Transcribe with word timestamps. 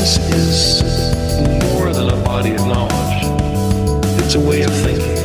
Science 0.00 0.82
is 0.82 1.72
more 1.74 1.92
than 1.92 2.08
a 2.08 2.24
body 2.24 2.54
of 2.54 2.66
knowledge. 2.66 3.22
It's 4.24 4.34
a 4.34 4.40
way 4.40 4.62
of 4.62 4.72
thinking, 4.72 5.18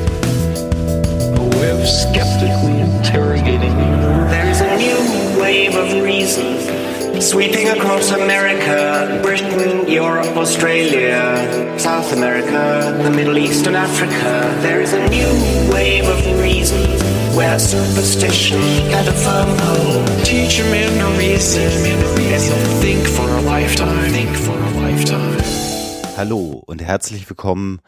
a 1.38 1.58
way 1.58 1.70
of 1.70 1.88
skeptically 1.88 2.82
interrogating 2.82 3.74
the 3.74 3.86
universe. 3.86 4.32
There's 4.32 4.60
a 4.60 4.76
new 4.76 5.42
wave 5.42 5.76
of 5.76 6.04
reason 6.04 7.22
sweeping 7.22 7.70
across 7.70 8.12
America, 8.12 9.22
Britain, 9.24 9.88
Europe, 9.88 10.36
Australia, 10.36 11.80
South 11.80 12.12
America, 12.12 13.00
the 13.02 13.12
Middle 13.12 13.38
East, 13.38 13.68
and 13.68 13.78
Africa. 13.78 14.60
There 14.62 14.82
is 14.82 14.92
a 14.92 15.08
new 15.08 15.72
wave 15.74 16.06
of 16.06 16.40
reason 16.42 16.82
where 17.36 17.60
superstition 17.60 18.62
had 18.92 19.08
a 19.08 19.14
firm 19.14 19.58
hold. 19.60 20.26
Teach 20.26 20.60
a 20.60 20.64
man 20.66 20.92
to 21.00 21.18
reason, 21.18 21.64
and 21.64 22.42
he'll 22.44 22.82
think 22.82 23.06
for 23.08 23.30
a 23.30 23.42
lifetime. 23.42 24.12
Think 24.12 24.36
for 24.36 24.58
a 24.58 24.65
lifetime. 25.06 25.38
Hallo 26.18 26.64
und 26.66 26.82
herzlich 26.82 27.30
willkommen 27.30 27.80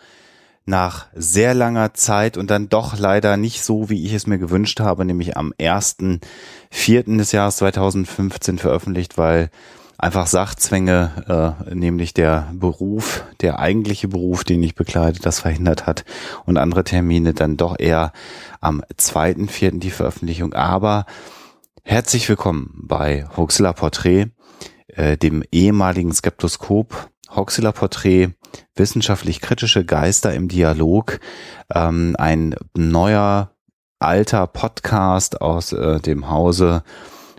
nach 0.65 1.07
sehr 1.15 1.53
langer 1.53 1.93
Zeit 1.93 2.37
und 2.37 2.51
dann 2.51 2.69
doch 2.69 2.97
leider 2.97 3.37
nicht 3.37 3.63
so, 3.63 3.89
wie 3.89 4.05
ich 4.05 4.13
es 4.13 4.27
mir 4.27 4.37
gewünscht 4.37 4.79
habe, 4.79 5.05
nämlich 5.05 5.37
am 5.37 5.53
1.4. 5.59 7.17
des 7.17 7.31
Jahres 7.31 7.57
2015 7.57 8.59
veröffentlicht, 8.59 9.17
weil 9.17 9.49
einfach 9.97 10.27
Sachzwänge, 10.27 11.55
äh, 11.69 11.73
nämlich 11.73 12.13
der 12.13 12.51
Beruf, 12.53 13.23
der 13.41 13.59
eigentliche 13.59 14.09
Beruf, 14.09 14.43
den 14.43 14.61
ich 14.61 14.75
bekleide, 14.75 15.19
das 15.19 15.39
verhindert 15.39 15.87
hat 15.87 16.03
und 16.45 16.57
andere 16.57 16.83
Termine 16.83 17.33
dann 17.33 17.57
doch 17.57 17.79
eher 17.79 18.11
am 18.59 18.83
2.4. 18.95 19.79
die 19.79 19.91
Veröffentlichung. 19.91 20.53
Aber 20.53 21.05
herzlich 21.83 22.27
willkommen 22.27 22.73
bei 22.83 23.25
Hoaxilla 23.35 23.73
Portrait, 23.73 24.29
äh, 24.97 25.15
dem 25.15 25.43
ehemaligen 25.51 26.11
Skeptoskop 26.11 27.09
Hoxilla 27.29 27.71
Porträt, 27.71 28.29
wissenschaftlich 28.75 29.41
kritische 29.41 29.85
Geister 29.85 30.33
im 30.33 30.47
Dialog, 30.47 31.19
ähm, 31.73 32.15
ein 32.17 32.55
neuer 32.75 33.51
alter 33.99 34.47
Podcast 34.47 35.41
aus 35.41 35.71
äh, 35.71 35.99
dem 35.99 36.29
Hause 36.29 36.83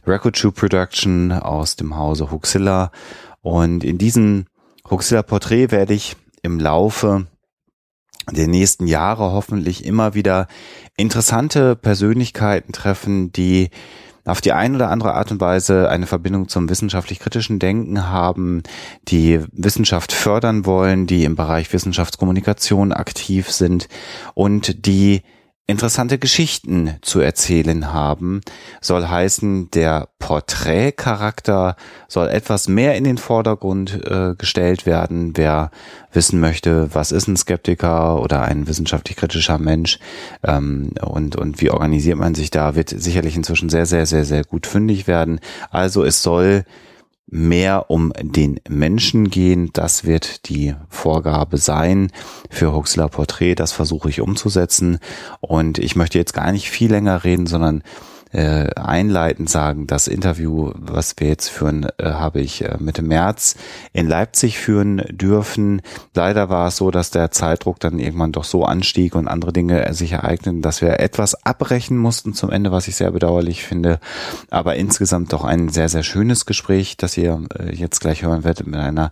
Record 0.07 0.39
Shoe 0.39 0.53
Production, 0.53 1.33
aus 1.33 1.77
dem 1.77 1.97
Hause 1.97 2.31
Hoxilla. 2.31 2.93
Und 3.43 3.83
in 3.83 3.99
diesem 3.99 4.47
Hoxilla 4.89 5.23
Porträt 5.23 5.71
werde 5.71 5.95
ich 5.95 6.17
im 6.43 6.61
Laufe 6.61 7.27
der 8.31 8.47
nächsten 8.47 8.87
Jahre 8.87 9.33
hoffentlich 9.33 9.85
immer 9.85 10.15
wieder 10.15 10.47
interessante 10.97 11.77
Persönlichkeiten 11.77 12.73
treffen, 12.73 13.33
die 13.33 13.71
auf 14.29 14.41
die 14.41 14.53
eine 14.53 14.77
oder 14.77 14.91
andere 14.91 15.15
Art 15.15 15.31
und 15.31 15.41
Weise 15.41 15.89
eine 15.89 16.07
Verbindung 16.07 16.49
zum 16.49 16.69
wissenschaftlich-kritischen 16.69 17.59
Denken 17.59 18.09
haben, 18.09 18.63
die 19.09 19.41
Wissenschaft 19.53 20.13
fördern 20.13 20.67
wollen, 20.67 21.07
die 21.07 21.25
im 21.25 21.37
Bereich 21.37 21.73
Wissenschaftskommunikation 21.73 22.93
aktiv 22.93 23.51
sind 23.51 23.89
und 24.35 24.87
die 24.87 25.23
interessante 25.69 26.19
Geschichten 26.19 26.97
zu 27.03 27.21
erzählen 27.21 27.93
haben, 27.93 28.41
soll 28.81 29.07
heißen, 29.07 29.71
der 29.71 30.09
Porträtcharakter 30.19 31.77
soll 32.09 32.29
etwas 32.29 32.69
mehr 32.69 32.97
in 32.97 33.05
den 33.05 33.19
Vordergrund 33.19 34.03
äh, 34.07 34.35
gestellt 34.37 34.87
werden. 34.87 35.37
Wer 35.37 35.71
wissen 36.11 36.41
möchte, 36.41 36.95
was 36.95 37.13
ist 37.13 37.29
ein 37.29 37.37
Skeptiker 37.37 38.21
oder 38.23 38.43
ein 38.43 38.67
wissenschaftlich 38.67 39.19
kritischer 39.19 39.59
Mensch 39.59 39.99
ähm, 40.43 40.93
und, 41.03 41.37
und 41.37 41.61
wie 41.61 41.71
organisiert 41.71 42.17
man 42.17 42.35
sich 42.35 42.49
da, 42.49 42.75
wird 42.75 42.89
sicherlich 42.89 43.37
inzwischen 43.37 43.69
sehr, 43.69 43.85
sehr, 43.85 44.07
sehr, 44.07 44.25
sehr 44.25 44.45
gut 44.45 44.67
fündig 44.67 45.07
werden. 45.07 45.39
Also 45.71 46.03
es 46.03 46.23
soll 46.23 46.65
mehr 47.31 47.91
um 47.91 48.13
den 48.21 48.61
Menschen 48.69 49.31
gehen. 49.31 49.71
Das 49.73 50.05
wird 50.05 50.49
die 50.49 50.75
Vorgabe 50.89 51.59
sein 51.59 52.11
für 52.51 52.73
Huxler 52.73 53.09
Porträt. 53.09 53.55
Das 53.55 53.73
versuche 53.73 54.09
ich 54.09 54.21
umzusetzen. 54.21 54.99
Und 55.41 55.79
ich 55.79 55.97
möchte 55.97 56.19
jetzt 56.19 56.33
gar 56.33 56.53
nicht 56.53 56.71
viel 56.71 56.91
länger 56.91 57.25
reden, 57.25 57.47
sondern 57.47 57.83
äh, 58.33 58.71
einleitend 58.75 59.49
sagen, 59.49 59.87
das 59.87 60.09
Interview, 60.09 60.73
was 60.75 61.15
wir 61.19 61.29
jetzt 61.29 61.49
führen, 61.49 61.87
äh, 61.99 62.05
habe 62.05 62.41
ich 62.41 62.65
äh, 62.65 62.77
Mitte 62.79 63.03
März 63.03 63.57
in 63.93 64.07
Leipzig 64.07 64.59
führen 64.59 65.03
dürfen. 65.11 65.83
Leider 66.15 66.49
war 66.49 66.69
es 66.69 66.77
so, 66.77 66.91
dass 66.91 67.11
der 67.11 67.31
Zeitdruck 67.31 67.81
dann 67.81 67.99
irgendwann 67.99 68.33
doch 68.33 68.45
so 68.45 68.65
anstieg 68.65 69.15
und 69.15 69.29
andere 69.29 69.53
Dinge 69.53 69.93
sich 69.95 70.13
ereigneten, 70.13 70.63
dass 70.63 70.83
wir 70.83 71.01
etwas 71.01 71.47
abbrechen 71.47 71.97
mussten 71.97 72.35
zum 72.35 72.51
Ende, 72.51 72.73
was 72.73 72.89
ich 72.89 72.97
sehr 72.97 73.11
bedauerlich 73.11 73.65
finde. 73.65 74.01
Aber 74.51 74.77
insgesamt 74.77 75.33
doch 75.33 75.45
ein 75.45 75.69
sehr, 75.69 75.89
sehr 75.89 76.03
schönes 76.03 76.47
Gespräch, 76.47 76.97
das 76.97 77.17
ihr 77.17 77.43
äh, 77.59 77.75
jetzt 77.75 78.01
gleich 78.01 78.23
hören 78.23 78.45
werdet 78.45 78.67
mit 78.67 78.81
einer 78.81 79.11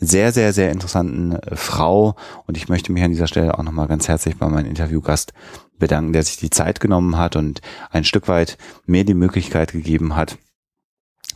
sehr, 0.00 0.32
sehr, 0.32 0.52
sehr 0.52 0.72
interessanten 0.72 1.32
äh, 1.32 1.56
Frau. 1.56 2.16
Und 2.46 2.56
ich 2.56 2.68
möchte 2.68 2.92
mich 2.92 3.02
an 3.02 3.10
dieser 3.10 3.26
Stelle 3.26 3.58
auch 3.58 3.62
nochmal 3.62 3.86
ganz 3.86 4.08
herzlich 4.08 4.36
bei 4.36 4.48
meinem 4.48 4.66
Interviewgast 4.66 5.32
bedanken, 5.78 6.12
der 6.12 6.22
sich 6.22 6.36
die 6.36 6.50
Zeit 6.50 6.80
genommen 6.80 7.16
hat 7.16 7.36
und 7.36 7.60
ein 7.90 8.04
Stück 8.04 8.28
weit 8.28 8.58
mir 8.86 9.04
die 9.04 9.14
Möglichkeit 9.14 9.72
gegeben 9.72 10.16
hat, 10.16 10.38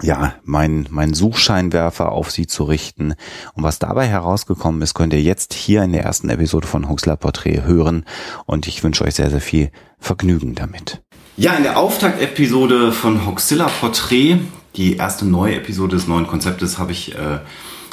ja, 0.03 0.35
mein, 0.43 0.89
mein 0.91 1.15
Suchscheinwerfer 1.15 2.11
auf 2.11 2.31
sie 2.31 2.47
zu 2.47 2.65
richten. 2.65 3.15
Und 3.55 3.63
was 3.63 3.79
dabei 3.79 4.07
herausgekommen 4.07 4.83
ist, 4.83 4.95
könnt 4.95 5.13
ihr 5.13 5.23
jetzt 5.23 5.55
hier 5.55 5.83
in 5.83 5.93
der 5.93 6.03
ersten 6.03 6.29
Episode 6.31 6.67
von 6.67 6.89
Huxler 6.89 7.17
Porträt 7.17 7.63
hören. 7.63 8.05
Und 8.45 8.67
ich 8.67 8.83
wünsche 8.83 9.05
euch 9.05 9.15
sehr, 9.15 9.31
sehr 9.31 9.41
viel 9.41 9.71
Vergnügen 9.99 10.55
damit. 10.55 11.03
Ja, 11.37 11.55
in 11.55 11.63
der 11.63 11.79
Auftaktepisode 11.79 12.93
von 12.93 13.27
Hoxilla 13.27 13.69
Porträt, 13.81 14.39
die 14.77 14.97
erste 14.97 15.27
neue 15.27 15.57
Episode 15.57 15.97
des 15.97 16.07
neuen 16.07 16.27
Konzeptes, 16.27 16.79
habe 16.79 16.93
ich 16.93 17.15
äh, 17.15 17.39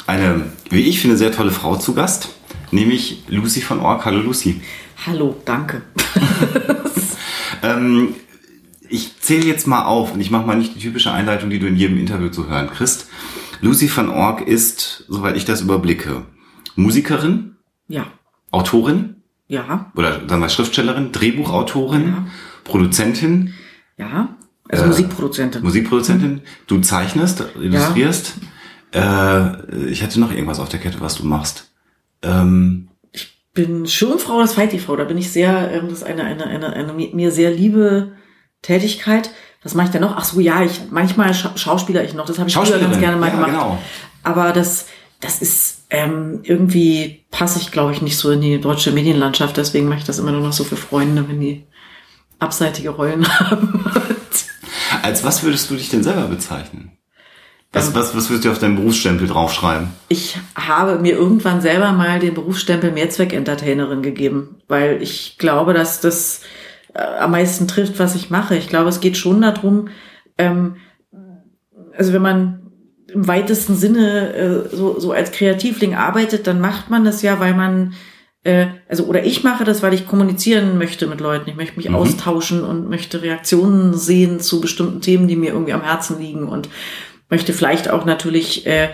eine, 0.06 0.42
wie 0.70 0.80
ich 0.80 1.00
finde, 1.00 1.16
sehr 1.16 1.32
tolle 1.32 1.50
Frau 1.50 1.76
zu 1.76 1.94
Gast, 1.94 2.30
nämlich 2.70 3.24
Lucy 3.28 3.60
von 3.60 3.80
Ork. 3.80 4.04
Hallo 4.04 4.20
Lucy. 4.20 4.60
Hallo, 5.06 5.36
danke. 5.44 5.82
ähm, 7.62 8.14
ich 8.88 9.18
zähle 9.20 9.46
jetzt 9.46 9.66
mal 9.66 9.84
auf 9.84 10.12
und 10.14 10.20
ich 10.20 10.30
mache 10.30 10.46
mal 10.46 10.56
nicht 10.56 10.74
die 10.74 10.80
typische 10.80 11.12
Einleitung, 11.12 11.50
die 11.50 11.58
du 11.58 11.66
in 11.66 11.76
jedem 11.76 11.98
Interview 11.98 12.28
zu 12.28 12.48
hören 12.48 12.68
kriegst. 12.70 13.06
Lucy 13.60 13.90
van 13.94 14.08
Ork 14.10 14.46
ist, 14.46 15.04
soweit 15.08 15.36
ich 15.36 15.44
das 15.44 15.60
überblicke, 15.60 16.22
Musikerin, 16.76 17.56
Ja, 17.88 18.06
Autorin 18.50 19.16
ja, 19.48 19.92
oder 19.96 20.18
dann 20.18 20.40
mal 20.40 20.48
Schriftstellerin, 20.50 21.12
Drehbuchautorin, 21.12 22.08
Ja. 22.08 22.26
Produzentin, 22.64 23.52
ja. 23.98 24.36
Also 24.68 24.84
Äh, 24.84 24.88
Musikproduzentin. 24.88 25.62
Musikproduzentin. 25.62 26.40
Du 26.66 26.78
zeichnest, 26.80 27.44
illustrierst. 27.60 28.34
Äh, 28.94 29.86
ich 29.86 30.02
hatte 30.02 30.20
noch 30.20 30.30
irgendwas 30.32 30.60
auf 30.60 30.68
der 30.68 30.80
Kette, 30.80 31.00
was 31.00 31.16
du 31.16 31.24
machst. 31.24 31.70
Ähm, 32.22 32.88
bin 33.54 33.86
Schirmfrau, 33.86 34.40
das 34.40 34.54
Fighty-Frau. 34.54 34.96
Da 34.96 35.04
bin 35.04 35.18
ich 35.18 35.30
sehr, 35.30 35.70
ähm, 35.72 35.88
das 35.88 35.98
ist 35.98 36.04
eine, 36.04 36.24
eine, 36.24 36.46
eine, 36.46 36.72
eine 36.72 36.92
mi- 36.92 37.14
mir 37.14 37.30
sehr 37.30 37.50
liebe 37.50 38.12
Tätigkeit. 38.62 39.30
Was 39.62 39.74
mache 39.74 39.86
ich 39.86 39.92
denn 39.92 40.00
noch? 40.02 40.16
Ach 40.16 40.24
so, 40.24 40.40
ja, 40.40 40.62
ich 40.62 40.80
manchmal 40.90 41.34
scha 41.34 41.56
schauspieler 41.56 42.02
ich 42.04 42.14
noch. 42.14 42.26
Das 42.26 42.38
habe 42.38 42.48
ich 42.48 42.54
früher 42.56 42.78
ganz 42.78 42.98
gerne 42.98 43.16
mal 43.16 43.26
Ja, 43.28 43.34
gemacht. 43.34 43.50
genau. 43.50 43.78
Aber 44.22 44.52
das, 44.52 44.86
das 45.20 45.40
ist 45.42 45.84
ähm, 45.90 46.40
irgendwie 46.42 47.24
passe 47.30 47.58
ich, 47.60 47.70
glaube 47.70 47.92
ich, 47.92 48.02
nicht 48.02 48.16
so 48.16 48.30
in 48.30 48.40
die 48.40 48.60
deutsche 48.60 48.90
Medienlandschaft. 48.92 49.56
Deswegen 49.56 49.88
mache 49.88 49.98
ich 50.00 50.04
das 50.04 50.18
immer 50.18 50.32
nur 50.32 50.40
noch 50.40 50.52
so 50.52 50.64
für 50.64 50.76
Freunde, 50.76 51.28
wenn 51.28 51.40
die 51.40 51.64
abseitige 52.38 52.90
Rollen 52.90 53.28
haben. 53.40 53.84
als 55.02 55.22
was 55.24 55.42
würdest 55.42 55.70
du 55.70 55.74
dich 55.76 55.88
denn 55.90 56.02
selber 56.02 56.26
bezeichnen? 56.26 56.92
Was, 57.72 57.88
Ähm. 57.88 57.94
was, 57.94 58.14
was 58.16 58.28
würdest 58.30 58.44
du 58.44 58.50
auf 58.50 58.58
deinen 58.58 58.76
Berufsstempel 58.76 59.26
draufschreiben? 59.26 59.88
Ich 60.08 60.36
habe 60.54 60.98
mir 60.98 61.14
irgendwann 61.14 61.60
selber 61.60 61.92
mal 61.92 62.18
den 62.20 62.34
Berufsstempel 62.34 62.90
Mehrzweck-Entertainerin 62.92 64.02
gegeben, 64.02 64.56
weil 64.68 65.02
ich 65.02 65.36
glaube, 65.38 65.72
dass 65.74 66.00
das 66.00 66.42
äh, 66.94 67.00
am 67.00 67.30
meisten 67.30 67.66
trifft, 67.68 67.98
was 67.98 68.14
ich 68.14 68.30
mache. 68.30 68.56
Ich 68.56 68.68
glaube, 68.68 68.88
es 68.90 69.00
geht 69.00 69.16
schon 69.16 69.40
darum, 69.40 69.88
ähm, 70.38 70.76
also 71.96 72.12
wenn 72.12 72.22
man 72.22 72.58
im 73.12 73.28
weitesten 73.28 73.74
Sinne 73.76 74.32
äh, 74.34 74.74
so, 74.76 74.98
so 74.98 75.12
als 75.12 75.32
Kreativling 75.32 75.94
arbeitet, 75.94 76.46
dann 76.46 76.60
macht 76.60 76.88
man 76.90 77.04
das 77.04 77.20
ja, 77.22 77.38
weil 77.40 77.52
man 77.54 77.92
äh, 78.44 78.66
also 78.88 79.04
oder 79.04 79.24
ich 79.24 79.44
mache 79.44 79.64
das, 79.64 79.82
weil 79.82 79.94
ich 79.94 80.06
kommunizieren 80.06 80.76
möchte 80.78 81.06
mit 81.06 81.20
Leuten. 81.20 81.48
Ich 81.50 81.56
möchte 81.56 81.76
mich 81.76 81.88
Mhm. 81.90 81.94
austauschen 81.94 82.64
und 82.64 82.88
möchte 82.88 83.22
Reaktionen 83.22 83.94
sehen 83.94 84.40
zu 84.40 84.60
bestimmten 84.60 85.00
Themen, 85.02 85.28
die 85.28 85.36
mir 85.36 85.52
irgendwie 85.52 85.74
am 85.74 85.82
Herzen 85.82 86.18
liegen 86.18 86.48
und 86.48 86.68
möchte 87.32 87.54
vielleicht 87.54 87.90
auch 87.90 88.04
natürlich 88.04 88.66
äh, 88.66 88.90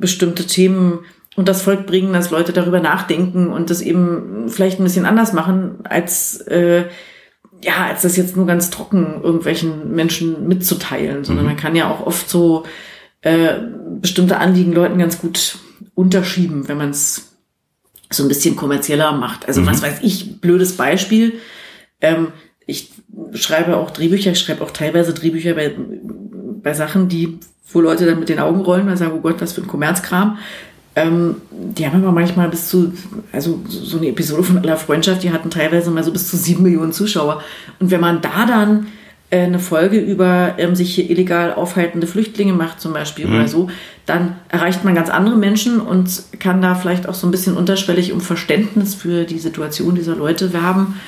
bestimmte 0.00 0.46
Themen 0.46 1.04
und 1.36 1.46
das 1.46 1.62
Volk 1.62 1.86
bringen, 1.86 2.12
dass 2.12 2.30
Leute 2.30 2.52
darüber 2.52 2.80
nachdenken 2.80 3.52
und 3.52 3.70
das 3.70 3.80
eben 3.80 4.48
vielleicht 4.48 4.80
ein 4.80 4.84
bisschen 4.84 5.06
anders 5.06 5.32
machen, 5.32 5.78
als 5.84 6.40
äh, 6.48 6.86
ja, 7.62 7.86
als 7.86 8.02
das 8.02 8.16
jetzt 8.16 8.36
nur 8.36 8.46
ganz 8.46 8.70
trocken 8.70 9.20
irgendwelchen 9.22 9.94
Menschen 9.94 10.48
mitzuteilen, 10.48 11.24
sondern 11.24 11.46
man 11.46 11.56
kann 11.56 11.76
ja 11.76 11.88
auch 11.88 12.04
oft 12.04 12.28
so 12.28 12.64
äh, 13.20 13.54
bestimmte 14.00 14.38
Anliegen 14.38 14.72
Leuten 14.72 14.98
ganz 14.98 15.20
gut 15.20 15.58
unterschieben, 15.94 16.66
wenn 16.66 16.78
man 16.78 16.90
es 16.90 17.36
so 18.10 18.24
ein 18.24 18.28
bisschen 18.28 18.56
kommerzieller 18.56 19.12
macht. 19.12 19.46
Also 19.46 19.64
was 19.66 19.82
weiß 19.82 20.00
ich, 20.02 20.40
blödes 20.40 20.76
Beispiel. 20.76 21.34
Ähm, 22.00 22.32
ich 22.66 22.90
schreibe 23.34 23.76
auch 23.76 23.92
Drehbücher, 23.92 24.32
ich 24.32 24.40
schreibe 24.40 24.64
auch 24.64 24.72
teilweise 24.72 25.14
Drehbücher 25.14 25.54
bei, 25.54 25.76
bei 25.76 26.74
Sachen, 26.74 27.08
die, 27.08 27.38
wo 27.72 27.80
Leute 27.80 28.06
dann 28.06 28.18
mit 28.18 28.28
den 28.28 28.38
Augen 28.38 28.60
rollen 28.60 28.88
und 28.88 28.96
sagen, 28.96 29.12
oh 29.16 29.20
Gott, 29.20 29.40
was 29.40 29.52
für 29.52 29.62
ein 29.62 29.66
Kommerzkram. 29.66 30.38
ähm, 30.96 31.36
die 31.50 31.86
haben 31.86 32.02
aber 32.02 32.12
manchmal 32.12 32.48
bis 32.48 32.68
zu, 32.68 32.92
also 33.32 33.60
so 33.68 33.98
eine 33.98 34.08
Episode 34.08 34.42
von 34.42 34.58
aller 34.58 34.76
Freundschaft, 34.76 35.22
die 35.22 35.30
hatten 35.30 35.50
teilweise 35.50 35.90
mal 35.90 36.02
so 36.02 36.12
bis 36.12 36.28
zu 36.28 36.36
sieben 36.36 36.62
Millionen 36.62 36.92
Zuschauer. 36.92 37.42
Und 37.78 37.90
wenn 37.90 38.00
man 38.00 38.20
da 38.20 38.46
dann 38.46 38.88
äh, 39.30 39.42
eine 39.42 39.58
Folge 39.58 39.98
über 39.98 40.54
ähm, 40.58 40.74
sich 40.74 40.94
hier 40.94 41.10
illegal 41.10 41.52
aufhaltende 41.52 42.06
Flüchtlinge 42.06 42.54
macht 42.54 42.80
zum 42.80 42.94
Beispiel 42.94 43.26
mhm. 43.26 43.34
oder 43.34 43.48
so, 43.48 43.68
dann 44.06 44.36
erreicht 44.48 44.84
man 44.84 44.94
ganz 44.94 45.10
andere 45.10 45.36
Menschen 45.36 45.80
und 45.80 46.22
kann 46.40 46.62
da 46.62 46.74
vielleicht 46.74 47.08
auch 47.08 47.14
so 47.14 47.26
ein 47.26 47.30
bisschen 47.30 47.56
unterschwellig 47.56 48.12
um 48.12 48.22
Verständnis 48.22 48.94
für 48.94 49.24
die 49.24 49.38
Situation 49.38 49.94
dieser 49.94 50.16
Leute 50.16 50.54
werben, 50.54 50.98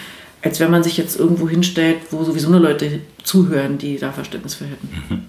als 0.43 0.61
wenn 0.61 0.71
man 0.71 0.83
sich 0.83 0.99
jetzt 0.99 1.19
irgendwo 1.19 1.49
hinstellt, 1.49 1.97
wo 2.11 2.23
sowieso 2.23 2.51
nur 2.51 2.61
Leute 2.61 3.01
zuhören, 3.25 3.79
die 3.79 3.99
da 3.99 4.13
Verständnis 4.13 4.55
für 4.55 4.67
hätten. 4.67 5.27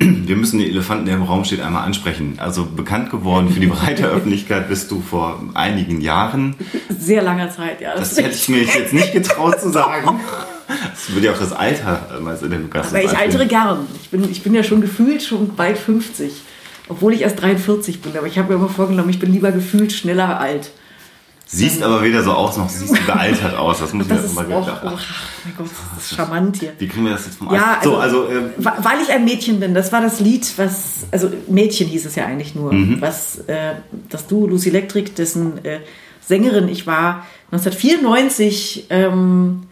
Wir 0.00 0.36
müssen 0.36 0.58
den 0.58 0.68
Elefanten, 0.68 1.06
der 1.06 1.16
im 1.16 1.24
Raum 1.24 1.44
steht, 1.44 1.60
einmal 1.60 1.84
ansprechen. 1.84 2.34
Also 2.38 2.64
bekannt 2.64 3.10
geworden 3.10 3.50
für 3.50 3.58
die 3.58 3.66
breite 3.66 4.04
Öffentlichkeit 4.08 4.68
bist 4.68 4.90
du 4.92 5.00
vor 5.00 5.42
einigen 5.54 6.00
Jahren. 6.00 6.54
Sehr 6.88 7.22
langer 7.22 7.50
Zeit, 7.50 7.80
ja. 7.80 7.94
Das, 7.96 8.14
das 8.14 8.24
hätte 8.24 8.36
ich 8.36 8.48
mir 8.48 8.62
jetzt 8.62 8.92
nicht 8.92 9.12
getraut 9.12 9.60
zu 9.60 9.70
sagen. 9.70 10.20
Das 10.68 11.14
würde 11.14 11.28
ja 11.28 11.32
auch 11.32 11.38
das 11.38 11.52
Alter 11.54 12.20
meines 12.20 12.42
Interviewgastes 12.42 12.92
Aber 12.92 13.02
ich 13.02 13.16
altere 13.16 13.46
gern. 13.46 13.86
Ich 14.02 14.10
bin, 14.10 14.30
ich 14.30 14.42
bin 14.42 14.54
ja 14.54 14.62
schon 14.62 14.82
gefühlt 14.82 15.22
schon 15.22 15.56
bald 15.56 15.78
50. 15.78 16.30
Obwohl 16.88 17.14
ich 17.14 17.22
erst 17.22 17.40
43 17.40 18.02
bin. 18.02 18.14
Aber 18.18 18.26
ich 18.26 18.38
habe 18.38 18.50
mir 18.50 18.56
immer 18.56 18.68
vorgenommen, 18.68 19.08
ich 19.08 19.18
bin 19.18 19.32
lieber 19.32 19.50
gefühlt 19.50 19.92
schneller 19.92 20.38
alt. 20.38 20.70
Siehst 21.50 21.82
aber 21.82 22.02
weder 22.02 22.22
so 22.22 22.32
aus, 22.32 22.58
noch 22.58 22.68
siehst 22.68 22.94
du 22.94 23.06
gealtert 23.06 23.56
aus. 23.56 23.80
Das 23.80 23.94
muss 23.94 24.06
das 24.06 24.26
ich 24.26 24.34
mir 24.34 24.44
immer 24.44 24.56
oh, 24.58 24.66
oh, 24.68 24.90
mein 25.44 25.54
Gott, 25.56 25.66
das 25.94 26.04
ist 26.04 26.14
charmant 26.14 26.56
hier. 26.58 26.74
Wie 26.78 26.86
kriegen 26.86 27.06
wir 27.06 27.12
das 27.12 27.24
jetzt 27.24 27.38
vom 27.38 27.50
Ja, 27.54 27.78
also, 27.78 27.92
so, 27.92 27.96
also 27.96 28.28
ähm, 28.28 28.50
weil 28.58 29.00
ich 29.02 29.10
ein 29.10 29.24
Mädchen 29.24 29.58
bin, 29.58 29.72
das 29.72 29.90
war 29.90 30.02
das 30.02 30.20
Lied, 30.20 30.46
was, 30.58 31.06
also 31.10 31.30
Mädchen 31.48 31.88
hieß 31.88 32.04
es 32.04 32.16
ja 32.16 32.26
eigentlich 32.26 32.54
nur, 32.54 32.74
mhm. 32.74 33.00
was, 33.00 33.38
äh, 33.46 33.76
das 34.10 34.26
du, 34.26 34.46
Lucy 34.46 34.68
Electric, 34.68 35.12
dessen 35.12 35.64
äh, 35.64 35.80
Sängerin 36.20 36.68
ich 36.68 36.86
war, 36.86 37.26
1994, 37.50 38.88
ähm, 38.90 39.62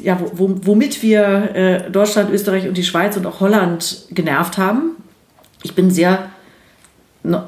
ja, 0.00 0.20
wo, 0.34 0.54
womit 0.62 1.02
wir 1.02 1.56
äh, 1.56 1.90
Deutschland, 1.90 2.30
Österreich 2.30 2.68
und 2.68 2.76
die 2.76 2.84
Schweiz 2.84 3.16
und 3.16 3.26
auch 3.26 3.40
Holland 3.40 4.06
genervt 4.10 4.58
haben. 4.58 4.92
Ich 5.64 5.74
bin 5.74 5.90
sehr 5.90 6.30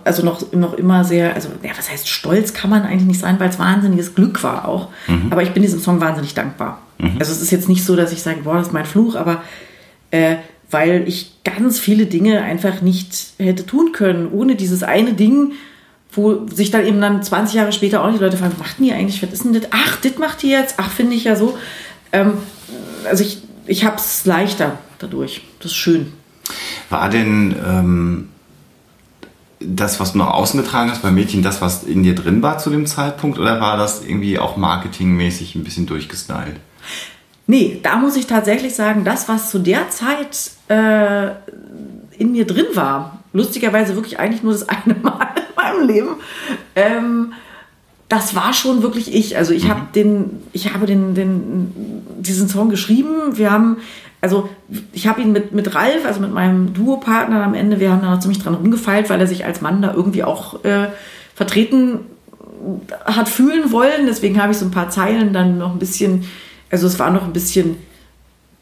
also 0.04 0.24
noch, 0.24 0.52
noch 0.52 0.74
immer 0.74 1.04
sehr, 1.04 1.34
also 1.34 1.48
ja, 1.62 1.70
was 1.76 1.90
heißt 1.90 2.08
stolz 2.08 2.54
kann 2.54 2.70
man 2.70 2.82
eigentlich 2.82 3.06
nicht 3.06 3.20
sein, 3.20 3.40
weil 3.40 3.50
es 3.50 3.58
wahnsinniges 3.58 4.14
Glück 4.14 4.42
war 4.42 4.68
auch. 4.68 4.88
Mhm. 5.08 5.28
Aber 5.30 5.42
ich 5.42 5.50
bin 5.50 5.62
diesem 5.62 5.80
Song 5.80 6.00
wahnsinnig 6.00 6.34
dankbar. 6.34 6.80
Mhm. 6.98 7.16
Also 7.18 7.32
es 7.32 7.42
ist 7.42 7.50
jetzt 7.50 7.68
nicht 7.68 7.84
so, 7.84 7.96
dass 7.96 8.12
ich 8.12 8.22
sage, 8.22 8.42
boah, 8.42 8.56
das 8.56 8.68
ist 8.68 8.72
mein 8.72 8.86
Fluch, 8.86 9.16
aber 9.16 9.42
äh, 10.10 10.36
weil 10.70 11.06
ich 11.08 11.42
ganz 11.44 11.78
viele 11.78 12.06
Dinge 12.06 12.42
einfach 12.42 12.82
nicht 12.82 13.34
hätte 13.38 13.66
tun 13.66 13.92
können, 13.92 14.28
ohne 14.30 14.54
dieses 14.54 14.82
eine 14.82 15.14
Ding, 15.14 15.52
wo 16.12 16.46
sich 16.46 16.70
dann 16.70 16.86
eben 16.86 17.00
dann 17.00 17.22
20 17.22 17.56
Jahre 17.56 17.72
später 17.72 18.04
auch 18.04 18.12
die 18.12 18.18
Leute 18.18 18.36
fragen, 18.36 18.52
was 18.52 18.66
macht 18.66 18.78
die 18.78 18.92
eigentlich, 18.92 19.22
was 19.22 19.32
ist 19.32 19.44
denn 19.44 19.54
das? 19.54 19.64
Ach, 19.70 19.96
das 20.00 20.18
macht 20.18 20.42
die 20.42 20.50
jetzt? 20.50 20.74
Ach, 20.78 20.90
finde 20.90 21.14
ich 21.16 21.24
ja 21.24 21.34
so. 21.34 21.58
Ähm, 22.12 22.34
also 23.08 23.24
ich, 23.24 23.42
ich 23.66 23.84
habe 23.84 23.96
es 23.96 24.24
leichter 24.24 24.78
dadurch. 24.98 25.42
Das 25.58 25.72
ist 25.72 25.76
schön. 25.76 26.12
War 26.90 27.08
denn 27.08 27.56
ähm, 27.66 28.28
das, 29.66 30.00
was 30.00 30.12
du 30.12 30.18
nach 30.18 30.32
außen 30.34 30.60
getragen 30.60 30.90
hast 30.90 31.02
bei 31.02 31.10
Mädchen, 31.10 31.42
das, 31.42 31.60
was 31.60 31.84
in 31.84 32.02
dir 32.02 32.14
drin 32.14 32.42
war 32.42 32.58
zu 32.58 32.70
dem 32.70 32.86
Zeitpunkt? 32.86 33.38
Oder 33.38 33.60
war 33.60 33.76
das 33.76 34.04
irgendwie 34.04 34.38
auch 34.38 34.56
marketingmäßig 34.56 35.54
ein 35.54 35.64
bisschen 35.64 35.86
durchgestylt? 35.86 36.56
Nee, 37.46 37.80
da 37.82 37.96
muss 37.96 38.16
ich 38.16 38.26
tatsächlich 38.26 38.74
sagen, 38.74 39.04
das, 39.04 39.28
was 39.28 39.50
zu 39.50 39.58
der 39.58 39.90
Zeit 39.90 40.52
äh, 40.68 41.30
in 42.18 42.32
mir 42.32 42.46
drin 42.46 42.66
war, 42.74 43.18
lustigerweise 43.32 43.94
wirklich 43.96 44.18
eigentlich 44.18 44.42
nur 44.42 44.52
das 44.52 44.68
eine 44.68 44.94
Mal 44.94 45.28
in 45.36 45.54
meinem 45.56 45.86
Leben, 45.88 46.08
ähm, 46.74 47.32
das 48.08 48.34
war 48.34 48.52
schon 48.52 48.82
wirklich 48.82 49.14
ich. 49.14 49.36
Also 49.36 49.52
ich 49.52 49.64
mhm. 49.64 49.70
habe 49.70 49.80
den, 49.94 50.42
ich 50.52 50.72
habe 50.72 50.86
den, 50.86 51.14
den, 51.14 51.72
diesen 52.18 52.48
Song 52.48 52.68
geschrieben. 52.68 53.36
Wir 53.36 53.50
haben 53.50 53.78
also 54.24 54.48
ich 54.94 55.06
habe 55.06 55.20
ihn 55.20 55.32
mit, 55.32 55.52
mit 55.52 55.74
Ralf, 55.74 56.06
also 56.06 56.18
mit 56.18 56.32
meinem 56.32 56.72
Duopartner 56.72 57.44
am 57.44 57.52
Ende, 57.52 57.78
wir 57.78 57.92
haben 57.92 58.00
da 58.00 58.10
noch 58.10 58.20
ziemlich 58.20 58.42
dran 58.42 58.54
rumgefeilt, 58.54 59.10
weil 59.10 59.20
er 59.20 59.26
sich 59.26 59.44
als 59.44 59.60
Mann 59.60 59.82
da 59.82 59.92
irgendwie 59.92 60.24
auch 60.24 60.64
äh, 60.64 60.86
vertreten 61.34 62.00
hat 63.04 63.28
fühlen 63.28 63.70
wollen. 63.70 64.06
Deswegen 64.06 64.40
habe 64.40 64.52
ich 64.52 64.58
so 64.58 64.64
ein 64.64 64.70
paar 64.70 64.88
Zeilen 64.88 65.34
dann 65.34 65.58
noch 65.58 65.72
ein 65.72 65.78
bisschen, 65.78 66.24
also 66.70 66.86
es 66.86 66.98
war 66.98 67.10
noch 67.10 67.24
ein 67.24 67.34
bisschen 67.34 67.76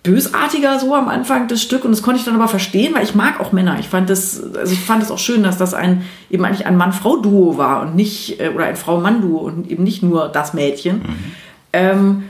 bösartiger 0.02 0.80
so 0.80 0.96
am 0.96 1.06
Anfang 1.06 1.46
des 1.46 1.62
Stück 1.62 1.84
und 1.84 1.92
das 1.92 2.02
konnte 2.02 2.18
ich 2.18 2.24
dann 2.24 2.34
aber 2.34 2.48
verstehen, 2.48 2.92
weil 2.92 3.04
ich 3.04 3.14
mag 3.14 3.38
auch 3.38 3.52
Männer. 3.52 3.78
Ich 3.78 3.88
fand 3.88 4.10
das, 4.10 4.42
also 4.56 4.72
ich 4.72 4.80
fand 4.80 5.00
es 5.00 5.12
auch 5.12 5.18
schön, 5.20 5.44
dass 5.44 5.58
das 5.58 5.74
ein 5.74 6.02
eben 6.28 6.44
eigentlich 6.44 6.66
ein 6.66 6.76
Mann-Frau-Duo 6.76 7.56
war 7.56 7.82
und 7.82 7.94
nicht, 7.94 8.40
äh, 8.40 8.48
oder 8.48 8.64
ein 8.64 8.74
Frau-Mann-Duo 8.74 9.38
und 9.38 9.70
eben 9.70 9.84
nicht 9.84 10.02
nur 10.02 10.26
das 10.26 10.54
Mädchen. 10.54 10.96
Mhm. 10.96 11.16
Ähm, 11.72 12.22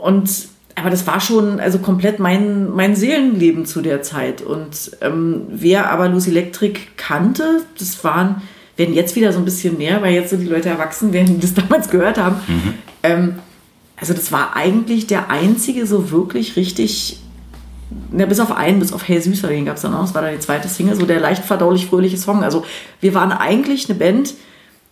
und 0.00 0.30
aber 0.78 0.90
das 0.90 1.06
war 1.06 1.20
schon 1.20 1.60
also 1.60 1.78
komplett 1.78 2.18
mein, 2.18 2.70
mein 2.70 2.96
Seelenleben 2.96 3.66
zu 3.66 3.80
der 3.80 4.02
Zeit. 4.02 4.42
Und 4.42 4.92
ähm, 5.00 5.42
wer 5.48 5.90
aber 5.90 6.08
Lucy 6.08 6.30
Electric 6.30 6.80
kannte, 6.96 7.62
das 7.78 8.02
waren, 8.04 8.42
werden 8.76 8.94
jetzt 8.94 9.16
wieder 9.16 9.32
so 9.32 9.38
ein 9.38 9.44
bisschen 9.44 9.78
mehr, 9.78 10.02
weil 10.02 10.14
jetzt 10.14 10.30
so 10.30 10.36
die 10.36 10.46
Leute 10.46 10.68
erwachsen 10.68 11.12
werden, 11.12 11.34
die 11.34 11.40
das 11.40 11.54
damals 11.68 11.90
gehört 11.90 12.18
haben. 12.18 12.36
Mhm. 12.46 12.74
Ähm, 13.02 13.34
also 13.96 14.14
das 14.14 14.30
war 14.30 14.54
eigentlich 14.56 15.06
der 15.06 15.30
einzige 15.30 15.86
so 15.86 16.10
wirklich 16.10 16.56
richtig, 16.56 17.20
na, 18.10 18.26
bis 18.26 18.40
auf 18.40 18.52
einen, 18.52 18.78
bis 18.78 18.92
auf 18.92 19.06
Hey 19.06 19.20
Süßer, 19.20 19.48
den 19.48 19.64
gab 19.64 19.76
es 19.76 19.82
dann 19.82 19.94
auch, 19.94 20.02
das 20.02 20.14
war 20.14 20.22
dann 20.22 20.34
die 20.34 20.40
zweite 20.40 20.68
Single, 20.68 20.94
so 20.94 21.06
der 21.06 21.20
leicht 21.20 21.44
verdaulich 21.44 21.86
fröhliche 21.86 22.16
Song. 22.16 22.44
Also 22.44 22.64
wir 23.00 23.14
waren 23.14 23.32
eigentlich 23.32 23.88
eine 23.88 23.98
Band, 23.98 24.34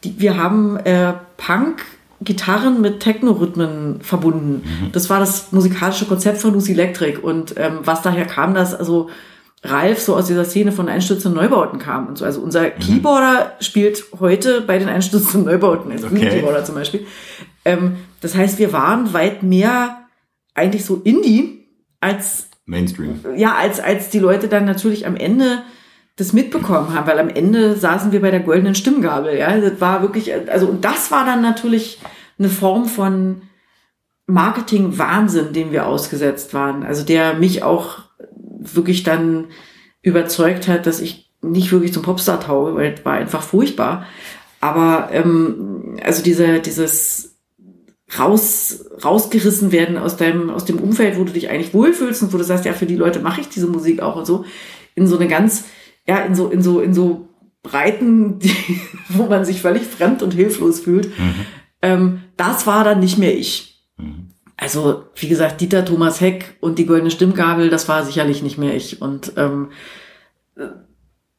die, 0.03 0.19
wir 0.19 0.37
haben 0.37 0.77
äh, 0.79 1.15
Punk 1.37 1.85
Gitarren 2.21 2.81
mit 2.81 3.01
Techno-Rhythmen 3.01 4.01
verbunden. 4.01 4.63
Mhm. 4.65 4.93
Das 4.93 5.11
war 5.11 5.21
das 5.21 5.53
musikalische 5.53 6.07
Konzept 6.07 6.39
von 6.39 6.55
Lucy 6.55 6.73
Electric. 6.73 7.19
Und 7.19 7.55
ähm, 7.57 7.81
was 7.83 8.03
daher 8.03 8.27
kam, 8.27 8.55
dass 8.55 8.75
also 8.75 9.11
Ralf 9.63 10.01
so 10.01 10.17
aus 10.17 10.27
dieser 10.27 10.45
Szene 10.45 10.73
von 10.73 10.89
einstürzenden 10.89 11.41
Neubauten 11.41 11.79
kam 11.79 12.07
und 12.07 12.19
so. 12.19 12.25
Also 12.25 12.41
unser 12.41 12.65
mhm. 12.65 12.79
Keyboarder 12.81 13.53
spielt 13.61 14.05
heute 14.19 14.61
bei 14.61 14.79
den 14.79 14.89
einstürzenden 14.89 15.45
Neubauten, 15.45 15.91
also 15.93 16.07
okay. 16.07 16.29
Keyboarder 16.29 16.65
zum 16.65 16.75
Beispiel. 16.75 17.07
Ähm, 17.65 17.97
das 18.21 18.35
heißt, 18.35 18.59
wir 18.59 18.73
waren 18.73 19.13
weit 19.13 19.43
mehr 19.43 19.99
eigentlich 20.55 20.85
so 20.85 21.01
Indie 21.05 21.67
als 22.01 22.49
Mainstream. 22.65 23.21
Ja, 23.37 23.55
als, 23.55 23.79
als 23.79 24.11
die 24.11 24.19
Leute 24.19 24.49
dann 24.49 24.65
natürlich 24.65 25.07
am 25.07 25.17
Ende 25.17 25.63
das 26.17 26.33
mitbekommen 26.33 26.95
haben, 26.95 27.07
weil 27.07 27.19
am 27.19 27.29
Ende 27.29 27.77
saßen 27.77 28.11
wir 28.11 28.23
bei 28.23 28.31
der 28.31 28.41
goldenen 28.41 28.75
Stimmgabel, 28.75 29.39
ja. 29.39 29.59
Das 29.59 29.81
war 29.81 30.03
wirklich, 30.03 30.33
also, 30.49 30.67
und 30.67 30.85
das 30.85 31.11
war 31.11 31.25
dann 31.25 31.43
natürlich 31.43 32.01
eine 32.39 32.49
Form 32.49 32.87
von 32.87 33.43
Marketing-Wahnsinn, 34.27 35.53
dem 35.53 35.73
wir 35.73 35.87
ausgesetzt 35.87 36.53
waren. 36.55 36.83
Also 36.83 37.05
der 37.05 37.35
mich 37.35 37.63
auch 37.63 38.01
wirklich 38.61 39.03
dann 39.03 39.47
überzeugt 40.03 40.69
hat, 40.69 40.87
dass 40.87 41.01
ich 41.01 41.31
nicht 41.43 41.71
wirklich 41.71 41.93
zum 41.93 42.03
Popstar 42.03 42.41
tauge, 42.41 42.75
weil 42.75 42.95
es 42.95 43.05
war 43.05 43.15
einfach 43.15 43.43
furchtbar. 43.43 44.07
Aber 44.61 45.11
ähm, 45.13 45.97
also 46.03 46.23
diese, 46.23 46.61
dieses 46.61 47.37
raus, 48.19 48.87
rausgerissen 49.05 49.71
werden 49.71 49.97
aus 49.97 50.17
deinem, 50.17 50.51
aus 50.51 50.65
dem 50.65 50.79
Umfeld, 50.79 51.19
wo 51.19 51.25
du 51.25 51.33
dich 51.33 51.51
eigentlich 51.51 51.75
wohlfühlst 51.75 52.23
und 52.23 52.33
wo 52.33 52.39
du 52.39 52.45
sagst, 52.45 52.65
ja, 52.65 52.73
für 52.73 52.87
die 52.87 52.97
Leute 52.97 53.21
mache 53.21 53.41
ich 53.41 53.49
diese 53.49 53.67
Musik 53.67 54.01
auch 54.01 54.17
und 54.17 54.27
so, 54.27 54.45
in 54.95 55.07
so 55.07 55.17
eine 55.17 55.29
ganz 55.29 55.65
ja, 56.07 56.19
in 56.19 56.35
so, 56.35 56.49
in 56.49 56.63
so, 56.63 56.81
in 56.81 56.95
so 56.95 57.29
Breiten, 57.63 58.39
die, 58.39 58.55
wo 59.09 59.27
man 59.27 59.45
sich 59.45 59.63
völlig 59.63 59.83
fremd 59.83 60.23
und 60.23 60.35
hilflos 60.35 60.81
fühlt. 60.81 61.07
Mhm. 61.19 61.35
Ähm, 61.83 62.21
das 62.37 62.67
war 62.67 62.85
dann 62.85 63.01
nicht 63.01 63.19
mehr 63.19 63.37
ich. 63.37 63.85
Mhm. 63.99 64.31
Also, 64.57 65.05
wie 65.17 65.29
gesagt, 65.29 65.61
Dieter 65.61 65.85
Thomas 65.85 66.21
Heck 66.21 66.57
und 66.61 66.79
die 66.79 66.87
goldene 66.87 67.11
Stimmgabel, 67.11 67.69
das 67.69 67.89
war 67.89 68.05
sicherlich 68.05 68.43
nicht 68.43 68.57
mehr 68.57 68.75
ich. 68.75 69.03
Und 69.03 69.33
ähm, 69.37 69.69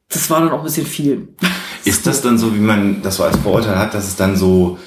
das 0.08 0.30
war 0.30 0.40
dann 0.40 0.50
auch 0.50 0.58
ein 0.58 0.64
bisschen 0.64 0.86
viel. 0.86 1.28
Ist 1.84 2.06
das 2.06 2.22
dann 2.22 2.38
so, 2.38 2.54
wie 2.54 2.60
man 2.60 3.02
das 3.02 3.16
so 3.16 3.24
als 3.24 3.36
Vorurteil 3.38 3.78
hat, 3.78 3.94
dass 3.94 4.06
es 4.06 4.16
dann 4.16 4.36
so 4.36 4.78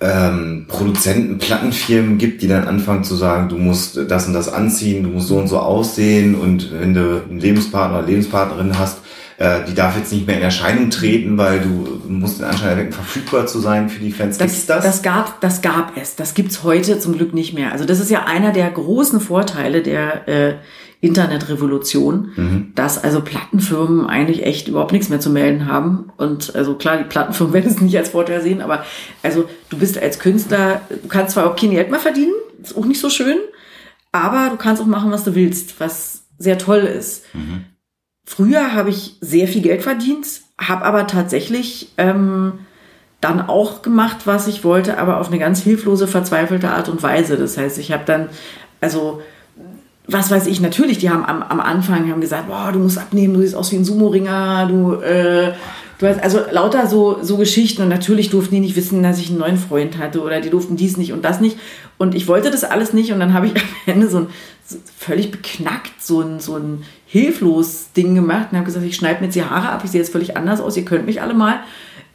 ähm, 0.00 0.66
Produzenten, 0.68 1.38
Plattenfirmen 1.38 2.18
gibt, 2.18 2.42
die 2.42 2.48
dann 2.48 2.68
anfangen 2.68 3.04
zu 3.04 3.14
sagen, 3.14 3.48
du 3.48 3.56
musst 3.56 3.98
das 4.08 4.26
und 4.26 4.32
das 4.32 4.48
anziehen, 4.48 5.02
du 5.02 5.10
musst 5.10 5.28
so 5.28 5.36
und 5.36 5.48
so 5.48 5.58
aussehen 5.58 6.34
und 6.34 6.72
wenn 6.72 6.94
du 6.94 7.22
einen 7.28 7.40
Lebenspartner 7.40 7.98
oder 7.98 8.06
Lebenspartnerin 8.06 8.78
hast, 8.78 8.98
äh, 9.38 9.64
die 9.68 9.74
darf 9.74 9.96
jetzt 9.96 10.12
nicht 10.12 10.26
mehr 10.26 10.36
in 10.36 10.42
Erscheinung 10.42 10.90
treten, 10.90 11.38
weil 11.38 11.60
du 11.60 12.02
musst 12.08 12.40
den 12.40 12.46
Anschein 12.46 12.70
erwecken, 12.70 12.92
verfügbar 12.92 13.46
zu 13.46 13.60
sein 13.60 13.88
für 13.88 14.00
die 14.00 14.10
Fans. 14.10 14.36
Das, 14.36 14.48
Gibt's 14.48 14.66
das? 14.66 14.84
Das 14.84 15.02
gab, 15.02 15.40
das 15.40 15.62
gab 15.62 15.96
es. 15.96 16.16
Das 16.16 16.34
gibt's 16.34 16.64
heute 16.64 16.98
zum 16.98 17.16
Glück 17.16 17.32
nicht 17.32 17.54
mehr. 17.54 17.70
Also 17.70 17.84
das 17.84 18.00
ist 18.00 18.10
ja 18.10 18.24
einer 18.24 18.52
der 18.52 18.68
großen 18.68 19.20
Vorteile 19.20 19.82
der 19.82 20.26
äh, 20.28 20.54
Internetrevolution, 21.00 22.32
mhm. 22.34 22.72
dass 22.74 23.02
also 23.02 23.20
Plattenfirmen 23.20 24.08
eigentlich 24.08 24.44
echt 24.44 24.66
überhaupt 24.66 24.90
nichts 24.90 25.08
mehr 25.08 25.20
zu 25.20 25.30
melden 25.30 25.66
haben. 25.66 26.10
Und 26.16 26.56
also 26.56 26.74
klar, 26.74 26.96
die 26.96 27.04
Plattenfirmen 27.04 27.54
werden 27.54 27.70
es 27.70 27.80
nicht 27.80 27.96
als 27.96 28.08
Vorteil 28.08 28.42
sehen, 28.42 28.60
aber 28.60 28.84
also 29.22 29.48
du 29.70 29.78
bist 29.78 30.02
als 30.02 30.18
Künstler, 30.18 30.80
du 30.88 31.06
kannst 31.06 31.34
zwar 31.34 31.46
auch 31.46 31.54
kein 31.54 31.70
Geld 31.70 31.92
mehr 31.92 32.00
verdienen, 32.00 32.34
ist 32.60 32.76
auch 32.76 32.84
nicht 32.84 33.00
so 33.00 33.08
schön, 33.08 33.38
aber 34.10 34.48
du 34.50 34.56
kannst 34.56 34.82
auch 34.82 34.86
machen, 34.86 35.12
was 35.12 35.22
du 35.22 35.36
willst, 35.36 35.78
was 35.78 36.24
sehr 36.38 36.58
toll 36.58 36.80
ist. 36.80 37.22
Mhm. 37.32 37.66
Früher 38.28 38.74
habe 38.74 38.90
ich 38.90 39.16
sehr 39.20 39.48
viel 39.48 39.62
Geld 39.62 39.82
verdient 39.82 40.26
habe 40.58 40.84
aber 40.84 41.06
tatsächlich 41.06 41.92
ähm, 41.96 42.54
dann 43.20 43.48
auch 43.48 43.82
gemacht, 43.82 44.18
was 44.24 44.48
ich 44.48 44.64
wollte, 44.64 44.98
aber 44.98 45.20
auf 45.20 45.28
eine 45.28 45.38
ganz 45.38 45.62
hilflose, 45.62 46.06
verzweifelte 46.06 46.70
Art 46.70 46.88
und 46.88 47.02
Weise. 47.02 47.36
Das 47.36 47.56
heißt, 47.56 47.78
ich 47.78 47.92
habe 47.92 48.02
dann, 48.04 48.28
also 48.80 49.22
was 50.06 50.30
weiß 50.30 50.46
ich, 50.46 50.60
natürlich, 50.60 50.98
die 50.98 51.10
haben 51.10 51.24
am, 51.24 51.42
am 51.42 51.60
Anfang 51.60 52.10
haben 52.10 52.20
gesagt, 52.20 52.48
boah, 52.48 52.70
du 52.72 52.78
musst 52.78 52.98
abnehmen, 52.98 53.34
du 53.34 53.40
siehst 53.40 53.54
aus 53.54 53.70
wie 53.72 53.76
ein 53.76 53.84
Sumo-Ringer, 53.84 54.66
du, 54.66 54.94
äh, 54.94 55.52
du 55.98 56.06
hast 56.06 56.22
also 56.22 56.40
lauter 56.50 56.86
so, 56.86 57.18
so 57.22 57.36
Geschichten. 57.36 57.82
Und 57.82 57.88
natürlich 57.88 58.30
durften 58.30 58.54
die 58.54 58.60
nicht 58.60 58.76
wissen, 58.76 59.02
dass 59.02 59.18
ich 59.18 59.28
einen 59.28 59.38
neuen 59.38 59.58
Freund 59.58 59.98
hatte 59.98 60.22
oder 60.22 60.40
die 60.40 60.50
durften 60.50 60.76
dies 60.76 60.96
nicht 60.96 61.12
und 61.12 61.24
das 61.24 61.40
nicht. 61.40 61.58
Und 61.98 62.14
ich 62.14 62.26
wollte 62.26 62.50
das 62.50 62.64
alles 62.64 62.92
nicht. 62.92 63.12
Und 63.12 63.20
dann 63.20 63.34
habe 63.34 63.48
ich 63.48 63.56
am 63.56 63.62
Ende 63.86 64.08
so 64.08 64.18
ein 64.18 64.26
so 64.64 64.76
völlig 64.96 65.30
beknackt 65.30 66.02
so 66.02 66.20
ein, 66.20 66.40
so 66.40 66.56
ein 66.56 66.84
hilflos 67.08 67.88
Ding 67.96 68.14
gemacht 68.14 68.48
und 68.50 68.58
habe 68.58 68.66
gesagt, 68.66 68.84
ich 68.84 68.94
schneide 68.94 69.20
mir 69.20 69.26
jetzt 69.26 69.34
die 69.34 69.42
Haare 69.42 69.70
ab, 69.70 69.80
ich 69.82 69.90
sehe 69.90 70.00
jetzt 70.00 70.12
völlig 70.12 70.36
anders 70.36 70.60
aus, 70.60 70.76
ihr 70.76 70.84
könnt 70.84 71.06
mich 71.06 71.22
alle 71.22 71.34
mal. 71.34 71.60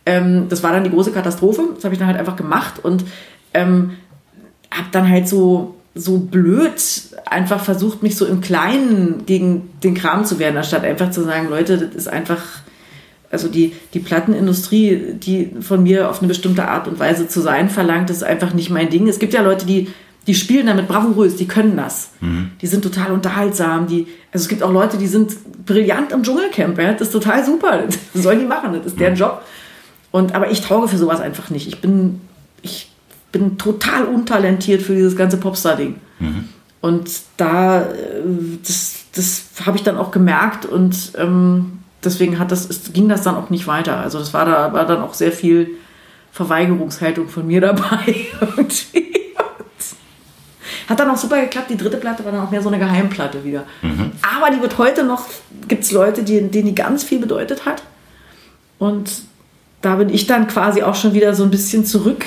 Ähm, 0.05 0.47
das 0.49 0.61
war 0.61 0.71
dann 0.71 0.83
die 0.83 0.91
große 0.91 1.11
Katastrophe, 1.11 1.63
das 1.73 1.83
habe 1.83 1.95
ich 1.95 1.99
dann 1.99 2.07
halt 2.07 2.19
einfach 2.19 2.35
gemacht 2.35 2.79
und 2.83 3.03
ähm, 3.53 3.91
habe 4.71 4.87
dann 4.91 5.09
halt 5.09 5.27
so 5.27 5.75
so 5.95 6.17
blöd 6.17 6.73
einfach 7.25 7.63
versucht, 7.63 8.01
mich 8.01 8.15
so 8.15 8.25
im 8.25 8.41
Kleinen 8.41 9.25
gegen 9.25 9.69
den 9.83 9.93
Kram 9.93 10.25
zu 10.25 10.39
wehren, 10.39 10.57
anstatt 10.57 10.83
einfach 10.83 11.11
zu 11.11 11.23
sagen, 11.23 11.49
Leute, 11.49 11.77
das 11.77 11.93
ist 11.93 12.07
einfach, 12.07 12.41
also 13.29 13.47
die, 13.47 13.73
die 13.93 13.99
Plattenindustrie, 13.99 15.13
die 15.13 15.51
von 15.61 15.83
mir 15.83 16.09
auf 16.09 16.19
eine 16.19 16.27
bestimmte 16.27 16.67
Art 16.67 16.87
und 16.87 16.99
Weise 16.99 17.27
zu 17.27 17.41
sein 17.41 17.69
verlangt, 17.69 18.09
ist 18.09 18.23
einfach 18.23 18.53
nicht 18.53 18.71
mein 18.71 18.89
Ding. 18.89 19.07
Es 19.07 19.19
gibt 19.19 19.33
ja 19.33 19.41
Leute, 19.41 19.67
die, 19.67 19.89
die 20.27 20.35
spielen 20.35 20.67
damit 20.67 20.87
bravourös, 20.87 21.35
die 21.35 21.47
können 21.47 21.75
das. 21.75 22.11
Mhm. 22.21 22.51
Die 22.61 22.67
sind 22.67 22.81
total 22.81 23.11
unterhaltsam. 23.11 23.87
Die, 23.87 24.07
also 24.31 24.43
es 24.43 24.47
gibt 24.47 24.63
auch 24.63 24.71
Leute, 24.71 24.97
die 24.97 25.07
sind 25.07 25.65
brillant 25.65 26.11
im 26.11 26.23
Dschungelcamp. 26.23 26.77
Ja? 26.77 26.93
Das 26.93 27.07
ist 27.07 27.11
total 27.11 27.45
super. 27.45 27.83
Das 28.13 28.23
sollen 28.23 28.39
die 28.39 28.45
machen. 28.45 28.73
Das 28.73 28.85
ist 28.85 28.99
deren 28.99 29.13
mhm. 29.13 29.19
Job. 29.19 29.41
Und, 30.11 30.35
aber 30.35 30.51
ich 30.51 30.61
tauge 30.61 30.87
für 30.87 30.97
sowas 30.97 31.19
einfach 31.19 31.49
nicht. 31.49 31.67
Ich 31.67 31.81
bin, 31.81 32.21
ich 32.61 32.91
bin 33.31 33.57
total 33.57 34.05
untalentiert 34.05 34.81
für 34.81 34.95
dieses 34.95 35.17
ganze 35.17 35.37
Popstar-Ding. 35.37 35.95
Mhm. 36.19 36.49
Und 36.79 37.09
da, 37.37 37.81
äh, 37.81 37.85
das, 38.65 39.05
das 39.15 39.65
habe 39.65 39.77
ich 39.77 39.83
dann 39.83 39.97
auch 39.97 40.11
gemerkt 40.11 40.65
und 40.65 41.13
ähm, 41.17 41.79
deswegen 42.03 42.39
hat 42.39 42.51
das, 42.51 42.69
es 42.69 42.93
ging 42.93 43.09
das 43.09 43.23
dann 43.23 43.35
auch 43.35 43.49
nicht 43.49 43.67
weiter. 43.67 43.97
Also 43.97 44.19
das 44.19 44.33
war 44.33 44.45
da 44.45 44.73
war 44.73 44.85
dann 44.85 45.01
auch 45.01 45.13
sehr 45.13 45.31
viel 45.31 45.71
Verweigerungshaltung 46.31 47.29
von 47.29 47.47
mir 47.47 47.61
dabei. 47.61 48.15
hat 50.87 50.99
dann 50.99 51.09
auch 51.09 51.17
super 51.17 51.39
geklappt. 51.41 51.69
Die 51.69 51.77
dritte 51.77 51.97
Platte 51.97 52.25
war 52.25 52.31
dann 52.31 52.41
auch 52.41 52.51
mehr 52.51 52.61
so 52.61 52.69
eine 52.69 52.79
Geheimplatte 52.79 53.43
wieder. 53.43 53.63
Mhm. 53.81 54.11
Aber 54.21 54.53
die 54.53 54.61
wird 54.61 54.77
heute 54.77 55.03
noch, 55.03 55.27
gibt 55.67 55.83
es 55.83 55.91
Leute, 55.91 56.23
die, 56.23 56.41
denen 56.41 56.67
die 56.67 56.75
ganz 56.75 57.03
viel 57.03 57.19
bedeutet 57.19 57.65
hat. 57.65 57.83
Und 58.79 59.11
da 59.81 59.95
bin 59.95 60.09
ich 60.09 60.27
dann 60.27 60.47
quasi 60.47 60.83
auch 60.83 60.95
schon 60.95 61.13
wieder 61.13 61.33
so 61.33 61.43
ein 61.43 61.51
bisschen 61.51 61.85
zurück 61.85 62.25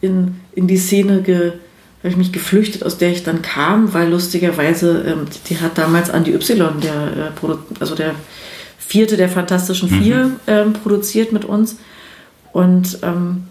in, 0.00 0.40
in 0.54 0.66
die 0.66 0.78
Szene 0.78 1.22
ge, 1.22 1.52
habe 1.98 2.08
ich 2.08 2.16
mich 2.16 2.32
geflüchtet, 2.32 2.84
aus 2.84 2.96
der 2.96 3.10
ich 3.10 3.22
dann 3.22 3.42
kam, 3.42 3.92
weil 3.92 4.08
lustigerweise, 4.08 5.04
ähm, 5.06 5.26
die, 5.26 5.54
die, 5.54 5.60
hat 5.60 5.76
damals 5.76 6.08
Andy 6.08 6.34
Y, 6.34 6.80
der, 6.80 7.32
äh, 7.32 7.56
also 7.78 7.94
der 7.94 8.14
vierte 8.78 9.16
der 9.16 9.28
Fantastischen 9.28 9.88
Vier, 9.88 10.24
mhm. 10.24 10.36
ähm, 10.46 10.72
produziert 10.72 11.32
mit 11.32 11.44
uns. 11.44 11.76
Und 12.52 12.98
ähm, 13.02 13.44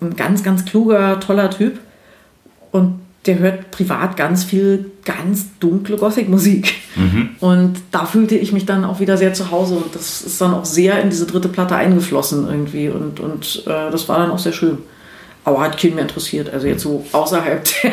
ein 0.00 0.16
ganz, 0.16 0.42
ganz 0.42 0.64
kluger, 0.64 1.20
toller 1.20 1.50
Typ. 1.50 1.78
Und 2.70 3.00
der 3.26 3.38
hört 3.38 3.70
privat 3.70 4.16
ganz 4.16 4.44
viel 4.44 4.90
ganz 5.04 5.46
dunkle 5.58 5.96
Gothic-Musik. 5.96 6.74
Mhm. 6.94 7.30
Und 7.40 7.74
da 7.90 8.06
fühlte 8.06 8.36
ich 8.36 8.52
mich 8.52 8.66
dann 8.66 8.84
auch 8.84 9.00
wieder 9.00 9.16
sehr 9.16 9.34
zu 9.34 9.50
Hause. 9.50 9.74
Und 9.74 9.94
das 9.94 10.22
ist 10.22 10.40
dann 10.40 10.54
auch 10.54 10.64
sehr 10.64 11.00
in 11.02 11.10
diese 11.10 11.26
dritte 11.26 11.48
Platte 11.48 11.76
eingeflossen 11.76 12.46
irgendwie. 12.46 12.88
Und, 12.88 13.20
und 13.20 13.64
äh, 13.66 13.90
das 13.90 14.08
war 14.08 14.18
dann 14.18 14.30
auch 14.30 14.38
sehr 14.38 14.52
schön. 14.52 14.78
Aber 15.44 15.60
hat 15.60 15.78
keinen 15.78 15.94
mehr 15.94 16.02
interessiert. 16.02 16.52
Also 16.52 16.66
jetzt 16.66 16.82
so 16.82 17.04
außerhalb 17.12 17.64
der. 17.82 17.92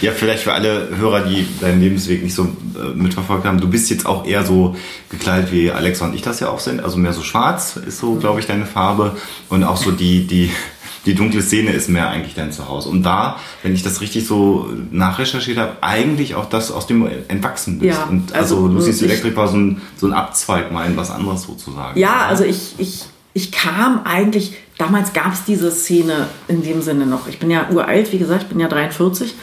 Ja, 0.00 0.12
vielleicht 0.12 0.42
für 0.42 0.52
alle 0.52 0.96
Hörer, 0.96 1.20
die 1.20 1.46
deinen 1.60 1.80
Lebensweg 1.80 2.22
nicht 2.22 2.34
so 2.34 2.44
äh, 2.44 2.94
mitverfolgt 2.94 3.44
haben, 3.44 3.60
du 3.60 3.68
bist 3.68 3.90
jetzt 3.90 4.06
auch 4.06 4.26
eher 4.26 4.44
so 4.44 4.74
gekleidet, 5.08 5.52
wie 5.52 5.70
Alexa 5.70 6.04
und 6.04 6.14
ich 6.14 6.22
das 6.22 6.40
ja 6.40 6.48
auch 6.48 6.58
sind. 6.58 6.82
Also 6.82 6.96
mehr 6.96 7.12
so 7.12 7.22
schwarz 7.22 7.76
ist 7.76 7.98
so, 7.98 8.16
glaube 8.16 8.40
ich, 8.40 8.46
deine 8.46 8.66
Farbe. 8.66 9.16
Und 9.48 9.62
auch 9.62 9.76
so 9.76 9.92
die, 9.92 10.26
die, 10.26 10.50
die 11.06 11.14
dunkle 11.14 11.42
Szene 11.42 11.72
ist 11.72 11.88
mehr 11.88 12.08
eigentlich 12.10 12.34
dein 12.34 12.52
Zuhause. 12.52 12.88
Und 12.88 13.02
da, 13.02 13.36
wenn 13.62 13.74
ich 13.74 13.82
das 13.82 14.00
richtig 14.00 14.26
so 14.26 14.68
nachrecherchiert 14.90 15.58
habe, 15.58 15.76
eigentlich 15.80 16.34
auch 16.34 16.48
das, 16.48 16.70
aus 16.70 16.86
dem 16.86 17.00
du 17.00 17.10
entwachsen 17.28 17.78
bist. 17.78 17.98
Ja, 17.98 18.04
und 18.04 18.34
also, 18.34 18.56
also 18.56 18.68
Lucy's 18.68 19.02
Electric 19.02 19.36
war 19.36 19.48
so 19.48 19.56
ein, 19.56 19.82
so 19.96 20.06
ein 20.06 20.12
Abzweig 20.12 20.72
mal 20.72 20.86
in 20.86 20.96
was 20.96 21.10
anderes 21.10 21.42
sozusagen. 21.42 21.98
Ja, 21.98 22.26
also 22.26 22.44
ich, 22.44 22.74
ich, 22.78 23.04
ich 23.34 23.52
kam 23.52 24.02
eigentlich, 24.04 24.56
damals 24.78 25.12
gab 25.12 25.32
es 25.32 25.44
diese 25.44 25.70
Szene 25.70 26.28
in 26.48 26.62
dem 26.62 26.82
Sinne 26.82 27.06
noch. 27.06 27.28
Ich 27.28 27.38
bin 27.38 27.50
ja 27.50 27.68
uralt, 27.70 28.12
wie 28.12 28.18
gesagt, 28.18 28.44
ich 28.44 28.48
bin 28.48 28.60
ja 28.60 28.68
43. 28.68 29.34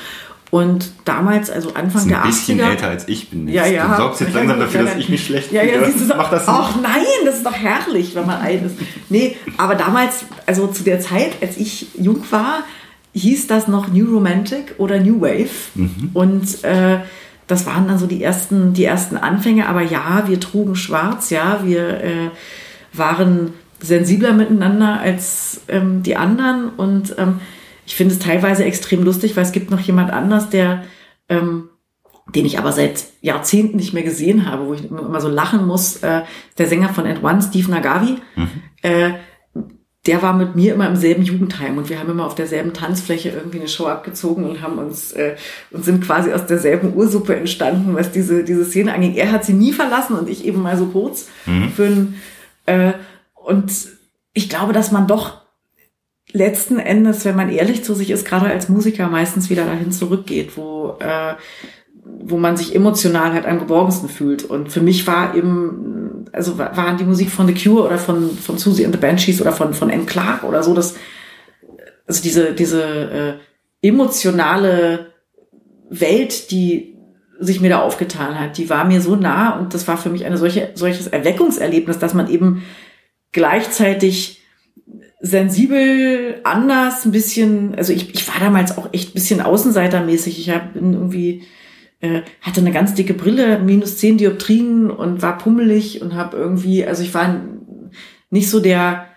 Und 0.51 0.91
damals, 1.05 1.49
also 1.49 1.73
Anfang 1.73 2.07
der 2.07 2.19
80er. 2.19 2.21
Ein 2.21 2.29
bisschen 2.29 2.59
älter 2.59 2.87
als 2.87 3.07
ich 3.07 3.29
bin. 3.29 3.47
Jetzt. 3.47 3.55
Ja, 3.55 3.65
ja. 3.65 3.87
Du 3.87 3.97
sorgst 3.97 4.21
jetzt 4.21 4.33
langsam 4.33 4.59
dafür, 4.59 4.83
dass 4.83 4.95
ich 4.95 5.09
mich 5.09 5.25
schlecht 5.25 5.51
ja, 5.51 5.63
ja. 5.63 5.83
Siehst 5.83 6.09
du, 6.09 6.15
Mach 6.15 6.29
das 6.29 6.47
nicht. 6.47 6.57
Ach 6.57 6.75
nein, 6.81 7.03
das 7.25 7.37
ist 7.37 7.45
doch 7.45 7.55
herrlich, 7.55 8.15
wenn 8.15 8.25
man 8.25 8.41
alt 8.41 8.63
ist. 8.63 8.75
Nee, 9.09 9.35
aber 9.57 9.75
damals, 9.75 10.25
also 10.45 10.67
zu 10.67 10.83
der 10.83 10.99
Zeit, 10.99 11.41
als 11.41 11.57
ich 11.57 11.87
jung 11.97 12.23
war, 12.29 12.63
hieß 13.13 13.47
das 13.47 13.67
noch 13.67 13.87
New 13.87 14.13
Romantic 14.13 14.75
oder 14.77 14.99
New 14.99 15.21
Wave. 15.21 15.49
Mhm. 15.73 16.11
Und 16.13 16.63
äh, 16.63 16.99
das 17.47 17.65
waren 17.65 17.87
dann 17.87 17.97
so 17.97 18.07
die 18.07 18.23
ersten, 18.23 18.73
die 18.73 18.83
ersten 18.83 19.17
Anfänge. 19.17 19.67
Aber 19.67 19.81
ja, 19.81 20.23
wir 20.27 20.39
trugen 20.39 20.75
schwarz, 20.75 21.29
ja, 21.29 21.61
wir 21.63 22.03
äh, 22.03 22.29
waren 22.93 23.53
sensibler 23.79 24.33
miteinander 24.33 24.99
als 24.99 25.61
ähm, 25.67 26.03
die 26.03 26.15
anderen. 26.15 26.69
Und 26.69 27.15
ähm, 27.17 27.39
ich 27.85 27.95
finde 27.95 28.13
es 28.13 28.19
teilweise 28.19 28.63
extrem 28.65 29.03
lustig, 29.03 29.35
weil 29.35 29.43
es 29.43 29.51
gibt 29.51 29.71
noch 29.71 29.79
jemand 29.79 30.11
anders, 30.11 30.49
der, 30.49 30.83
ähm, 31.29 31.69
den 32.33 32.45
ich 32.45 32.57
aber 32.57 32.71
seit 32.71 33.05
Jahrzehnten 33.21 33.77
nicht 33.77 33.93
mehr 33.93 34.03
gesehen 34.03 34.49
habe, 34.49 34.67
wo 34.67 34.73
ich 34.73 34.89
immer 34.89 35.21
so 35.21 35.29
lachen 35.29 35.65
muss, 35.67 35.97
äh, 35.97 36.21
der 36.57 36.67
Sänger 36.67 36.89
von 36.89 37.05
End 37.05 37.23
One, 37.23 37.41
Steve 37.41 37.69
Nagavi. 37.69 38.17
Mhm. 38.35 38.49
Äh, 38.81 39.11
der 40.05 40.21
war 40.21 40.33
mit 40.33 40.55
mir 40.55 40.73
immer 40.73 40.87
im 40.87 40.95
selben 40.95 41.23
Jugendheim 41.23 41.77
und 41.77 41.89
wir 41.89 41.99
haben 41.99 42.11
immer 42.11 42.27
auf 42.27 42.35
derselben 42.35 42.73
Tanzfläche 42.73 43.29
irgendwie 43.29 43.59
eine 43.59 43.67
Show 43.67 43.87
abgezogen 43.87 44.43
und 44.43 44.61
haben 44.61 44.77
uns 44.77 45.11
äh, 45.13 45.35
und 45.71 45.83
sind 45.83 46.03
quasi 46.03 46.31
aus 46.31 46.45
derselben 46.45 46.93
Ursuppe 46.93 47.35
entstanden, 47.35 47.95
was 47.95 48.11
diese 48.11 48.43
diese 48.43 48.65
Szene 48.65 48.93
anging. 48.93 49.15
Er 49.15 49.31
hat 49.31 49.45
sie 49.45 49.53
nie 49.53 49.73
verlassen 49.73 50.15
und 50.15 50.29
ich 50.29 50.45
eben 50.45 50.61
mal 50.61 50.77
so 50.77 50.87
kurz 50.87 51.29
mhm. 51.47 51.69
für 51.69 51.85
ein 51.85 52.15
äh, 52.67 52.93
und 53.33 53.71
ich 54.33 54.49
glaube, 54.49 54.73
dass 54.73 54.91
man 54.91 55.07
doch 55.07 55.44
letzten 56.35 56.79
Endes, 56.79 57.23
wenn 57.23 57.35
man 57.35 57.49
ehrlich 57.49 57.83
zu 57.83 57.95
sich 57.95 58.11
ist, 58.11 58.25
gerade 58.25 58.47
als 58.47 58.67
Musiker 58.67 59.07
meistens 59.07 59.49
wieder 59.49 59.65
dahin 59.65 59.91
zurückgeht, 59.91 60.57
wo, 60.57 60.97
äh, 60.99 61.35
wo 62.03 62.37
man 62.37 62.57
sich 62.57 62.75
emotional 62.75 63.33
halt 63.33 63.45
am 63.45 63.59
geborgensten 63.59 64.09
fühlt. 64.09 64.43
Und 64.43 64.71
für 64.71 64.81
mich 64.81 65.07
war 65.07 65.33
eben, 65.35 66.25
also 66.33 66.57
waren 66.57 66.97
die 66.97 67.05
Musik 67.05 67.29
von 67.29 67.47
The 67.47 67.53
Cure 67.53 67.85
oder 67.85 67.97
von, 67.97 68.29
von 68.37 68.57
Susie 68.57 68.85
and 68.85 68.93
the 68.93 68.99
Banshees 68.99 69.41
oder 69.41 69.53
von, 69.53 69.73
von 69.73 69.89
Anne 69.89 70.05
Clark 70.05 70.43
oder 70.43 70.61
so, 70.61 70.73
das, 70.73 70.95
also 72.05 72.21
diese, 72.21 72.53
diese 72.53 72.83
äh, 72.83 73.33
emotionale 73.87 75.13
Welt, 75.89 76.51
die 76.51 76.97
sich 77.39 77.61
mir 77.61 77.69
da 77.69 77.81
aufgetan 77.81 78.39
hat, 78.39 78.57
die 78.57 78.69
war 78.69 78.85
mir 78.85 79.01
so 79.01 79.15
nah 79.15 79.57
und 79.57 79.73
das 79.73 79.87
war 79.87 79.97
für 79.97 80.09
mich 80.09 80.25
eine 80.25 80.37
solche, 80.37 80.71
solches 80.75 81.07
Erweckungserlebnis, 81.07 81.99
dass 81.99 82.13
man 82.13 82.29
eben 82.29 82.63
gleichzeitig 83.31 84.44
sensibel, 85.25 86.39
anders, 86.43 87.05
ein 87.05 87.11
bisschen, 87.11 87.73
also 87.75 87.91
ich, 87.91 88.13
ich 88.13 88.27
war 88.27 88.39
damals 88.39 88.77
auch 88.77 88.93
echt 88.93 89.09
ein 89.09 89.13
bisschen 89.13 89.41
außenseitermäßig. 89.41 90.39
Ich 90.39 90.49
hab, 90.51 90.73
bin 90.73 90.93
irgendwie, 90.93 91.43
äh, 91.99 92.21
hatte 92.41 92.61
eine 92.61 92.71
ganz 92.71 92.93
dicke 92.93 93.15
Brille, 93.15 93.59
minus 93.59 93.97
zehn 93.97 94.17
Dioptrien 94.17 94.91
und 94.91 95.23
war 95.23 95.37
pummelig 95.37 96.01
und 96.01 96.13
habe 96.13 96.37
irgendwie, 96.37 96.85
also 96.85 97.01
ich 97.01 97.13
war 97.13 97.41
nicht 98.29 98.49
so 98.49 98.59
der, 98.59 99.07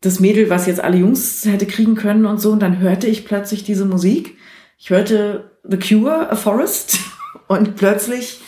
das 0.00 0.18
Mädel, 0.18 0.50
was 0.50 0.66
jetzt 0.66 0.80
alle 0.80 0.96
Jungs 0.96 1.44
hätte 1.44 1.66
kriegen 1.66 1.94
können 1.94 2.26
und 2.26 2.40
so. 2.40 2.50
Und 2.50 2.60
dann 2.60 2.80
hörte 2.80 3.06
ich 3.06 3.24
plötzlich 3.24 3.62
diese 3.62 3.84
Musik. 3.84 4.36
Ich 4.78 4.90
hörte 4.90 5.52
The 5.62 5.78
Cure, 5.78 6.30
A 6.30 6.34
Forest 6.34 6.98
und 7.46 7.76
plötzlich 7.76 8.40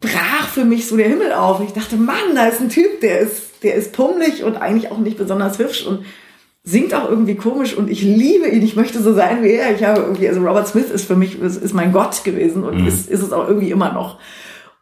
brach 0.00 0.48
für 0.48 0.64
mich 0.64 0.88
so 0.88 0.96
der 0.96 1.08
Himmel 1.08 1.32
auf. 1.32 1.60
Ich 1.60 1.72
dachte, 1.72 1.96
Mann, 1.96 2.34
da 2.34 2.46
ist 2.46 2.60
ein 2.60 2.68
Typ, 2.68 3.00
der 3.00 3.20
ist, 3.20 3.49
der 3.62 3.74
ist 3.74 3.92
pummelig 3.92 4.44
und 4.44 4.56
eigentlich 4.56 4.90
auch 4.90 4.98
nicht 4.98 5.18
besonders 5.18 5.58
hübsch 5.58 5.86
und 5.86 6.04
singt 6.62 6.94
auch 6.94 7.08
irgendwie 7.08 7.36
komisch 7.36 7.74
und 7.74 7.90
ich 7.90 8.02
liebe 8.02 8.48
ihn. 8.48 8.62
Ich 8.62 8.76
möchte 8.76 9.02
so 9.02 9.14
sein 9.14 9.42
wie 9.42 9.52
er. 9.52 9.74
Ich 9.74 9.82
habe 9.82 10.00
irgendwie, 10.00 10.28
also 10.28 10.40
Robert 10.40 10.68
Smith 10.68 10.90
ist 10.90 11.06
für 11.06 11.16
mich, 11.16 11.40
ist, 11.40 11.62
ist 11.62 11.74
mein 11.74 11.92
Gott 11.92 12.22
gewesen 12.24 12.64
und 12.64 12.80
mhm. 12.80 12.86
ist, 12.86 13.08
ist 13.08 13.22
es 13.22 13.32
auch 13.32 13.48
irgendwie 13.48 13.70
immer 13.70 13.92
noch. 13.92 14.18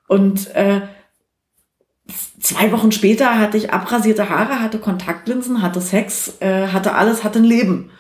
Und 0.09 0.55
äh, 0.55 0.81
zwei 2.41 2.73
Wochen 2.73 2.91
später 2.91 3.39
hatte 3.39 3.57
ich 3.57 3.73
abrasierte 3.73 4.29
Haare, 4.29 4.61
hatte 4.61 4.79
Kontaktlinsen, 4.79 5.63
hatte 5.63 5.81
Sex, 5.81 6.35
äh, 6.41 6.69
hatte 6.69 6.95
alles, 6.95 7.23
hatte 7.23 7.39
ein 7.39 7.45
Leben. 7.45 7.91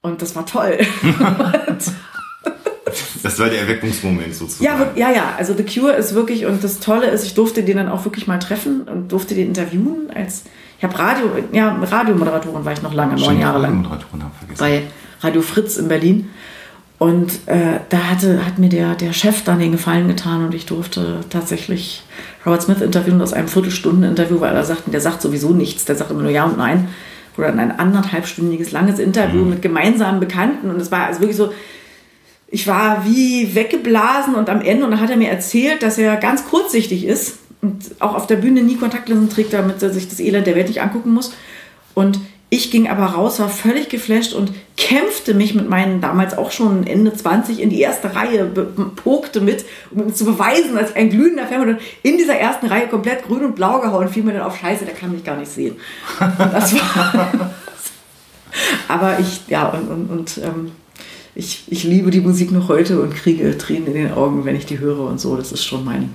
Und 0.00 0.20
das 0.20 0.34
war 0.34 0.46
toll. 0.46 0.78
Das 3.22 3.38
war 3.38 3.48
der 3.48 3.60
Erweckungsmoment 3.60 4.34
sozusagen. 4.34 4.64
Ja, 4.64 5.08
ja, 5.08 5.14
ja. 5.14 5.34
Also 5.36 5.54
The 5.54 5.64
Cure 5.64 5.92
ist 5.92 6.14
wirklich, 6.14 6.46
und 6.46 6.62
das 6.64 6.80
Tolle 6.80 7.06
ist, 7.08 7.24
ich 7.24 7.34
durfte 7.34 7.62
den 7.62 7.76
dann 7.76 7.88
auch 7.88 8.04
wirklich 8.04 8.26
mal 8.26 8.38
treffen 8.38 8.82
und 8.82 9.12
durfte 9.12 9.34
den 9.34 9.48
interviewen 9.48 10.10
als, 10.14 10.44
ich 10.78 10.84
habe 10.84 10.98
Radio, 10.98 11.26
ja, 11.52 11.76
Radiomoderatorin 11.82 12.64
war 12.64 12.72
ich 12.72 12.82
noch 12.82 12.94
lange, 12.94 13.14
neun 13.16 13.40
Jahre 13.40 13.58
lang. 13.60 13.76
Moderatorin 13.76 14.22
haben 14.22 14.32
vergessen. 14.38 14.60
Bei 14.60 14.82
Radio 15.20 15.42
Fritz 15.42 15.76
in 15.76 15.88
Berlin. 15.88 16.30
Und 16.98 17.32
äh, 17.46 17.80
da 17.88 17.98
hatte, 18.10 18.46
hat 18.46 18.58
mir 18.58 18.68
der, 18.68 18.94
der 18.94 19.12
Chef 19.12 19.42
dann 19.42 19.58
den 19.58 19.72
Gefallen 19.72 20.06
getan 20.08 20.44
und 20.44 20.54
ich 20.54 20.64
durfte 20.64 21.18
tatsächlich 21.28 22.02
Robert 22.46 22.62
Smith 22.62 22.80
interviewen 22.80 23.20
aus 23.20 23.32
einem 23.32 23.48
Viertelstunden-Interview, 23.48 24.40
weil 24.40 24.54
er 24.54 24.64
sagten, 24.64 24.92
der 24.92 25.00
sagt 25.00 25.20
sowieso 25.20 25.50
nichts, 25.50 25.84
der 25.84 25.96
sagt 25.96 26.10
immer 26.12 26.22
nur 26.22 26.30
Ja 26.30 26.44
und 26.44 26.56
Nein. 26.56 26.88
Oder 27.36 27.48
dann 27.48 27.58
ein 27.58 27.78
anderthalbstündiges, 27.78 28.70
langes 28.70 29.00
Interview 29.00 29.42
Mhm. 29.42 29.50
mit 29.50 29.62
gemeinsamen 29.62 30.20
Bekannten. 30.20 30.70
Und 30.70 30.80
es 30.80 30.92
war 30.92 31.06
also 31.06 31.20
wirklich 31.20 31.36
so, 31.36 31.52
ich 32.54 32.68
war 32.68 33.04
wie 33.04 33.56
weggeblasen 33.56 34.36
und 34.36 34.48
am 34.48 34.60
Ende, 34.60 34.84
und 34.84 34.92
dann 34.92 35.00
hat 35.00 35.10
er 35.10 35.16
mir 35.16 35.28
erzählt, 35.28 35.82
dass 35.82 35.98
er 35.98 36.16
ganz 36.16 36.44
kurzsichtig 36.44 37.04
ist 37.04 37.38
und 37.60 37.96
auch 37.98 38.14
auf 38.14 38.28
der 38.28 38.36
Bühne 38.36 38.62
nie 38.62 38.76
Kontaktlinsen 38.76 39.28
trägt, 39.28 39.52
damit 39.52 39.82
er 39.82 39.90
sich 39.90 40.08
das 40.08 40.20
Elend 40.20 40.46
der 40.46 40.54
Welt 40.54 40.68
nicht 40.68 40.80
angucken 40.80 41.12
muss. 41.12 41.32
Und 41.94 42.20
ich 42.50 42.70
ging 42.70 42.88
aber 42.88 43.06
raus, 43.06 43.40
war 43.40 43.48
völlig 43.48 43.88
geflasht 43.88 44.34
und 44.34 44.52
kämpfte 44.76 45.34
mich 45.34 45.56
mit 45.56 45.68
meinen 45.68 46.00
damals 46.00 46.38
auch 46.38 46.52
schon 46.52 46.86
Ende 46.86 47.12
20 47.12 47.60
in 47.60 47.70
die 47.70 47.80
erste 47.80 48.14
Reihe, 48.14 48.44
pokte 48.94 49.40
mit, 49.40 49.64
um 49.90 50.14
zu 50.14 50.24
beweisen, 50.24 50.76
dass 50.76 50.90
ich 50.90 50.96
ein 50.96 51.10
glühender 51.10 51.48
Fan 51.48 51.66
bin. 51.66 51.78
In 52.04 52.18
dieser 52.18 52.36
ersten 52.36 52.66
Reihe 52.66 52.86
komplett 52.86 53.24
grün 53.24 53.44
und 53.44 53.56
blau 53.56 53.80
gehauen, 53.80 54.08
fiel 54.08 54.22
mir 54.22 54.34
dann 54.34 54.42
auf 54.42 54.56
Scheiße, 54.58 54.84
der 54.84 54.94
kann 54.94 55.10
mich 55.10 55.24
gar 55.24 55.36
nicht 55.36 55.50
sehen. 55.50 55.74
Und 56.20 56.52
das 56.52 56.72
war. 56.72 57.50
aber 58.88 59.18
ich, 59.18 59.40
ja, 59.48 59.70
und, 59.70 59.90
und, 59.90 60.10
und 60.10 60.38
ähm, 60.38 60.70
ich, 61.34 61.64
ich 61.68 61.84
liebe 61.84 62.10
die 62.10 62.20
Musik 62.20 62.52
noch 62.52 62.68
heute 62.68 63.00
und 63.02 63.14
kriege 63.14 63.56
Tränen 63.58 63.88
in 63.88 63.94
den 63.94 64.12
Augen, 64.12 64.44
wenn 64.44 64.56
ich 64.56 64.66
die 64.66 64.78
höre 64.78 65.00
und 65.00 65.20
so. 65.20 65.36
Das 65.36 65.52
ist 65.52 65.64
schon 65.64 65.84
mein, 65.84 66.10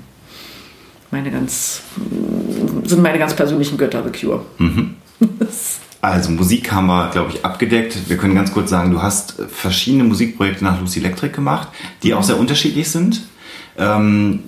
meine 1.11 1.29
ganz, 1.31 1.81
sind 2.85 3.01
meine 3.01 3.17
ganz 3.19 3.33
persönlichen 3.35 3.77
Götter, 3.77 4.03
The 4.03 4.17
Cure. 4.19 4.41
Das- 5.39 5.79
Also 6.01 6.31
Musik 6.31 6.71
haben 6.71 6.87
wir, 6.87 7.09
glaube 7.11 7.31
ich, 7.33 7.43
abgedeckt. 7.43 8.07
Wir 8.07 8.15
können 8.15 8.33
ganz 8.33 8.53
kurz 8.53 8.69
sagen, 8.69 8.89
du 8.91 9.01
hast 9.01 9.33
verschiedene 9.49 10.05
Musikprojekte 10.05 10.63
nach 10.63 10.79
Lucy 10.79 10.99
Electric 11.01 11.33
gemacht, 11.35 11.67
die 12.03 12.13
auch 12.13 12.23
sehr 12.23 12.39
unterschiedlich 12.39 12.89
sind. 12.89 13.23
Ähm, 13.77 14.43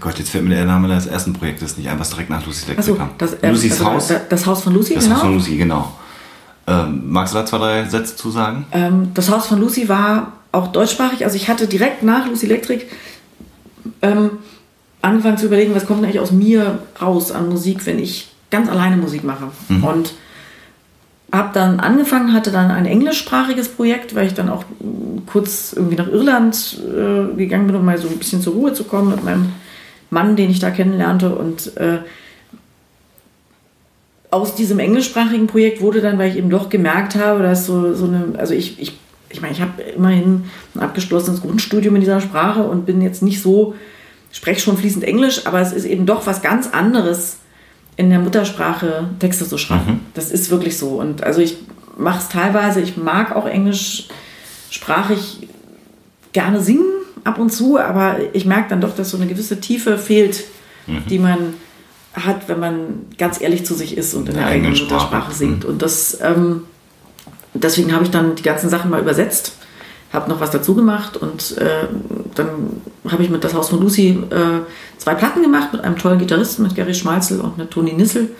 Gott, 0.00 0.18
jetzt 0.18 0.30
fällt 0.30 0.42
mir 0.42 0.56
der 0.56 0.64
Name 0.64 0.88
des 0.88 1.06
ersten 1.06 1.32
Projektes 1.32 1.76
nicht 1.76 1.88
ein, 1.88 2.00
was 2.00 2.10
direkt 2.10 2.28
nach 2.28 2.44
Lucy 2.44 2.64
Electric 2.64 2.78
Achso, 2.80 2.94
kam. 2.96 3.10
das, 3.18 3.34
äh, 3.34 3.50
Lucys 3.52 3.72
also, 3.74 3.84
Haus. 3.84 4.10
äh, 4.10 4.20
Das 4.28 4.46
Haus 4.46 4.62
von 4.64 4.74
Lucy, 4.74 4.94
Das 4.94 5.04
genau. 5.04 5.14
Haus 5.16 5.22
von 5.22 5.34
Lucy, 5.34 5.56
genau. 5.56 5.96
Ähm, 6.66 7.02
magst 7.10 7.34
du 7.34 7.38
da 7.38 7.46
zwei, 7.46 7.58
drei 7.58 7.84
Sätze 7.84 8.16
zu 8.16 8.30
sagen? 8.30 8.66
Ähm, 8.72 9.10
das 9.14 9.30
Haus 9.30 9.46
von 9.46 9.60
Lucy 9.60 9.88
war 9.88 10.32
auch 10.52 10.68
deutschsprachig. 10.68 11.24
Also 11.24 11.36
ich 11.36 11.48
hatte 11.48 11.66
direkt 11.66 12.02
nach 12.02 12.26
Lucy 12.26 12.46
Electric 12.46 12.86
ähm, 14.00 14.30
angefangen 15.00 15.38
zu 15.38 15.46
überlegen, 15.46 15.74
was 15.74 15.86
kommt 15.86 16.04
eigentlich 16.04 16.20
aus 16.20 16.30
mir 16.30 16.78
raus 17.00 17.32
an 17.32 17.48
Musik, 17.48 17.84
wenn 17.86 17.98
ich 17.98 18.28
ganz 18.50 18.68
alleine 18.68 18.96
Musik 18.96 19.24
mache. 19.24 19.50
Und 19.82 20.14
habe 21.32 21.50
dann 21.54 21.80
angefangen, 21.80 22.34
hatte 22.34 22.52
dann 22.52 22.70
ein 22.70 22.84
englischsprachiges 22.84 23.68
Projekt, 23.68 24.14
weil 24.14 24.26
ich 24.26 24.34
dann 24.34 24.50
auch 24.50 24.64
kurz 25.26 25.72
irgendwie 25.74 25.96
nach 25.96 26.08
Irland 26.08 26.78
äh, 26.90 27.34
gegangen 27.34 27.66
bin, 27.66 27.76
um 27.76 27.84
mal 27.84 27.98
so 27.98 28.08
ein 28.08 28.18
bisschen 28.18 28.42
zur 28.42 28.52
Ruhe 28.52 28.74
zu 28.74 28.84
kommen 28.84 29.10
mit 29.10 29.24
meinem 29.24 29.52
Mann, 30.10 30.36
den 30.36 30.50
ich 30.50 30.58
da 30.58 30.70
kennenlernte. 30.70 31.34
Und 31.34 31.76
äh, 31.78 32.00
aus 34.32 34.54
diesem 34.54 34.78
englischsprachigen 34.78 35.46
Projekt 35.46 35.82
wurde 35.82 36.00
dann, 36.00 36.18
weil 36.18 36.30
ich 36.30 36.38
eben 36.38 36.48
doch 36.48 36.70
gemerkt 36.70 37.16
habe, 37.16 37.42
dass 37.42 37.66
so, 37.66 37.94
so 37.94 38.06
eine, 38.06 38.32
also 38.38 38.54
ich, 38.54 38.80
ich, 38.80 38.98
ich 39.28 39.42
meine, 39.42 39.52
ich 39.52 39.60
habe 39.60 39.82
immerhin 39.82 40.44
ein 40.74 40.80
abgeschlossenes 40.80 41.42
Grundstudium 41.42 41.94
in 41.96 42.00
dieser 42.00 42.22
Sprache 42.22 42.62
und 42.62 42.86
bin 42.86 43.02
jetzt 43.02 43.22
nicht 43.22 43.42
so, 43.42 43.74
spreche 44.32 44.62
schon 44.62 44.78
fließend 44.78 45.04
Englisch, 45.04 45.46
aber 45.46 45.60
es 45.60 45.74
ist 45.74 45.84
eben 45.84 46.06
doch 46.06 46.26
was 46.26 46.40
ganz 46.40 46.68
anderes, 46.68 47.36
in 47.96 48.08
der 48.08 48.20
Muttersprache 48.20 49.10
Texte 49.18 49.46
zu 49.46 49.58
schreiben. 49.58 50.00
Das 50.14 50.30
ist 50.30 50.50
wirklich 50.50 50.78
so. 50.78 50.98
Und 50.98 51.22
also 51.22 51.42
ich 51.42 51.58
mache 51.98 52.20
es 52.20 52.30
teilweise, 52.30 52.80
ich 52.80 52.96
mag 52.96 53.36
auch 53.36 53.46
englischsprachig 53.46 55.46
gerne 56.32 56.62
singen 56.62 56.86
ab 57.22 57.38
und 57.38 57.50
zu, 57.50 57.78
aber 57.78 58.16
ich 58.32 58.46
merke 58.46 58.70
dann 58.70 58.80
doch, 58.80 58.96
dass 58.96 59.10
so 59.10 59.18
eine 59.18 59.26
gewisse 59.26 59.60
Tiefe 59.60 59.98
fehlt, 59.98 60.44
die 61.10 61.18
man 61.18 61.52
hat, 62.14 62.48
wenn 62.48 62.60
man 62.60 63.06
ganz 63.18 63.40
ehrlich 63.40 63.64
zu 63.64 63.74
sich 63.74 63.96
ist 63.96 64.14
und 64.14 64.28
in 64.28 64.34
der, 64.34 64.44
der 64.44 64.46
eigenen 64.46 64.72
eigenen 64.72 64.76
Sprache. 64.76 65.04
Muttersprache 65.04 65.34
singt. 65.34 65.64
Und 65.64 65.80
das, 65.82 66.18
ähm, 66.20 66.64
deswegen 67.54 67.94
habe 67.94 68.04
ich 68.04 68.10
dann 68.10 68.34
die 68.34 68.42
ganzen 68.42 68.68
Sachen 68.68 68.90
mal 68.90 69.00
übersetzt, 69.00 69.56
habe 70.12 70.30
noch 70.30 70.40
was 70.40 70.50
dazu 70.50 70.74
gemacht 70.74 71.16
und 71.16 71.56
äh, 71.56 71.88
dann 72.34 72.48
habe 73.10 73.22
ich 73.22 73.30
mit 73.30 73.42
Das 73.44 73.54
Haus 73.54 73.70
von 73.70 73.80
Lucy 73.80 74.18
äh, 74.30 74.60
zwei 74.98 75.14
Platten 75.14 75.42
gemacht 75.42 75.72
mit 75.72 75.82
einem 75.82 75.96
tollen 75.96 76.18
Gitarristen, 76.18 76.62
mit 76.62 76.74
Gary 76.74 76.94
Schmalzel 76.94 77.40
und 77.40 77.56
mit 77.56 77.70
Toni 77.70 77.94
Nissel. 77.94 78.30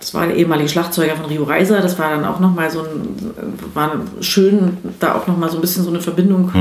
Das 0.00 0.14
war 0.14 0.26
der 0.26 0.36
ehemalige 0.36 0.68
Schlagzeuger 0.68 1.16
von 1.16 1.26
Rio 1.26 1.44
Reiser. 1.44 1.80
Das 1.80 1.98
war 1.98 2.10
dann 2.10 2.24
auch 2.24 2.40
nochmal 2.40 2.70
so 2.70 2.80
ein, 2.80 3.58
war 3.74 3.92
schön, 4.20 4.78
da 5.00 5.16
auch 5.16 5.26
nochmal 5.26 5.50
so 5.50 5.58
ein 5.58 5.60
bisschen 5.60 5.82
so 5.82 5.90
eine 5.90 6.00
Verbindung 6.00 6.52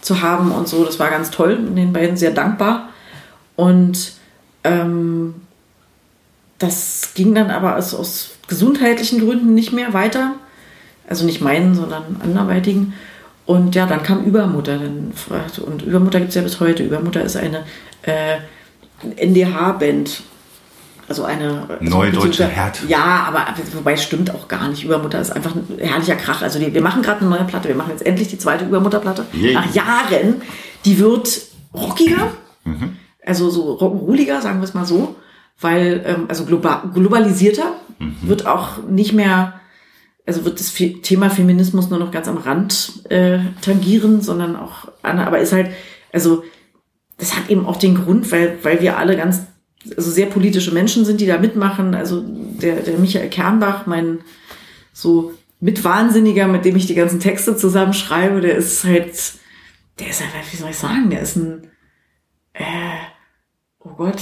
zu 0.00 0.22
haben 0.22 0.50
und 0.50 0.66
so. 0.66 0.84
Das 0.84 0.98
war 0.98 1.10
ganz 1.10 1.30
toll, 1.30 1.56
bin 1.56 1.76
den 1.76 1.92
beiden 1.92 2.16
sehr 2.16 2.30
dankbar. 2.30 2.88
Und 3.54 4.12
ähm, 4.64 5.34
das 6.58 7.12
ging 7.14 7.34
dann 7.34 7.50
aber 7.50 7.76
aus, 7.76 7.94
aus 7.94 8.30
gesundheitlichen 8.48 9.20
Gründen 9.20 9.54
nicht 9.54 9.72
mehr 9.72 9.92
weiter. 9.94 10.34
Also 11.08 11.24
nicht 11.24 11.40
meinen, 11.40 11.74
sondern 11.74 12.20
anderweitigen. 12.22 12.92
Und 13.46 13.74
ja, 13.74 13.86
dann 13.86 14.02
kam 14.02 14.24
Übermutter. 14.24 14.78
Dann, 14.78 15.12
und 15.66 15.82
Übermutter 15.82 16.18
gibt 16.20 16.28
es 16.28 16.34
ja 16.36 16.42
bis 16.42 16.60
heute. 16.60 16.84
Übermutter 16.84 17.22
ist 17.22 17.36
eine 17.36 17.64
äh, 18.02 18.36
NDH-Band. 19.16 20.22
Also 21.08 21.24
eine. 21.24 21.66
Also 21.68 21.84
Neue 21.84 22.12
deutsche 22.12 22.32
sogar- 22.44 22.50
Härte. 22.50 22.86
Ja, 22.86 23.24
aber 23.26 23.46
wobei 23.72 23.96
stimmt 23.96 24.32
auch 24.32 24.46
gar 24.46 24.68
nicht. 24.68 24.84
Übermutter 24.84 25.20
ist 25.20 25.30
einfach 25.32 25.54
ein 25.56 25.66
herrlicher 25.80 26.14
Krach. 26.14 26.42
Also 26.42 26.60
die, 26.60 26.72
wir 26.72 26.82
machen 26.82 27.02
gerade 27.02 27.22
eine 27.22 27.30
neue 27.30 27.44
Platte. 27.44 27.66
Wir 27.68 27.74
machen 27.74 27.90
jetzt 27.90 28.06
endlich 28.06 28.28
die 28.28 28.38
zweite 28.38 28.64
Übermutterplatte. 28.66 29.24
Nach 29.54 29.74
Jahren. 29.74 30.42
Die 30.84 30.98
wird 30.98 31.40
rockiger. 31.74 32.28
Also 33.24 33.50
so 33.50 33.76
rock'n'rolliger, 33.78 34.40
sagen 34.40 34.60
wir 34.60 34.64
es 34.64 34.74
mal 34.74 34.86
so. 34.86 35.16
Weil, 35.60 36.02
ähm, 36.06 36.24
also 36.28 36.44
globa 36.44 36.90
globalisierter. 36.94 37.74
Wird 38.22 38.46
auch 38.46 38.82
nicht 38.88 39.12
mehr 39.12 39.54
also 40.26 40.44
wird 40.44 40.60
das 40.60 40.72
Thema 40.74 41.28
Feminismus 41.28 41.90
nur 41.90 41.98
noch 41.98 42.12
ganz 42.12 42.28
am 42.28 42.36
Rand 42.36 43.04
äh, 43.10 43.38
tangieren, 43.62 44.20
sondern 44.20 44.54
auch, 44.54 44.86
an- 45.02 45.18
aber 45.18 45.40
ist 45.40 45.52
halt, 45.52 45.70
also 46.12 46.44
das 47.18 47.36
hat 47.36 47.50
eben 47.50 47.66
auch 47.66 47.78
den 47.78 47.96
Grund, 47.96 48.30
weil, 48.30 48.58
weil 48.62 48.80
wir 48.80 48.96
alle 48.96 49.16
ganz, 49.16 49.40
also 49.96 50.10
sehr 50.10 50.26
politische 50.26 50.72
Menschen 50.72 51.04
sind, 51.04 51.20
die 51.20 51.26
da 51.26 51.38
mitmachen. 51.38 51.96
Also 51.96 52.22
der, 52.24 52.76
der 52.76 52.98
Michael 52.98 53.28
Kernbach, 53.28 53.86
mein 53.86 54.20
so 54.92 55.32
Mitwahnsinniger, 55.58 56.46
mit 56.46 56.64
dem 56.64 56.76
ich 56.76 56.86
die 56.86 56.94
ganzen 56.94 57.18
Texte 57.18 57.56
zusammenschreibe, 57.56 58.40
der 58.40 58.54
ist 58.56 58.84
halt, 58.84 59.12
der 59.98 60.10
ist 60.10 60.20
halt, 60.20 60.30
wie 60.52 60.56
soll 60.58 60.70
ich 60.70 60.76
sagen, 60.78 61.10
der 61.10 61.22
ist 61.22 61.36
ein, 61.36 61.66
äh, 62.60 63.84
oh 63.84 63.90
Gott, 63.96 64.20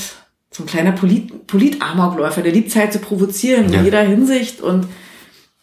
so 0.50 0.62
ein 0.62 0.66
kleiner 0.66 0.92
Polit, 0.92 1.46
Polit-Amokläufer, 1.46 2.42
der 2.42 2.52
liebt 2.52 2.68
es 2.68 2.76
halt 2.76 2.92
zu 2.92 2.98
provozieren 3.00 3.70
Ja. 3.72 3.78
in 3.80 3.84
jeder 3.84 4.00
Hinsicht 4.00 4.60
und 4.60 4.86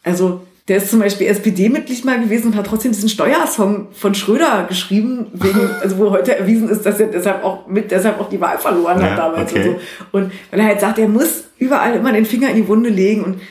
also 0.03 0.41
der 0.67 0.77
ist 0.77 0.89
zum 0.89 0.99
Beispiel 0.99 1.27
SPD-Mitglied 1.27 2.05
mal 2.05 2.19
gewesen 2.19 2.47
und 2.47 2.55
hat 2.55 2.65
trotzdem 2.65 2.91
diesen 2.91 3.07
Steuersong 3.09 3.89
von 3.93 4.15
Schröder 4.15 4.65
geschrieben, 4.67 5.27
wegen, 5.33 5.69
also 5.81 5.97
wo 5.99 6.09
heute 6.11 6.37
erwiesen 6.37 6.69
ist, 6.69 6.85
dass 6.85 6.99
er 6.99 7.07
deshalb 7.07 7.43
auch 7.43 7.67
mit 7.67 7.91
deshalb 7.91 8.19
auch 8.19 8.29
die 8.29 8.41
Wahl 8.41 8.57
verloren 8.57 8.99
Ja, 8.99 9.11
hat 9.11 9.17
damals 9.19 9.51
okay. 9.51 9.69
und 9.69 9.75
so. 9.75 9.79
Und 10.11 10.31
weil 10.49 10.59
er 10.59 10.65
halt 10.65 10.79
sagt, 10.79 10.97
er 10.97 11.07
muss 11.07 11.43
überall 11.59 11.95
immer 11.95 12.11
den 12.11 12.25
Finger 12.25 12.49
in 12.49 12.55
die 12.55 12.67
Wunde 12.67 12.89
legen 12.89 13.23
und 13.23 13.41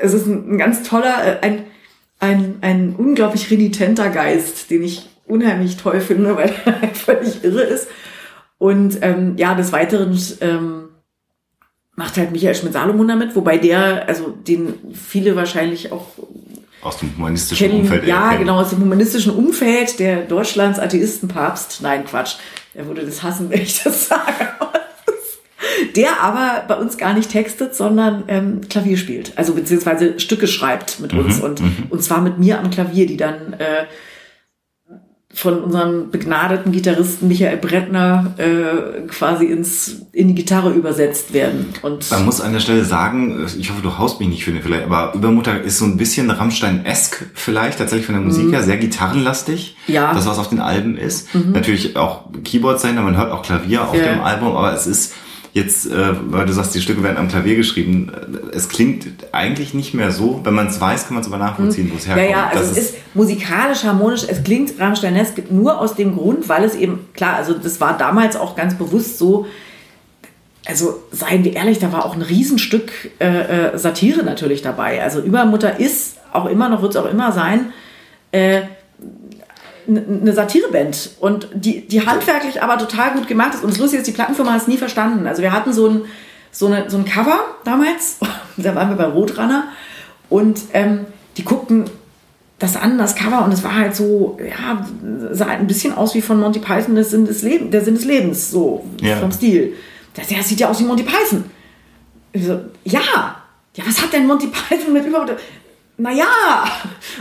es 0.00 0.14
ist 0.14 0.26
ein, 0.26 0.52
ein 0.54 0.58
ganz 0.58 0.82
toller, 0.84 1.42
äh, 1.42 1.44
ein, 1.46 1.64
ein, 2.20 2.54
ein 2.60 2.94
unglaublich 2.96 3.50
renitenter 3.50 4.08
Geist, 4.10 4.70
den 4.70 4.84
ich 4.84 5.08
unheimlich 5.26 5.76
toll 5.78 6.00
finde, 6.00 6.36
weil 6.36 6.52
er 6.64 6.80
halt 6.80 6.96
völlig 6.96 7.42
irre 7.42 7.62
ist. 7.62 7.88
Und 8.62 8.98
ähm, 9.02 9.34
ja, 9.38 9.56
des 9.56 9.72
Weiteren 9.72 10.16
ähm, 10.40 10.84
macht 11.96 12.16
halt 12.16 12.30
Michael 12.30 12.54
Schmidt-Salomon 12.54 13.08
damit, 13.08 13.34
wobei 13.34 13.58
der, 13.58 14.06
also 14.06 14.28
den 14.28 14.74
viele 14.94 15.34
wahrscheinlich 15.34 15.90
auch 15.90 16.06
Aus 16.80 16.98
dem 16.98 17.10
humanistischen 17.16 17.66
kennen. 17.66 17.80
Umfeld. 17.80 18.06
ja, 18.06 18.28
kennen. 18.28 18.42
genau, 18.42 18.60
aus 18.60 18.70
dem 18.70 18.78
humanistischen 18.78 19.34
Umfeld, 19.34 19.98
der 19.98 20.22
Deutschlands 20.26 20.78
Atheistenpapst. 20.78 21.82
Nein, 21.82 22.04
Quatsch. 22.04 22.36
Er 22.72 22.86
würde 22.86 23.04
das 23.04 23.24
hassen, 23.24 23.50
wenn 23.50 23.62
ich 23.62 23.82
das 23.82 24.06
sage. 24.06 24.30
Der 25.96 26.20
aber 26.20 26.62
bei 26.68 26.76
uns 26.76 26.96
gar 26.96 27.14
nicht 27.14 27.32
textet, 27.32 27.74
sondern 27.74 28.22
ähm, 28.28 28.60
Klavier 28.68 28.96
spielt. 28.96 29.32
Also 29.34 29.54
beziehungsweise 29.54 30.20
Stücke 30.20 30.46
schreibt 30.46 31.00
mit 31.00 31.12
uns 31.14 31.40
und, 31.40 31.60
und 31.90 32.00
zwar 32.00 32.20
mit 32.20 32.38
mir 32.38 32.60
am 32.60 32.70
Klavier, 32.70 33.06
die 33.06 33.16
dann 33.16 33.54
äh, 33.54 33.86
von 35.34 35.60
unserem 35.62 36.10
begnadeten 36.10 36.72
Gitarristen 36.72 37.26
Michael 37.28 37.56
Brettner 37.56 38.34
äh, 38.36 39.06
quasi 39.08 39.46
ins 39.46 40.02
in 40.12 40.28
die 40.28 40.34
Gitarre 40.34 40.70
übersetzt 40.72 41.32
werden. 41.32 41.66
Und 41.80 42.10
Man 42.10 42.26
muss 42.26 42.40
an 42.42 42.52
der 42.52 42.60
Stelle 42.60 42.84
sagen, 42.84 43.46
ich 43.58 43.70
hoffe, 43.70 43.80
du 43.82 43.96
haust 43.96 44.20
mich 44.20 44.28
nicht 44.28 44.44
für 44.44 44.52
vielleicht, 44.52 44.84
aber 44.84 45.14
Übermutter 45.14 45.62
ist 45.62 45.78
so 45.78 45.86
ein 45.86 45.96
bisschen 45.96 46.30
Rammstein-esk 46.30 47.24
vielleicht, 47.34 47.78
tatsächlich 47.78 48.04
von 48.06 48.14
der 48.14 48.22
Musik 48.24 48.52
her, 48.52 48.62
sehr 48.62 48.76
gitarrenlastig. 48.76 49.76
Mhm. 49.86 49.94
Ja. 49.94 50.12
Mhm. 50.12 50.16
Das, 50.16 50.26
was 50.26 50.38
auf 50.38 50.48
den 50.50 50.60
Alben 50.60 50.96
ist. 50.98 51.28
Natürlich 51.34 51.96
auch 51.96 52.24
Keyboards 52.44 52.82
sein, 52.82 52.94
man 52.96 53.16
hört 53.16 53.32
auch 53.32 53.42
Klavier 53.42 53.88
auf 53.88 53.94
Ja. 53.96 54.04
dem 54.12 54.20
Album, 54.20 54.54
aber 54.54 54.74
es 54.74 54.86
ist 54.86 55.14
jetzt, 55.54 55.86
äh, 55.90 56.14
weil 56.32 56.46
du 56.46 56.52
sagst, 56.52 56.74
die 56.74 56.80
Stücke 56.80 57.02
werden 57.02 57.18
am 57.18 57.28
Klavier 57.28 57.56
geschrieben, 57.56 58.10
es 58.54 58.68
klingt 58.70 59.06
eigentlich 59.32 59.74
nicht 59.74 59.92
mehr 59.92 60.10
so. 60.10 60.40
Wenn 60.44 60.54
man 60.54 60.68
es 60.68 60.80
weiß, 60.80 61.04
kann 61.06 61.14
man 61.14 61.22
es 61.22 61.28
aber 61.28 61.36
nachvollziehen, 61.38 61.90
wo 61.92 61.96
es 61.98 62.06
Ja, 62.06 62.14
herkommt. 62.14 62.30
ja, 62.36 62.46
also 62.58 62.70
Das 62.70 62.78
es 62.78 62.84
ist 62.90 62.94
musikalisch 63.14 63.84
harmonisch, 63.84 64.22
es 64.26 64.42
klingt 64.42 64.72
Rammsteinesk 64.80 65.50
nur 65.50 65.78
aus 65.78 65.94
dem 65.94 66.14
Grund, 66.16 66.48
weil 66.48 66.64
es 66.64 66.74
eben, 66.74 67.06
klar, 67.12 67.36
also 67.36 67.52
das 67.54 67.80
war 67.80 67.98
damals 67.98 68.36
auch 68.36 68.56
ganz 68.56 68.74
bewusst 68.76 69.18
so, 69.18 69.46
also 70.64 71.02
seien 71.10 71.44
wir 71.44 71.54
ehrlich, 71.54 71.80
da 71.80 71.92
war 71.92 72.06
auch 72.06 72.14
ein 72.14 72.22
Riesenstück 72.22 72.90
äh, 73.20 73.72
äh, 73.74 73.78
Satire 73.78 74.22
natürlich 74.22 74.62
dabei. 74.62 75.02
Also 75.02 75.20
Übermutter 75.20 75.80
ist 75.80 76.16
auch 76.32 76.46
immer 76.46 76.68
noch, 76.68 76.82
wird 76.82 76.92
es 76.94 76.96
auch 76.96 77.10
immer 77.10 77.32
sein, 77.32 77.72
äh, 78.30 78.62
eine 79.88 80.32
Satireband 80.32 81.10
und 81.20 81.48
die, 81.54 81.86
die 81.86 82.06
handwerklich 82.06 82.62
aber 82.62 82.78
total 82.78 83.12
gut 83.12 83.28
gemacht 83.28 83.54
ist. 83.54 83.62
Und 83.62 83.70
das 83.70 83.78
Lustige 83.78 84.00
ist, 84.00 84.06
die 84.06 84.12
Plattenfirma 84.12 84.52
hat 84.52 84.62
es 84.62 84.68
nie 84.68 84.76
verstanden. 84.78 85.26
Also 85.26 85.42
wir 85.42 85.52
hatten 85.52 85.72
so 85.72 85.88
ein, 85.88 86.02
so, 86.50 86.66
eine, 86.66 86.88
so 86.90 86.98
ein 86.98 87.04
Cover 87.04 87.40
damals, 87.64 88.18
da 88.56 88.74
waren 88.74 88.88
wir 88.90 88.96
bei 88.96 89.04
Roadrunner 89.04 89.64
und 90.28 90.60
ähm, 90.72 91.06
die 91.36 91.44
guckten 91.44 91.84
das 92.58 92.76
an, 92.76 92.96
das 92.96 93.16
Cover, 93.16 93.44
und 93.44 93.52
es 93.52 93.64
war 93.64 93.74
halt 93.74 93.96
so, 93.96 94.38
ja, 94.40 94.86
sah 95.32 95.46
ein 95.46 95.66
bisschen 95.66 95.94
aus 95.94 96.14
wie 96.14 96.22
von 96.22 96.38
Monty 96.38 96.60
Python, 96.60 96.94
das 96.94 97.10
Sinn 97.10 97.24
des 97.24 97.42
Lebens, 97.42 97.72
der 97.72 97.82
Sinn 97.82 97.96
des 97.96 98.04
Lebens, 98.04 98.52
so 98.52 98.84
Ja. 99.00 99.16
vom 99.16 99.32
Stil. 99.32 99.72
Das, 100.14 100.28
das 100.28 100.48
sieht 100.48 100.60
ja 100.60 100.68
aus 100.68 100.78
wie 100.78 100.84
Monty 100.84 101.02
Python. 101.02 101.44
So, 102.34 102.60
ja, 102.84 103.00
ja, 103.74 103.84
was 103.84 104.00
hat 104.00 104.12
denn 104.12 104.26
Monty 104.28 104.46
Python 104.46 104.92
mit 104.92 105.04
über... 105.04 105.26
Naja, 105.98 106.26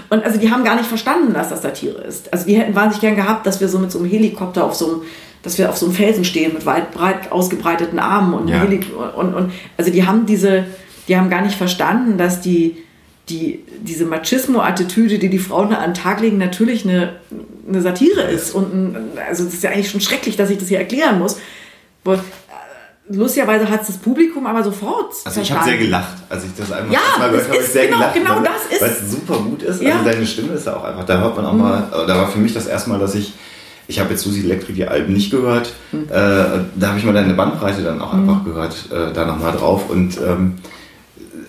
und 0.10 0.24
also 0.24 0.40
die 0.40 0.50
haben 0.50 0.64
gar 0.64 0.76
nicht 0.76 0.88
verstanden, 0.88 1.34
dass 1.34 1.50
das 1.50 1.62
Satire 1.62 2.02
ist. 2.02 2.32
Also 2.32 2.46
die 2.46 2.56
hätten 2.56 2.74
wahnsinnig 2.74 3.02
gern 3.02 3.16
gehabt, 3.16 3.46
dass 3.46 3.60
wir 3.60 3.68
so 3.68 3.80
mit 3.80 3.92
so 3.92 4.00
einem 4.00 4.10
Helikopter 4.10 4.64
auf 4.64 4.74
so 4.74 4.88
einem, 4.88 5.02
dass 5.44 5.58
wir 5.58 5.70
auf 5.70 5.78
so 5.78 5.88
einem 5.88 5.96
Felsen 5.96 6.24
stehen 6.24 6.54
mit 6.54 6.66
weit 6.66 6.92
breit 6.92 7.32
ausgebreiteten 7.32 8.00
Armen 8.00 8.34
und, 8.34 8.48
Ja. 8.96 9.10
Und, 9.10 9.34
und 9.34 9.52
also 9.78 9.92
die 9.92 10.06
haben 10.06 10.26
diese, 10.26 10.66
die 11.08 11.18
haben 11.18 11.30
gar 11.30 11.42
nicht 11.42 11.56
verstanden, 11.56 12.18
dass 12.18 12.42
die, 12.42 12.78
die 13.28 13.60
diese 13.82 14.06
Machismo-Attitüde, 14.06 15.20
die 15.20 15.30
die 15.30 15.40
Frauen 15.40 15.74
an 15.74 15.92
den 15.92 15.94
Tag 15.94 16.22
legen, 16.22 16.38
natürlich 16.38 16.88
eine, 16.88 17.18
eine 17.68 17.82
Satire 17.82 18.22
ist. 18.22 18.56
Und 18.56 18.74
ein, 18.74 18.96
also 19.28 19.44
das 19.44 19.54
ist 19.54 19.64
ja 19.64 19.72
eigentlich 19.72 19.92
schon 19.92 20.02
schrecklich, 20.02 20.38
dass 20.38 20.50
ich 20.50 20.58
das 20.58 20.70
hier 20.70 20.80
erklären 20.80 21.20
muss. 21.20 21.38
Lustigerweise 23.14 23.70
hat 23.70 23.82
es 23.82 23.88
das 23.88 23.98
Publikum 23.98 24.46
aber 24.48 24.64
sofort. 24.64 25.14
Also 25.26 25.42
ich 25.42 25.52
habe 25.52 25.66
sehr 25.66 25.78
gelacht, 25.78 26.14
als 26.30 26.44
ich 26.46 26.52
das 26.58 26.72
einmal 26.72 26.94
Ja, 26.94 27.00
das 27.10 27.20
Mal 27.20 27.30
gehört 27.32 27.48
habe, 27.50 27.58
ich 27.58 27.66
sehr 27.68 27.86
genau- 27.88 27.98
gelacht. 27.98 28.14
genau 28.14 28.36
weil, 28.38 28.44
das 28.44 28.72
ist- 28.74 28.82
Weil 28.82 28.90
es 28.92 29.12
super 29.12 29.38
gut 29.40 29.64
ist. 29.64 29.82
Ja. 29.82 29.90
Mhm. 29.96 30.00
Also 30.00 30.12
deine 30.12 30.26
Stimme 30.28 30.54
ist 30.54 30.66
ja 30.66 30.76
auch 30.76 30.84
einfach, 30.84 31.06
da 31.06 31.20
hört 31.20 31.36
man 31.36 31.46
auch 31.46 31.54
mal, 31.54 31.84
äh, 31.92 32.08
da 32.08 32.16
war 32.18 32.28
für 32.30 32.40
mich 32.40 32.54
das 32.54 32.68
erste 32.68 32.90
Mal, 32.90 33.00
dass 33.00 33.16
ich, 33.16 33.34
ich 33.88 34.00
habe 34.00 34.12
jetzt 34.12 34.22
Susi 34.24 34.42
Electric 34.42 34.74
die 34.74 34.88
Alben 34.88 35.14
nicht 35.14 35.32
gehört, 35.32 35.74
Mhm. 35.92 36.04
äh, 36.10 36.14
da 36.14 36.88
habe 36.88 36.98
ich 37.00 37.04
mal 37.06 37.14
deine 37.14 37.34
Bandbreite 37.34 37.82
dann 37.84 38.02
auch 38.02 38.14
einfach 38.14 38.44
gehört, 38.46 38.76
äh, 38.92 39.12
da 39.14 39.26
nochmal 39.26 39.52
drauf 39.54 39.90
und 39.90 40.18
ähm, 40.18 40.56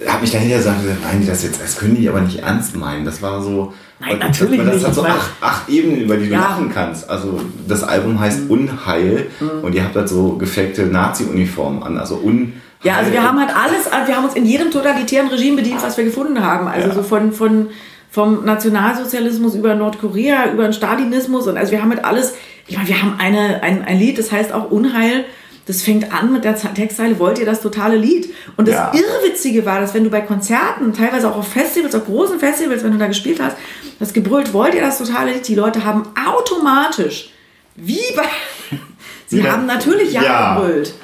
habe 0.09 0.23
mich 0.23 0.33
dahinter 0.33 0.57
gesagt, 0.57 0.79
nein, 1.05 1.21
die 1.21 1.27
das 1.27 1.45
jetzt, 1.45 1.63
das 1.63 1.77
können 1.77 1.95
die 1.97 2.09
aber 2.09 2.21
nicht 2.23 2.41
ernst 2.41 2.75
meinen. 2.77 3.05
Das 3.05 3.23
war 3.23 3.41
so. 3.43 3.73
Nein, 4.03 4.19
natürlich 4.19 4.59
das, 4.61 4.67
das 4.67 4.75
nicht. 4.77 4.87
hat 4.89 4.95
so 4.95 5.05
acht, 5.05 5.31
acht 5.41 5.69
Ebenen, 5.69 6.01
über 6.03 6.17
die 6.17 6.27
du 6.27 6.33
Ja. 6.33 6.39
Mhm. 6.39 6.45
lachen 6.45 6.71
kannst. 6.75 7.09
Also 7.09 7.41
das 7.67 7.83
Album 7.85 8.19
heißt 8.21 8.49
Unheil 8.51 9.27
und 9.63 9.75
ihr 9.75 9.85
habt 9.85 9.97
halt 9.97 10.09
so 10.09 10.33
gefakte 10.37 10.87
Nazi-Uniformen 10.87 11.83
an, 11.83 11.99
also 11.99 12.17
Unheil. 12.17 12.53
Ja, 12.83 12.97
also 12.97 13.13
wir 13.13 13.23
haben 13.23 13.39
halt 13.39 13.51
alles, 13.55 13.87
wir 14.09 14.17
haben 14.17 14.25
uns 14.25 14.35
in 14.35 14.45
jedem 14.45 14.71
totalitären 14.73 15.29
Regime 15.29 15.57
bedient, 15.57 15.81
was 15.83 15.97
wir 15.97 16.05
gefunden 16.05 16.43
haben. 16.45 16.67
Also 16.67 16.89
Ja. 16.89 16.95
so 16.95 17.03
von, 17.05 17.33
von, 17.33 17.69
vom 18.11 18.45
Nationalsozialismus 18.45 19.55
über 19.55 19.75
Nordkorea, 19.75 20.53
über 20.53 20.65
den 20.65 20.73
Stalinismus 20.73 21.47
und 21.47 21.57
also 21.57 21.71
wir 21.73 21.81
haben 21.83 21.91
halt 21.91 22.05
alles, 22.05 22.35
ich 22.67 22.77
meine, 22.77 22.89
wir 22.89 23.01
haben 23.01 23.15
eine, 23.19 23.63
ein, 23.63 23.85
ein 23.85 23.99
Lied, 23.99 24.19
das 24.19 24.33
heißt 24.33 24.53
auch 24.53 24.71
Unheil, 24.71 25.25
das 25.67 25.83
fängt 25.83 26.13
an 26.13 26.33
mit 26.33 26.43
der 26.43 26.57
Textzeile, 26.57 27.21
wollt 27.21 27.39
ihr 27.39 27.47
das 27.47 27.61
totale 27.61 27.97
Lied? 27.97 28.35
Und 28.57 28.67
das 28.67 28.75
Ja. 28.75 28.93
Irrwitzige 28.93 29.65
war, 29.65 29.81
dass 29.81 29.95
wenn 29.95 30.03
du 30.03 30.11
bei 30.11 30.21
Konzerten, 30.21 30.93
teilweise 30.93 31.31
auch 31.31 31.37
auf 31.37 31.47
Festivals, 31.47 31.95
auf 31.95 32.05
großen 32.05 32.41
Festivals, 32.41 32.83
wenn 32.83 32.91
du 32.91 32.99
da 32.99 33.07
gespielt 33.07 33.41
hast, 33.41 33.57
das 34.03 34.13
gebrüllt, 34.13 34.53
wollt 34.53 34.75
ihr 34.75 34.81
das 34.83 34.99
totale 34.99 35.33
Lied? 35.33 35.47
Die 35.49 35.55
Leute 35.55 35.85
haben 35.85 36.05
automatisch, 36.29 37.31
wie 37.77 38.01
bei, 38.17 38.25
sie 39.27 39.41
Ja. 39.41 39.53
haben 39.53 39.67
natürlich 39.67 40.13
Ja, 40.13 40.23
Ja. 40.23 40.55
gebrüllt. 40.55 40.95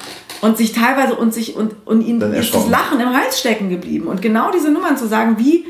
Und 0.41 0.57
sich 0.57 0.71
teilweise 0.71 1.15
und 1.15 1.33
sich 1.33 1.55
und, 1.55 1.75
und 1.85 2.01
ihnen 2.01 2.21
ist 2.33 2.53
das. 2.55 2.67
Lachen 2.69 2.99
im 3.01 3.13
Hals 3.13 3.39
stecken 3.39 3.69
geblieben. 3.69 4.07
Und 4.07 4.21
genau 4.21 4.51
diese 4.51 4.71
Nummern 4.71 4.95
zu 4.97 5.05
sagen, 5.07 5.35
wie, 5.37 5.65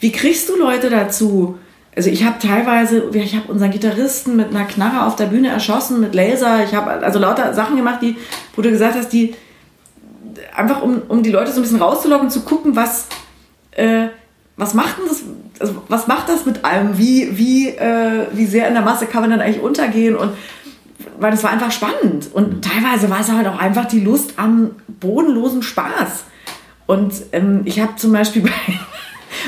wie 0.00 0.10
kriegst 0.10 0.48
du 0.48 0.56
Leute 0.56 0.88
dazu? 0.88 1.58
Also 1.94 2.08
ich 2.08 2.24
habe 2.24 2.38
teilweise, 2.38 3.10
ich 3.12 3.34
habe 3.36 3.52
unseren 3.52 3.70
Gitarristen 3.72 4.36
mit 4.36 4.48
einer 4.54 4.64
Knarre 4.64 5.06
auf 5.06 5.16
der 5.16 5.26
Bühne 5.26 5.48
erschossen, 5.48 6.00
mit 6.00 6.14
Laser. 6.14 6.64
Ich 6.64 6.74
habe 6.74 6.90
also 7.04 7.18
lauter 7.18 7.52
Sachen 7.52 7.76
gemacht, 7.76 7.98
die, 8.00 8.16
wo 8.56 8.62
du 8.62 8.70
gesagt 8.70 8.94
hast, 8.96 9.12
die 9.12 9.34
einfach 10.56 10.80
um, 10.82 11.02
um 11.08 11.22
die 11.22 11.30
Leute 11.30 11.50
so 11.52 11.58
ein 11.60 11.62
bisschen 11.62 11.82
rauszulocken, 11.82 12.30
zu 12.30 12.40
gucken, 12.40 12.76
was, 12.76 13.06
äh, 13.72 14.06
was 14.56 14.72
macht 14.72 14.98
denn 14.98 15.08
das, 15.08 15.22
also 15.60 15.82
was 15.88 16.06
macht 16.06 16.28
das 16.28 16.46
mit 16.46 16.64
einem? 16.64 16.98
Wie, 16.98 17.36
wie, 17.38 17.68
äh, 17.68 18.26
wie 18.32 18.46
sehr 18.46 18.66
in 18.66 18.74
der 18.74 18.82
Masse 18.82 19.06
kann 19.06 19.20
man 19.20 19.30
dann 19.30 19.40
eigentlich 19.40 19.62
untergehen? 19.62 20.16
Und 20.16 20.32
weil 21.18 21.30
das 21.30 21.44
war 21.44 21.50
einfach 21.50 21.70
spannend. 21.70 22.30
Und 22.32 22.64
teilweise 22.64 23.10
war 23.10 23.20
es 23.20 23.30
halt 23.30 23.46
auch 23.46 23.58
einfach 23.58 23.84
die 23.84 24.00
Lust 24.00 24.34
am 24.38 24.70
bodenlosen 24.88 25.62
Spaß. 25.62 26.24
Und 26.86 27.12
ähm, 27.32 27.62
ich 27.66 27.80
habe 27.80 27.96
zum 27.96 28.12
Beispiel 28.12 28.42
bei, 28.42 28.50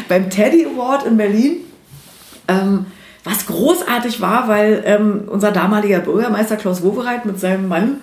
beim 0.08 0.30
Teddy 0.30 0.66
Award 0.66 1.06
in 1.06 1.16
Berlin, 1.16 1.56
ähm, 2.46 2.86
was 3.24 3.46
großartig 3.46 4.20
war, 4.20 4.48
weil 4.48 4.82
ähm, 4.84 5.22
unser 5.28 5.50
damaliger 5.50 6.00
Bürgermeister 6.00 6.56
Klaus 6.56 6.82
Wowereit 6.82 7.24
mit 7.24 7.40
seinem 7.40 7.68
Mann 7.68 8.00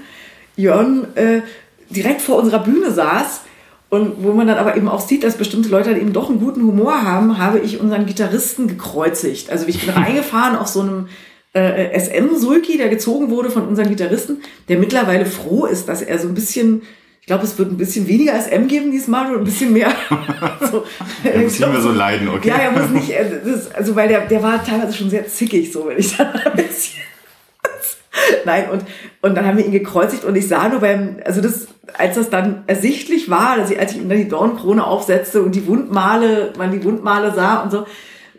Jörn 0.56 1.08
äh, 1.16 1.42
direkt 1.90 2.22
vor 2.22 2.38
unserer 2.38 2.60
Bühne 2.60 2.92
saß. 2.92 3.42
Und 3.90 4.24
wo 4.24 4.34
man 4.34 4.46
dann 4.46 4.58
aber 4.58 4.78
eben 4.78 4.88
auch 4.88 5.00
sieht, 5.00 5.24
dass 5.24 5.38
bestimmte 5.38 5.70
Leute 5.70 5.90
halt 5.90 6.00
eben 6.00 6.14
doch 6.14 6.30
einen 6.30 6.40
guten 6.40 6.62
Humor 6.62 7.04
haben, 7.04 7.40
habe 7.40 7.60
ich 7.60 7.80
unseren 7.80 8.06
Gitarristen 8.06 8.68
gekreuzigt. 8.68 9.50
Also 9.50 9.66
ich 9.68 9.84
bin 9.84 9.90
reingefahren 9.96 10.56
auf 10.56 10.68
so 10.68 10.82
einem 10.82 11.08
äh, 11.54 12.00
SM-Sulki, 12.00 12.78
der 12.78 12.90
gezogen 12.90 13.32
wurde 13.32 13.50
von 13.50 13.68
unserem 13.68 13.90
Gitarristen, 13.90 14.44
der 14.68 14.78
mittlerweile 14.78 15.26
froh 15.26 15.66
ist, 15.66 15.90
dass 15.90 16.04
er 16.04 16.20
so 16.20 16.28
ein 16.28 16.36
bisschen, 16.36 16.84
ich 17.22 17.26
glaube, 17.26 17.44
es 17.44 17.58
wird 17.58 17.72
ein 17.72 17.78
bisschen 17.78 18.08
weniger 18.08 18.40
SM 18.40 18.68
geben 18.68 18.92
diesmal 18.92 19.34
und 19.34 19.40
ein 19.40 19.46
bisschen 19.46 19.74
mehr. 19.74 19.92
so, 20.72 20.84
Er 21.24 21.40
muss 21.40 21.60
nicht 21.60 21.72
mehr 21.72 21.82
so 21.82 21.92
leiden, 21.92 22.28
okay. 22.30 22.50
ja, 22.50 22.58
er 22.58 22.72
muss 22.72 22.90
nicht, 22.92 23.10
äh, 23.10 23.26
das, 23.44 23.72
also 23.72 23.96
weil 23.96 24.08
der, 24.08 24.28
der 24.28 24.44
war 24.44 24.64
teilweise 24.64 24.94
schon 24.94 25.10
sehr 25.10 25.28
zickig, 25.28 25.72
so 25.72 25.88
wenn 25.88 25.98
ich 25.98 26.16
dann 26.16 26.28
ein 26.28 26.56
bisschen. 26.56 27.02
Nein, 28.46 28.70
und, 28.72 28.84
und 29.22 29.36
dann 29.36 29.46
haben 29.46 29.58
wir 29.58 29.66
ihn 29.66 29.72
gekreuzigt 29.72 30.24
und 30.26 30.36
ich 30.36 30.48
sah 30.48 30.70
nur 30.70 30.80
beim, 30.80 31.18
also 31.26 31.42
das, 31.42 31.68
als 31.98 32.16
das 32.16 32.30
dann 32.30 32.64
ersichtlich 32.68 33.30
war, 33.30 33.58
dass 33.58 33.72
ich, 33.72 33.80
als 33.80 33.94
ich 33.94 34.00
ihm 34.00 34.10
dann 34.10 34.18
die 34.18 34.28
Dornkrone 34.28 34.86
aufsetzte 34.86 35.42
und 35.42 35.56
die 35.56 35.68
Wundmale, 35.68 36.54
man 36.58 36.72
die 36.72 36.84
Wundmale 36.84 37.34
sah 37.34 37.62
und 37.62 37.72
so, 37.72 37.86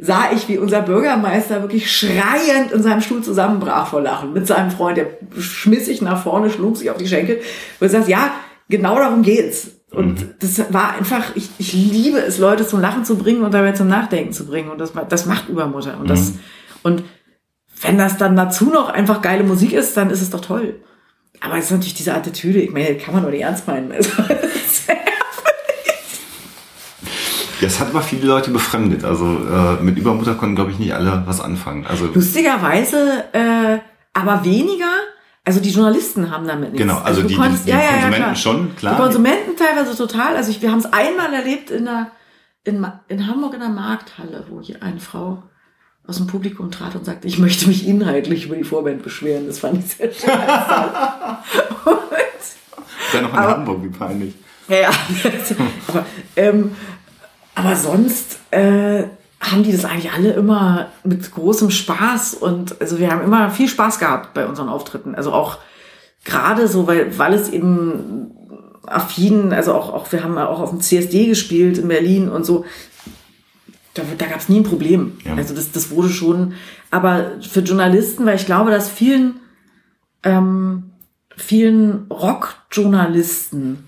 sah 0.01 0.31
ich, 0.35 0.49
wie 0.49 0.59
unser 0.59 0.81
Bürgermeister 0.81 1.61
wirklich 1.61 1.91
schreiend 1.95 2.73
in 2.73 2.83
seinem 2.83 3.03
Stuhl 3.03 3.23
zusammenbrach 3.23 3.89
vor 3.89 4.01
Lachen 4.01 4.33
mit 4.33 4.47
seinem 4.47 4.71
Freund, 4.71 4.97
der 4.97 5.09
schmiss 5.39 5.87
sich 5.87 6.01
nach 6.01 6.23
vorne, 6.23 6.51
schlug 6.51 6.77
sich 6.77 6.91
auf 6.91 6.97
die 6.97 7.07
Schenkel 7.07 7.41
und 7.81 7.89
sagt, 7.91 8.09
ja, 8.09 8.33
genau 8.69 8.97
darum 8.97 9.23
geht's. 9.23 9.73
Und 9.91 10.35
das 10.39 10.73
war 10.73 10.95
einfach, 10.95 11.35
ich, 11.35 11.51
ich 11.59 11.73
liebe 11.73 12.19
es, 12.19 12.39
Leute 12.39 12.67
zum 12.67 12.81
Lachen 12.81 13.05
zu 13.05 13.17
bringen 13.17 13.43
und 13.43 13.53
dabei 13.53 13.73
zum 13.73 13.89
Nachdenken 13.89 14.33
zu 14.33 14.47
bringen. 14.47 14.71
Und 14.71 14.81
das, 14.81 14.93
das 15.09 15.27
macht 15.27 15.49
Übermutter. 15.49 15.99
Und 16.01 16.09
das, 16.09 16.35
und 16.83 17.03
wenn 17.81 17.99
das 17.99 18.17
dann 18.19 18.37
dazu 18.37 18.67
noch 18.67 18.89
einfach 18.89 19.23
geile 19.23 19.45
Musik 19.45 19.73
ist, 19.73 19.97
dann 19.97 20.11
ist 20.11 20.21
es 20.23 20.31
doch 20.31 20.41
toll. 20.41 20.81
Aber 21.41 21.57
es 21.57 21.67
ist 21.67 21.71
natürlich 21.71 21.95
diese 21.95 22.15
Attitüde, 22.15 22.61
ich 22.61 22.71
meine, 22.71 22.97
kann 22.97 23.15
man 23.15 23.23
doch 23.23 23.31
nicht 23.31 23.43
ernst 23.43 23.67
meinen. 23.67 23.93
Also, 23.93 24.11
Das 27.61 27.79
hat 27.79 27.89
aber 27.91 28.01
viele 28.01 28.27
Leute 28.27 28.51
befremdet. 28.51 29.05
Also 29.05 29.27
äh, 29.27 29.83
mit 29.83 29.99
Übermutter 29.99 30.35
konnten, 30.35 30.55
glaube 30.57 30.71
ich, 30.71 30.79
nicht 30.79 30.95
alle 30.95 31.25
was 31.27 31.41
anfangen. 31.43 31.87
Also 31.87 32.07
lustigerweise, 32.07 33.25
äh, 33.33 33.79
aber 34.15 34.45
weniger. 34.45 34.91
Also 35.45 35.61
die 35.61 35.71
Journalisten 35.71 36.31
haben 36.31 36.47
damit 36.47 36.73
nichts. 36.73 36.79
Genau, 36.87 36.99
also 37.01 37.21
du 37.23 37.29
die- 37.29 37.35
konntest- 37.37 37.67
die- 37.67 37.73
die 37.73 37.77
Konsumenten 38.01 38.37
schon, 38.37 38.77
klar. 38.77 38.95
Die 38.97 39.03
Konsumenten 39.03 39.57
teilweise 39.57 39.95
total. 39.97 40.37
Also 40.37 40.51
ich, 40.51 40.63
wir 40.63 40.71
haben 40.71 40.79
es 40.79 40.87
einmal 40.87 41.33
erlebt 41.35 41.71
in, 41.71 41.85
der, 41.85 42.11
in, 42.65 42.87
in 43.09 43.27
Hamburg 43.27 43.53
in 43.55 43.61
der 43.61 43.69
Markthalle, 43.69 44.45
wo 44.49 44.61
hier 44.63 44.83
eine 44.83 45.01
Frau 45.01 45.43
aus 46.07 46.17
dem 46.17 46.27
Publikum 46.27 46.71
trat 46.71 46.95
und 46.97 47.05
sagte, 47.05 47.29
ich 47.29 47.39
möchte 47.39 47.69
mich 47.69 47.87
inhaltlich 47.87 48.47
über 48.47 48.57
die 48.57 48.65
Vorband 48.65 49.03
beschweren. 49.03 49.47
Das 49.47 49.59
fand 49.61 49.79
ich 49.85 49.93
sehr 49.93 50.13
schön. 50.13 50.31
dann 53.13 53.23
noch 53.23 53.33
in 53.33 53.39
aber- 53.39 53.51
Hamburg, 53.53 53.83
wie 53.85 53.89
peinlich. 53.89 54.35
Ja, 54.69 54.77
ja. 54.83 54.91
aber, 55.89 56.07
ähm, 56.37 56.73
aber 57.55 57.77
sonst, 57.77 58.39
äh, 58.51 59.05
haben 59.41 59.63
die 59.63 59.73
das 59.73 59.85
eigentlich 59.87 60.13
alle 60.13 60.33
immer 60.33 60.89
mit 61.03 61.33
großem 61.33 61.71
Spaß 61.71 62.35
und 62.35 62.79
also 62.81 62.99
wir 62.99 63.11
haben 63.11 63.23
immer 63.25 63.51
viel 63.51 63.69
Spaß 63.69 63.99
gehabt 63.99 64.35
bei 64.35 64.47
unseren 64.47 64.69
Auftritten. 64.69 65.15
Also 65.15 65.33
auch 65.33 65.59
gerade 66.25 66.69
so, 66.69 66.87
weil, 66.87 67.19
weil 67.19 67.33
es 67.33 67.49
eben 67.49 68.33
affin, 68.87 69.53
also 69.53 69.73
auch, 69.73 69.93
auch 69.95 70.13
wir 70.13 70.23
haben 70.23 70.37
auch 70.37 70.61
auf 70.61 70.71
dem 70.71 70.81
CSD 70.81 71.27
gespielt 71.27 71.79
in 71.79 71.89
Berlin 71.89 72.29
und 72.29 72.45
so. 72.45 72.67
Da, 73.95 74.03
da 74.19 74.27
gab 74.27 74.39
es 74.39 74.49
nie 74.49 74.61
ein 74.61 74.65
Problem. 74.65 75.19
Ja. 75.25 75.35
Also 75.35 75.55
das, 75.55 75.73
das 75.73 75.91
wurde 75.91 76.11
schon, 76.11 76.55
aber 76.91 77.33
für 77.41 77.61
Journalisten, 77.61 78.25
weil 78.25 78.37
ich 78.37 78.47
glaube, 78.47 78.71
dass 78.71 78.89
vielen, 78.89 79.41
ähm, 80.23 80.91
vielen 81.37 82.07
Rockjournalisten, 82.09 83.85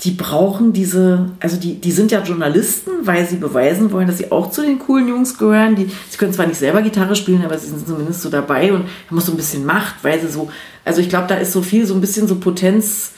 die 0.00 0.10
brauchen 0.10 0.72
diese, 0.72 1.30
also 1.38 1.56
die, 1.56 1.80
die 1.80 1.92
sind 1.92 2.10
ja 2.10 2.22
Journalisten, 2.22 2.90
weil 3.04 3.26
sie 3.26 3.36
beweisen 3.36 3.92
wollen, 3.92 4.08
dass 4.08 4.18
sie 4.18 4.32
auch 4.32 4.50
zu 4.50 4.62
den 4.62 4.80
coolen 4.80 5.08
Jungs 5.08 5.38
gehören. 5.38 5.76
Die, 5.76 5.88
sie 6.08 6.18
können 6.18 6.32
zwar 6.32 6.46
nicht 6.46 6.58
selber 6.58 6.82
Gitarre 6.82 7.14
spielen, 7.14 7.44
aber 7.44 7.56
sie 7.56 7.68
sind 7.68 7.86
zumindest 7.86 8.20
so 8.20 8.28
dabei 8.28 8.72
und 8.72 8.84
haben 9.08 9.20
so 9.20 9.32
ein 9.32 9.36
bisschen 9.36 9.64
Macht, 9.64 10.02
weil 10.02 10.20
sie 10.20 10.28
so, 10.28 10.50
also 10.84 11.00
ich 11.00 11.08
glaube, 11.08 11.28
da 11.28 11.36
ist 11.36 11.52
so 11.52 11.62
viel, 11.62 11.86
so 11.86 11.94
ein 11.94 12.00
bisschen 12.00 12.26
so 12.26 12.36
Potenz, 12.36 13.12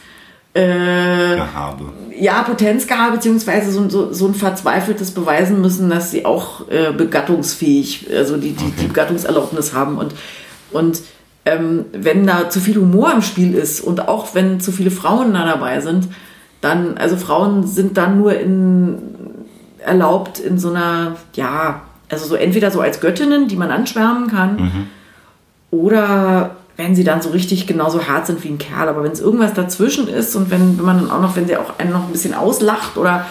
äh, 0.55 1.37
Gehabe. 1.37 1.85
ja, 2.17 2.43
Potenzgabe, 2.43 3.17
beziehungsweise 3.17 3.73
so, 3.73 3.89
so, 3.89 4.13
so 4.13 4.29
ein 4.29 4.35
verzweifeltes 4.35 5.11
Beweisen 5.11 5.61
müssen, 5.61 5.91
dass 5.91 6.11
sie 6.13 6.25
auch 6.25 6.69
äh, 6.69 6.93
begattungsfähig, 6.93 8.07
also 8.17 8.37
die, 8.37 8.53
die, 8.53 8.71
die 8.71 8.87
Begattungserlaubnis 8.87 9.75
haben. 9.75 9.99
Und, 9.99 10.15
und 10.71 11.03
ähm, 11.45 11.87
wenn 11.93 12.27
da 12.27 12.49
zu 12.49 12.61
viel 12.61 12.77
Humor 12.77 13.13
im 13.13 13.23
Spiel 13.23 13.55
ist 13.55 13.81
und 13.81 14.09
auch 14.09 14.35
wenn 14.35 14.61
zu 14.61 14.73
viele 14.73 14.93
Frauen 14.93 15.35
da 15.35 15.45
dabei 15.45 15.81
sind, 15.81 16.09
dann, 16.61 16.97
also 16.97 17.17
Frauen 17.17 17.67
sind 17.67 17.99
dann 17.99 18.19
nur 18.19 18.39
in, 18.39 18.99
erlaubt 19.79 20.39
in 20.39 20.59
so 20.59 20.71
einer, 20.71 21.17
ja, 21.35 21.83
also 22.09 22.27
so 22.27 22.37
entweder 22.37 22.71
so 22.71 22.81
als 22.81 23.01
Göttinnen, 23.01 23.49
die 23.49 23.57
man 23.57 23.71
anschwärmen 23.71 24.29
kann, 24.29 24.89
oder 25.71 26.57
wenn 26.77 26.95
sie 26.95 27.05
dann 27.05 27.23
so 27.23 27.31
richtig 27.31 27.67
genauso 27.67 28.07
hart 28.09 28.27
sind 28.27 28.43
wie 28.45 28.49
ein 28.49 28.59
Kerl. 28.59 28.89
Aber 28.89 29.05
wenn 29.05 29.13
es 29.13 29.21
irgendwas 29.21 29.55
dazwischen 29.55 30.09
ist 30.09 30.35
und 30.35 30.51
wenn, 30.51 30.77
wenn 30.79 30.85
man 30.85 30.99
dann 30.99 31.11
auch 31.11 31.21
noch, 31.21 31.37
wenn 31.37 31.47
sie 31.47 31.57
auch 31.57 31.79
einen 31.79 31.93
noch 31.93 32.07
ein 32.07 32.13
bisschen 32.13 32.35
auslacht 32.35 32.97
oder 32.97 33.27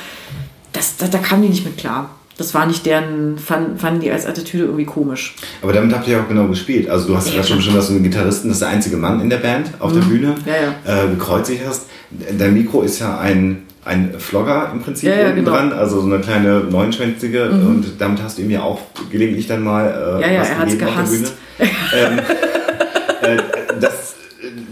das, 0.71 0.97
da, 0.97 1.07
da 1.07 1.17
kamen 1.17 1.41
die 1.43 1.49
nicht 1.49 1.65
mit 1.65 1.77
klar. 1.77 2.09
Das 2.35 2.55
war 2.55 2.65
nicht 2.65 2.83
deren, 2.87 3.37
fanden, 3.37 3.77
fanden 3.77 3.99
die 3.99 4.09
als 4.09 4.25
Attitüde 4.25 4.63
irgendwie 4.63 4.85
komisch. 4.85 5.35
Aber 5.61 5.71
damit 5.71 5.93
habt 5.93 6.07
ihr 6.07 6.13
ja 6.17 6.23
auch 6.23 6.27
genau 6.27 6.47
gespielt. 6.47 6.89
Also 6.89 7.07
du 7.09 7.15
hast 7.15 7.29
ja 7.29 7.35
Ja, 7.35 7.43
schon 7.43 7.57
bestimmt, 7.57 7.77
dass 7.77 7.87
du 7.89 7.93
einen 7.93 8.03
Gitarristen, 8.03 8.47
das 8.47 8.55
ist 8.57 8.61
der 8.61 8.69
einzige 8.69 8.97
Mann 8.97 9.21
in 9.21 9.29
der 9.29 9.37
Band 9.37 9.69
auf 9.79 9.93
der 9.93 9.99
Bühne, 9.99 10.33
Ja, 10.45 10.53
ja. 10.95 11.03
Äh, 11.03 11.09
gekreuzigt 11.09 11.61
hast. 11.67 11.83
Dein 12.39 12.55
Mikro 12.55 12.81
ist 12.81 12.97
ja 12.99 13.19
ein, 13.19 13.63
ein 13.85 14.15
Flogger 14.17 14.71
im 14.73 14.81
Prinzip 14.81 15.09
Ja, 15.09 15.15
ja, 15.15 15.31
genau. 15.31 15.51
dran, 15.51 15.73
also 15.73 15.99
so 16.01 16.07
eine 16.07 16.19
kleine 16.21 16.61
neunschwänzige 16.61 17.51
und 17.51 17.85
damit 17.99 18.23
hast 18.23 18.39
du 18.39 18.41
ihm 18.41 18.49
ja 18.49 18.63
auch 18.63 18.79
gelegentlich 19.11 19.45
dann 19.45 19.61
mal 19.63 19.85
äh, 19.85 20.21
Ja, 20.21 20.31
ja, 20.33 20.41
was 20.41 20.49
er 20.49 20.57
hat's 20.57 20.71
gegeben 20.71 20.89
auf 20.89 20.95
der 20.95 21.03
Bühne. 21.03 21.27
gehasst. 21.59 21.83
Ähm, 21.93 22.19
äh, 22.19 22.21
das, 23.83 24.15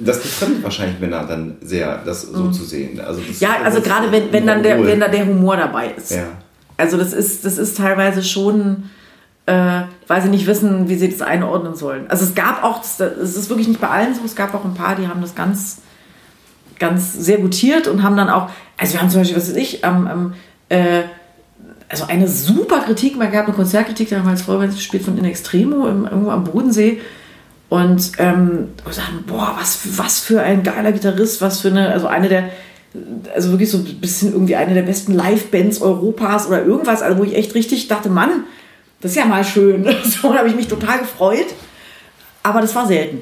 das 0.04 0.22
befremdet 0.22 0.64
wahrscheinlich 0.64 1.00
Männer 1.00 1.26
dann 1.26 1.58
sehr, 1.62 2.02
das 2.06 2.24
so 2.24 2.52
zu 2.52 2.64
sehen. 2.64 3.00
Also 3.00 3.22
Mhm. 3.22 3.36
Ja, 3.40 3.58
also 3.64 3.82
gerade 3.82 4.12
wenn, 4.12 4.32
wenn 4.32 4.48
dann 4.48 4.64
der, 4.64 4.84
wenn 4.84 5.00
da 5.00 5.08
der 5.08 5.26
Humor 5.26 5.58
dabei 5.58 5.92
ist. 5.92 6.12
Ja. 6.12 6.28
Also 6.78 6.98
das 6.98 7.14
ist, 7.14 7.46
das 7.46 7.58
ist 7.58 7.78
teilweise 7.78 8.24
schon, 8.24 8.90
äh, 9.46 9.82
weil 10.08 10.22
sie 10.22 10.30
nicht 10.30 10.48
wissen, 10.48 10.90
wie 10.90 10.96
sie 10.96 11.10
das 11.10 11.22
einordnen 11.22 11.76
sollen. 11.76 12.10
Also 12.10 12.26
es 12.26 12.34
gab 12.34 12.64
auch, 12.64 12.82
es 12.82 13.00
ist 13.00 13.50
wirklich 13.50 13.68
nicht 13.68 13.82
bei 13.82 13.90
allen 13.90 14.16
so, 14.16 14.22
es 14.26 14.36
gab 14.36 14.54
auch 14.56 14.66
ein 14.66 14.74
paar, 14.74 14.96
die 14.96 15.08
haben 15.08 15.22
das 15.22 15.36
ganz, 15.36 15.82
ganz 16.80 17.14
sehr 17.14 17.38
gutiert 17.38 17.88
und 17.88 18.02
haben 18.04 18.18
dann 18.18 18.30
auch, 18.30 18.50
also 18.78 18.94
wir 18.94 19.02
haben 19.02 19.10
zum 19.10 19.22
Beispiel, 19.22 19.38
was 19.38 19.50
weiß 19.50 19.58
ich, 19.58 19.86
am, 19.86 20.08
am 20.08 20.34
äh, 20.70 21.04
also 21.88 22.06
eine 22.08 22.28
super 22.28 22.80
Kritik 22.80 23.18
mal 23.18 23.30
gehabt, 23.30 23.48
eine 23.48 23.56
Konzertkritik, 23.56 24.10
da 24.10 24.18
haben 24.18 24.26
wir 24.26 24.32
als 24.32 24.44
Vorband 24.44 24.74
gespielt 24.74 25.04
von 25.04 25.18
In 25.18 25.26
Extremo 25.26 25.88
im, 25.88 26.06
irgendwo 26.06 26.32
am 26.32 26.46
Bodensee. 26.46 27.02
Und 27.72 28.12
ähm, 28.18 28.68
wir 28.84 28.92
sagen, 28.92 29.24
boah, 29.26 29.56
was, 29.58 29.98
was 29.98 30.20
für 30.20 30.42
ein 30.42 30.62
geiler 30.62 30.92
Gitarrist, 30.92 31.40
was 31.40 31.62
für 31.62 31.70
eine, 31.70 31.88
also 31.88 32.08
eine 32.08 32.28
der, 32.28 32.50
also 33.34 33.52
wirklich 33.52 33.72
so 33.72 33.78
ein 33.78 34.02
bisschen 34.02 34.34
irgendwie 34.34 34.58
eine 34.58 34.74
der 34.74 34.82
besten 34.82 35.14
Live-Bands 35.14 35.82
Europas 35.82 36.48
oder 36.48 36.66
irgendwas, 36.66 37.02
also 37.02 37.18
wo 37.18 37.24
ich 37.24 37.34
echt 37.34 37.56
richtig 37.56 37.88
dachte, 37.88 38.10
Mann, 38.10 38.44
das 39.00 39.12
ist 39.12 39.18
ja 39.18 39.24
mal 39.26 39.46
schön. 39.46 39.88
So 40.04 40.36
habe 40.36 40.50
ich 40.50 40.56
mich 40.58 40.68
total 40.68 41.00
gefreut. 41.00 41.46
Aber 42.44 42.60
das 42.60 42.76
war 42.76 42.88
selten. 42.88 43.22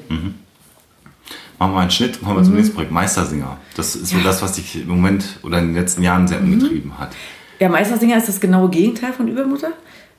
Machen 1.60 1.72
wir 1.72 1.80
einen 1.82 1.90
Schnitt 1.92 2.16
und 2.16 2.24
kommen 2.24 2.38
wir 2.38 2.44
zum 2.44 2.54
nächsten 2.56 2.74
Projekt. 2.74 2.90
Meistersinger. 2.90 3.56
Das 3.76 3.94
ist 3.94 4.08
so 4.08 4.16
Mhm. 4.16 4.22
Ja. 4.22 4.24
Mhm. 4.24 4.32
das, 4.32 4.42
was 4.42 4.52
dich 4.54 4.82
im 4.82 4.88
Moment 4.88 5.24
oder 5.44 5.60
in 5.60 5.66
den 5.66 5.76
letzten 5.76 6.02
Jahren 6.02 6.26
sehr 6.26 6.40
umgetrieben 6.40 6.98
hat. 6.98 7.10
Ja, 7.60 7.68
Meistersinger 7.68 8.16
ist 8.16 8.26
das 8.26 8.40
genaue 8.40 8.68
Gegenteil 8.68 9.12
von 9.12 9.28
Übermutter. 9.28 9.70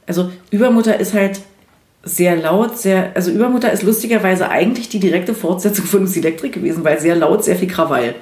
Also 0.08 0.32
Übermutter 0.52 0.98
ist 0.98 1.14
halt 1.14 1.42
sehr 2.04 2.36
laut, 2.36 2.80
sehr, 2.80 3.16
also 3.16 3.30
Übermutter 3.30 3.72
ist 3.72 3.84
lustigerweise 3.84 4.50
eigentlich 4.50 4.90
die 4.90 5.00
direkte 5.00 5.36
Fortsetzung 5.36 5.86
von 5.86 6.02
Lucy 6.02 6.20
Electric 6.20 6.52
gewesen, 6.54 6.84
weil 6.84 7.00
sehr 7.00 7.16
laut, 7.16 7.44
sehr 7.44 7.56
viel 7.56 7.68
Krawall. 7.68 8.16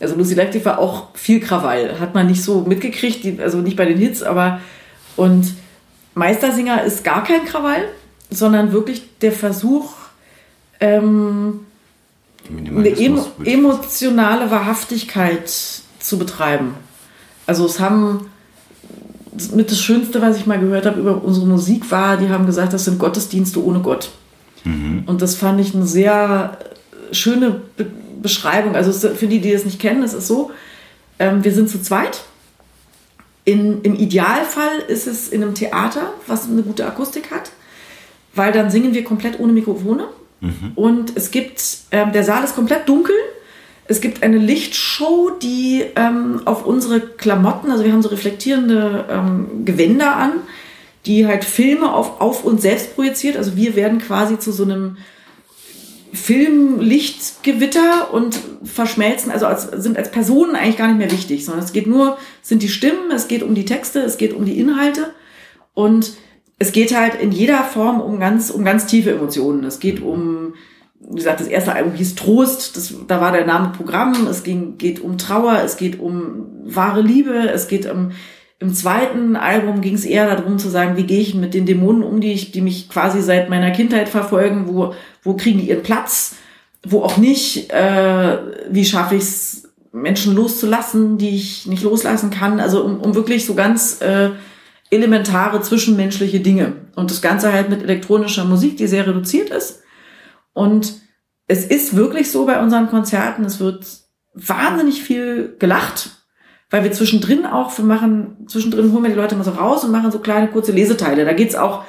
Also 0.00 0.16
Lucy 0.16 0.34
Electric 0.34 0.64
war 0.64 0.78
auch 0.78 1.08
viel 1.14 1.40
Krawall. 1.40 1.98
Hat 1.98 2.14
man 2.14 2.26
nicht 2.26 2.42
so 2.42 2.60
mitgekriegt, 2.60 3.24
die, 3.24 3.38
also 3.40 3.58
nicht 3.58 3.76
bei 3.76 3.86
den 3.86 3.96
Hits, 3.96 4.22
aber 4.22 4.60
und 5.16 5.54
Meistersinger 6.14 6.82
ist 6.84 7.04
gar 7.04 7.24
kein 7.24 7.44
Krawall, 7.46 7.84
sondern 8.30 8.72
wirklich 8.72 9.02
der 9.20 9.32
Versuch, 9.32 9.94
ähm, 10.80 11.60
eine 12.48 12.90
emo 12.90 13.26
emotionale 13.44 14.50
Wahrhaftigkeit 14.50 15.48
zu 15.48 16.18
betreiben. 16.18 16.74
Also 17.46 17.64
es 17.66 17.80
haben 17.80 18.30
mit 19.54 19.70
das 19.70 19.80
Schönste, 19.80 20.20
was 20.22 20.36
ich 20.36 20.46
mal 20.46 20.58
gehört 20.58 20.86
habe 20.86 21.00
über 21.00 21.22
unsere 21.22 21.46
Musik 21.46 21.90
war, 21.90 22.16
die 22.16 22.28
haben 22.28 22.46
gesagt, 22.46 22.72
das 22.72 22.84
sind 22.84 22.98
Gottesdienste 22.98 23.64
ohne 23.64 23.80
Gott. 23.80 24.10
Und 25.06 25.22
das 25.22 25.34
fand 25.36 25.60
ich 25.60 25.74
eine 25.74 25.86
sehr 25.86 26.58
schöne 27.12 27.60
Be 27.76 27.86
Beschreibung. 28.22 28.74
Also 28.74 29.10
für 29.10 29.28
die, 29.28 29.40
die 29.40 29.52
das 29.52 29.64
nicht 29.64 29.78
kennen, 29.78 30.02
es 30.02 30.14
ist 30.14 30.26
so, 30.26 30.50
ähm, 31.18 31.44
wir 31.44 31.52
sind 31.52 31.68
zu 31.68 31.80
zweit. 31.80 32.24
In, 33.44 33.82
Im 33.82 33.94
Idealfall 33.94 34.80
ist 34.88 35.06
es 35.06 35.28
in 35.28 35.42
einem 35.42 35.54
Theater, 35.54 36.12
was 36.26 36.46
eine 36.46 36.62
gute 36.62 36.86
Akustik 36.86 37.30
hat, 37.30 37.52
weil 38.34 38.52
dann 38.52 38.70
singen 38.70 38.94
wir 38.94 39.04
komplett 39.04 39.38
ohne 39.38 39.52
Mikrofone. 39.52 40.08
Und 40.74 41.16
es 41.16 41.30
gibt, 41.30 41.62
ähm, 41.92 42.12
der 42.12 42.24
Saal 42.24 42.42
ist 42.42 42.54
komplett 42.54 42.88
dunkel. 42.88 43.14
Es 43.88 44.00
gibt 44.00 44.22
eine 44.22 44.38
Lichtshow, 44.38 45.30
die 45.30 45.84
ähm, 45.94 46.42
auf 46.44 46.66
unsere 46.66 47.00
Klamotten, 47.00 47.70
also 47.70 47.84
wir 47.84 47.92
haben 47.92 48.02
so 48.02 48.08
reflektierende 48.08 49.04
ähm, 49.08 49.64
Gewänder 49.64 50.16
an, 50.16 50.32
die 51.06 51.26
halt 51.26 51.44
Filme 51.44 51.92
auf, 51.92 52.20
auf 52.20 52.44
uns 52.44 52.62
selbst 52.62 52.94
projiziert. 52.94 53.36
Also 53.36 53.56
wir 53.56 53.76
werden 53.76 54.00
quasi 54.00 54.38
zu 54.38 54.50
so 54.50 54.64
einem 54.64 54.96
Filmlichtgewitter 56.12 58.12
und 58.12 58.38
verschmelzen, 58.64 59.30
also 59.30 59.46
als, 59.46 59.64
sind 59.64 59.96
als 59.96 60.10
Personen 60.10 60.56
eigentlich 60.56 60.78
gar 60.78 60.88
nicht 60.88 60.98
mehr 60.98 61.12
wichtig, 61.12 61.44
sondern 61.44 61.64
es 61.64 61.72
geht 61.72 61.86
nur, 61.86 62.16
es 62.42 62.48
sind 62.48 62.62
die 62.62 62.68
Stimmen, 62.68 63.10
es 63.12 63.28
geht 63.28 63.42
um 63.42 63.54
die 63.54 63.64
Texte, 63.64 64.00
es 64.00 64.16
geht 64.16 64.32
um 64.32 64.44
die 64.44 64.58
Inhalte 64.58 65.12
und 65.74 66.12
es 66.58 66.72
geht 66.72 66.96
halt 66.96 67.20
in 67.20 67.32
jeder 67.32 67.62
Form 67.64 68.00
um 68.00 68.18
ganz, 68.18 68.50
um 68.50 68.64
ganz 68.64 68.86
tiefe 68.86 69.10
Emotionen. 69.10 69.64
Es 69.64 69.78
geht 69.78 70.00
um, 70.00 70.54
wie 71.08 71.16
gesagt, 71.16 71.40
das 71.40 71.46
erste 71.46 71.72
Album 71.72 71.92
hieß 71.94 72.14
Trost, 72.16 72.76
das, 72.76 72.92
da 73.06 73.20
war 73.20 73.32
der 73.32 73.46
Name 73.46 73.72
Programm, 73.76 74.26
es 74.26 74.42
ging, 74.42 74.76
geht 74.76 75.00
um 75.00 75.18
Trauer, 75.18 75.60
es 75.64 75.76
geht 75.76 76.00
um 76.00 76.46
wahre 76.64 77.00
Liebe, 77.00 77.48
es 77.48 77.68
geht 77.68 77.88
um, 77.90 78.10
im 78.58 78.74
zweiten 78.74 79.36
Album 79.36 79.82
ging 79.82 79.94
es 79.94 80.04
eher 80.04 80.34
darum 80.34 80.58
zu 80.58 80.68
sagen, 80.68 80.96
wie 80.96 81.04
gehe 81.04 81.20
ich 81.20 81.34
mit 81.34 81.54
den 81.54 81.66
Dämonen 81.66 82.02
um, 82.02 82.20
die, 82.20 82.32
ich, 82.32 82.52
die 82.52 82.62
mich 82.62 82.88
quasi 82.88 83.22
seit 83.22 83.50
meiner 83.50 83.70
Kindheit 83.70 84.08
verfolgen, 84.08 84.64
wo, 84.66 84.94
wo 85.22 85.34
kriegen 85.34 85.60
die 85.60 85.68
ihren 85.68 85.82
Platz, 85.82 86.36
wo 86.84 87.02
auch 87.02 87.18
nicht, 87.18 87.70
äh, 87.70 88.38
wie 88.70 88.84
schaffe 88.84 89.16
ich 89.16 89.22
es, 89.22 89.62
Menschen 89.92 90.34
loszulassen, 90.34 91.16
die 91.16 91.30
ich 91.30 91.66
nicht 91.66 91.82
loslassen 91.82 92.30
kann. 92.30 92.60
Also 92.60 92.84
um, 92.84 93.00
um 93.00 93.14
wirklich 93.14 93.46
so 93.46 93.54
ganz 93.54 94.02
äh, 94.02 94.30
elementare 94.90 95.62
zwischenmenschliche 95.62 96.40
Dinge. 96.40 96.74
Und 96.94 97.10
das 97.10 97.22
Ganze 97.22 97.52
halt 97.52 97.70
mit 97.70 97.82
elektronischer 97.82 98.44
Musik, 98.44 98.76
die 98.76 98.86
sehr 98.88 99.06
reduziert 99.06 99.48
ist. 99.50 99.82
Und 100.56 100.94
es 101.48 101.66
ist 101.66 101.96
wirklich 101.96 102.32
so 102.32 102.46
bei 102.46 102.62
unseren 102.62 102.88
Konzerten, 102.88 103.44
es 103.44 103.60
wird 103.60 103.84
wahnsinnig 104.32 105.02
viel 105.02 105.54
gelacht, 105.58 106.24
weil 106.70 106.82
wir 106.82 106.92
zwischendrin 106.92 107.44
auch, 107.44 107.76
wir 107.76 107.84
machen, 107.84 108.46
zwischendrin 108.48 108.90
holen 108.90 109.02
wir 109.02 109.10
die 109.10 109.16
Leute 109.16 109.36
mal 109.36 109.44
so 109.44 109.50
raus 109.50 109.84
und 109.84 109.92
machen 109.92 110.10
so 110.10 110.18
kleine 110.18 110.48
kurze 110.48 110.72
Leseteile. 110.72 111.26
Da 111.26 111.34
geht's 111.34 111.54
auch 111.54 111.84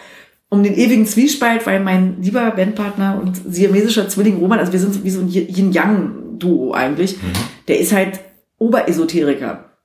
um 0.50 0.64
den 0.64 0.76
ewigen 0.76 1.06
Zwiespalt, 1.06 1.66
weil 1.66 1.80
mein 1.80 2.22
lieber 2.22 2.52
Bandpartner 2.52 3.22
und 3.22 3.40
siamesischer 3.48 4.10
Zwilling 4.10 4.38
Roman, 4.38 4.60
also 4.60 4.74
wir 4.74 4.80
sind 4.82 4.94
so 4.94 5.04
wie 5.06 5.12
so 5.12 5.22
ein 5.22 5.30
Yin-Yang-Duo 5.30 6.74
eigentlich, 6.74 7.18
der 7.70 7.80
ist 7.80 7.94
halt 7.94 8.20
Oberesoteriker. 8.58 9.78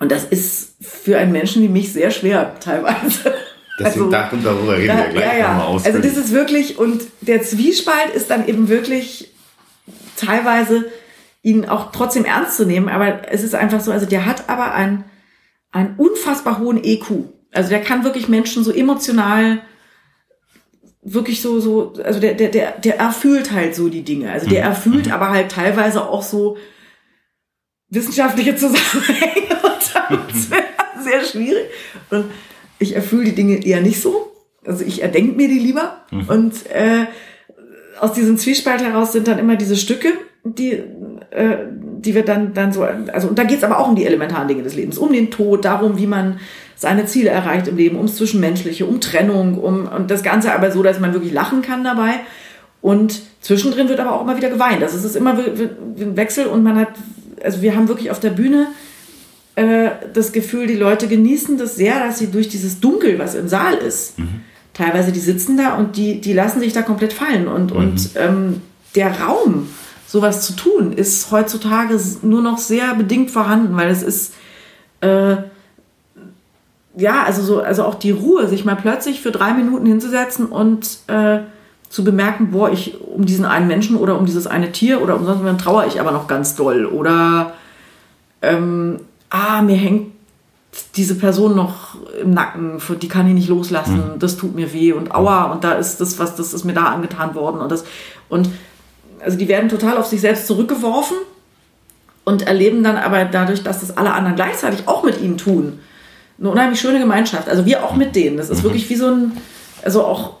Und 0.00 0.10
das 0.10 0.24
ist 0.24 0.76
für 0.80 1.18
einen 1.18 1.32
Menschen 1.32 1.62
wie 1.62 1.68
mich 1.68 1.92
sehr 1.92 2.10
schwer 2.10 2.54
teilweise. 2.58 3.34
Deswegen 3.78 4.10
dachte 4.10 4.36
und 4.36 4.44
darüber 4.44 4.76
reden 4.76 4.88
Da, 4.88 5.04
wir 5.04 5.12
gleich 5.12 5.32
ja, 5.32 5.38
ja. 5.38 5.48
nochmal 5.48 5.66
Also 5.66 5.76
ausführlich. 5.76 6.14
das 6.14 6.24
ist 6.24 6.32
wirklich, 6.32 6.78
und 6.78 7.02
der 7.22 7.42
Zwiespalt 7.42 8.14
ist 8.14 8.30
dann 8.30 8.46
eben 8.46 8.68
wirklich 8.68 9.32
teilweise 10.16 10.86
ihn 11.42 11.66
auch 11.68 11.90
trotzdem 11.92 12.24
ernst 12.24 12.56
zu 12.56 12.64
nehmen, 12.64 12.88
aber 12.88 13.30
es 13.30 13.42
ist 13.42 13.54
einfach 13.54 13.80
so, 13.80 13.90
also 13.90 14.06
der 14.06 14.26
hat 14.26 14.48
aber 14.48 14.74
einen, 14.74 15.04
einen 15.72 15.94
unfassbar 15.96 16.58
hohen 16.58 16.82
EQ. 16.82 17.24
Also 17.52 17.68
der 17.68 17.82
kann 17.82 18.04
wirklich 18.04 18.28
Menschen 18.28 18.64
so 18.64 18.72
emotional 18.72 19.60
wirklich 21.04 21.42
so, 21.42 21.60
so, 21.60 21.92
also 22.02 22.18
der, 22.18 22.34
der, 22.34 22.48
der, 22.48 22.72
der 22.72 22.98
erfüllt 22.98 23.52
halt 23.52 23.74
so 23.74 23.88
die 23.88 24.02
Dinge. 24.02 24.32
Also 24.32 24.48
der 24.48 24.62
erfüllt 24.62 25.12
aber 25.12 25.30
halt 25.30 25.52
teilweise 25.52 26.02
auch 26.08 26.22
so 26.22 26.56
wissenschaftliche 27.90 28.56
Zusammenhänge 28.56 29.58
und 30.10 30.34
sehr, 30.34 30.64
sehr 31.02 31.24
schwierig. 31.24 31.66
Und 32.10 32.30
ich 32.78 32.94
erfülle 32.94 33.24
die 33.24 33.34
Dinge 33.34 33.64
eher 33.64 33.80
nicht 33.80 34.00
so. 34.00 34.32
Also 34.66 34.84
ich 34.84 35.02
erdenke 35.02 35.36
mir 35.36 35.48
die 35.48 35.58
lieber. 35.58 36.04
Und 36.28 36.66
äh, 36.70 37.06
aus 38.00 38.12
diesem 38.12 38.38
Zwiespalt 38.38 38.82
heraus 38.82 39.12
sind 39.12 39.28
dann 39.28 39.38
immer 39.38 39.56
diese 39.56 39.76
Stücke, 39.76 40.08
die, 40.42 40.72
äh, 41.30 41.56
die 41.98 42.14
wir 42.14 42.24
dann, 42.24 42.54
dann 42.54 42.72
so, 42.72 42.82
also 42.82 43.28
und 43.28 43.38
da 43.38 43.44
geht's 43.44 43.64
aber 43.64 43.78
auch 43.78 43.88
um 43.88 43.96
die 43.96 44.04
elementaren 44.04 44.48
Dinge 44.48 44.62
des 44.62 44.74
Lebens, 44.74 44.98
um 44.98 45.12
den 45.12 45.30
Tod, 45.30 45.64
darum, 45.64 45.98
wie 45.98 46.06
man 46.06 46.38
seine 46.76 47.06
Ziele 47.06 47.30
erreicht 47.30 47.68
im 47.68 47.76
Leben, 47.76 47.96
ums 47.96 48.16
Zwischenmenschliche, 48.16 48.84
um 48.84 49.00
Trennung, 49.00 49.58
um 49.58 49.88
und 49.88 50.10
das 50.10 50.22
Ganze 50.22 50.52
aber 50.52 50.70
so, 50.70 50.82
dass 50.82 51.00
man 51.00 51.12
wirklich 51.12 51.32
lachen 51.32 51.62
kann 51.62 51.84
dabei. 51.84 52.20
Und 52.82 53.22
zwischendrin 53.40 53.88
wird 53.88 54.00
aber 54.00 54.12
auch 54.12 54.22
immer 54.22 54.36
wieder 54.36 54.50
geweint. 54.50 54.82
Also 54.82 54.98
es 54.98 55.04
ist 55.04 55.16
immer 55.16 55.38
ein 55.38 56.16
Wechsel 56.16 56.46
und 56.46 56.62
man 56.62 56.76
hat, 56.76 56.88
also 57.42 57.62
wir 57.62 57.74
haben 57.74 57.88
wirklich 57.88 58.10
auf 58.10 58.20
der 58.20 58.30
Bühne 58.30 58.66
äh, 59.56 59.90
das 60.12 60.32
Gefühl, 60.32 60.66
die 60.66 60.76
Leute 60.76 61.06
genießen 61.06 61.58
das 61.58 61.76
sehr, 61.76 62.00
dass 62.00 62.18
sie 62.18 62.30
durch 62.30 62.48
dieses 62.48 62.80
Dunkel, 62.80 63.18
was 63.18 63.34
im 63.34 63.48
Saal 63.48 63.74
ist, 63.74 64.14
teilweise 64.72 65.12
die 65.12 65.20
sitzen 65.20 65.56
da 65.56 65.76
und 65.76 65.96
die, 65.96 66.20
die 66.20 66.32
lassen 66.32 66.60
sich 66.60 66.72
da 66.72 66.82
komplett 66.82 67.12
fallen. 67.12 67.46
Und, 67.46 67.72
und 67.72 68.10
ähm, 68.16 68.62
der 68.94 69.20
Raum, 69.20 69.68
sowas 70.06 70.42
zu 70.42 70.54
tun, 70.54 70.92
ist 70.92 71.30
heutzutage 71.30 71.98
nur 72.22 72.42
noch 72.42 72.58
sehr 72.58 72.94
bedingt 72.94 73.30
vorhanden, 73.30 73.76
weil 73.76 73.90
es 73.90 74.02
ist, 74.02 74.34
äh, 75.00 75.36
ja, 76.96 77.22
also 77.24 77.42
so, 77.42 77.60
also 77.60 77.84
auch 77.84 77.96
die 77.96 78.12
Ruhe, 78.12 78.48
sich 78.48 78.64
mal 78.64 78.76
plötzlich 78.76 79.20
für 79.20 79.32
drei 79.32 79.52
Minuten 79.54 79.86
hinzusetzen 79.86 80.46
und 80.46 80.98
äh, 81.08 81.40
zu 81.88 82.02
bemerken, 82.02 82.50
boah, 82.50 82.70
ich 82.70 83.00
um 83.00 83.24
diesen 83.24 83.44
einen 83.44 83.68
Menschen 83.68 83.96
oder 83.96 84.18
um 84.18 84.26
dieses 84.26 84.48
eine 84.48 84.72
Tier 84.72 85.00
oder 85.00 85.16
um 85.16 85.24
sonst 85.24 85.44
was 85.44 85.56
trauere 85.58 85.86
ich 85.86 86.00
aber 86.00 86.10
noch 86.10 86.26
ganz 86.26 86.56
doll. 86.56 86.86
Oder 86.86 87.54
ähm, 88.42 89.00
ah, 89.34 89.62
mir 89.62 89.76
hängt 89.76 90.12
diese 90.96 91.16
Person 91.16 91.56
noch 91.56 91.96
im 92.20 92.30
Nacken, 92.30 92.80
die 93.00 93.08
kann 93.08 93.26
ich 93.26 93.34
nicht 93.34 93.48
loslassen, 93.48 94.14
das 94.18 94.36
tut 94.36 94.54
mir 94.54 94.72
weh 94.72 94.92
und 94.92 95.14
aua, 95.14 95.52
und 95.52 95.64
da 95.64 95.72
ist 95.72 96.00
das, 96.00 96.18
was, 96.18 96.36
das 96.36 96.54
ist 96.54 96.64
mir 96.64 96.72
da 96.72 96.84
angetan 96.84 97.34
worden 97.34 97.60
und 97.60 97.70
das, 97.70 97.84
und 98.28 98.48
also 99.20 99.36
die 99.36 99.48
werden 99.48 99.68
total 99.68 99.96
auf 99.96 100.06
sich 100.06 100.20
selbst 100.20 100.46
zurückgeworfen 100.46 101.16
und 102.24 102.46
erleben 102.46 102.82
dann 102.82 102.96
aber 102.96 103.24
dadurch, 103.24 103.62
dass 103.62 103.80
das 103.80 103.96
alle 103.96 104.12
anderen 104.12 104.36
gleichzeitig 104.36 104.86
auch 104.86 105.02
mit 105.02 105.20
ihnen 105.20 105.38
tun, 105.38 105.80
eine 106.38 106.50
unheimlich 106.50 106.80
schöne 106.80 106.98
Gemeinschaft. 106.98 107.48
Also 107.48 107.64
wir 107.64 107.84
auch 107.84 107.94
mit 107.94 108.16
denen. 108.16 108.36
Das 108.36 108.50
ist 108.50 108.64
wirklich 108.64 108.90
wie 108.90 108.96
so 108.96 109.06
ein, 109.06 109.32
also 109.84 110.04
auch 110.04 110.34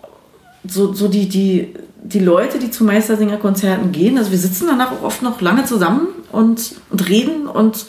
so, 0.66 0.92
so 0.92 1.06
die, 1.06 1.28
die, 1.28 1.74
die 2.02 2.18
Leute, 2.18 2.58
die 2.58 2.70
zu 2.70 2.84
Meistersinger-Konzerten 2.84 3.92
gehen, 3.92 4.18
also 4.18 4.32
wir 4.32 4.38
sitzen 4.38 4.66
danach 4.66 4.92
auch 4.92 5.02
oft 5.02 5.22
noch 5.22 5.40
lange 5.40 5.64
zusammen 5.64 6.08
und, 6.32 6.74
und 6.90 7.08
reden 7.08 7.46
und 7.46 7.86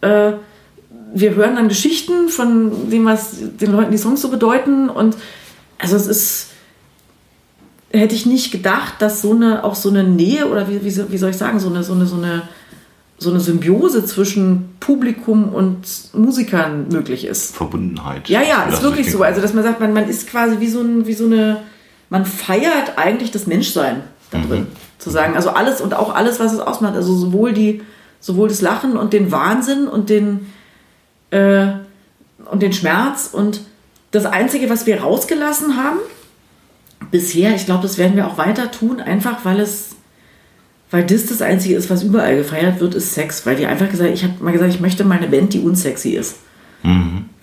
äh, 0.00 0.32
wir 1.14 1.34
hören 1.34 1.56
dann 1.56 1.68
Geschichten 1.68 2.28
von 2.28 2.90
dem, 2.90 3.04
was 3.04 3.36
den 3.60 3.72
Leuten 3.72 3.90
die 3.90 3.98
Songs 3.98 4.20
so 4.20 4.28
bedeuten 4.28 4.88
und 4.88 5.16
also 5.78 5.96
es 5.96 6.06
ist, 6.06 6.48
hätte 7.90 8.14
ich 8.14 8.26
nicht 8.26 8.50
gedacht, 8.50 8.94
dass 8.98 9.22
so 9.22 9.32
eine, 9.32 9.64
auch 9.64 9.74
so 9.74 9.88
eine 9.88 10.04
Nähe 10.04 10.48
oder 10.48 10.68
wie, 10.68 10.84
wie, 10.84 11.12
wie 11.12 11.18
soll 11.18 11.30
ich 11.30 11.36
sagen, 11.36 11.60
so 11.60 11.68
eine, 11.68 11.82
so 11.82 11.94
eine, 11.94 12.06
so 12.06 12.16
eine, 12.16 12.42
so 13.18 13.30
eine 13.30 13.40
Symbiose 13.40 14.04
zwischen 14.04 14.76
Publikum 14.80 15.48
und 15.48 16.14
Musikern 16.14 16.88
möglich 16.88 17.24
ist. 17.24 17.56
Verbundenheit. 17.56 18.28
Ja, 18.28 18.42
ja, 18.42 18.64
ist 18.64 18.82
wirklich 18.82 19.06
ich 19.06 19.12
so. 19.12 19.22
Also, 19.22 19.40
dass 19.40 19.54
man 19.54 19.64
sagt, 19.64 19.80
man, 19.80 19.92
man 19.92 20.08
ist 20.08 20.28
quasi 20.28 20.60
wie 20.60 20.68
so, 20.68 20.80
ein, 20.80 21.06
wie 21.06 21.14
so 21.14 21.24
eine, 21.24 21.62
man 22.10 22.24
feiert 22.24 22.96
eigentlich 22.96 23.30
das 23.30 23.46
Menschsein 23.46 24.02
da 24.30 24.40
drin. 24.40 24.66
Zu 24.98 25.10
sagen, 25.10 25.36
also 25.36 25.50
alles 25.50 25.80
und 25.80 25.94
auch 25.94 26.14
alles, 26.14 26.38
was 26.38 26.52
es 26.52 26.60
ausmacht. 26.60 26.94
Also 26.94 27.14
sowohl 27.14 27.52
die, 27.52 27.82
sowohl 28.20 28.48
das 28.48 28.60
Lachen 28.60 28.96
und 28.96 29.12
den 29.12 29.30
Wahnsinn 29.30 29.88
und 29.88 30.10
den, 30.10 30.46
äh, 31.30 31.68
und 32.50 32.62
den 32.62 32.72
Schmerz 32.72 33.30
und 33.32 33.60
das 34.10 34.24
Einzige, 34.24 34.70
was 34.70 34.86
wir 34.86 35.02
rausgelassen 35.02 35.76
haben, 35.76 35.98
bisher, 37.10 37.54
ich 37.54 37.66
glaube, 37.66 37.82
das 37.82 37.98
werden 37.98 38.16
wir 38.16 38.26
auch 38.26 38.38
weiter 38.38 38.70
tun, 38.70 39.00
einfach 39.00 39.44
weil 39.44 39.60
es, 39.60 39.96
weil 40.90 41.04
das 41.04 41.26
das 41.26 41.42
Einzige 41.42 41.74
ist, 41.74 41.90
was 41.90 42.02
überall 42.02 42.36
gefeiert 42.36 42.80
wird, 42.80 42.94
ist 42.94 43.12
Sex. 43.12 43.44
Weil 43.44 43.56
die 43.56 43.66
einfach 43.66 43.90
gesagt, 43.90 44.10
ich 44.12 44.24
habe 44.24 44.42
mal 44.42 44.52
gesagt, 44.52 44.72
ich 44.72 44.80
möchte 44.80 45.04
mal 45.04 45.18
eine 45.18 45.28
Band, 45.28 45.52
die 45.52 45.60
unsexy 45.60 46.10
ist. 46.10 46.36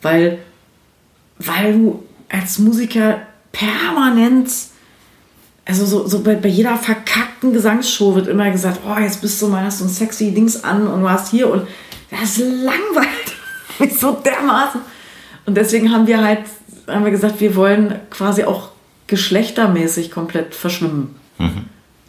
Weil, 0.02 0.40
weil 1.38 1.74
du 1.74 2.04
als 2.30 2.58
Musiker 2.58 3.20
permanent, 3.52 4.50
also 5.66 5.86
so, 5.86 6.08
so 6.08 6.20
bei, 6.22 6.36
bei 6.36 6.50
jeder 6.50 6.78
verkackten 6.78 7.52
Gesangsshow 7.52 8.16
wird 8.16 8.28
immer 8.28 8.50
gesagt, 8.52 8.82
oh, 8.88 9.00
jetzt 9.00 9.22
bist 9.22 9.42
du 9.42 9.48
mal, 9.48 9.64
hast 9.64 9.82
du 9.82 9.86
ein 9.86 9.90
sexy 9.90 10.32
Dings 10.32 10.64
an 10.64 10.88
und 10.88 11.10
hast 11.10 11.32
hier 11.32 11.50
und 11.50 11.68
das 12.12 12.38
langweilt 12.38 13.36
mich 13.80 13.98
so 14.00 14.14
dermaßen. 14.14 14.82
Und 15.46 15.58
deswegen 15.58 15.92
haben 15.92 16.08
wir 16.08 16.24
halt, 16.24 16.42
haben 16.88 17.04
wir 17.04 17.12
gesagt, 17.12 17.40
wir 17.40 17.56
wollen 17.56 17.96
quasi 18.10 18.44
auch 18.44 18.70
geschlechtermäßig 19.08 20.12
komplett 20.12 20.56
verschwimmen. 20.56 21.16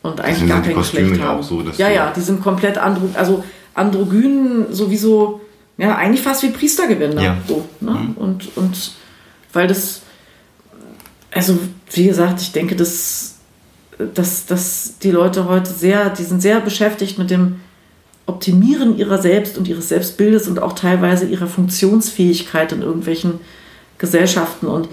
Und 0.03 0.21
eigentlich 0.21 0.35
Deswegen 0.35 0.49
gar 0.49 0.63
kein 0.63 0.75
Kostüme 0.75 1.09
Geschlecht 1.09 1.29
haben. 1.29 1.43
so, 1.43 1.63
ja, 1.77 1.89
ja, 1.89 2.13
die 2.15 2.21
sind 2.21 2.43
komplett 2.43 2.79
andro 2.79 3.09
also 3.15 3.45
androgyn 3.75 4.67
sowieso, 4.71 5.41
ja, 5.79 5.97
eigentlich 5.97 6.23
fast 6.23 6.43
wie 6.43 6.51
Priestergewänder. 6.51 7.23
Ja. 7.23 7.37
So, 7.47 7.69
ne? 7.81 8.15
Und, 8.17 8.57
und 8.57 8.93
weil 9.53 9.67
das, 9.67 10.03
also 11.33 11.59
wie 11.93 12.05
gesagt, 12.05 12.41
ich 12.41 12.53
denke, 12.53 12.77
dass, 12.77 13.36
dass, 13.99 14.47
dass 14.47 14.99
die 15.03 15.11
Leute 15.11 15.49
heute 15.49 15.71
sehr, 15.71 16.11
die 16.11 16.25
sind 16.25 16.43
sehr 16.43 16.61
beschäftigt 16.61 17.19
mit 17.19 17.31
dem 17.31 17.61
Optimieren 18.27 18.99
ihrer 18.99 19.19
selbst 19.19 19.57
und 19.57 19.69
ihres 19.69 19.89
Selbstbildes 19.89 20.49
und 20.49 20.59
auch 20.59 20.73
teilweise 20.73 21.27
ihrer 21.27 21.47
Funktionsfähigkeit 21.47 22.73
in 22.73 22.83
irgendwelchen 22.83 23.41
Gesellschaften 23.99 24.67
und 24.67 24.89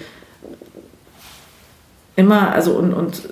immer, 2.16 2.52
also 2.52 2.72
und, 2.72 2.94
und 2.94 3.22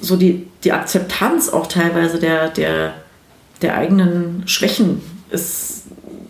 so 0.00 0.16
die, 0.16 0.46
die 0.64 0.72
Akzeptanz 0.72 1.48
auch 1.48 1.66
teilweise 1.66 2.18
der, 2.18 2.48
der, 2.48 2.94
der 3.60 3.76
eigenen 3.76 4.44
Schwächen 4.46 5.02
ist, 5.30 5.82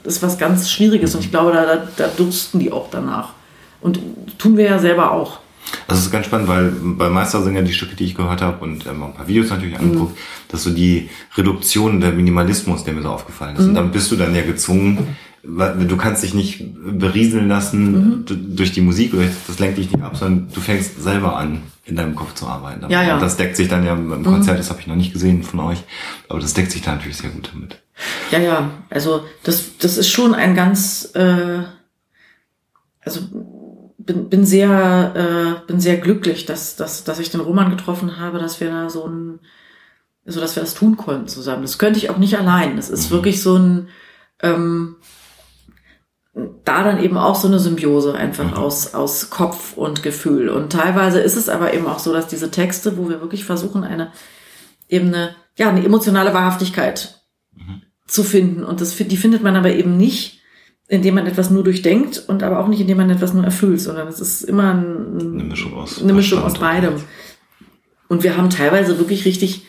ist 0.04 0.22
was 0.22 0.38
ganz 0.38 0.70
Schwieriges 0.70 1.14
und 1.14 1.22
ich 1.22 1.30
glaube, 1.30 1.52
da, 1.52 1.66
da, 1.66 1.88
da 1.96 2.08
dursten 2.08 2.58
die 2.58 2.72
auch 2.72 2.88
danach. 2.90 3.34
Und 3.80 4.00
tun 4.38 4.56
wir 4.56 4.64
ja 4.64 4.78
selber 4.78 5.12
auch. 5.12 5.40
Also 5.86 6.00
es 6.00 6.06
ist 6.06 6.12
ganz 6.12 6.26
spannend, 6.26 6.48
weil 6.48 6.70
bei 6.72 7.08
Meistersinger 7.10 7.62
die 7.62 7.72
Stücke, 7.72 7.94
die 7.96 8.04
ich 8.04 8.14
gehört 8.14 8.42
habe 8.42 8.62
und 8.64 8.86
ähm, 8.86 9.02
ein 9.02 9.14
paar 9.14 9.28
Videos 9.28 9.50
natürlich 9.50 9.78
angeguckt, 9.78 10.16
dass 10.48 10.62
so 10.64 10.70
die 10.70 11.10
Reduktion, 11.36 12.00
der 12.00 12.12
Minimalismus, 12.12 12.84
der 12.84 12.94
mir 12.94 13.02
so 13.02 13.10
aufgefallen 13.10 13.56
ist. 13.56 13.64
Und 13.66 13.74
dann 13.74 13.90
bist 13.92 14.10
du 14.10 14.16
dann 14.16 14.34
ja 14.34 14.42
gezwungen, 14.42 15.16
weil 15.42 15.86
du 15.86 15.96
kannst 15.96 16.22
dich 16.22 16.34
nicht 16.34 16.64
berieseln 16.74 17.48
lassen 17.48 18.24
d- 18.26 18.36
durch 18.56 18.72
die 18.72 18.80
Musik 18.82 19.14
oder 19.14 19.24
das 19.46 19.58
lenkt 19.58 19.78
dich 19.78 19.90
nicht 19.90 20.02
ab, 20.02 20.16
sondern 20.16 20.48
du 20.52 20.60
fängst 20.60 21.02
selber 21.02 21.36
an, 21.36 21.62
in 21.86 21.96
deinem 21.96 22.14
Kopf 22.14 22.34
zu 22.34 22.46
arbeiten. 22.46 22.84
Ja, 22.90 23.02
ja. 23.02 23.14
Und 23.14 23.22
das 23.22 23.36
deckt 23.36 23.56
sich 23.56 23.68
dann 23.68 23.84
ja 23.84 23.94
im 23.94 24.22
Konzert, 24.24 24.58
das 24.58 24.68
habe 24.70 24.80
ich 24.80 24.86
noch 24.86 24.96
nicht 24.96 25.12
gesehen 25.12 25.42
von 25.42 25.60
euch, 25.60 25.78
aber 26.28 26.40
das 26.40 26.52
deckt 26.52 26.70
sich 26.72 26.82
da 26.82 26.92
natürlich 26.94 27.16
sehr 27.16 27.30
gut 27.30 27.50
damit. 27.54 27.80
Ja, 28.30 28.38
ja, 28.38 28.70
also 28.90 29.24
das, 29.42 29.78
das 29.78 29.96
ist 29.96 30.08
schon 30.10 30.34
ein 30.34 30.54
ganz, 30.54 31.10
äh, 31.14 31.60
also 33.02 33.20
bin, 34.04 34.28
bin 34.28 34.44
sehr, 34.44 35.60
äh, 35.62 35.66
bin 35.66 35.80
sehr 35.80 35.96
glücklich, 35.98 36.46
dass, 36.46 36.76
dass, 36.76 37.04
dass 37.04 37.18
ich 37.18 37.30
den 37.30 37.40
Roman 37.40 37.70
getroffen 37.70 38.18
habe, 38.18 38.38
dass 38.38 38.60
wir 38.60 38.70
da 38.70 38.90
so 38.90 39.06
ein, 39.06 39.40
so 40.24 40.40
dass 40.40 40.56
wir 40.56 40.62
das 40.62 40.74
tun 40.74 40.96
konnten 40.96 41.28
zusammen. 41.28 41.62
Das 41.62 41.78
könnte 41.78 41.98
ich 41.98 42.10
auch 42.10 42.18
nicht 42.18 42.38
allein. 42.38 42.76
Das 42.76 42.90
ist 42.90 43.10
wirklich 43.10 43.42
so 43.42 43.56
ein, 43.56 43.88
ähm, 44.42 44.96
da 46.64 46.84
dann 46.84 47.02
eben 47.02 47.18
auch 47.18 47.34
so 47.34 47.48
eine 47.48 47.58
Symbiose 47.58 48.14
einfach 48.14 48.56
aus, 48.56 48.94
aus 48.94 49.30
Kopf 49.30 49.76
und 49.76 50.02
Gefühl. 50.02 50.48
Und 50.48 50.72
teilweise 50.72 51.20
ist 51.20 51.36
es 51.36 51.48
aber 51.48 51.74
eben 51.74 51.86
auch 51.86 51.98
so, 51.98 52.12
dass 52.12 52.28
diese 52.28 52.50
Texte, 52.50 52.96
wo 52.96 53.08
wir 53.08 53.20
wirklich 53.20 53.44
versuchen, 53.44 53.84
eine 53.84 54.12
eben 54.90 55.08
eine, 55.08 55.34
ja, 55.56 55.68
eine 55.68 55.84
emotionale 55.84 56.34
Wahrhaftigkeit 56.34 57.22
zu 58.06 58.24
finden. 58.24 58.64
Und 58.64 58.80
das, 58.80 58.96
die 58.96 59.16
findet 59.16 59.42
man 59.42 59.56
aber 59.56 59.70
eben 59.70 59.96
nicht, 59.96 60.39
indem 60.90 61.14
man 61.14 61.26
etwas 61.26 61.50
nur 61.50 61.62
durchdenkt 61.62 62.24
und 62.26 62.42
aber 62.42 62.58
auch 62.58 62.66
nicht, 62.66 62.80
indem 62.80 62.96
man 62.96 63.10
etwas 63.10 63.32
nur 63.32 63.44
erfüllt, 63.44 63.80
sondern 63.80 64.08
es 64.08 64.20
ist 64.20 64.42
immer 64.42 64.74
ein, 64.74 65.16
Eine 65.34 65.44
Mischung 65.44 65.74
aus 65.74 66.02
eine 66.02 66.12
Mischung 66.12 66.42
aus 66.42 66.58
beidem. 66.58 66.94
Und 68.08 68.24
wir 68.24 68.36
haben 68.36 68.50
teilweise 68.50 68.98
wirklich 68.98 69.24
richtig, 69.24 69.66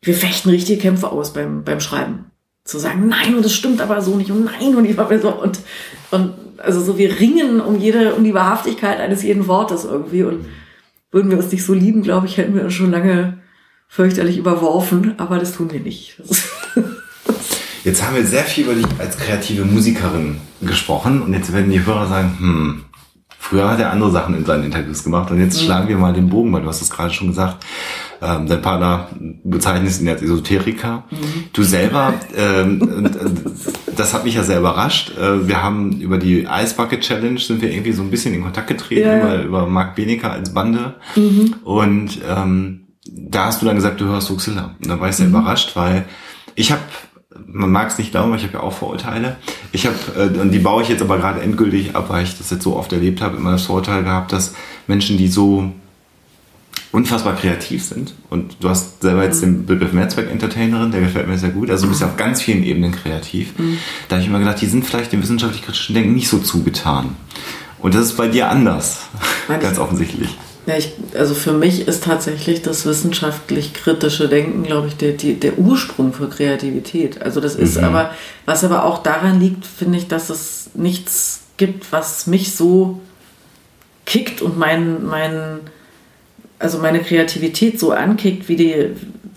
wir 0.00 0.14
fechten 0.14 0.48
richtige 0.48 0.80
Kämpfe 0.80 1.12
aus 1.12 1.34
beim, 1.34 1.62
beim 1.62 1.80
Schreiben. 1.80 2.30
Zu 2.64 2.78
sagen, 2.78 3.06
nein, 3.06 3.34
und 3.34 3.44
das 3.44 3.52
stimmt 3.52 3.82
aber 3.82 4.00
so 4.00 4.16
nicht, 4.16 4.30
und 4.30 4.46
nein, 4.46 4.74
und 4.74 4.86
ich 4.86 4.96
war 4.96 5.10
so, 5.20 5.34
und, 5.34 5.58
und, 6.10 6.32
also 6.56 6.80
so, 6.80 6.96
wir 6.96 7.20
ringen 7.20 7.60
um 7.60 7.78
jede, 7.78 8.14
um 8.14 8.24
die 8.24 8.32
Wahrhaftigkeit 8.32 8.98
eines 8.98 9.22
jeden 9.22 9.48
Wortes 9.48 9.84
irgendwie, 9.84 10.22
und 10.22 10.46
würden 11.10 11.30
wir 11.30 11.36
uns 11.36 11.52
nicht 11.52 11.66
so 11.66 11.74
lieben, 11.74 12.02
glaube 12.02 12.26
ich, 12.26 12.38
hätten 12.38 12.54
wir 12.54 12.64
uns 12.64 12.72
schon 12.72 12.92
lange 12.92 13.42
fürchterlich 13.88 14.38
überworfen, 14.38 15.16
aber 15.18 15.38
das 15.38 15.54
tun 15.54 15.70
wir 15.70 15.80
nicht. 15.80 16.16
Jetzt 17.84 18.04
haben 18.04 18.14
wir 18.16 18.24
sehr 18.24 18.44
viel 18.44 18.64
über 18.64 18.74
dich 18.74 18.86
als 18.98 19.16
kreative 19.18 19.64
Musikerin 19.64 20.36
gesprochen 20.60 21.22
und 21.22 21.32
jetzt 21.34 21.52
werden 21.52 21.70
die 21.70 21.84
Hörer 21.84 22.06
sagen, 22.06 22.36
hm, 22.38 22.84
Früher 23.38 23.68
hat 23.68 23.80
er 23.80 23.90
andere 23.90 24.12
Sachen 24.12 24.36
in 24.36 24.44
seinen 24.44 24.64
Interviews 24.66 25.02
gemacht 25.02 25.32
und 25.32 25.40
jetzt 25.40 25.60
schlagen 25.60 25.88
wir 25.88 25.96
mal 25.98 26.12
den 26.12 26.28
Bogen, 26.28 26.52
weil 26.52 26.62
du 26.62 26.68
hast 26.68 26.80
es 26.80 26.90
gerade 26.90 27.12
schon 27.12 27.26
gesagt. 27.26 27.66
Ähm, 28.22 28.46
dein 28.46 28.62
Partner 28.62 29.08
bezeichnet 29.42 30.00
ihn 30.00 30.08
als 30.08 30.22
Esoteriker. 30.22 31.02
Du 31.52 31.64
selber, 31.64 32.14
ähm, 32.36 32.80
äh, 33.04 33.10
das 33.96 34.14
hat 34.14 34.24
mich 34.24 34.36
ja 34.36 34.44
sehr 34.44 34.60
überrascht. 34.60 35.18
Äh, 35.18 35.48
wir 35.48 35.60
haben 35.60 36.00
über 36.00 36.18
die 36.18 36.42
Ice 36.48 36.76
Bucket 36.76 37.00
Challenge 37.00 37.40
sind 37.40 37.60
wir 37.60 37.72
irgendwie 37.72 37.90
so 37.92 38.02
ein 38.02 38.10
bisschen 38.10 38.32
in 38.32 38.42
Kontakt 38.44 38.68
getreten, 38.68 39.08
Ja. 39.08 39.18
über, 39.18 39.42
über 39.42 39.66
Mark 39.66 39.96
Benecker 39.96 40.30
als 40.30 40.54
Bande. 40.54 40.94
Und 41.64 42.18
ähm, 42.30 42.86
da 43.04 43.46
hast 43.46 43.60
du 43.60 43.66
dann 43.66 43.74
gesagt, 43.74 44.00
du 44.00 44.04
hörst 44.04 44.30
Huxilla. 44.30 44.76
Und 44.80 44.88
da 44.88 45.00
war 45.00 45.08
ich 45.08 45.16
sehr 45.16 45.26
überrascht, 45.26 45.72
weil 45.74 46.04
ich 46.54 46.70
habe, 46.70 46.80
man 47.46 47.70
mag 47.70 47.88
es 47.88 47.98
nicht 47.98 48.10
glauben, 48.10 48.34
ich 48.34 48.42
habe 48.42 48.54
ja 48.54 48.60
auch 48.60 48.72
Vorurteile. 48.72 49.36
Ich 49.72 49.86
habe, 49.86 49.96
äh, 50.16 50.38
und 50.38 50.50
die 50.52 50.58
baue 50.58 50.82
ich 50.82 50.88
jetzt 50.88 51.02
aber 51.02 51.18
gerade 51.18 51.40
endgültig 51.40 51.94
ab, 51.96 52.06
weil 52.08 52.24
ich 52.24 52.36
das 52.38 52.50
jetzt 52.50 52.62
so 52.62 52.76
oft 52.76 52.92
erlebt 52.92 53.20
habe, 53.20 53.36
immer 53.36 53.52
das 53.52 53.62
Vorurteil 53.62 54.02
gehabt, 54.04 54.32
dass 54.32 54.54
Menschen, 54.86 55.16
die 55.18 55.28
so 55.28 55.70
unfassbar 56.90 57.34
kreativ 57.36 57.82
sind. 57.84 58.14
Und 58.28 58.56
du 58.60 58.68
hast 58.68 59.00
selber 59.00 59.24
jetzt 59.24 59.42
den 59.42 59.64
Begriff 59.64 59.92
Netzwerk-Entertainerin, 59.92 60.90
der 60.90 61.00
gefällt 61.00 61.26
mir 61.26 61.38
sehr 61.38 61.50
gut. 61.50 61.70
Also 61.70 61.84
du 61.84 61.90
bist 61.90 62.02
ja 62.02 62.08
auf 62.08 62.16
ganz 62.16 62.42
vielen 62.42 62.62
Ebenen 62.64 62.92
kreativ. 62.92 63.52
Da 64.08 64.16
habe 64.16 64.22
ich 64.22 64.28
immer 64.28 64.38
gedacht, 64.40 64.60
die 64.60 64.66
sind 64.66 64.84
vielleicht 64.84 65.12
dem 65.12 65.22
wissenschaftlich-kritischen 65.22 65.94
Denken 65.94 66.14
nicht 66.14 66.28
so 66.28 66.38
zugetan. 66.38 67.16
Und 67.78 67.94
das 67.94 68.02
ist 68.06 68.16
bei 68.16 68.28
dir 68.28 68.48
anders. 68.50 69.00
Ganz 69.48 69.72
ich- 69.72 69.78
offensichtlich. 69.78 70.36
Ja, 70.66 70.76
ich, 70.76 70.92
also 71.18 71.34
für 71.34 71.52
mich 71.52 71.88
ist 71.88 72.04
tatsächlich 72.04 72.62
das 72.62 72.86
wissenschaftlich-kritische 72.86 74.28
Denken, 74.28 74.62
glaube 74.62 74.88
ich, 74.88 74.96
der, 74.96 75.12
die, 75.12 75.34
der 75.34 75.58
Ursprung 75.58 76.12
für 76.12 76.28
Kreativität. 76.28 77.20
Also 77.20 77.40
das 77.40 77.56
ist 77.56 77.78
aber, 77.78 78.12
was 78.46 78.62
aber 78.62 78.84
auch 78.84 79.02
daran 79.02 79.40
liegt, 79.40 79.66
finde 79.66 79.98
ich, 79.98 80.06
dass 80.06 80.30
es 80.30 80.70
nichts 80.74 81.42
gibt, 81.56 81.90
was 81.90 82.28
mich 82.28 82.54
so 82.54 83.00
kickt 84.06 84.40
und 84.40 84.56
mein, 84.56 85.04
mein, 85.04 85.60
also 86.60 86.78
meine 86.78 87.00
Kreativität 87.00 87.80
so 87.80 87.90
ankickt, 87.90 88.48
wie 88.48 88.56
die, 88.56 88.86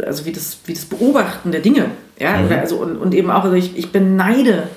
also 0.06 0.26
wie 0.26 0.32
das, 0.32 0.60
wie 0.66 0.74
das 0.74 0.86
Beobachten 0.86 1.52
der 1.52 1.62
Dinge. 1.62 1.90
Ja, 2.20 2.46
oder 2.46 2.62
also 2.62 2.78
und, 2.78 2.98
und 2.98 3.14
eben 3.16 3.32
auch, 3.32 3.44
also 3.44 3.56
ich, 3.56 3.76
ich 3.78 3.92
beneide 3.92 4.70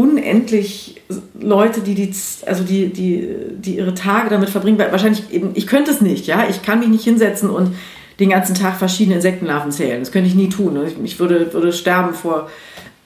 unendlich 0.00 0.96
Leute, 1.38 1.80
die, 1.82 1.94
die, 1.94 2.10
also 2.46 2.64
die, 2.64 2.88
die, 2.88 3.28
die 3.58 3.76
ihre 3.76 3.92
Tage 3.92 4.30
damit 4.30 4.48
verbringen, 4.48 4.78
weil 4.78 4.92
wahrscheinlich 4.92 5.30
eben, 5.30 5.50
ich 5.54 5.66
könnte 5.66 5.90
es 5.90 6.00
nicht, 6.00 6.26
ja, 6.26 6.46
ich 6.48 6.62
kann 6.62 6.80
mich 6.80 6.88
nicht 6.88 7.04
hinsetzen 7.04 7.50
und 7.50 7.74
den 8.18 8.30
ganzen 8.30 8.54
Tag 8.54 8.76
verschiedene 8.76 9.16
Insektenlarven 9.16 9.72
zählen. 9.72 10.00
Das 10.00 10.12
könnte 10.12 10.28
ich 10.28 10.34
nie 10.34 10.48
tun. 10.48 10.78
Ich, 10.86 10.94
ich 11.04 11.18
würde, 11.18 11.52
würde 11.52 11.72
sterben 11.72 12.14
vor. 12.14 12.50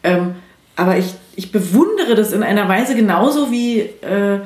Ähm, 0.02 0.34
aber 0.76 0.96
ich, 0.98 1.14
ich 1.36 1.50
bewundere 1.50 2.14
das 2.14 2.32
in 2.32 2.42
einer 2.42 2.68
Weise 2.68 2.94
genauso 2.94 3.50
wie 3.50 3.80
äh, 3.80 4.40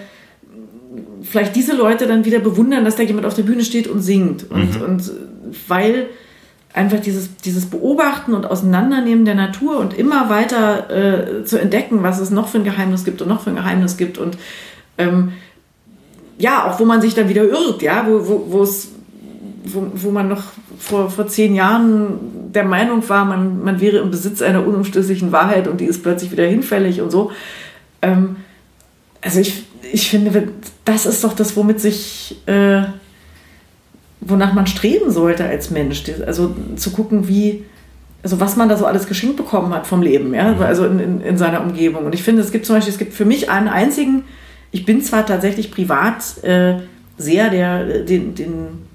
vielleicht 1.23 1.55
diese 1.55 1.75
Leute 1.75 2.07
dann 2.07 2.25
wieder 2.25 2.39
bewundern, 2.39 2.85
dass 2.85 2.97
da 2.97 3.03
jemand 3.03 3.27
auf 3.27 3.35
der 3.35 3.43
Bühne 3.43 3.65
steht 3.65 3.89
und 3.89 4.01
singt. 4.01 4.51
Und, 4.51 4.81
und 4.83 5.11
weil 5.69 6.07
einfach 6.75 7.01
dieses, 7.01 7.37
dieses 7.37 7.67
Beobachten 7.67 8.35
und 8.35 8.47
Auseinandernehmen 8.47 9.25
der 9.25 9.35
Natur 9.35 9.79
und 9.79 9.97
immer 9.97 10.29
weiter 10.29 10.91
äh, 10.91 11.45
zu 11.45 11.59
entdecken, 11.59 12.03
was 12.03 12.21
es 12.21 12.31
noch 12.31 12.49
für 12.49 12.59
ein 12.59 12.65
Geheimnis 12.65 13.05
gibt 13.05 13.23
und 13.23 13.29
noch 13.29 13.43
für 13.43 13.51
ein 13.51 13.57
Geheimnis 13.57 13.97
gibt 13.97 14.19
und 14.19 14.39
ähm, 14.99 15.33
ja, 16.39 16.71
auch 16.71 16.79
wo 16.79 16.85
man 16.85 17.01
sich 17.01 17.15
dann 17.15 17.29
wieder 17.29 17.45
irrt, 17.45 17.83
ja, 17.83 18.07
wo, 18.07 18.29
wo, 18.29 18.45
wo 18.49 18.67
wo 19.75 20.11
man 20.11 20.29
noch 20.29 20.45
vor, 20.79 21.11
vor 21.11 21.27
zehn 21.27 21.55
Jahren 21.55 22.53
der 22.53 22.65
Meinung 22.65 23.07
war, 23.09 23.25
man, 23.25 23.63
man 23.63 23.81
wäre 23.81 23.99
im 23.99 24.11
Besitz 24.11 24.41
einer 24.41 24.67
unumstößlichen 24.67 25.33
Wahrheit 25.33 25.69
und 25.69 25.81
die 25.81 25.85
ist 25.85 26.03
plötzlich 26.03 26.31
wieder 26.31 26.47
hinfällig 26.47 27.01
und 27.01 27.11
so. 27.11 27.33
Ähm, 28.03 28.37
also 29.21 29.41
ich, 29.41 29.65
ich 29.93 30.09
finde, 30.09 30.49
das 30.85 31.07
ist 31.07 31.25
doch 31.25 31.35
das, 31.35 31.57
womit 31.57 31.81
sich, 31.81 32.37
äh, 32.47 32.83
wonach 34.29 34.53
man 34.53 34.67
streben 34.67 35.11
sollte 35.11 35.45
als 35.45 35.71
Mensch. 35.71 36.05
Also 36.27 36.55
zu 36.77 36.91
gucken, 36.91 37.29
wie, 37.29 37.65
also 38.23 38.41
was 38.41 38.57
man 38.57 38.69
da 38.69 38.77
so 38.77 38.87
alles 38.87 39.07
geschenkt 39.07 39.37
bekommen 39.37 39.73
hat 39.75 39.87
vom 39.87 40.03
Leben, 40.03 40.35
ja, 40.35 40.55
also 40.59 40.85
in, 40.87 41.01
in, 41.01 41.21
in 41.21 41.39
seiner 41.39 41.63
Umgebung. 41.63 42.05
Und 42.05 42.15
ich 42.15 42.23
finde, 42.23 42.43
es 42.43 42.53
gibt 42.53 42.67
zum 42.67 42.77
Beispiel, 42.77 42.93
es 42.93 42.99
gibt 42.99 43.15
für 43.15 43.25
mich 43.25 43.51
einen 43.51 43.69
einzigen, 43.69 44.25
ich 44.71 44.85
bin 44.85 45.03
zwar 45.03 45.25
tatsächlich 45.25 45.71
privat 45.71 46.43
äh, 46.45 46.81
sehr 47.17 47.51
der, 47.51 48.03
den, 48.05 48.35
den, 48.35 48.87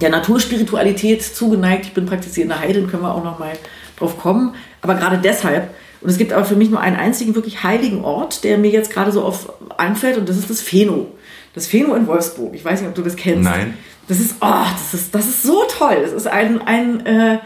der 0.00 0.10
Naturspiritualität 0.10 1.22
zugeneigt, 1.22 1.86
ich 1.86 1.94
bin 1.94 2.06
praktizierende 2.06 2.58
Heidin, 2.58 2.88
können 2.88 3.02
wir 3.02 3.14
auch 3.14 3.24
noch 3.24 3.38
mal 3.38 3.52
drauf 3.96 4.18
kommen, 4.18 4.54
aber 4.82 4.96
gerade 4.96 5.18
deshalb, 5.18 5.70
und 6.00 6.10
es 6.10 6.18
gibt 6.18 6.32
aber 6.32 6.44
für 6.44 6.56
mich 6.56 6.68
nur 6.68 6.80
einen 6.80 6.96
einzigen 6.96 7.34
wirklich 7.34 7.62
heiligen 7.62 8.04
Ort, 8.04 8.44
der 8.44 8.58
mir 8.58 8.70
jetzt 8.70 8.92
gerade 8.92 9.12
so 9.12 9.22
auf 9.22 9.52
einfällt, 9.78 10.18
und 10.18 10.28
das 10.28 10.36
ist 10.36 10.50
das 10.50 10.60
Pheno. 10.60 11.06
Das 11.54 11.66
Pheno 11.66 11.94
in 11.94 12.06
Wolfsburg. 12.06 12.52
Ich 12.54 12.64
weiß 12.64 12.80
nicht, 12.80 12.88
ob 12.88 12.94
du 12.94 13.02
das 13.02 13.16
kennst. 13.16 13.44
Nein. 13.44 13.74
Das 14.08 14.20
ist, 14.20 14.36
oh, 14.40 14.64
das 14.72 14.94
ist, 14.94 15.14
das 15.14 15.26
ist 15.26 15.42
so 15.42 15.64
toll. 15.64 15.98
Das 16.02 16.12
ist 16.12 16.26
ein, 16.26 16.60
ein 16.62 17.06
äh, 17.06 17.38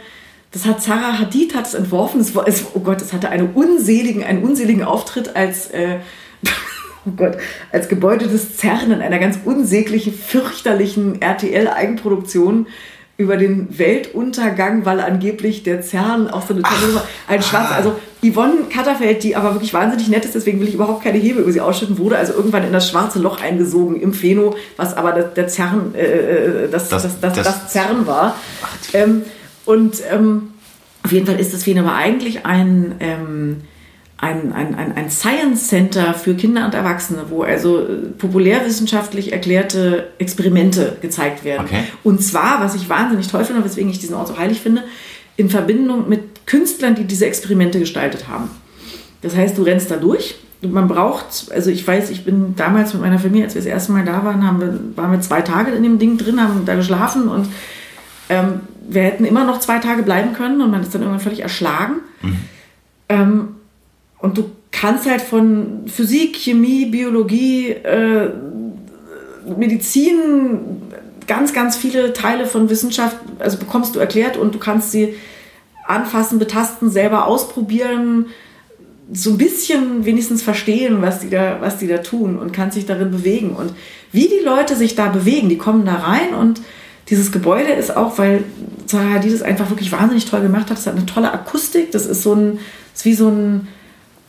das 0.50 0.64
hat 0.64 0.82
Sarah 0.82 1.18
Hadid 1.18 1.54
hat 1.54 1.66
es 1.66 1.74
entworfen. 1.74 2.20
Es 2.20 2.34
es, 2.34 2.64
oh 2.74 2.80
Gott, 2.80 3.02
es 3.02 3.12
hatte 3.12 3.28
einen 3.28 3.50
unseligen, 3.52 4.24
einen 4.24 4.42
unseligen 4.42 4.82
Auftritt 4.82 5.36
als, 5.36 5.70
äh, 5.70 5.98
oh 7.06 7.10
Gott, 7.16 7.36
als 7.70 7.88
Gebäude 7.88 8.26
des 8.28 8.56
CERN 8.56 8.92
in 8.92 9.02
einer 9.02 9.18
ganz 9.18 9.38
unsäglichen, 9.44 10.14
fürchterlichen 10.14 11.20
RTL-Eigenproduktion 11.20 12.66
über 13.20 13.36
den 13.36 13.76
Weltuntergang, 13.76 14.84
weil 14.84 15.00
angeblich 15.00 15.64
der 15.64 15.82
CERN 15.82 16.28
auch 16.28 16.46
so 16.46 16.54
eine 16.54 16.62
tolle 16.62 16.86
Nummer, 16.86 17.02
ein 17.26 17.42
Schwarz, 17.42 17.72
also 17.72 17.96
Yvonne 18.22 18.66
Katterfeld, 18.72 19.24
die 19.24 19.34
aber 19.34 19.54
wirklich 19.54 19.74
wahnsinnig 19.74 20.08
nett 20.08 20.24
ist, 20.24 20.36
deswegen 20.36 20.60
will 20.60 20.68
ich 20.68 20.74
überhaupt 20.74 21.02
keine 21.02 21.18
Hebe 21.18 21.40
über 21.40 21.50
sie 21.50 21.60
ausschütten, 21.60 21.98
wurde 21.98 22.16
also 22.16 22.32
irgendwann 22.32 22.64
in 22.64 22.72
das 22.72 22.88
schwarze 22.88 23.18
Loch 23.18 23.40
eingesogen 23.42 24.00
im 24.00 24.12
Pheno, 24.12 24.54
was 24.76 24.96
aber 24.96 25.10
der, 25.10 25.24
der 25.24 25.48
CERN, 25.48 25.96
äh, 25.96 26.00
äh, 26.66 26.68
das, 26.70 26.88
das, 26.90 27.02
Das- 27.02 27.20
das, 27.20 27.34
das, 27.34 27.44
das- 27.44 27.72
CERN 27.72 28.06
war. 28.06 28.36
Ähm, 28.92 29.22
und 29.64 29.96
ähm, 30.12 30.52
auf 31.02 31.10
jeden 31.10 31.26
Fall 31.26 31.40
ist 31.40 31.52
das 31.52 31.64
Pheno 31.64 31.80
aber 31.80 31.94
eigentlich 31.96 32.46
ein, 32.46 32.94
ähm, 33.00 33.56
ein, 34.18 34.52
ein, 34.52 34.74
ein, 34.74 34.96
ein 34.96 35.10
Science 35.10 35.68
Center 35.68 36.12
für 36.12 36.34
Kinder 36.34 36.66
und 36.66 36.74
Erwachsene, 36.74 37.26
wo 37.28 37.42
also 37.42 37.78
äh, 37.78 37.96
populärwissenschaftlich 38.18 39.32
erklärte 39.32 40.08
Experimente 40.18 40.96
gezeigt 41.00 41.44
werden. 41.44 41.66
Okay. 41.66 41.84
Und 42.02 42.22
zwar, 42.22 42.60
was 42.60 42.74
ich 42.74 42.88
wahnsinnig 42.88 43.28
toll 43.28 43.44
finde, 43.44 43.64
weswegen 43.64 43.90
ich 43.90 44.00
diesen 44.00 44.16
Ort 44.16 44.28
so 44.28 44.36
heilig 44.36 44.60
finde, 44.60 44.82
in 45.36 45.48
Verbindung 45.48 46.08
mit 46.08 46.46
Künstlern, 46.46 46.96
die 46.96 47.04
diese 47.04 47.26
Experimente 47.26 47.78
gestaltet 47.78 48.26
haben. 48.26 48.50
Das 49.22 49.36
heißt, 49.36 49.56
du 49.56 49.62
rennst 49.62 49.90
da 49.90 49.96
durch. 49.96 50.34
Man 50.62 50.88
braucht, 50.88 51.52
also 51.52 51.70
ich 51.70 51.86
weiß, 51.86 52.10
ich 52.10 52.24
bin 52.24 52.56
damals 52.56 52.92
mit 52.92 53.02
meiner 53.02 53.20
Familie, 53.20 53.44
als 53.44 53.54
wir 53.54 53.62
das 53.62 53.70
erste 53.70 53.92
Mal 53.92 54.04
da 54.04 54.24
waren, 54.24 54.44
haben 54.44 54.60
wir, 54.60 54.80
waren 54.96 55.12
wir 55.12 55.20
zwei 55.20 55.42
Tage 55.42 55.70
in 55.70 55.84
dem 55.84 56.00
Ding 56.00 56.18
drin, 56.18 56.42
haben 56.42 56.64
da 56.64 56.74
geschlafen 56.74 57.28
und 57.28 57.46
ähm, 58.28 58.60
wir 58.88 59.02
hätten 59.02 59.24
immer 59.24 59.44
noch 59.44 59.60
zwei 59.60 59.78
Tage 59.78 60.02
bleiben 60.02 60.32
können 60.32 60.60
und 60.60 60.72
man 60.72 60.82
ist 60.82 60.92
dann 60.92 61.02
irgendwann 61.02 61.20
völlig 61.20 61.40
erschlagen. 61.40 61.96
Ähm, 63.08 63.48
und 64.20 64.38
du 64.38 64.50
kannst 64.70 65.08
halt 65.08 65.22
von 65.22 65.84
Physik, 65.86 66.36
Chemie, 66.36 66.86
Biologie, 66.86 67.70
äh, 67.70 68.30
Medizin, 69.56 70.82
ganz, 71.26 71.52
ganz 71.52 71.76
viele 71.76 72.12
Teile 72.12 72.46
von 72.46 72.70
Wissenschaft, 72.70 73.16
also 73.38 73.58
bekommst 73.58 73.94
du 73.94 73.98
erklärt 73.98 74.36
und 74.36 74.54
du 74.54 74.58
kannst 74.58 74.92
sie 74.92 75.14
anfassen, 75.86 76.38
betasten, 76.38 76.90
selber 76.90 77.26
ausprobieren, 77.26 78.26
so 79.10 79.30
ein 79.30 79.38
bisschen 79.38 80.04
wenigstens 80.04 80.42
verstehen, 80.42 81.00
was 81.00 81.20
die 81.20 81.30
da, 81.30 81.58
was 81.60 81.78
die 81.78 81.88
da 81.88 81.98
tun 81.98 82.38
und 82.38 82.52
kannst 82.52 82.76
dich 82.76 82.84
darin 82.84 83.10
bewegen. 83.10 83.56
Und 83.56 83.72
wie 84.12 84.28
die 84.28 84.44
Leute 84.44 84.76
sich 84.76 84.96
da 84.96 85.08
bewegen, 85.08 85.48
die 85.48 85.56
kommen 85.56 85.86
da 85.86 85.94
rein 85.94 86.34
und 86.34 86.60
dieses 87.08 87.32
Gebäude 87.32 87.72
ist 87.72 87.96
auch, 87.96 88.18
weil 88.18 88.44
Sarah 88.86 89.14
Hadid 89.14 89.32
das 89.32 89.42
einfach 89.42 89.70
wirklich 89.70 89.92
wahnsinnig 89.92 90.26
toll 90.26 90.42
gemacht 90.42 90.70
hat. 90.70 90.78
Es 90.78 90.86
hat 90.86 90.96
eine 90.96 91.06
tolle 91.06 91.32
Akustik. 91.32 91.90
Das 91.90 92.04
ist 92.04 92.22
so 92.22 92.34
ein, 92.34 92.58
ist 92.94 93.04
wie 93.06 93.14
so 93.14 93.28
ein, 93.28 93.68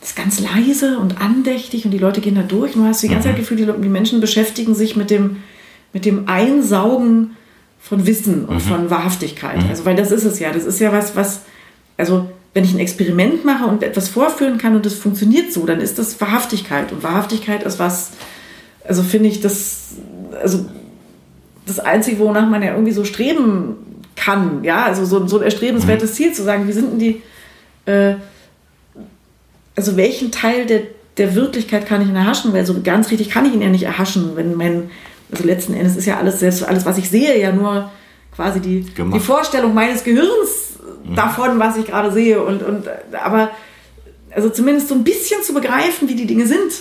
das 0.00 0.10
ist 0.10 0.16
ganz 0.16 0.40
leise 0.40 0.98
und 0.98 1.20
andächtig 1.20 1.84
und 1.84 1.90
die 1.90 1.98
Leute 1.98 2.20
gehen 2.20 2.34
da 2.34 2.42
durch. 2.42 2.74
Und 2.74 2.82
du 2.82 2.88
hast 2.88 3.02
die 3.02 3.08
ganze 3.08 3.28
Zeit 3.28 3.38
das 3.38 3.48
Gefühl, 3.48 3.58
die, 3.58 3.82
die 3.82 3.88
Menschen 3.88 4.20
beschäftigen 4.20 4.74
sich 4.74 4.96
mit 4.96 5.10
dem, 5.10 5.36
mit 5.92 6.06
dem 6.06 6.26
Einsaugen 6.26 7.36
von 7.78 8.06
Wissen 8.06 8.46
und 8.46 8.60
von 8.60 8.88
Wahrhaftigkeit. 8.90 9.58
Also, 9.68 9.84
weil 9.84 9.96
das 9.96 10.10
ist 10.10 10.24
es 10.24 10.38
ja. 10.38 10.52
Das 10.52 10.64
ist 10.64 10.80
ja 10.80 10.92
was, 10.92 11.16
was, 11.16 11.42
also, 11.98 12.30
wenn 12.54 12.64
ich 12.64 12.72
ein 12.72 12.78
Experiment 12.78 13.44
mache 13.44 13.66
und 13.66 13.82
etwas 13.82 14.08
vorführen 14.08 14.58
kann 14.58 14.74
und 14.74 14.86
das 14.86 14.94
funktioniert 14.94 15.52
so, 15.52 15.66
dann 15.66 15.80
ist 15.80 15.98
das 15.98 16.20
Wahrhaftigkeit. 16.20 16.92
Und 16.92 17.02
Wahrhaftigkeit 17.02 17.62
ist 17.62 17.78
was, 17.78 18.12
also 18.86 19.02
finde 19.02 19.28
ich 19.28 19.40
das, 19.40 19.96
also 20.42 20.64
das 21.66 21.78
Einzige, 21.78 22.18
wonach 22.18 22.48
man 22.48 22.62
ja 22.62 22.72
irgendwie 22.72 22.92
so 22.92 23.04
streben 23.04 23.76
kann, 24.16 24.64
ja, 24.64 24.84
also 24.84 25.04
so, 25.04 25.26
so 25.26 25.38
ein 25.38 25.44
erstrebenswertes 25.44 26.14
Ziel 26.14 26.32
zu 26.32 26.42
sagen, 26.42 26.66
wie 26.66 26.72
sind 26.72 26.92
denn 26.92 26.98
die, 26.98 27.22
äh, 27.90 28.16
also 29.80 29.96
welchen 29.96 30.30
Teil 30.30 30.66
der, 30.66 30.82
der 31.16 31.34
Wirklichkeit 31.34 31.86
kann 31.86 32.02
ich 32.02 32.08
denn 32.08 32.16
erhaschen, 32.16 32.52
weil 32.52 32.66
so 32.66 32.82
ganz 32.82 33.10
richtig 33.10 33.30
kann 33.30 33.46
ich 33.46 33.54
ihn 33.54 33.62
ja 33.62 33.70
nicht 33.70 33.84
erhaschen, 33.84 34.32
wenn 34.34 34.54
mein, 34.54 34.90
also 35.32 35.42
letzten 35.44 35.72
Endes 35.72 35.96
ist 35.96 36.04
ja 36.04 36.18
alles, 36.18 36.40
selbst 36.40 36.62
alles, 36.62 36.84
was 36.84 36.98
ich 36.98 37.08
sehe, 37.08 37.40
ja 37.40 37.50
nur 37.50 37.90
quasi 38.36 38.60
die, 38.60 38.84
Gemacht. 38.94 39.16
die 39.16 39.24
Vorstellung 39.24 39.72
meines 39.72 40.04
Gehirns 40.04 40.74
davon, 41.16 41.58
was 41.58 41.78
ich 41.78 41.86
gerade 41.86 42.12
sehe. 42.12 42.42
Und, 42.42 42.62
und, 42.62 42.84
aber, 43.24 43.52
also 44.30 44.50
zumindest 44.50 44.88
so 44.88 44.94
ein 44.94 45.02
bisschen 45.02 45.42
zu 45.42 45.54
begreifen, 45.54 46.10
wie 46.10 46.14
die 46.14 46.26
Dinge 46.26 46.46
sind 46.46 46.72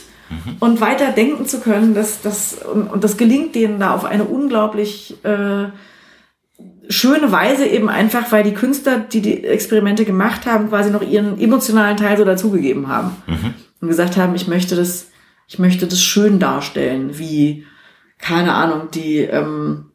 und 0.60 0.82
weiter 0.82 1.14
denken 1.14 1.46
zu 1.46 1.62
können, 1.62 1.96
dass 1.96 2.22
das 2.22 2.58
und, 2.62 2.92
und 2.92 3.06
das 3.06 3.16
gelingt 3.16 3.56
denen 3.56 3.80
da 3.80 3.96
auf 3.96 4.04
eine 4.04 4.26
unglaublich 4.26 5.16
äh, 5.24 5.68
schöne 6.90 7.32
Weise 7.32 7.66
eben 7.68 7.88
einfach, 7.90 8.32
weil 8.32 8.44
die 8.44 8.54
Künstler, 8.54 9.00
die 9.00 9.22
die 9.22 9.44
Experimente 9.46 10.06
gemacht 10.06 10.46
haben, 10.46 10.70
quasi 10.70 10.90
noch 10.90 11.02
ihren 11.04 11.40
emotionalen 11.40 11.98
Teil 11.98 12.18
so 12.18 12.26
dazugegeben 12.26 12.88
haben. 12.88 13.16
Und 13.82 13.88
gesagt 13.88 14.18
haben, 14.18 14.36
ich 14.36 14.48
möchte 14.48 14.76
das, 14.76 15.08
ich 15.48 15.60
möchte 15.60 15.88
das 15.88 16.02
schön 16.02 16.40
darstellen, 16.40 17.18
wie 17.20 17.66
keine 18.18 18.54
Ahnung, 18.54 18.90
die 18.94 19.20
ähm, 19.20 19.86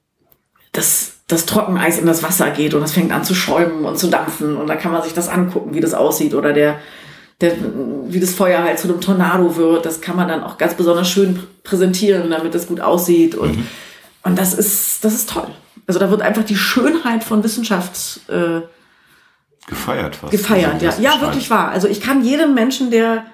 das 0.72 1.12
das 1.26 1.46
Trockeneis 1.46 1.98
in 1.98 2.06
das 2.06 2.22
Wasser 2.22 2.50
geht 2.50 2.74
und 2.74 2.80
das 2.82 2.92
fängt 2.92 3.10
an 3.10 3.24
zu 3.24 3.34
schäumen 3.34 3.84
und 3.86 3.98
zu 3.98 4.08
dampfen 4.08 4.56
und 4.56 4.66
dann 4.66 4.78
kann 4.78 4.92
man 4.92 5.02
sich 5.02 5.14
das 5.14 5.28
angucken, 5.28 5.74
wie 5.74 5.80
das 5.80 5.94
aussieht 5.94 6.34
oder 6.34 6.52
der 6.52 6.78
der, 7.40 7.52
wie 8.08 8.20
das 8.20 8.34
Feuer 8.34 8.62
halt 8.62 8.78
zu 8.78 8.88
einem 8.88 9.00
Tornado 9.00 9.56
wird, 9.56 9.84
das 9.86 10.00
kann 10.00 10.16
man 10.16 10.28
dann 10.28 10.42
auch 10.44 10.58
ganz 10.58 10.74
besonders 10.74 11.08
schön 11.10 11.36
pr- 11.36 11.40
präsentieren, 11.64 12.30
damit 12.30 12.54
das 12.54 12.66
gut 12.68 12.80
aussieht 12.80 13.34
und 13.34 13.58
und 14.22 14.38
das 14.38 14.54
ist 14.54 15.04
das 15.04 15.14
ist 15.14 15.30
toll. 15.30 15.48
Also 15.86 16.00
da 16.00 16.10
wird 16.10 16.22
einfach 16.22 16.44
die 16.44 16.56
Schönheit 16.56 17.24
von 17.24 17.44
Wissenschaft 17.44 18.20
äh, 18.28 18.62
Gefeiert 19.66 20.16
fast. 20.16 20.30
gefeiert. 20.30 20.74
Also 20.74 20.84
Ja, 20.84 20.90
das 20.90 21.00
ja, 21.00 21.20
wirklich 21.20 21.50
wahr. 21.50 21.70
Also 21.70 21.88
ich 21.88 22.00
kann 22.00 22.24
jedem 22.24 22.54
Menschen, 22.54 22.90
der 22.90 23.24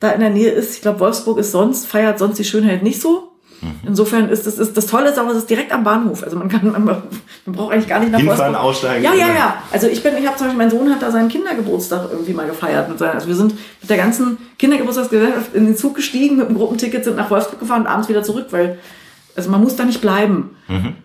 da 0.00 0.10
in 0.10 0.20
der 0.20 0.30
Nähe 0.30 0.50
ist, 0.50 0.76
ich 0.76 0.82
glaube, 0.82 1.00
Wolfsburg 1.00 1.38
ist 1.38 1.50
sonst, 1.50 1.86
feiert 1.86 2.18
sonst 2.18 2.38
die 2.38 2.44
Schönheit 2.44 2.82
nicht 2.82 3.00
so. 3.00 3.32
Mhm. 3.60 3.80
Insofern 3.88 4.28
ist 4.28 4.46
es, 4.46 4.58
ist, 4.58 4.76
das 4.76 4.86
Tolle 4.86 5.10
ist 5.10 5.18
auch, 5.18 5.28
es 5.30 5.38
ist 5.38 5.50
direkt 5.50 5.72
am 5.72 5.82
Bahnhof. 5.82 6.22
Also 6.22 6.36
man 6.36 6.48
kann, 6.48 6.70
man, 6.70 6.84
man 6.84 7.02
braucht 7.46 7.72
eigentlich 7.72 7.88
gar 7.88 7.98
nicht 7.98 8.12
nach 8.12 8.18
Hinfahren, 8.20 8.52
Wolfsburg. 8.52 8.64
aussteigen. 8.64 9.04
Ja, 9.04 9.14
ja, 9.14 9.28
ja. 9.34 9.62
Also 9.72 9.88
ich 9.88 10.02
bin, 10.02 10.16
ich 10.16 10.26
habe 10.26 10.36
zum 10.36 10.46
Beispiel, 10.46 10.58
mein 10.58 10.70
Sohn 10.70 10.90
hat 10.90 11.02
da 11.02 11.10
seinen 11.10 11.28
Kindergeburtstag 11.28 12.08
irgendwie 12.12 12.34
mal 12.34 12.46
gefeiert 12.46 12.88
mit 12.88 12.98
seinen, 12.98 13.14
also 13.14 13.26
wir 13.26 13.34
sind 13.34 13.54
mit 13.80 13.90
der 13.90 13.96
ganzen 13.96 14.38
Kindergeburtstagsgesellschaft 14.58 15.54
in 15.54 15.66
den 15.66 15.76
Zug 15.76 15.96
gestiegen, 15.96 16.36
mit 16.36 16.48
dem 16.48 16.56
Gruppenticket 16.56 17.02
sind 17.02 17.16
nach 17.16 17.30
Wolfsburg 17.30 17.58
gefahren 17.58 17.82
und 17.82 17.86
abends 17.88 18.08
wieder 18.08 18.22
zurück, 18.22 18.46
weil, 18.50 18.78
also 19.38 19.50
man 19.50 19.62
muss 19.62 19.76
da 19.76 19.84
nicht 19.84 20.00
bleiben. 20.00 20.50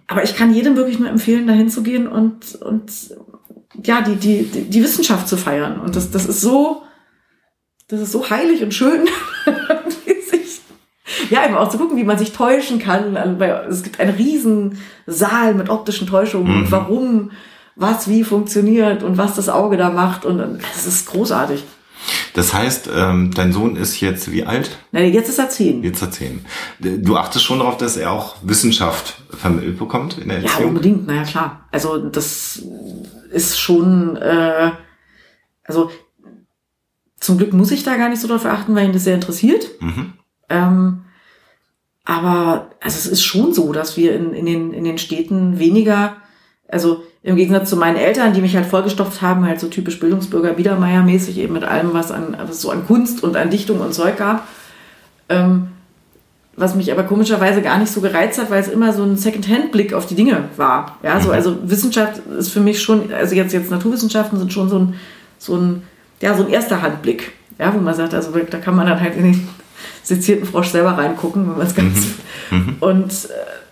Aber 0.08 0.24
ich 0.24 0.36
kann 0.36 0.54
jedem 0.54 0.76
wirklich 0.76 1.00
nur 1.00 1.08
empfehlen, 1.08 1.46
da 1.46 1.54
hinzugehen 1.54 2.08
und, 2.08 2.56
und, 2.56 2.92
ja, 3.84 4.02
die, 4.02 4.16
die, 4.16 4.44
die, 4.44 4.84
Wissenschaft 4.84 5.28
zu 5.28 5.38
feiern. 5.38 5.80
Und 5.80 5.96
das, 5.96 6.10
das 6.10 6.26
ist 6.26 6.42
so, 6.42 6.82
das 7.88 8.02
ist 8.02 8.12
so 8.12 8.30
heilig 8.30 8.64
und 8.64 8.74
schön, 8.74 9.06
sich, 10.32 10.62
ja, 11.30 11.46
eben 11.46 11.56
auch 11.56 11.70
zu 11.70 11.78
gucken, 11.78 11.96
wie 11.96 12.04
man 12.04 12.18
sich 12.18 12.34
täuschen 12.34 12.80
kann. 12.80 13.16
Also 13.16 13.44
Es 13.70 13.84
gibt 13.84 14.00
einen 14.00 14.16
riesen 14.16 14.80
Saal 15.06 15.54
mit 15.54 15.70
optischen 15.70 16.08
Täuschungen 16.08 16.64
und 16.64 16.72
warum, 16.72 17.32
was 17.76 18.10
wie 18.10 18.24
funktioniert 18.24 19.04
und 19.04 19.18
was 19.18 19.36
das 19.36 19.48
Auge 19.48 19.78
da 19.78 19.92
macht. 19.92 20.26
Und 20.26 20.40
das 20.40 20.88
ist 20.88 21.06
großartig. 21.06 21.64
Das 22.34 22.54
heißt, 22.54 22.90
ähm, 22.94 23.32
dein 23.34 23.54
Sohn 23.54 23.76
ist 23.76 24.00
jetzt 24.00 24.32
wie 24.32 24.44
alt? 24.46 24.78
Na, 24.92 25.02
jetzt 25.02 25.30
ist 25.30 25.38
er 25.40 25.50
zehn. 25.50 25.84
Jetzt 25.84 26.02
hat 26.02 26.14
zehn. 26.16 26.44
Du 26.80 27.16
achtest 27.16 27.46
schon 27.46 27.60
darauf, 27.60 27.78
dass 27.78 27.96
er 27.96 28.12
auch 28.12 28.38
Wissenschaft 28.42 29.22
vermittelt 29.30 29.78
bekommt 29.78 30.18
in 30.18 30.30
der 30.30 30.40
Ja, 30.40 30.46
Erziehung? 30.50 30.70
unbedingt, 30.70 31.06
naja 31.08 31.24
klar. 31.24 31.68
Also 31.72 31.98
das 31.98 32.62
ist 33.32 33.60
schon, 33.60 34.16
äh, 34.18 34.72
also 35.64 35.92
zum 37.20 37.38
Glück 37.38 37.54
muss 37.54 37.72
ich 37.72 37.84
da 37.84 37.98
gar 37.98 38.10
nicht 38.10 38.22
so 38.22 38.28
drauf 38.28 38.46
achten, 38.46 38.76
weil 38.76 38.86
ihn 38.88 38.94
das 38.94 39.04
sehr 39.04 39.16
interessiert. 39.16 39.70
Mhm. 39.80 40.14
Ähm, 40.50 41.02
aber 42.06 42.72
also 42.82 42.98
es 42.98 43.06
ist 43.06 43.24
schon 43.24 43.54
so, 43.54 43.72
dass 43.74 43.96
wir 43.96 44.16
in, 44.16 44.34
in, 44.34 44.46
den, 44.46 44.74
in 44.74 44.84
den 44.84 44.98
Städten 44.98 45.58
weniger, 45.60 46.18
also 46.74 47.04
im 47.22 47.36
Gegensatz 47.36 47.70
zu 47.70 47.78
meinen 47.78 47.96
Eltern, 47.96 48.34
die 48.34 48.42
mich 48.42 48.56
halt 48.56 48.66
vollgestopft 48.66 49.22
haben, 49.22 49.46
halt 49.46 49.60
so 49.60 49.68
typisch 49.68 50.00
Bildungsbürger 50.00 50.54
Biedermeier-mäßig, 50.54 51.38
eben 51.38 51.54
mit 51.54 51.64
allem, 51.64 51.94
was 51.94 52.12
an 52.12 52.36
was 52.48 52.62
so 52.62 52.70
an 52.70 52.86
Kunst 52.86 53.24
und 53.24 53.38
an 53.38 53.50
Dichtung 53.50 53.80
und 53.80 53.94
Zeug 53.94 54.18
gab. 54.18 54.48
Ähm, 55.30 55.68
was 56.56 56.76
mich 56.76 56.92
aber 56.92 57.04
komischerweise 57.04 57.62
gar 57.62 57.80
nicht 57.80 57.92
so 57.92 58.02
gereizt 58.02 58.40
hat, 58.40 58.52
weil 58.52 58.62
es 58.62 58.68
immer 58.68 58.94
so 58.94 59.04
ein 59.04 59.18
Second-Hand-Blick 59.18 59.94
auf 59.94 60.06
die 60.06 60.16
Dinge 60.16 60.50
war. 60.58 60.98
Ja, 61.02 61.20
so, 61.20 61.32
also 61.32 61.58
Wissenschaft 61.64 62.22
ist 62.38 62.50
für 62.50 62.60
mich 62.60 62.82
schon, 62.82 63.12
also 63.12 63.34
jetzt, 63.34 63.54
jetzt 63.54 63.72
Naturwissenschaften 63.72 64.38
sind 64.38 64.54
schon 64.54 64.70
so 64.70 64.80
ein, 64.80 64.94
so 65.40 65.56
ein, 65.56 65.84
ja, 66.22 66.36
so 66.36 66.46
ein 66.46 66.52
erster 66.52 66.82
Handblick. 66.82 67.32
Ja, 67.60 67.74
wo 67.74 67.80
man 67.80 67.96
sagt, 67.96 68.14
also 68.14 68.32
da 68.32 68.58
kann 68.60 68.76
man 68.76 68.88
dann 68.88 69.00
halt 69.00 69.16
in 69.16 69.24
den 69.24 69.48
sezierten 70.04 70.46
Frosch 70.46 70.70
selber 70.70 70.92
reingucken, 70.92 71.50
wenn 71.50 71.58
man 71.58 71.68
es 71.68 71.76
ganz, 71.76 72.08
und, 72.82 73.12
äh, 73.12 73.63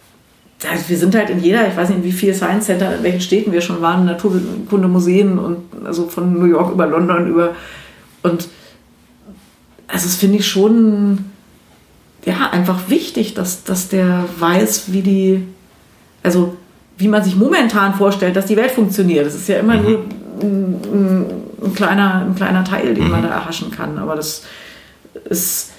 also 0.69 0.89
wir 0.89 0.97
sind 0.97 1.15
halt 1.15 1.29
in 1.29 1.39
jeder, 1.39 1.67
ich 1.67 1.75
weiß 1.75 1.89
nicht, 1.89 1.99
in 1.99 2.03
wie 2.03 2.11
viel 2.11 2.33
Science 2.33 2.65
Center, 2.65 2.95
in 2.95 3.03
welchen 3.03 3.21
Städten 3.21 3.51
wir 3.51 3.61
schon 3.61 3.81
waren, 3.81 4.05
Naturkundemuseen 4.05 5.39
und 5.39 5.57
also 5.85 6.07
von 6.07 6.37
New 6.37 6.45
York 6.45 6.73
über 6.73 6.87
London 6.87 7.27
über, 7.27 7.55
und, 8.23 8.47
also 9.87 10.05
das 10.05 10.15
finde 10.15 10.37
ich 10.37 10.47
schon, 10.47 11.25
ja, 12.25 12.49
einfach 12.51 12.89
wichtig, 12.89 13.33
dass, 13.33 13.63
dass 13.63 13.89
der 13.89 14.25
weiß, 14.37 14.93
wie 14.93 15.01
die, 15.01 15.43
also 16.23 16.55
wie 16.97 17.07
man 17.07 17.23
sich 17.23 17.35
momentan 17.35 17.95
vorstellt, 17.95 18.35
dass 18.35 18.45
die 18.45 18.57
Welt 18.57 18.71
funktioniert. 18.71 19.25
Das 19.25 19.33
ist 19.33 19.47
ja 19.47 19.59
immer 19.59 19.77
nur 19.77 20.05
ein, 20.41 20.75
ein, 20.93 21.25
ein, 21.63 21.73
kleiner, 21.73 22.25
ein 22.27 22.35
kleiner 22.35 22.63
Teil, 22.63 22.93
den 22.93 23.09
man 23.09 23.23
da 23.23 23.29
erhaschen 23.29 23.71
kann. 23.71 23.97
Aber 23.97 24.15
das 24.15 24.43
ist, 25.27 25.71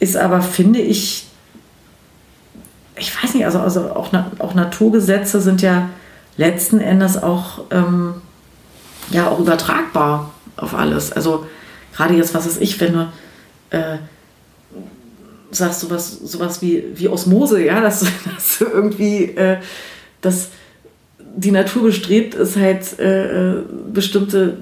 ist 0.00 0.16
aber, 0.16 0.40
finde 0.40 0.80
ich, 0.80 1.25
ich 2.98 3.22
weiß 3.22 3.34
nicht, 3.34 3.44
also, 3.44 3.60
also 3.60 3.90
auch, 3.90 4.10
auch 4.38 4.54
Naturgesetze 4.54 5.40
sind 5.40 5.62
ja 5.62 5.90
letzten 6.36 6.80
Endes 6.80 7.22
auch, 7.22 7.60
ähm, 7.70 8.14
ja, 9.10 9.28
auch 9.28 9.38
übertragbar 9.38 10.30
auf 10.56 10.74
alles. 10.74 11.12
Also 11.12 11.46
gerade 11.94 12.14
jetzt, 12.14 12.34
was 12.34 12.46
ist 12.46 12.60
ich, 12.60 12.80
wenn 12.80 12.92
du 12.92 13.12
äh, 13.70 13.98
sagst 15.50 15.80
sowas, 15.80 16.18
sowas 16.24 16.62
wie, 16.62 16.84
wie 16.94 17.08
Osmose, 17.08 17.64
ja, 17.64 17.80
dass, 17.80 18.00
dass 18.34 18.60
irgendwie, 18.60 19.24
äh, 19.24 19.58
dass 20.20 20.48
die 21.18 21.50
Natur 21.50 21.84
bestrebt 21.84 22.34
ist, 22.34 22.56
halt 22.56 22.98
äh, 22.98 23.56
bestimmte 23.92 24.56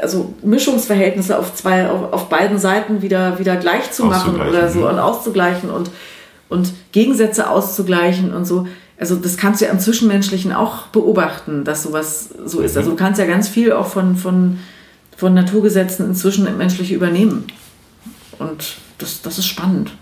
also 0.00 0.34
Mischungsverhältnisse 0.42 1.38
auf 1.38 1.54
zwei, 1.54 1.90
auf, 1.90 2.12
auf 2.12 2.28
beiden 2.28 2.58
Seiten 2.58 3.02
wieder, 3.02 3.38
wieder 3.38 3.56
gleich 3.56 3.92
zu 3.92 4.06
machen 4.06 4.40
oder 4.40 4.70
so 4.70 4.80
mhm. 4.80 4.86
und 4.86 4.98
auszugleichen 4.98 5.70
und, 5.70 5.90
und 6.50 6.72
Gegensätze 6.92 7.48
auszugleichen 7.48 8.34
und 8.34 8.44
so. 8.44 8.66
Also 8.98 9.16
das 9.16 9.38
kannst 9.38 9.62
du 9.62 9.64
ja 9.64 9.70
am 9.70 9.80
Zwischenmenschlichen 9.80 10.52
auch 10.52 10.88
beobachten, 10.88 11.64
dass 11.64 11.84
sowas 11.84 12.28
so 12.44 12.60
ist. 12.60 12.76
Also 12.76 12.90
du 12.90 12.96
kannst 12.96 13.18
ja 13.18 13.24
ganz 13.24 13.48
viel 13.48 13.72
auch 13.72 13.86
von, 13.86 14.16
von, 14.16 14.58
von 15.16 15.32
Naturgesetzen 15.32 16.04
inzwischen 16.04 16.46
im 16.46 16.58
Menschliche 16.58 16.94
übernehmen. 16.94 17.46
Und 18.38 18.76
das, 18.98 19.22
das 19.22 19.38
ist 19.38 19.46
spannend. 19.46 19.92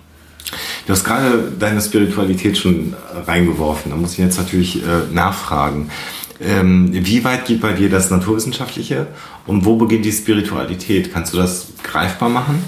Du 0.86 0.92
hast 0.92 1.04
gerade 1.04 1.52
deine 1.58 1.80
Spiritualität 1.80 2.58
schon 2.58 2.96
reingeworfen. 3.26 3.92
Da 3.92 3.96
muss 3.96 4.12
ich 4.12 4.18
jetzt 4.18 4.38
natürlich 4.38 4.82
äh, 4.82 5.12
nachfragen. 5.12 5.90
Ähm, 6.40 6.88
wie 6.92 7.22
weit 7.24 7.44
geht 7.46 7.60
bei 7.60 7.72
dir 7.72 7.90
das 7.90 8.10
Naturwissenschaftliche 8.10 9.06
und 9.46 9.64
wo 9.64 9.76
beginnt 9.76 10.04
die 10.04 10.12
Spiritualität? 10.12 11.12
Kannst 11.12 11.34
du 11.34 11.36
das 11.36 11.68
greifbar 11.82 12.28
machen? 12.28 12.62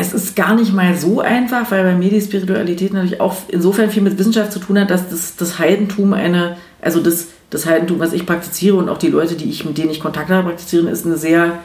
Es 0.00 0.14
ist 0.14 0.36
gar 0.36 0.54
nicht 0.54 0.72
mal 0.72 0.96
so 0.96 1.20
einfach, 1.20 1.72
weil 1.72 1.82
bei 1.82 1.94
mir 1.96 2.08
die 2.08 2.20
Spiritualität 2.20 2.92
natürlich 2.92 3.20
auch 3.20 3.34
insofern 3.48 3.90
viel 3.90 4.02
mit 4.02 4.16
Wissenschaft 4.16 4.52
zu 4.52 4.60
tun 4.60 4.78
hat, 4.78 4.90
dass 4.92 5.08
das, 5.08 5.34
das 5.34 5.58
Heidentum 5.58 6.12
eine, 6.12 6.56
also 6.80 7.00
das, 7.00 7.26
das 7.50 7.66
Heidentum, 7.66 7.98
was 7.98 8.12
ich 8.12 8.24
praktiziere 8.24 8.76
und 8.76 8.88
auch 8.88 8.98
die 8.98 9.08
Leute, 9.08 9.34
die 9.34 9.50
ich, 9.50 9.64
mit 9.64 9.76
denen 9.76 9.90
ich 9.90 9.98
Kontakt 9.98 10.30
habe, 10.30 10.50
praktizieren, 10.50 10.86
ist 10.86 11.04
eine 11.04 11.16
sehr 11.16 11.58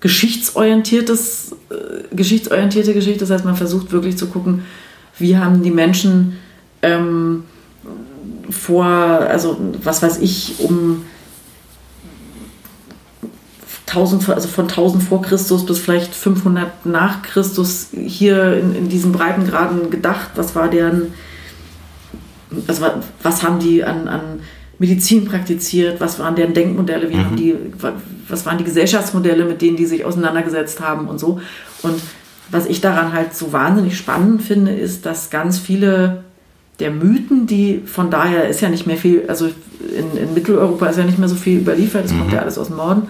geschichtsorientiertes, 0.00 1.54
äh, 1.70 2.14
geschichtsorientierte 2.16 2.92
Geschichte. 2.92 3.20
Das 3.20 3.30
heißt, 3.30 3.44
man 3.44 3.54
versucht 3.54 3.92
wirklich 3.92 4.18
zu 4.18 4.26
gucken, 4.26 4.64
wie 5.20 5.36
haben 5.36 5.62
die 5.62 5.70
Menschen 5.70 6.38
ähm, 6.82 7.44
vor, 8.50 8.84
also 8.84 9.58
was 9.80 10.02
weiß 10.02 10.18
ich, 10.18 10.56
um 10.58 11.04
1000, 13.88 14.24
vor- 14.24 14.34
also 14.34 14.48
von 14.48 14.66
1000 14.68 15.02
vor 15.02 15.22
Christus 15.22 15.64
bis 15.64 15.78
vielleicht 15.78 16.14
500 16.14 16.86
nach 16.86 17.22
Christus 17.22 17.88
hier 17.96 18.56
in, 18.58 18.74
in 18.74 18.88
diesen 18.88 19.12
Breitengraden 19.12 19.90
gedacht? 19.90 20.30
Was 20.34 20.54
war 20.54 20.68
deren, 20.68 21.12
also 22.66 22.82
wa- 22.82 23.00
was 23.22 23.42
haben 23.42 23.58
die 23.58 23.84
an, 23.84 24.08
an 24.08 24.20
Medizin 24.78 25.24
praktiziert? 25.24 26.00
Was 26.00 26.18
waren 26.18 26.34
deren 26.36 26.54
Denkmodelle? 26.54 27.08
Wie 27.10 27.16
haben 27.16 27.36
die, 27.36 27.54
wa- 27.78 27.92
was 28.28 28.44
waren 28.44 28.58
die 28.58 28.64
Gesellschaftsmodelle, 28.64 29.44
mit 29.44 29.62
denen 29.62 29.76
die 29.76 29.86
sich 29.86 30.04
auseinandergesetzt 30.04 30.80
haben 30.80 31.08
und 31.08 31.18
so? 31.18 31.40
Und 31.82 32.00
was 32.50 32.66
ich 32.66 32.80
daran 32.80 33.12
halt 33.12 33.34
so 33.34 33.52
wahnsinnig 33.52 33.96
spannend 33.96 34.42
finde, 34.42 34.72
ist, 34.72 35.06
dass 35.06 35.30
ganz 35.30 35.58
viele 35.58 36.24
der 36.78 36.90
Mythen, 36.90 37.46
die 37.46 37.82
von 37.86 38.10
daher 38.10 38.48
ist 38.48 38.60
ja 38.60 38.68
nicht 38.68 38.86
mehr 38.86 38.96
viel, 38.98 39.24
also 39.28 39.46
in, 39.46 40.16
in 40.20 40.34
Mitteleuropa 40.34 40.86
ist 40.88 40.98
ja 40.98 41.04
nicht 41.04 41.18
mehr 41.18 41.28
so 41.28 41.34
viel 41.36 41.58
überliefert, 41.60 42.04
das 42.04 42.16
kommt 42.16 42.32
ja 42.32 42.40
alles 42.40 42.58
aus 42.58 42.66
dem 42.68 42.76
Norden, 42.76 43.08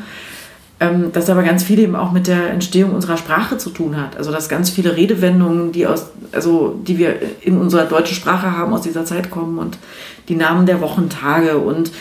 ähm, 0.78 1.12
dass 1.12 1.30
aber 1.30 1.42
ganz 1.42 1.62
viel 1.62 1.78
eben 1.78 1.96
auch 1.96 2.12
mit 2.12 2.26
der 2.26 2.50
Entstehung 2.50 2.92
unserer 2.92 3.16
Sprache 3.16 3.56
zu 3.56 3.70
tun 3.70 3.96
hat. 3.96 4.16
Also 4.16 4.30
dass 4.30 4.48
ganz 4.48 4.68
viele 4.68 4.96
Redewendungen, 4.96 5.72
die 5.72 5.86
aus, 5.86 6.06
also 6.32 6.78
die 6.86 6.98
wir 6.98 7.16
in 7.40 7.58
unserer 7.58 7.84
deutschen 7.84 8.14
Sprache 8.14 8.52
haben, 8.52 8.74
aus 8.74 8.82
dieser 8.82 9.04
Zeit 9.04 9.30
kommen 9.30 9.58
und 9.58 9.78
die 10.28 10.36
Namen 10.36 10.66
der 10.66 10.80
Wochentage 10.80 11.56
und 11.56 11.92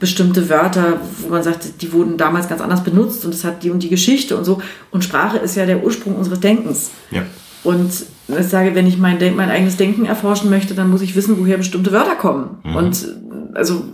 bestimmte 0.00 0.50
Wörter, 0.50 0.98
wo 1.20 1.28
man 1.28 1.42
sagt, 1.42 1.80
die 1.80 1.92
wurden 1.92 2.16
damals 2.16 2.48
ganz 2.48 2.60
anders 2.60 2.82
benutzt 2.82 3.24
und 3.24 3.32
es 3.32 3.44
hat 3.44 3.62
die 3.62 3.70
und 3.70 3.82
die 3.82 3.88
Geschichte 3.88 4.36
und 4.36 4.44
so. 4.44 4.60
Und 4.90 5.04
Sprache 5.04 5.38
ist 5.38 5.54
ja 5.54 5.64
der 5.64 5.84
Ursprung 5.84 6.16
unseres 6.16 6.40
Denkens. 6.40 6.90
Ja. 7.12 7.22
Und 7.62 7.90
ich 8.28 8.46
sage, 8.46 8.74
wenn 8.74 8.86
ich 8.86 8.98
mein, 8.98 9.18
mein 9.36 9.50
eigenes 9.50 9.76
Denken 9.76 10.06
erforschen 10.06 10.50
möchte, 10.50 10.74
dann 10.74 10.90
muss 10.90 11.02
ich 11.02 11.14
wissen, 11.14 11.38
woher 11.38 11.56
bestimmte 11.56 11.92
Wörter 11.92 12.16
kommen. 12.16 12.58
Mhm. 12.64 12.76
Und 12.76 13.08
also, 13.54 13.84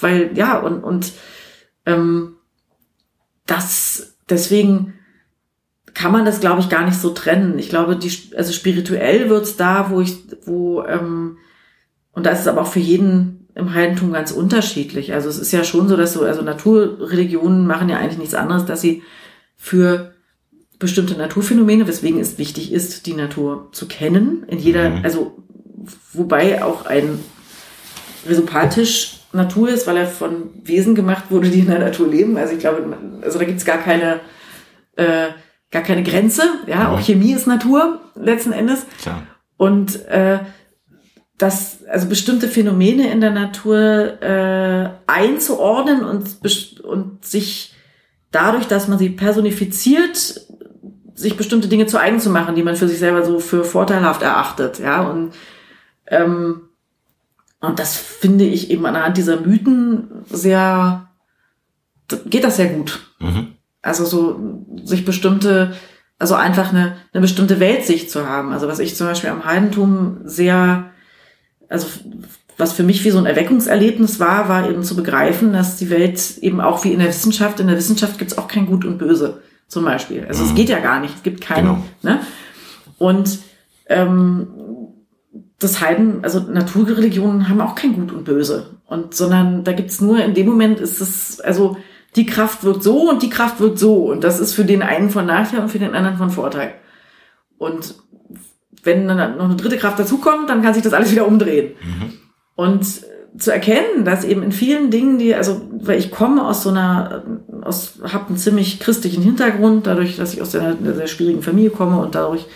weil, 0.00 0.30
ja, 0.34 0.58
und, 0.58 0.82
und 0.82 1.12
ähm, 1.86 2.32
das 3.50 4.14
deswegen 4.28 4.94
kann 5.92 6.12
man 6.12 6.24
das, 6.24 6.40
glaube 6.40 6.60
ich, 6.60 6.68
gar 6.68 6.84
nicht 6.84 6.98
so 6.98 7.10
trennen. 7.10 7.58
Ich 7.58 7.68
glaube, 7.68 7.96
die, 7.96 8.12
also 8.36 8.52
spirituell 8.52 9.28
wird's 9.28 9.56
da, 9.56 9.90
wo 9.90 10.00
ich, 10.00 10.18
wo, 10.44 10.84
ähm, 10.84 11.38
und 12.12 12.26
da 12.26 12.30
ist 12.30 12.40
es 12.40 12.48
aber 12.48 12.62
auch 12.62 12.72
für 12.72 12.80
jeden 12.80 13.48
im 13.54 13.74
Heidentum 13.74 14.12
ganz 14.12 14.30
unterschiedlich. 14.30 15.12
Also 15.12 15.28
es 15.28 15.38
ist 15.38 15.52
ja 15.52 15.64
schon 15.64 15.88
so, 15.88 15.96
dass 15.96 16.12
so, 16.12 16.22
also 16.22 16.42
Naturreligionen 16.42 17.66
machen 17.66 17.88
ja 17.88 17.98
eigentlich 17.98 18.18
nichts 18.18 18.34
anderes, 18.34 18.64
dass 18.64 18.80
sie 18.80 19.02
für 19.56 20.14
bestimmte 20.78 21.14
Naturphänomene, 21.14 21.86
weswegen 21.86 22.20
es 22.20 22.38
wichtig 22.38 22.72
ist, 22.72 23.06
die 23.06 23.14
Natur 23.14 23.68
zu 23.72 23.86
kennen, 23.86 24.44
in 24.46 24.58
jeder, 24.58 24.90
mhm. 24.90 25.04
also 25.04 25.36
wobei 26.12 26.64
auch 26.64 26.86
ein 26.86 27.18
Resultatisch 28.26 29.19
Natur 29.32 29.68
ist, 29.68 29.86
weil 29.86 29.96
er 29.96 30.06
von 30.06 30.50
Wesen 30.64 30.94
gemacht 30.94 31.24
wurde, 31.30 31.50
die 31.50 31.60
in 31.60 31.68
der 31.68 31.78
Natur 31.78 32.08
leben. 32.08 32.36
Also 32.36 32.54
ich 32.54 32.60
glaube, 32.60 32.82
also 33.22 33.38
da 33.38 33.44
gibt's 33.44 33.64
gar 33.64 33.78
keine 33.78 34.20
äh, 34.96 35.28
gar 35.70 35.82
keine 35.82 36.02
Grenze. 36.02 36.42
Ja, 36.66 36.92
auch 36.92 37.00
Chemie 37.00 37.32
ist 37.32 37.46
Natur 37.46 38.00
letzten 38.14 38.52
Endes. 38.52 38.86
Klar. 39.00 39.22
Und 39.56 40.06
äh, 40.06 40.40
das, 41.38 41.84
also 41.86 42.08
bestimmte 42.08 42.48
Phänomene 42.48 43.10
in 43.10 43.20
der 43.20 43.30
Natur 43.30 44.20
äh, 44.22 44.90
einzuordnen 45.06 46.04
und, 46.04 46.82
und 46.84 47.24
sich 47.24 47.74
dadurch, 48.30 48.66
dass 48.66 48.88
man 48.88 48.98
sie 48.98 49.10
personifiziert, 49.10 50.40
sich 51.14 51.36
bestimmte 51.36 51.68
Dinge 51.68 51.86
zu 51.86 51.98
eigen 51.98 52.20
zu 52.20 52.30
machen, 52.30 52.54
die 52.54 52.62
man 52.62 52.76
für 52.76 52.88
sich 52.88 52.98
selber 52.98 53.24
so 53.24 53.40
für 53.40 53.64
vorteilhaft 53.64 54.22
erachtet, 54.22 54.78
ja, 54.78 55.02
und 55.02 55.32
ähm, 56.06 56.62
und 57.60 57.78
das 57.78 57.96
finde 57.96 58.44
ich 58.44 58.70
eben 58.70 58.86
anhand 58.86 59.16
dieser 59.16 59.40
Mythen 59.40 60.24
sehr, 60.30 61.08
geht 62.26 62.44
das 62.44 62.56
sehr 62.56 62.68
gut. 62.68 63.00
Mhm. 63.18 63.48
Also 63.82 64.04
so 64.04 64.64
sich 64.84 65.04
bestimmte, 65.04 65.74
also 66.18 66.34
einfach 66.34 66.70
eine, 66.70 66.96
eine 67.12 67.20
bestimmte 67.20 67.60
Weltsicht 67.60 68.10
zu 68.10 68.26
haben. 68.26 68.52
Also 68.52 68.66
was 68.66 68.78
ich 68.78 68.96
zum 68.96 69.06
Beispiel 69.06 69.30
am 69.30 69.44
Heidentum 69.44 70.18
sehr, 70.24 70.90
also 71.68 71.86
was 72.56 72.72
für 72.72 72.82
mich 72.82 73.04
wie 73.04 73.10
so 73.10 73.18
ein 73.18 73.26
Erweckungserlebnis 73.26 74.20
war, 74.20 74.48
war 74.48 74.68
eben 74.68 74.82
zu 74.82 74.96
begreifen, 74.96 75.52
dass 75.52 75.76
die 75.76 75.90
Welt 75.90 76.38
eben 76.38 76.60
auch 76.60 76.84
wie 76.84 76.92
in 76.92 76.98
der 76.98 77.08
Wissenschaft, 77.08 77.60
in 77.60 77.66
der 77.66 77.76
Wissenschaft 77.76 78.18
gibt 78.18 78.32
es 78.32 78.38
auch 78.38 78.48
kein 78.48 78.66
Gut 78.66 78.84
und 78.84 78.98
Böse, 78.98 79.42
zum 79.68 79.84
Beispiel. 79.84 80.26
Also 80.26 80.44
mhm. 80.44 80.50
es 80.50 80.54
geht 80.54 80.68
ja 80.70 80.78
gar 80.78 81.00
nicht, 81.00 81.14
es 81.14 81.22
gibt 81.22 81.42
keinen. 81.42 81.66
Genau. 81.66 81.84
Ne? 82.02 82.20
Und 82.98 83.38
ähm, 83.86 84.48
das 85.60 85.80
Heiden, 85.80 86.24
also 86.24 86.40
Naturreligionen 86.40 87.48
haben 87.48 87.60
auch 87.60 87.74
kein 87.74 87.94
Gut 87.94 88.12
und 88.12 88.24
Böse. 88.24 88.70
Und 88.86 89.14
sondern 89.14 89.62
da 89.62 89.72
gibt's 89.72 90.00
nur, 90.00 90.22
in 90.24 90.34
dem 90.34 90.46
Moment 90.46 90.80
ist 90.80 91.00
es, 91.00 91.40
also 91.40 91.76
die 92.16 92.26
Kraft 92.26 92.64
wirkt 92.64 92.82
so 92.82 93.08
und 93.08 93.22
die 93.22 93.30
Kraft 93.30 93.60
wirkt 93.60 93.78
so. 93.78 94.10
Und 94.10 94.24
das 94.24 94.40
ist 94.40 94.54
für 94.54 94.64
den 94.64 94.82
einen 94.82 95.10
von 95.10 95.26
Nachteil 95.26 95.60
und 95.60 95.68
für 95.68 95.78
den 95.78 95.94
anderen 95.94 96.16
von 96.16 96.30
Vorteil. 96.30 96.74
Und 97.58 97.94
wenn 98.82 99.06
dann 99.06 99.36
noch 99.36 99.44
eine 99.44 99.56
dritte 99.56 99.76
Kraft 99.76 99.98
dazukommt, 99.98 100.48
dann 100.48 100.62
kann 100.62 100.74
sich 100.74 100.82
das 100.82 100.94
alles 100.94 101.12
wieder 101.12 101.26
umdrehen. 101.26 101.74
Mhm. 101.82 102.12
Und 102.56 102.86
zu 103.38 103.52
erkennen, 103.52 104.04
dass 104.04 104.24
eben 104.24 104.42
in 104.42 104.52
vielen 104.52 104.90
Dingen, 104.90 105.18
die, 105.18 105.34
also, 105.34 105.60
weil 105.72 105.98
ich 105.98 106.10
komme 106.10 106.44
aus 106.44 106.62
so 106.62 106.70
einer, 106.70 107.22
aus, 107.62 108.00
habe 108.02 108.28
einen 108.28 108.38
ziemlich 108.38 108.80
christlichen 108.80 109.22
Hintergrund, 109.22 109.86
dadurch, 109.86 110.16
dass 110.16 110.34
ich 110.34 110.42
aus 110.42 110.54
einer, 110.54 110.76
einer 110.76 110.94
sehr 110.94 111.06
schwierigen 111.06 111.42
Familie 111.42 111.70
komme 111.70 112.00
und 112.00 112.14
dadurch 112.14 112.46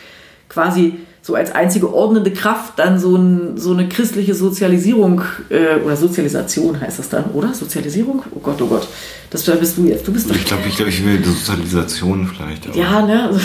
quasi 0.49 0.99
so 1.25 1.35
als 1.35 1.53
einzige 1.53 1.95
ordnende 1.95 2.31
Kraft 2.31 2.75
dann 2.77 2.99
so, 2.99 3.17
ein, 3.17 3.57
so 3.57 3.73
eine 3.73 3.89
christliche 3.89 4.35
Sozialisierung 4.35 5.23
äh, 5.49 5.77
oder 5.83 5.97
Sozialisation 5.97 6.79
heißt 6.79 6.99
das 6.99 7.09
dann, 7.09 7.25
oder? 7.33 7.55
Sozialisierung? 7.55 8.23
Oh 8.33 8.41
Gott, 8.41 8.61
oh 8.61 8.67
Gott. 8.67 8.87
Das 9.31 9.43
bist 9.45 9.79
du 9.79 9.87
jetzt. 9.87 10.07
Du 10.07 10.13
bist 10.13 10.29
doch. 10.29 10.35
Ich 10.35 10.45
glaube, 10.45 10.65
ich, 10.69 10.77
glaub, 10.77 10.87
ich 10.87 11.03
will 11.03 11.25
Sozialisation 11.25 12.27
vielleicht. 12.27 12.69
Aber. 12.69 12.77
Ja, 12.77 13.01
ne? 13.01 13.41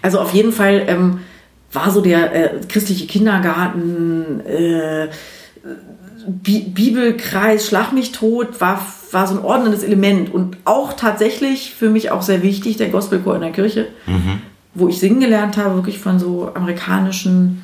Also 0.00 0.20
auf 0.20 0.32
jeden 0.32 0.52
Fall 0.52 0.84
ähm, 0.86 1.20
war 1.72 1.90
so 1.90 2.02
der 2.02 2.34
äh, 2.34 2.60
christliche 2.68 3.06
Kindergarten, 3.06 4.40
äh, 4.46 5.08
Bi 6.28 6.60
Bibelkreis, 6.60 7.66
Schlag 7.66 7.92
mich 7.92 8.12
tot, 8.12 8.60
war, 8.60 8.86
war 9.10 9.26
so 9.26 9.34
ein 9.34 9.44
ordnendes 9.44 9.82
Element 9.82 10.32
und 10.32 10.56
auch 10.64 10.92
tatsächlich 10.92 11.74
für 11.74 11.90
mich 11.90 12.12
auch 12.12 12.22
sehr 12.22 12.44
wichtig, 12.44 12.76
der 12.76 12.90
Gospelchor 12.90 13.34
in 13.34 13.40
der 13.40 13.50
Kirche. 13.50 13.88
Mhm 14.06 14.40
wo 14.74 14.88
ich 14.88 14.98
singen 14.98 15.20
gelernt 15.20 15.56
habe, 15.56 15.76
wirklich 15.76 15.98
von 15.98 16.18
so 16.18 16.50
amerikanischen 16.54 17.62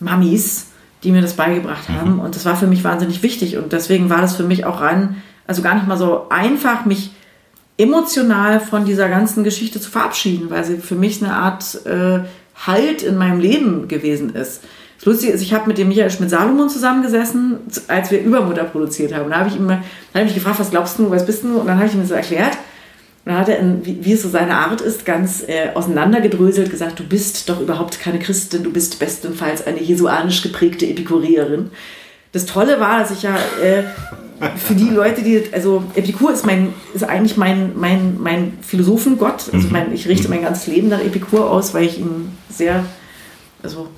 Mamis, 0.00 0.66
die 1.04 1.12
mir 1.12 1.22
das 1.22 1.34
beigebracht 1.34 1.88
mhm. 1.88 1.94
haben. 1.94 2.12
Mhm. 2.14 2.20
Und 2.20 2.34
das 2.34 2.44
war 2.44 2.56
für 2.56 2.66
mich 2.66 2.84
wahnsinnig 2.84 3.22
wichtig. 3.22 3.56
Und 3.56 3.72
deswegen 3.72 4.10
war 4.10 4.20
das 4.20 4.36
für 4.36 4.44
mich 4.44 4.64
auch 4.64 4.80
rein, 4.80 5.22
also 5.46 5.62
gar 5.62 5.74
nicht 5.74 5.86
mal 5.86 5.96
so 5.96 6.28
einfach, 6.28 6.84
mich 6.84 7.12
emotional 7.76 8.60
von 8.60 8.84
dieser 8.84 9.08
ganzen 9.08 9.44
Geschichte 9.44 9.80
zu 9.80 9.90
verabschieden, 9.90 10.50
weil 10.50 10.64
sie 10.64 10.78
für 10.78 10.96
mich 10.96 11.22
eine 11.22 11.34
Art 11.34 11.86
äh, 11.86 12.20
Halt 12.66 13.02
in 13.02 13.16
meinem 13.16 13.38
Leben 13.38 13.86
gewesen 13.86 14.34
ist. 14.34 14.64
Das 14.96 15.06
Lustige 15.06 15.32
ist, 15.32 15.42
ich 15.42 15.54
habe 15.54 15.68
mit 15.68 15.78
dem 15.78 15.86
Michael 15.86 16.10
Schmidt-Salomon 16.10 16.68
zusammengesessen, 16.68 17.58
als 17.86 18.10
wir 18.10 18.20
Übermutter 18.20 18.64
produziert 18.64 19.14
haben. 19.14 19.30
Da 19.30 19.38
habe 19.38 19.48
ich 19.48 19.54
ihm 19.54 19.70
hab 19.70 20.24
ich 20.26 20.34
gefragt, 20.34 20.58
was 20.58 20.70
glaubst 20.70 20.98
du, 20.98 21.08
was 21.08 21.24
bist 21.24 21.44
du? 21.44 21.60
Und 21.60 21.68
dann 21.68 21.76
habe 21.76 21.86
ich 21.86 21.94
ihm 21.94 22.02
das 22.02 22.10
erklärt. 22.10 22.58
Und 23.28 23.34
dann 23.34 23.42
hat 23.42 23.50
er, 23.50 23.58
in, 23.58 23.84
wie, 23.84 24.02
wie, 24.02 24.14
es 24.14 24.22
so 24.22 24.30
seine 24.30 24.56
Art 24.56 24.80
ist, 24.80 25.04
ganz 25.04 25.44
äh, 25.46 25.68
auseinandergedröselt 25.74 26.70
gesagt, 26.70 26.98
du 26.98 27.04
bist 27.04 27.46
doch 27.50 27.60
überhaupt 27.60 28.00
keine 28.00 28.18
Christin, 28.18 28.62
du 28.62 28.72
bist 28.72 28.98
bestenfalls 28.98 29.66
eine 29.66 29.82
jesuanisch 29.82 30.40
geprägte 30.40 30.86
Epikurierin. 30.86 31.70
Das 32.32 32.46
Tolle 32.46 32.80
war, 32.80 33.00
dass 33.00 33.10
ich 33.10 33.24
ja 33.24 33.36
äh, 33.62 33.82
für 34.56 34.74
die 34.74 34.88
Leute, 34.88 35.20
die, 35.22 35.42
also 35.52 35.82
Epikur 35.94 36.32
ist 36.32 36.46
mein, 36.46 36.72
ist 36.94 37.04
eigentlich 37.04 37.36
mein, 37.36 37.72
mein, 37.76 38.16
mein 38.18 38.56
Philosophengott. 38.62 39.50
Also 39.52 39.66
mhm. 39.66 39.72
mein, 39.72 39.92
ich 39.92 40.08
richte 40.08 40.30
mein 40.30 40.40
ganzes 40.40 40.66
Leben 40.66 40.88
nach 40.88 41.00
Epikur 41.00 41.50
aus, 41.50 41.74
weil 41.74 41.84
ich 41.84 41.98
ihn 41.98 42.32
sehr, 42.48 42.82
also 43.62 43.88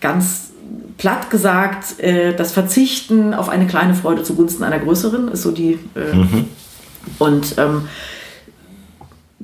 ganz 0.00 0.50
platt 0.96 1.30
gesagt, 1.30 2.00
äh, 2.00 2.34
das 2.34 2.50
Verzichten 2.50 3.34
auf 3.34 3.50
eine 3.50 3.68
kleine 3.68 3.94
Freude 3.94 4.24
zugunsten 4.24 4.64
einer 4.64 4.80
größeren 4.80 5.28
ist 5.28 5.42
so 5.42 5.52
die, 5.52 5.78
äh, 5.94 6.16
mhm. 6.16 6.46
und 7.20 7.54
ähm, 7.56 7.82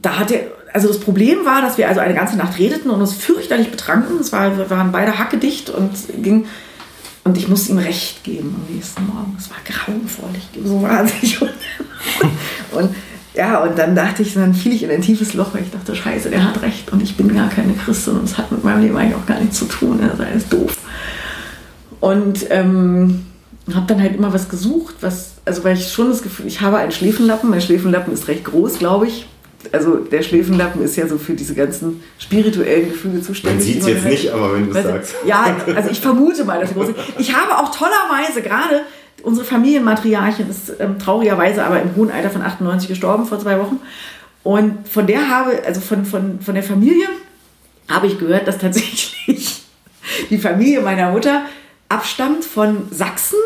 da 0.05 0.18
hat 0.18 0.30
er, 0.30 0.42
also 0.72 0.88
das 0.88 1.00
Problem 1.00 1.44
war, 1.44 1.62
dass 1.62 1.78
wir 1.78 1.88
also 1.88 2.00
eine 2.00 2.14
ganze 2.14 2.36
Nacht 2.36 2.59
redeten 2.59 2.90
und 2.90 3.00
uns 3.00 3.14
fürchterlich 3.14 3.70
betranken. 3.70 4.18
Es 4.20 4.32
war, 4.32 4.57
wir 4.59 4.68
waren 4.70 4.92
beide 4.92 5.18
hackedicht 5.18 5.70
und 5.70 5.92
ging, 6.22 6.46
und 7.24 7.38
ich 7.38 7.48
musste 7.48 7.72
ihm 7.72 7.78
recht 7.78 8.22
geben 8.22 8.55
am 8.55 8.74
nächsten 8.74 9.07
Morgen. 9.07 9.34
Es 9.38 9.48
war 9.48 9.57
grauenvoll, 9.64 10.30
ich 10.36 10.66
so 10.66 10.82
wahnsinnig. 10.82 11.40
Und, 12.70 12.78
und 12.78 12.94
ja, 13.34 13.62
und 13.62 13.76
dann 13.78 13.96
dachte 13.96 14.22
ich, 14.22 14.34
dann 14.34 14.55
fiel 14.55 14.72
ich 14.72 14.82
in 14.82 14.90
ein 14.90 15.00
tiefes 15.00 15.34
Loch, 15.34 15.55
weil 15.55 15.62
ich 15.62 15.70
dachte, 15.70 15.96
scheiße, 15.96 16.30
der 16.30 16.44
hat 16.44 16.62
recht 16.62 16.92
und 16.92 17.02
ich 17.02 17.16
bin 17.16 17.34
gar 17.34 17.48
keine 17.48 17.72
Christin 17.72 18.18
und 18.18 18.24
es 18.24 18.38
hat 18.38 18.52
mit 18.52 18.62
meinem 18.62 18.82
Leben 18.82 18.96
eigentlich 18.96 19.16
auch 19.16 19.26
gar 19.26 19.40
nichts 19.40 19.59
zu 19.59 19.64
tun. 19.64 19.98
Das 20.00 20.14
ist 20.14 20.20
alles 20.20 20.48
doof. 20.48 20.76
Und 21.98 22.46
ähm, 22.50 23.26
habe 23.74 23.86
dann 23.88 24.00
halt 24.00 24.14
immer 24.14 24.32
was 24.32 24.48
gesucht, 24.48 24.96
was, 25.00 25.32
also 25.44 25.64
weil 25.64 25.76
ich 25.76 25.90
schon 25.90 26.11
das 26.11 26.22
Gefühl, 26.22 26.46
ich 26.46 26.61
habe 26.61 26.76
einen 26.76 26.92
Schläfenlappen, 26.92 27.50
mein 27.50 27.61
Schläfenlappen 27.61 28.12
ist 28.12 28.28
recht 28.28 28.44
groß, 28.44 28.78
glaube 28.78 29.09
ich, 29.09 29.26
also 29.72 29.96
der 29.96 30.22
Schläfenlappen 30.22 30.82
ist 30.82 30.96
ja 30.96 31.06
so 31.06 31.18
für 31.18 31.34
diese 31.34 31.54
ganzen 31.54 32.02
spirituellen 32.18 32.90
Gefühle 32.90 33.22
zuständig. 33.22 33.58
Man 33.58 33.66
sieht 33.66 33.82
es 33.82 33.88
jetzt 33.88 34.04
nicht, 34.04 34.30
aber 34.30 34.54
wenn 34.54 34.70
du 34.70 34.76
es 34.76 34.84
sagst. 34.84 35.14
Ja, 35.26 35.56
also 35.74 35.90
ich 35.90 36.00
vermute 36.00 36.44
mal, 36.44 36.60
dass 36.60 36.70
die 36.70 36.74
große. 36.74 36.94
Ich 37.18 37.34
habe 37.34 37.58
auch 37.58 37.74
tollerweise 37.74 38.42
gerade 38.42 38.82
unsere 39.22 39.46
Familienmatriarchin 39.46 40.50
ist 40.50 40.74
ähm, 40.78 40.98
traurigerweise 40.98 41.64
aber 41.64 41.80
im 41.80 41.96
hohen 41.96 42.10
Alter 42.10 42.30
von 42.30 42.42
98 42.42 42.88
gestorben 42.88 43.26
vor 43.26 43.40
zwei 43.40 43.58
Wochen. 43.58 43.80
Und 44.42 44.86
von 44.88 45.06
der 45.06 45.30
habe, 45.30 45.62
also 45.66 45.80
von, 45.80 46.04
von, 46.04 46.40
von 46.40 46.54
der 46.54 46.62
Familie 46.62 47.06
habe 47.88 48.06
ich 48.06 48.18
gehört, 48.18 48.46
dass 48.46 48.58
tatsächlich 48.58 49.16
die 50.30 50.38
Familie 50.38 50.82
meiner 50.82 51.10
Mutter 51.10 51.42
abstammt 51.88 52.44
von 52.44 52.88
Sachsen 52.90 53.38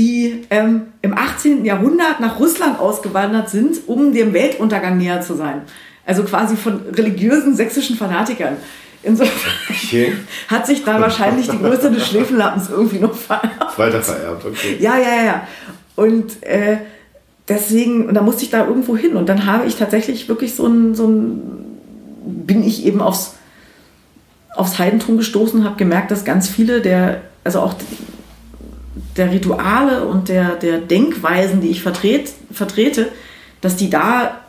die 0.00 0.46
ähm, 0.48 0.84
im 1.02 1.16
18. 1.16 1.66
Jahrhundert 1.66 2.20
nach 2.20 2.40
Russland 2.40 2.78
ausgewandert 2.78 3.50
sind, 3.50 3.76
um 3.86 4.14
dem 4.14 4.32
Weltuntergang 4.32 4.96
näher 4.96 5.20
zu 5.20 5.34
sein. 5.34 5.60
Also 6.06 6.22
quasi 6.22 6.56
von 6.56 6.80
religiösen 6.94 7.54
sächsischen 7.54 7.96
Fanatikern. 7.96 8.56
Insofern 9.02 9.52
okay. 9.68 10.14
hat 10.48 10.66
sich 10.66 10.84
da 10.84 10.98
wahrscheinlich 11.00 11.50
die 11.50 11.58
Größe 11.58 11.90
des 11.90 12.08
Schläfenlappens 12.08 12.70
irgendwie 12.70 12.98
noch 12.98 13.14
vererbt. 13.14 13.78
Weiter 13.78 14.00
vererbt, 14.00 14.46
okay. 14.46 14.78
Ja, 14.80 14.96
ja, 14.96 15.22
ja. 15.22 15.48
Und 15.96 16.42
äh, 16.44 16.78
deswegen, 17.46 18.06
und 18.06 18.14
da 18.14 18.22
musste 18.22 18.44
ich 18.44 18.50
da 18.50 18.66
irgendwo 18.66 18.96
hin. 18.96 19.16
Und 19.16 19.28
dann 19.28 19.44
habe 19.44 19.66
ich 19.66 19.76
tatsächlich 19.76 20.30
wirklich 20.30 20.54
so 20.54 20.66
ein, 20.66 20.94
so 20.94 21.06
ein 21.08 21.42
bin 22.24 22.64
ich 22.64 22.86
eben 22.86 23.02
aufs, 23.02 23.34
aufs 24.54 24.78
Heidentum 24.78 25.18
gestoßen, 25.18 25.62
habe 25.62 25.76
gemerkt, 25.76 26.10
dass 26.10 26.24
ganz 26.24 26.48
viele 26.48 26.80
der, 26.80 27.20
also 27.44 27.60
auch 27.60 27.74
der 29.16 29.32
Rituale 29.32 30.06
und 30.06 30.28
der, 30.28 30.56
der 30.56 30.78
Denkweisen, 30.78 31.60
die 31.60 31.68
ich 31.68 31.82
vertret, 31.82 32.30
vertrete, 32.50 33.08
dass 33.60 33.76
die 33.76 33.90
da 33.90 34.40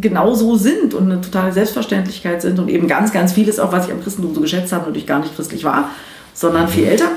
genau 0.00 0.34
so 0.34 0.56
sind 0.56 0.94
und 0.94 1.10
eine 1.10 1.20
totale 1.20 1.52
Selbstverständlichkeit 1.52 2.42
sind 2.42 2.58
und 2.58 2.68
eben 2.68 2.88
ganz, 2.88 3.12
ganz 3.12 3.32
vieles 3.32 3.58
auch, 3.58 3.72
was 3.72 3.86
ich 3.86 3.92
am 3.92 4.02
Christentum 4.02 4.34
so 4.34 4.40
geschätzt 4.40 4.72
habe, 4.72 4.86
natürlich 4.86 5.06
gar 5.06 5.20
nicht 5.20 5.34
christlich 5.34 5.64
war, 5.64 5.90
sondern 6.34 6.68
viel 6.68 6.84
älter. 6.84 7.10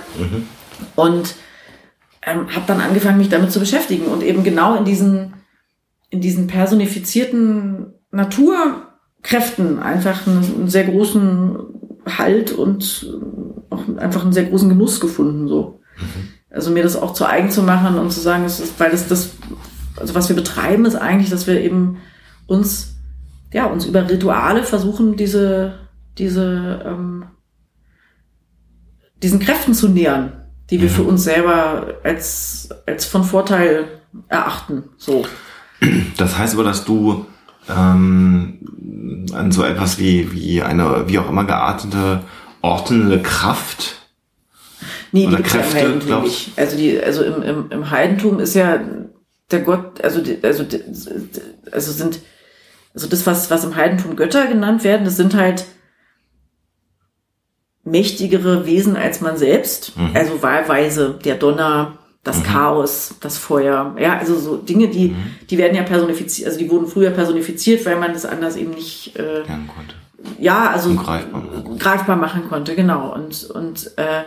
Und 0.95 1.35
ähm, 2.23 2.53
habe 2.53 2.65
dann 2.67 2.81
angefangen, 2.81 3.17
mich 3.17 3.29
damit 3.29 3.51
zu 3.51 3.59
beschäftigen 3.59 4.05
und 4.05 4.23
eben 4.23 4.43
genau 4.43 4.75
in 4.75 4.85
diesen, 4.85 5.33
in 6.09 6.21
diesen 6.21 6.47
personifizierten 6.47 7.93
Naturkräften 8.11 9.79
einfach 9.79 10.27
einen, 10.27 10.43
einen 10.43 10.67
sehr 10.69 10.85
großen 10.85 11.57
Halt 12.05 12.51
und 12.51 13.11
auch 13.69 13.83
einfach 13.97 14.23
einen 14.23 14.33
sehr 14.33 14.45
großen 14.45 14.69
Genuss 14.69 14.99
gefunden, 14.99 15.47
so. 15.47 15.79
Also 16.51 16.69
mir 16.69 16.83
das 16.83 16.95
auch 16.95 17.13
zu 17.13 17.25
eigen 17.25 17.49
zu 17.49 17.63
machen 17.63 17.97
und 17.97 18.11
zu 18.11 18.19
sagen, 18.19 18.43
es 18.43 18.59
ist, 18.59 18.79
weil 18.79 18.91
das, 18.91 19.07
das, 19.07 19.31
also 19.97 20.15
was 20.15 20.27
wir 20.27 20.35
betreiben, 20.35 20.85
ist 20.85 20.95
eigentlich, 20.95 21.29
dass 21.29 21.47
wir 21.47 21.61
eben 21.61 21.97
uns, 22.45 22.95
ja, 23.53 23.65
uns 23.65 23.85
über 23.85 24.09
Rituale 24.09 24.63
versuchen, 24.63 25.15
diese, 25.15 25.79
diese, 26.17 26.83
ähm, 26.85 27.25
diesen 29.23 29.39
Kräften 29.39 29.73
zu 29.73 29.87
nähern, 29.87 30.33
die 30.69 30.81
wir 30.81 30.89
für 30.89 31.03
uns 31.03 31.23
selber 31.23 31.95
als, 32.03 32.69
als 32.85 33.05
von 33.05 33.23
Vorteil 33.23 33.85
erachten, 34.27 34.83
so. 34.97 35.25
Das 36.17 36.37
heißt 36.37 36.53
aber, 36.55 36.63
dass 36.63 36.83
du 36.85 37.25
ähm, 37.69 38.59
an 39.33 39.51
so 39.51 39.63
etwas 39.63 39.97
wie, 39.99 40.31
wie 40.31 40.61
eine, 40.61 41.07
wie 41.07 41.17
auch 41.17 41.29
immer 41.29 41.45
geartete, 41.45 42.23
ordnende 42.61 43.21
Kraft 43.21 44.00
Nee, 45.11 45.27
die 45.27 45.35
im 45.35 45.43
Kräfte, 45.43 45.77
Heidentum 45.77 46.07
glaubst- 46.07 46.25
nicht. 46.47 46.51
Also 46.59 46.77
die, 46.77 46.99
also 47.01 47.23
im, 47.23 47.41
im, 47.43 47.71
im 47.71 47.91
Heidentum 47.91 48.39
ist 48.39 48.53
ja 48.53 48.79
der 49.51 49.59
Gott, 49.61 50.01
also 50.03 50.21
die, 50.21 50.37
also 50.41 50.63
die, 50.63 50.81
also 51.71 51.91
sind 51.91 52.19
also 52.93 53.07
das 53.07 53.25
was 53.25 53.49
was 53.51 53.63
im 53.65 53.75
Heidentum 53.75 54.15
Götter 54.15 54.47
genannt 54.47 54.83
werden, 54.83 55.05
das 55.05 55.17
sind 55.17 55.33
halt 55.35 55.65
mächtigere 57.83 58.65
Wesen 58.65 58.95
als 58.95 59.21
man 59.21 59.37
selbst. 59.37 59.93
Also 60.13 60.41
wahlweise 60.43 61.19
der 61.23 61.35
Donner, 61.35 61.97
das 62.23 62.43
Chaos, 62.43 63.15
das 63.21 63.37
Feuer. 63.37 63.95
Ja, 63.99 64.17
also 64.19 64.39
so 64.39 64.57
Dinge, 64.57 64.87
die 64.89 65.15
die 65.49 65.57
werden 65.57 65.75
ja 65.75 65.83
personifiziert, 65.83 66.47
also 66.47 66.59
die 66.59 66.69
wurden 66.69 66.87
früher 66.87 67.09
personifiziert, 67.09 67.85
weil 67.85 67.97
man 67.97 68.13
das 68.13 68.25
anders 68.25 68.55
eben 68.55 68.71
nicht 68.71 69.15
äh, 69.17 69.43
ja, 70.39 70.69
also 70.69 70.91
Und 70.91 70.97
greifbar 70.97 71.41
machen. 71.41 71.77
greifbar 71.79 72.15
machen 72.15 72.47
konnte, 72.47 72.75
genau. 72.75 73.11
Und, 73.13 73.43
und 73.49 73.91
äh, 73.97 74.21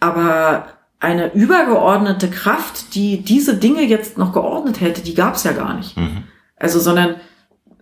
aber 0.00 0.66
eine 1.00 1.32
übergeordnete 1.34 2.28
Kraft, 2.28 2.94
die 2.94 3.22
diese 3.22 3.56
Dinge 3.56 3.82
jetzt 3.82 4.18
noch 4.18 4.32
geordnet 4.32 4.80
hätte, 4.80 5.02
die 5.02 5.14
gab 5.14 5.36
es 5.36 5.44
ja 5.44 5.52
gar 5.52 5.74
nicht. 5.74 5.96
Also, 6.56 6.80
sondern, 6.80 7.16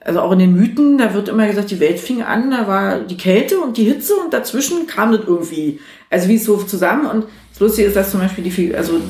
also 0.01 0.21
auch 0.21 0.33
in 0.33 0.39
den 0.39 0.55
Mythen, 0.55 0.99
da 0.99 1.15
wird 1.15 1.29
immer 1.29 1.47
gesagt, 1.47 1.71
die 1.71 1.81
Welt 1.81 1.99
fing 1.99 2.23
an, 2.23 2.51
da 2.51 2.69
war 2.69 3.01
die 3.01 3.17
Kälte 3.17 3.59
und 3.59 3.77
die 3.77 3.85
Hitze 3.85 4.15
und 4.17 4.35
dazwischen 4.35 4.87
kam 4.87 5.13
das 5.13 5.23
irgendwie. 5.27 5.81
Also 6.11 6.29
wie 6.29 6.37
es 6.37 6.45
so 6.45 6.59
zusammen. 6.59 7.07
Und 7.07 7.27
das 7.51 7.61
Lustige 7.61 7.89
ist, 7.89 7.97
dass 7.97 8.11
zum 8.11 8.21
Beispiel 8.21 8.45
die, 8.45 8.77
also 8.77 9.01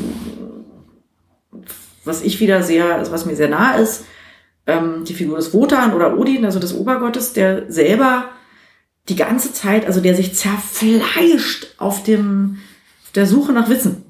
was 2.04 2.22
ich 2.22 2.40
wieder 2.40 2.62
sehr, 2.62 2.94
also 2.94 3.10
was 3.12 3.26
mir 3.26 3.34
sehr 3.34 3.48
nah 3.48 3.74
ist, 3.74 4.04
ähm, 4.66 5.04
die 5.04 5.14
Figur 5.14 5.36
des 5.36 5.52
Wotan 5.52 5.92
oder 5.92 6.16
Odin, 6.16 6.44
also 6.44 6.58
des 6.58 6.74
Obergottes, 6.74 7.32
der 7.32 7.70
selber 7.70 8.30
die 9.08 9.16
ganze 9.16 9.52
Zeit, 9.52 9.86
also 9.86 10.00
der 10.00 10.14
sich 10.14 10.34
zerfleischt 10.34 11.74
auf 11.78 12.02
dem, 12.02 12.58
der 13.16 13.26
Suche 13.26 13.52
nach 13.52 13.68
Wissen. 13.68 14.04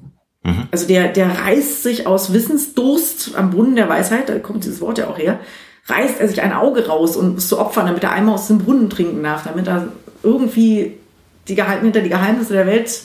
Also 0.71 0.87
der, 0.87 1.09
der 1.09 1.39
reißt 1.39 1.83
sich 1.83 2.07
aus 2.07 2.31
Wissensdurst 2.31 3.35
am 3.35 3.49
Brunnen 3.49 3.75
der 3.75 3.89
Weisheit, 3.89 4.29
da 4.29 4.39
kommt 4.39 4.63
dieses 4.63 4.79
Wort 4.79 4.97
ja 4.97 5.07
auch 5.07 5.17
her, 5.17 5.39
reißt 5.87 6.21
er 6.21 6.27
sich 6.27 6.41
ein 6.41 6.53
Auge 6.53 6.87
raus 6.87 7.17
und 7.17 7.37
ist 7.37 7.49
zu 7.49 7.59
opfern, 7.59 7.87
damit 7.87 8.03
er 8.03 8.11
einmal 8.11 8.35
aus 8.35 8.47
dem 8.47 8.59
Brunnen 8.59 8.89
trinken 8.89 9.23
darf, 9.23 9.43
damit 9.43 9.67
er 9.67 9.89
irgendwie 10.23 10.93
die 11.47 11.55
Geheim 11.55 11.81
hinter 11.81 12.01
die 12.01 12.09
Geheimnisse 12.09 12.53
der 12.53 12.65
Welt 12.65 13.01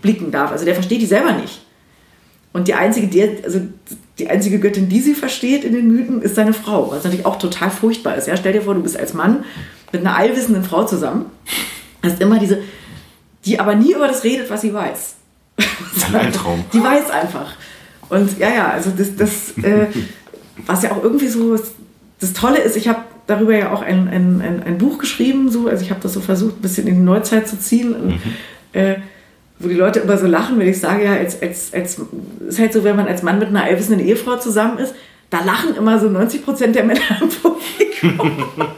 blicken 0.00 0.30
darf. 0.30 0.52
Also 0.52 0.64
der 0.64 0.74
versteht 0.74 1.00
die 1.00 1.06
selber 1.06 1.32
nicht. 1.32 1.62
Und 2.52 2.68
die 2.68 2.74
einzige, 2.74 3.08
die, 3.08 3.44
also 3.44 3.60
die 4.18 4.30
einzige 4.30 4.60
Göttin, 4.60 4.88
die 4.88 5.00
sie 5.00 5.14
versteht 5.14 5.64
in 5.64 5.72
den 5.72 5.88
Mythen, 5.88 6.22
ist 6.22 6.36
seine 6.36 6.52
Frau, 6.52 6.90
was 6.90 7.04
natürlich 7.04 7.26
auch 7.26 7.38
total 7.38 7.70
furchtbar 7.70 8.16
ist. 8.16 8.28
Ja, 8.28 8.36
stell 8.36 8.52
dir 8.52 8.62
vor, 8.62 8.74
du 8.74 8.82
bist 8.82 8.98
als 8.98 9.12
Mann 9.12 9.44
mit 9.92 10.02
einer 10.02 10.16
allwissenden 10.16 10.62
Frau 10.62 10.84
zusammen, 10.84 11.26
hast 12.02 12.20
immer 12.20 12.38
diese, 12.38 12.62
die 13.44 13.60
aber 13.60 13.74
nie 13.74 13.92
über 13.92 14.06
das 14.06 14.24
redet, 14.24 14.50
was 14.50 14.62
sie 14.62 14.72
weiß. 14.72 15.15
Ein 16.08 16.14
Albtraum. 16.14 16.64
Die 16.72 16.82
weiß 16.82 17.10
einfach. 17.10 17.52
Und 18.08 18.38
ja, 18.38 18.48
ja, 18.50 18.70
also 18.70 18.90
das, 18.96 19.16
das 19.16 19.58
äh, 19.64 19.86
was 20.66 20.82
ja 20.82 20.92
auch 20.92 21.02
irgendwie 21.02 21.28
so 21.28 21.56
das 22.18 22.32
Tolle 22.32 22.58
ist, 22.58 22.76
ich 22.76 22.88
habe 22.88 23.00
darüber 23.26 23.54
ja 23.56 23.72
auch 23.72 23.82
ein, 23.82 24.08
ein, 24.08 24.40
ein, 24.40 24.62
ein 24.62 24.78
Buch 24.78 24.98
geschrieben, 24.98 25.50
so, 25.50 25.68
also 25.68 25.82
ich 25.82 25.90
habe 25.90 26.00
das 26.00 26.14
so 26.14 26.20
versucht, 26.20 26.58
ein 26.58 26.62
bisschen 26.62 26.86
in 26.86 26.96
die 26.96 27.02
Neuzeit 27.02 27.48
zu 27.48 27.58
ziehen. 27.58 27.94
Und, 27.94 28.20
äh, 28.72 28.96
wo 29.58 29.68
die 29.68 29.74
Leute 29.74 30.00
immer 30.00 30.18
so 30.18 30.26
lachen, 30.26 30.58
wenn 30.58 30.68
ich 30.68 30.78
sage, 30.80 31.04
ja, 31.04 31.14
als, 31.14 31.40
als, 31.40 31.72
als, 31.72 32.00
ist 32.46 32.58
halt 32.58 32.72
so, 32.72 32.84
wenn 32.84 32.96
man 32.96 33.08
als 33.08 33.22
Mann 33.22 33.38
mit 33.38 33.48
einer 33.48 33.64
allwissenden 33.64 34.06
Ehefrau 34.06 34.36
zusammen 34.36 34.78
ist, 34.78 34.94
da 35.30 35.42
lachen 35.42 35.74
immer 35.76 35.98
so 35.98 36.08
90 36.08 36.44
Prozent 36.44 36.76
der 36.76 36.84
Männer 36.84 37.00
im 37.20 37.28
Publikum. 37.28 38.48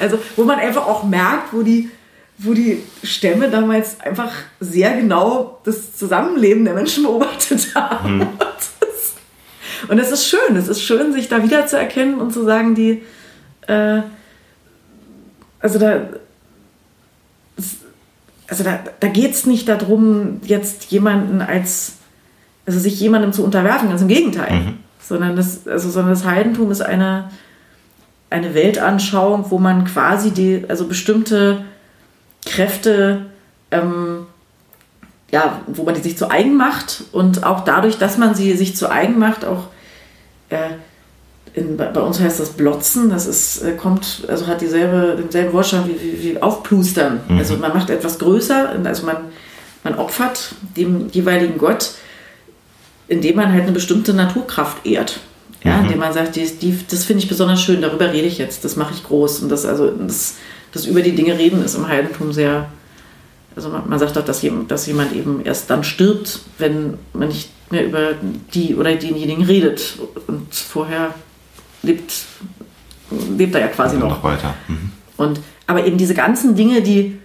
also, 0.00 0.18
wo 0.36 0.44
man 0.44 0.58
einfach 0.58 0.86
auch 0.86 1.04
merkt, 1.04 1.52
wo 1.52 1.62
die, 1.62 1.90
wo 2.42 2.54
die 2.54 2.82
Stämme 3.04 3.48
damals 3.48 4.00
einfach 4.00 4.32
sehr 4.58 4.96
genau 4.96 5.60
das 5.64 5.96
Zusammenleben 5.96 6.64
der 6.64 6.74
Menschen 6.74 7.02
beobachtet 7.04 7.74
haben. 7.74 8.22
Und, 8.22 8.28
das, 8.40 9.14
und 9.88 9.98
es 9.98 10.10
ist 10.10 10.26
schön, 10.26 10.56
es 10.56 10.68
ist 10.68 10.82
schön, 10.82 11.12
sich 11.12 11.28
da 11.28 11.42
wiederzuerkennen 11.42 12.16
und 12.16 12.32
zu 12.32 12.44
sagen, 12.44 12.74
die, 12.74 13.02
äh, 13.68 14.02
also 15.60 15.78
da, 15.78 16.08
also 18.48 18.64
da, 18.64 18.80
da 19.00 19.08
geht 19.08 19.32
es 19.32 19.46
nicht 19.46 19.68
darum, 19.68 20.40
jetzt 20.44 20.86
jemanden 20.86 21.40
als, 21.40 21.94
also 22.66 22.78
sich 22.78 23.00
jemandem 23.00 23.32
zu 23.32 23.44
unterwerfen, 23.44 23.88
ganz 23.88 24.02
im 24.02 24.08
Gegenteil. 24.08 24.74
Sondern 25.00 25.36
das, 25.36 25.66
also, 25.66 25.90
sondern 25.90 26.12
das 26.12 26.24
Heidentum 26.24 26.70
ist 26.70 26.80
eine, 26.80 27.30
eine 28.30 28.54
Weltanschauung, 28.54 29.50
wo 29.50 29.58
man 29.58 29.84
quasi 29.84 30.32
die, 30.32 30.64
also 30.68 30.86
bestimmte 30.86 31.64
Kräfte, 32.44 33.26
ähm, 33.70 34.26
ja, 35.30 35.60
wo 35.66 35.84
man 35.84 35.94
die 35.94 36.02
sich 36.02 36.18
zu 36.18 36.30
eigen 36.30 36.56
macht 36.56 37.04
und 37.12 37.44
auch 37.44 37.64
dadurch, 37.64 37.98
dass 37.98 38.18
man 38.18 38.34
sie 38.34 38.54
sich 38.54 38.76
zu 38.76 38.90
eigen 38.90 39.18
macht, 39.18 39.44
auch 39.44 39.68
äh, 40.50 40.56
in, 41.54 41.76
bei 41.76 42.00
uns 42.00 42.18
heißt 42.18 42.40
das 42.40 42.50
Blotzen, 42.50 43.10
das 43.10 43.26
ist, 43.26 43.62
äh, 43.62 43.72
kommt, 43.72 44.24
also 44.28 44.46
hat 44.46 44.60
dieselbe, 44.60 45.16
denselben 45.20 45.52
Wortstamm 45.52 45.86
wie, 45.86 46.00
wie, 46.00 46.22
wie 46.22 46.42
aufplustern. 46.42 47.20
Also 47.28 47.56
man 47.56 47.74
macht 47.74 47.90
etwas 47.90 48.18
größer, 48.18 48.70
also 48.84 49.06
man, 49.06 49.16
man 49.84 49.94
opfert 49.96 50.54
dem 50.76 51.08
jeweiligen 51.10 51.58
Gott, 51.58 51.92
indem 53.08 53.36
man 53.36 53.52
halt 53.52 53.64
eine 53.64 53.72
bestimmte 53.72 54.14
Naturkraft 54.14 54.86
ehrt. 54.86 55.20
Ja, 55.64 55.80
indem 55.80 56.00
man 56.00 56.12
sagt, 56.12 56.34
die, 56.34 56.44
die, 56.44 56.76
das 56.90 57.04
finde 57.04 57.22
ich 57.22 57.28
besonders 57.28 57.62
schön, 57.62 57.82
darüber 57.82 58.12
rede 58.12 58.26
ich 58.26 58.38
jetzt, 58.38 58.64
das 58.64 58.74
mache 58.74 58.94
ich 58.94 59.04
groß. 59.04 59.40
Und 59.40 59.48
das, 59.48 59.64
also, 59.64 59.90
das, 59.90 60.34
das 60.72 60.86
über 60.86 61.02
die 61.02 61.14
Dinge 61.14 61.38
reden 61.38 61.62
ist 61.62 61.74
im 61.74 61.86
Heidentum 61.86 62.32
sehr, 62.32 62.68
also 63.54 63.68
man, 63.68 63.88
man 63.88 63.98
sagt 63.98 64.16
doch, 64.16 64.24
dass 64.24 64.42
jemand, 64.42 64.70
dass 64.70 64.86
jemand 64.86 65.14
eben 65.14 65.44
erst 65.44 65.70
dann 65.70 65.84
stirbt, 65.84 66.40
wenn 66.58 66.98
man 67.12 67.28
nicht 67.28 67.50
mehr 67.70 67.86
über 67.86 68.12
die 68.54 68.74
oder 68.74 68.94
denjenigen 68.94 69.44
redet. 69.44 69.98
Und 70.26 70.54
vorher 70.54 71.14
lebt, 71.82 72.12
lebt 73.36 73.54
er 73.54 73.60
ja 73.60 73.68
quasi 73.68 73.96
noch. 73.96 74.08
Noch 74.08 74.24
weiter. 74.24 74.54
Mhm. 74.68 74.92
Und, 75.16 75.40
aber 75.66 75.86
eben 75.86 75.98
diese 75.98 76.14
ganzen 76.14 76.54
Dinge, 76.54 76.82
die, 76.82 77.18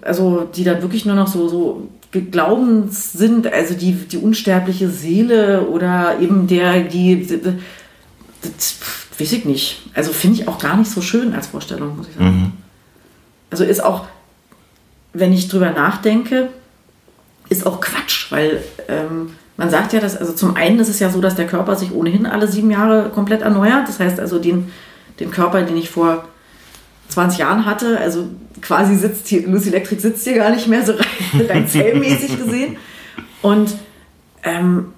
also, 0.00 0.48
die 0.54 0.64
dann 0.64 0.82
wirklich 0.82 1.04
nur 1.04 1.14
noch 1.14 1.28
so, 1.28 1.48
so 1.48 1.88
Glaubens 2.10 3.12
sind, 3.12 3.50
also 3.50 3.74
die, 3.74 3.92
die 3.92 4.18
unsterbliche 4.18 4.88
Seele 4.90 5.66
oder 5.68 6.18
eben 6.20 6.46
der, 6.46 6.80
die, 6.82 7.26
das, 7.26 7.40
das 8.42 8.76
weiß 9.18 9.32
ich 9.32 9.44
nicht. 9.44 9.82
Also 9.94 10.12
finde 10.12 10.40
ich 10.40 10.48
auch 10.48 10.58
gar 10.58 10.76
nicht 10.76 10.90
so 10.90 11.00
schön 11.00 11.34
als 11.34 11.48
Vorstellung, 11.48 11.96
muss 11.96 12.08
ich 12.08 12.14
sagen. 12.14 12.52
Also 13.50 13.64
ist 13.64 13.84
auch, 13.84 14.06
wenn 15.12 15.32
ich 15.32 15.48
drüber 15.48 15.70
nachdenke, 15.70 16.48
ist 17.48 17.66
auch 17.66 17.80
Quatsch, 17.80 18.32
weil 18.32 18.62
ähm, 18.88 19.32
man 19.56 19.70
sagt 19.70 19.92
ja, 19.92 20.00
dass, 20.00 20.16
also 20.16 20.32
zum 20.32 20.56
einen 20.56 20.78
ist 20.80 20.88
es 20.88 20.98
ja 20.98 21.10
so, 21.10 21.20
dass 21.20 21.34
der 21.34 21.46
Körper 21.46 21.76
sich 21.76 21.92
ohnehin 21.92 22.26
alle 22.26 22.48
sieben 22.48 22.70
Jahre 22.70 23.10
komplett 23.10 23.42
erneuert. 23.42 23.86
Das 23.86 24.00
heißt 24.00 24.18
also, 24.18 24.38
den, 24.38 24.72
den 25.20 25.30
Körper, 25.30 25.62
den 25.62 25.76
ich 25.76 25.90
vor 25.90 26.24
20 27.08 27.40
Jahren 27.40 27.66
hatte, 27.66 27.98
also 27.98 28.28
quasi 28.62 28.96
sitzt 28.96 29.28
hier, 29.28 29.46
Lucy 29.46 29.68
Electric 29.68 30.00
sitzt 30.00 30.24
hier 30.24 30.36
gar 30.36 30.50
nicht 30.50 30.66
mehr 30.66 30.84
so 30.84 30.92
rein, 30.92 31.46
rein 31.48 31.68
zellmäßig 31.68 32.38
gesehen. 32.38 32.76
Und 33.42 33.74
ähm, 34.44 34.92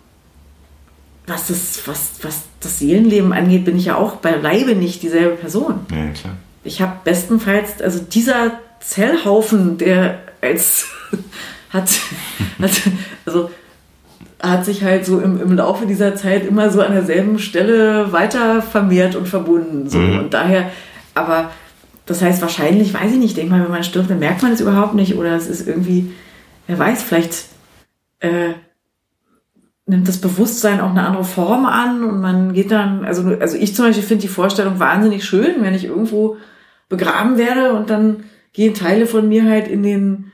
was, 1.26 1.48
das, 1.48 1.86
was, 1.86 2.12
was 2.22 2.42
das 2.60 2.78
Seelenleben 2.78 3.32
angeht, 3.32 3.64
bin 3.64 3.76
ich 3.76 3.86
ja 3.86 3.96
auch 3.96 4.16
beileibe 4.16 4.74
nicht 4.74 5.02
dieselbe 5.02 5.36
Person. 5.36 5.80
Ja, 5.90 6.10
klar. 6.10 6.36
Ich 6.64 6.80
habe 6.80 6.92
bestenfalls, 7.04 7.80
also 7.82 8.00
dieser 8.00 8.58
Zellhaufen, 8.80 9.78
der 9.78 10.20
als 10.40 10.86
hat, 11.70 11.90
hat 12.60 12.70
also 13.26 13.50
hat 14.40 14.64
sich 14.64 14.84
halt 14.84 15.06
so 15.06 15.20
im, 15.20 15.40
im 15.40 15.52
Laufe 15.56 15.86
dieser 15.86 16.16
Zeit 16.16 16.46
immer 16.46 16.70
so 16.70 16.82
an 16.82 16.92
derselben 16.92 17.38
Stelle 17.38 18.12
weiter 18.12 18.60
vermehrt 18.60 19.16
und 19.16 19.26
verbunden. 19.26 19.88
So. 19.88 19.98
Mhm. 19.98 20.18
Und 20.18 20.34
daher, 20.34 20.70
aber 21.14 21.50
das 22.04 22.20
heißt 22.20 22.42
wahrscheinlich, 22.42 22.92
weiß 22.92 23.12
ich 23.12 23.18
nicht, 23.18 23.36
denk 23.36 23.50
mal, 23.50 23.62
wenn 23.62 23.70
man 23.70 23.84
stirbt, 23.84 24.10
dann 24.10 24.18
merkt 24.18 24.42
man 24.42 24.52
es 24.52 24.60
überhaupt 24.60 24.94
nicht 24.94 25.16
oder 25.16 25.34
es 25.34 25.46
ist 25.46 25.66
irgendwie, 25.66 26.12
wer 26.66 26.78
weiß, 26.78 27.02
vielleicht 27.02 27.46
äh, 28.20 28.50
nimmt 29.86 30.08
das 30.08 30.18
Bewusstsein 30.18 30.80
auch 30.80 30.90
eine 30.90 31.06
andere 31.06 31.24
Form 31.24 31.66
an 31.66 32.04
und 32.04 32.20
man 32.20 32.54
geht 32.54 32.70
dann, 32.70 33.04
also, 33.04 33.36
also 33.38 33.56
ich 33.56 33.74
zum 33.74 33.86
Beispiel 33.86 34.04
finde 34.04 34.22
die 34.22 34.28
Vorstellung 34.28 34.78
wahnsinnig 34.78 35.24
schön, 35.24 35.56
wenn 35.60 35.74
ich 35.74 35.84
irgendwo 35.84 36.36
begraben 36.88 37.36
werde 37.36 37.74
und 37.74 37.90
dann 37.90 38.24
gehen 38.52 38.74
Teile 38.74 39.06
von 39.06 39.28
mir 39.28 39.44
halt 39.44 39.68
in 39.68 39.82
den, 39.82 40.32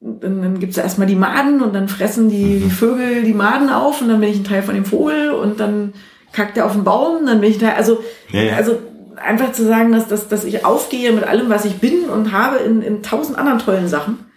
dann, 0.00 0.40
dann 0.42 0.58
gibt's 0.58 0.78
erstmal 0.78 1.06
die 1.06 1.16
Maden 1.16 1.60
und 1.60 1.74
dann 1.74 1.88
fressen 1.88 2.30
die, 2.30 2.60
die 2.60 2.70
Vögel 2.70 3.24
die 3.24 3.34
Maden 3.34 3.68
auf 3.68 4.00
und 4.00 4.08
dann 4.08 4.20
bin 4.20 4.30
ich 4.30 4.38
ein 4.38 4.44
Teil 4.44 4.62
von 4.62 4.74
dem 4.74 4.86
Vogel 4.86 5.32
und 5.32 5.60
dann 5.60 5.92
kackt 6.32 6.56
er 6.56 6.64
auf 6.64 6.72
den 6.72 6.84
Baum, 6.84 7.26
dann 7.26 7.40
bin 7.40 7.50
ich 7.50 7.58
da, 7.58 7.72
also, 7.72 8.02
Ja, 8.30 8.42
ja. 8.42 8.56
also 8.56 8.78
einfach 9.16 9.52
zu 9.52 9.66
sagen, 9.66 9.92
dass, 9.92 10.08
dass, 10.08 10.28
dass 10.28 10.44
ich 10.44 10.64
aufgehe 10.64 11.12
mit 11.12 11.24
allem, 11.24 11.50
was 11.50 11.64
ich 11.64 11.78
bin 11.78 12.04
und 12.04 12.32
habe 12.32 12.58
in, 12.58 12.82
in 12.82 13.02
tausend 13.02 13.36
anderen 13.36 13.58
tollen 13.58 13.88
Sachen. 13.88 14.27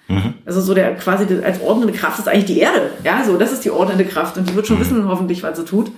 Also 0.46 0.62
so 0.62 0.74
der 0.74 0.96
quasi 0.96 1.26
als 1.44 1.62
ordnende 1.62 1.94
Kraft 1.94 2.20
ist 2.20 2.28
eigentlich 2.28 2.46
die 2.46 2.60
Erde. 2.60 2.92
Ja, 3.04 3.24
so 3.26 3.38
das 3.38 3.52
ist 3.52 3.64
die 3.66 3.72
ordnende 3.72 4.06
Kraft 4.06 4.38
und 4.38 4.50
die 4.50 4.56
wird 4.56 4.68
schon 4.68 4.80
wissen 4.80 5.08
hoffentlich, 5.08 5.44
was 5.44 5.58
sie 5.58 5.66
tut. 5.66 5.92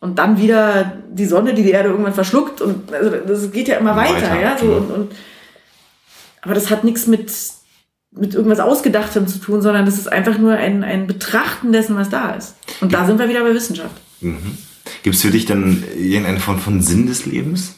Und 0.00 0.18
dann 0.18 0.38
wieder 0.38 0.92
die 1.10 1.24
Sonne, 1.24 1.54
die 1.54 1.62
die 1.62 1.70
Erde 1.70 1.88
irgendwann 1.88 2.12
verschluckt 2.14 2.60
und 2.60 2.92
also 2.92 3.10
das 3.10 3.50
geht 3.52 3.68
ja 3.68 3.76
immer 3.76 3.96
weiter, 3.96 4.14
Weiter, 4.14 4.40
ja, 4.40 4.58
so 4.58 4.66
genau. 4.66 4.76
und, 4.76 4.90
und 4.90 5.12
aber 6.42 6.54
das 6.54 6.70
hat 6.70 6.84
nichts 6.84 7.06
mit 7.06 7.32
mit 8.16 8.34
irgendwas 8.34 8.60
Ausgedachtem 8.60 9.26
zu 9.26 9.38
tun, 9.38 9.60
sondern 9.60 9.86
das 9.86 9.98
ist 9.98 10.10
einfach 10.10 10.38
nur 10.38 10.52
ein, 10.52 10.84
ein 10.84 11.06
Betrachten 11.06 11.72
dessen, 11.72 11.96
was 11.96 12.10
da 12.10 12.30
ist. 12.30 12.54
Und 12.80 12.94
da 12.94 13.06
sind 13.06 13.18
wir 13.18 13.28
wieder 13.28 13.42
bei 13.42 13.52
Wissenschaft. 13.52 13.96
Gibt 15.02 15.16
es 15.16 15.22
für 15.22 15.30
dich 15.30 15.46
dann 15.46 15.82
irgendeine 15.96 16.38
Form 16.38 16.58
von 16.58 16.80
Sinn 16.80 17.06
des 17.06 17.26
Lebens? 17.26 17.74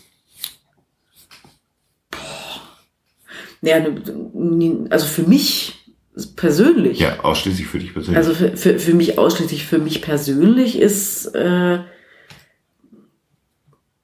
Ja, 3.67 3.85
also 4.91 5.07
für 5.07 5.23
mich 5.23 5.87
persönlich. 6.37 7.01
Ja, 7.01 7.21
ausschließlich 7.21 7.67
für 7.67 7.79
dich 7.79 7.93
persönlich. 7.93 8.17
Also 8.17 8.35
für, 8.35 8.57
für, 8.57 8.79
für 8.79 8.95
mich 8.95 9.19
ausschließlich, 9.19 9.67
für 9.67 9.79
mich 9.79 10.03
persönlich 10.03 10.79
ist, 10.79 11.27
äh, 11.35 11.81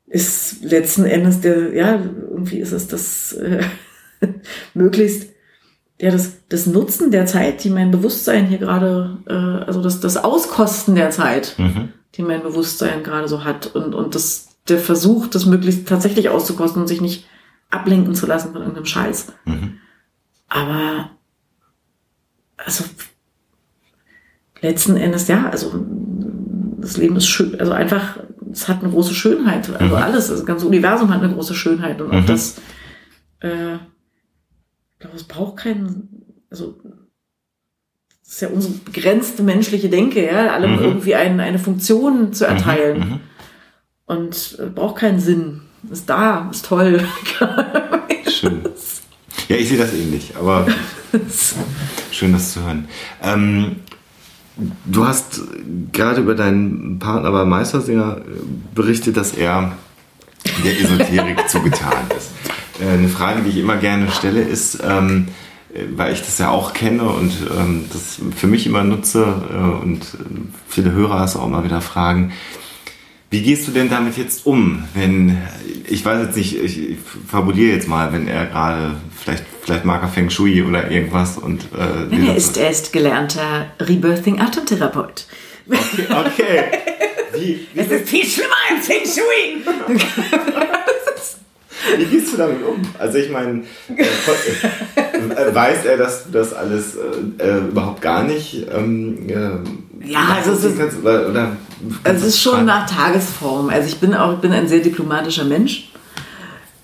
ist 0.07 0.63
letzten 0.63 1.05
Endes 1.05 1.41
der, 1.41 1.73
ja, 1.75 2.03
irgendwie 2.31 2.59
ist 2.59 2.73
es 2.73 2.89
das 2.89 3.33
äh, 3.33 3.63
möglichst, 4.75 5.31
ja, 5.99 6.11
das, 6.11 6.33
das 6.49 6.67
Nutzen 6.67 7.11
der 7.11 7.27
Zeit, 7.27 7.65
die 7.65 7.71
mein 7.71 7.91
Bewusstsein 7.91 8.47
hier 8.47 8.59
gerade, 8.59 9.19
äh, 9.27 9.65
also 9.65 9.81
das, 9.83 10.01
das 10.01 10.17
Auskosten 10.19 10.95
der 10.95 11.11
Zeit, 11.11 11.55
mhm. 11.59 11.91
die 12.17 12.23
mein 12.23 12.43
Bewusstsein 12.43 13.03
gerade 13.03 13.29
so 13.29 13.45
hat 13.45 13.75
und, 13.75 13.95
und 13.95 14.15
das, 14.15 14.49
der 14.69 14.79
Versuch, 14.79 15.29
das 15.29 15.47
möglichst 15.47 15.89
tatsächlich 15.89 16.29
auszukosten 16.29 16.83
und 16.83 16.89
sich 16.89 17.01
nicht 17.01 17.27
ablenken 17.73 18.15
zu 18.15 18.27
lassen 18.27 18.53
von 18.53 18.61
irgendeinem 18.63 18.87
Scheiß. 18.87 19.33
Mhm. 19.47 19.79
Aber 20.49 21.11
also 22.59 22.85
letzten 24.61 24.97
Endes 24.97 25.27
ja, 25.29 25.49
also 25.49 25.85
das 26.79 26.97
Leben 26.97 27.17
ist 27.17 27.27
schön, 27.29 27.59
also 27.59 27.73
einfach, 27.73 28.19
es 28.53 28.69
hat 28.69 28.83
eine 28.83 28.93
große 28.93 29.15
Schönheit. 29.15 29.71
Also 29.71 29.97
Mhm. 29.97 30.03
alles, 30.03 30.29
das 30.29 30.45
ganze 30.47 30.67
Universum 30.67 31.13
hat 31.13 31.23
eine 31.23 31.33
große 31.33 31.55
Schönheit 31.55 32.01
und 32.01 32.11
auch 32.11 32.21
Mhm. 32.23 32.27
das, 32.27 32.57
äh, 33.41 33.75
ich 33.75 34.99
glaube, 34.99 35.17
es 35.17 35.25
braucht 35.25 35.57
keinen, 35.57 36.25
also 36.51 36.79
das 38.23 38.35
ist 38.35 38.41
ja 38.43 38.49
unsere 38.49 38.75
begrenzte 38.75 39.43
menschliche 39.43 39.89
Denke, 39.89 40.25
ja, 40.25 40.53
allem 40.53 40.75
Mhm. 40.77 40.79
irgendwie 40.85 41.15
ein, 41.15 41.41
eine 41.41 41.59
Funktion 41.59 42.33
zu 42.33 42.47
erteilen 42.47 42.99
Mhm. 43.01 43.21
und 44.07 44.59
äh, 44.61 44.67
braucht 44.67 44.97
keinen 44.97 45.19
Sinn. 45.21 45.62
Ist 45.91 46.09
da, 46.09 46.49
ist 46.51 46.65
toll. 46.67 47.07
Schön. 48.29 48.63
Ja, 49.49 49.57
ich 49.57 49.69
sehe 49.69 49.79
das 49.79 49.93
ähnlich, 49.93 50.35
aber 50.39 50.67
schön, 52.11 52.33
das 52.33 52.53
zu 52.53 52.63
hören. 52.63 52.89
Ähm, 53.23 53.77
du 54.87 55.07
hast 55.07 55.43
gerade 55.93 56.21
über 56.21 56.35
deinen 56.35 56.99
Partner 56.99 57.33
beim 57.33 57.49
Meistersinger 57.49 58.19
äh, 58.19 58.23
berichtet, 58.75 59.17
dass 59.17 59.33
er 59.33 59.73
der 60.65 60.81
Esoterik 60.81 61.49
zugetan 61.49 61.93
ist. 62.17 62.31
Äh, 62.81 62.95
eine 62.95 63.09
Frage, 63.09 63.43
die 63.43 63.51
ich 63.51 63.59
immer 63.59 63.77
gerne 63.77 64.11
stelle, 64.11 64.41
ist, 64.41 64.79
ähm, 64.83 65.29
äh, 65.75 65.85
weil 65.97 66.13
ich 66.13 66.21
das 66.21 66.39
ja 66.39 66.51
auch 66.51 66.73
kenne 66.73 67.05
und 67.05 67.33
ähm, 67.59 67.87
das 67.93 68.21
für 68.37 68.47
mich 68.47 68.67
immer 68.67 68.85
nutze 68.85 69.25
äh, 69.53 69.83
und 69.83 70.07
viele 70.69 70.93
Hörer 70.93 71.25
es 71.25 71.37
auch 71.37 71.49
mal 71.49 71.65
wieder 71.65 71.81
fragen, 71.81 72.33
wie 73.33 73.43
gehst 73.43 73.67
du 73.67 73.73
denn 73.73 73.89
damit 73.89 74.19
jetzt 74.19 74.45
um, 74.45 74.85
wenn, 74.93 75.39
ich 75.93 76.05
weiß 76.05 76.27
jetzt 76.27 76.37
nicht, 76.37 76.57
ich, 76.63 76.97
fabuliere 77.29 77.75
jetzt 77.77 77.89
mal, 77.89 78.13
wenn 78.13 78.29
er 78.29 78.47
gerade, 78.47 78.97
vielleicht, 79.23 79.45
vielleicht 79.63 79.85
mag 79.85 80.03
er 80.03 80.09
Feng 80.09 80.31
Shui 80.31 80.63
oder 80.63 80.91
irgendwas 80.91 81.39
und... 81.39 81.63
Äh, 81.75 82.27
er 82.29 82.37
ist, 82.37 82.57
er 82.57 82.71
ist 82.71 82.93
gelernter 82.93 83.67
Rebirthing-Atemtherapeut. 83.81 85.27
Okay, 85.69 86.07
okay. 86.11 86.65
Wie, 87.35 87.67
wie, 87.73 87.81
Es 87.81 87.91
ist 87.91 88.09
viel 88.09 88.25
schlimmer 88.27 88.55
als 88.75 88.87
Feng 88.87 89.03
Shui. 89.05 89.97
wie 91.99 92.05
gehst 92.07 92.33
du 92.33 92.37
damit 92.37 92.63
um? 92.65 92.81
Also 92.99 93.19
ich 93.19 93.31
meine, 93.31 93.63
äh, 93.97 94.03
äh, 94.03 95.55
weiß 95.55 95.85
er, 95.85 95.97
dass 95.99 96.25
du 96.25 96.31
das 96.33 96.53
alles 96.53 96.97
äh, 96.97 97.43
äh, 97.45 97.59
überhaupt 97.69 98.03
gar 98.03 98.25
nicht... 98.25 98.67
Ähm, 98.75 99.29
äh, 99.29 100.11
Ja, 100.11 100.37
also 100.37 100.53
es 100.53 100.65
ist- 100.65 100.79
kannst, 100.79 100.99
oder, 101.03 101.29
oder, 101.29 101.57
Also 102.05 102.27
es 102.27 102.35
ist 102.35 102.43
schon 102.43 102.65
nach 102.65 102.89
Tagesform. 102.89 103.69
Also 103.69 103.89
ich 103.89 103.99
bin 103.99 104.15
auch 104.15 104.39
bin 104.39 104.53
ein 104.53 104.69
sehr 104.69 104.81
diplomatischer 104.81 105.45
Mensch 105.45 105.91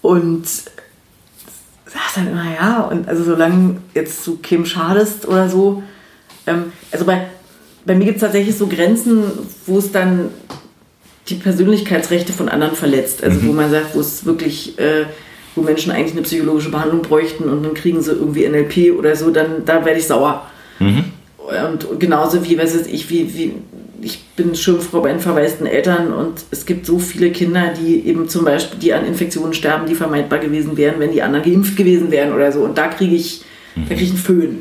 und 0.02 0.46
sag 0.46 2.14
dann 2.14 2.28
immer 2.28 2.44
ja 2.54 2.80
und 2.82 3.08
also 3.08 3.24
solange 3.24 3.76
jetzt 3.94 4.26
du 4.26 4.36
Kim 4.36 4.66
schadest 4.66 5.26
oder 5.26 5.48
so, 5.48 5.82
ähm, 6.46 6.72
also 6.92 7.04
bei 7.04 7.28
bei 7.88 7.94
mir 7.94 8.04
gibt 8.04 8.16
es 8.16 8.20
tatsächlich 8.20 8.56
so 8.56 8.66
Grenzen, 8.66 9.24
wo 9.66 9.78
es 9.78 9.90
dann 9.90 10.28
die 11.28 11.36
Persönlichkeitsrechte 11.36 12.32
von 12.32 12.48
anderen 12.48 12.74
verletzt. 12.74 13.24
Also 13.24 13.42
wo 13.44 13.52
man 13.52 13.70
sagt, 13.70 13.94
wo 13.94 14.00
es 14.00 14.26
wirklich, 14.26 14.78
äh, 14.78 15.06
wo 15.54 15.62
Menschen 15.62 15.90
eigentlich 15.90 16.12
eine 16.12 16.22
psychologische 16.22 16.70
Behandlung 16.70 17.02
bräuchten 17.02 17.44
und 17.44 17.62
dann 17.62 17.74
kriegen 17.74 18.02
sie 18.02 18.12
irgendwie 18.12 18.46
NLP 18.46 18.98
oder 18.98 19.16
so, 19.16 19.30
dann 19.30 19.64
da 19.64 19.84
werde 19.84 19.98
ich 19.98 20.06
sauer. 20.06 20.46
Und 21.72 21.98
genauso 21.98 22.44
wie, 22.44 22.58
weiß 22.58 22.86
ich, 22.86 23.08
wie, 23.08 23.34
wie, 23.34 23.54
ich 24.00 24.24
bin 24.36 24.54
Schimpfrau 24.54 25.00
bei 25.00 25.10
den 25.10 25.20
verwaisten 25.20 25.66
Eltern 25.66 26.12
und 26.12 26.44
es 26.50 26.66
gibt 26.66 26.86
so 26.86 26.98
viele 26.98 27.30
Kinder, 27.32 27.72
die 27.74 28.06
eben 28.06 28.28
zum 28.28 28.44
Beispiel, 28.44 28.78
die 28.78 28.92
an 28.92 29.04
Infektionen 29.04 29.54
sterben, 29.54 29.86
die 29.86 29.94
vermeidbar 29.94 30.38
gewesen 30.38 30.76
wären, 30.76 31.00
wenn 31.00 31.12
die 31.12 31.22
anderen 31.22 31.44
geimpft 31.44 31.76
gewesen 31.76 32.10
wären 32.10 32.32
oder 32.32 32.52
so. 32.52 32.60
Und 32.60 32.78
da 32.78 32.88
kriege 32.88 33.14
ich, 33.14 33.42
da 33.74 33.82
kriege 33.82 34.04
ich 34.04 34.10
einen 34.10 34.18
Föhn. 34.18 34.58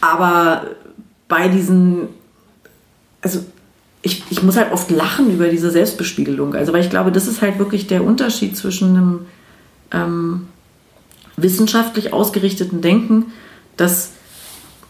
Aber 0.00 0.66
bei 1.28 1.48
diesen, 1.48 2.08
also 3.22 3.40
ich, 4.02 4.22
ich 4.30 4.42
muss 4.42 4.56
halt 4.56 4.72
oft 4.72 4.90
lachen 4.90 5.32
über 5.32 5.48
diese 5.48 5.70
Selbstbespiegelung. 5.70 6.54
Also 6.54 6.72
weil 6.72 6.82
ich 6.82 6.90
glaube, 6.90 7.12
das 7.12 7.26
ist 7.26 7.42
halt 7.42 7.58
wirklich 7.58 7.86
der 7.86 8.04
Unterschied 8.04 8.56
zwischen 8.56 8.96
einem 8.96 9.20
ähm, 9.92 10.48
wissenschaftlich 11.36 12.12
ausgerichteten 12.12 12.80
Denken, 12.80 13.26
das, 13.76 14.10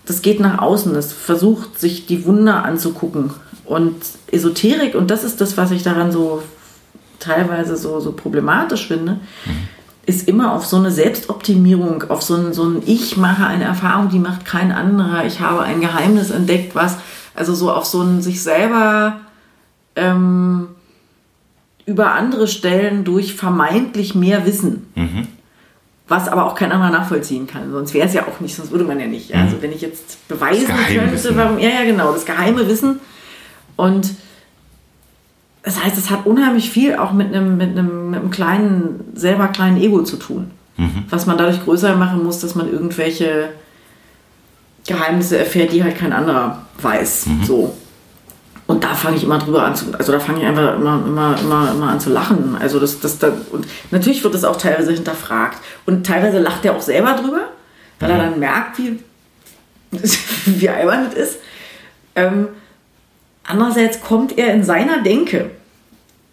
das 0.06 0.22
geht 0.22 0.40
nach 0.40 0.58
außen, 0.58 0.94
das 0.94 1.12
versucht, 1.12 1.78
sich 1.78 2.06
die 2.06 2.24
Wunder 2.24 2.64
anzugucken. 2.64 3.30
Und 3.68 3.96
Esoterik, 4.32 4.94
und 4.94 5.10
das 5.10 5.24
ist 5.24 5.42
das, 5.42 5.58
was 5.58 5.70
ich 5.72 5.82
daran 5.82 6.10
so 6.10 6.42
teilweise 7.18 7.76
so, 7.76 8.00
so 8.00 8.12
problematisch 8.12 8.88
finde, 8.88 9.20
ist 10.06 10.26
immer 10.26 10.54
auf 10.54 10.64
so 10.64 10.76
eine 10.76 10.90
Selbstoptimierung, 10.90 12.04
auf 12.08 12.22
so 12.22 12.34
ein, 12.34 12.54
so 12.54 12.64
ein 12.64 12.82
Ich 12.86 13.18
mache 13.18 13.46
eine 13.46 13.64
Erfahrung, 13.64 14.08
die 14.08 14.18
macht 14.18 14.46
kein 14.46 14.72
anderer, 14.72 15.26
ich 15.26 15.40
habe 15.40 15.62
ein 15.62 15.82
Geheimnis 15.82 16.30
entdeckt, 16.30 16.74
was, 16.74 16.96
also 17.34 17.54
so 17.54 17.70
auf 17.70 17.84
so 17.84 18.00
ein 18.00 18.22
sich 18.22 18.42
selber 18.42 19.20
ähm, 19.96 20.68
über 21.84 22.12
andere 22.12 22.48
stellen 22.48 23.04
durch 23.04 23.34
vermeintlich 23.34 24.14
mehr 24.14 24.46
Wissen. 24.46 24.86
Was 26.08 26.26
aber 26.26 26.46
auch 26.46 26.54
kein 26.54 26.72
anderer 26.72 26.90
nachvollziehen 26.90 27.46
kann. 27.46 27.70
Sonst 27.70 27.92
wäre 27.92 28.08
es 28.08 28.14
ja 28.14 28.26
auch 28.26 28.40
nicht, 28.40 28.54
sonst 28.54 28.70
würde 28.70 28.84
man 28.84 28.98
ja 28.98 29.06
nicht. 29.06 29.28
Ja? 29.28 29.42
Also 29.42 29.60
wenn 29.60 29.72
ich 29.72 29.82
jetzt 29.82 30.26
beweisen 30.26 30.74
könnte, 30.86 31.36
warum, 31.36 31.58
ja, 31.58 31.68
ja, 31.68 31.84
genau, 31.84 32.12
das 32.12 32.24
geheime 32.24 32.66
Wissen. 32.66 33.00
Und 33.78 34.10
das 35.62 35.82
heißt, 35.82 35.96
es 35.96 36.10
hat 36.10 36.26
unheimlich 36.26 36.68
viel 36.68 36.96
auch 36.96 37.12
mit 37.12 37.28
einem, 37.28 37.56
mit 37.56 37.70
einem, 37.70 38.10
mit 38.10 38.20
einem 38.20 38.30
kleinen, 38.30 39.00
selber 39.14 39.48
kleinen 39.48 39.80
Ego 39.80 40.02
zu 40.02 40.16
tun. 40.16 40.50
Was 41.10 41.26
man 41.26 41.36
dadurch 41.38 41.64
größer 41.64 41.96
machen 41.96 42.22
muss, 42.22 42.40
dass 42.40 42.54
man 42.54 42.70
irgendwelche 42.70 43.48
Geheimnisse 44.86 45.38
erfährt, 45.38 45.72
die 45.72 45.82
halt 45.82 45.96
kein 45.96 46.12
anderer 46.12 46.66
weiß. 46.80 47.26
So. 47.44 47.74
Und 48.68 48.84
da 48.84 48.94
fange 48.94 49.16
ich 49.16 49.24
immer 49.24 49.38
drüber 49.38 49.64
an 49.64 49.74
zu, 49.74 49.86
also 49.98 50.12
da 50.12 50.20
fange 50.20 50.40
ich 50.40 50.46
einfach 50.46 50.76
immer, 50.76 51.02
immer, 51.04 51.40
immer, 51.40 51.70
immer 51.72 51.88
an 51.88 52.00
zu 52.00 52.10
lachen. 52.10 52.56
Also 52.60 52.78
das, 52.78 53.00
das, 53.00 53.18
da 53.18 53.32
und 53.50 53.66
natürlich 53.90 54.22
wird 54.22 54.34
das 54.34 54.44
auch 54.44 54.56
teilweise 54.56 54.92
hinterfragt. 54.92 55.58
Und 55.86 56.06
teilweise 56.06 56.38
lacht 56.38 56.64
er 56.64 56.76
auch 56.76 56.82
selber 56.82 57.14
drüber, 57.14 57.48
weil 57.98 58.10
er 58.10 58.18
dann 58.18 58.38
merkt, 58.38 58.78
wie, 58.78 59.00
wie 60.46 60.68
albern 60.68 61.06
das 61.06 61.14
ist. 61.14 61.38
Ähm, 62.14 62.48
andererseits 63.48 64.00
kommt 64.00 64.38
er 64.38 64.52
in 64.54 64.62
seiner 64.62 65.02
Denke 65.02 65.50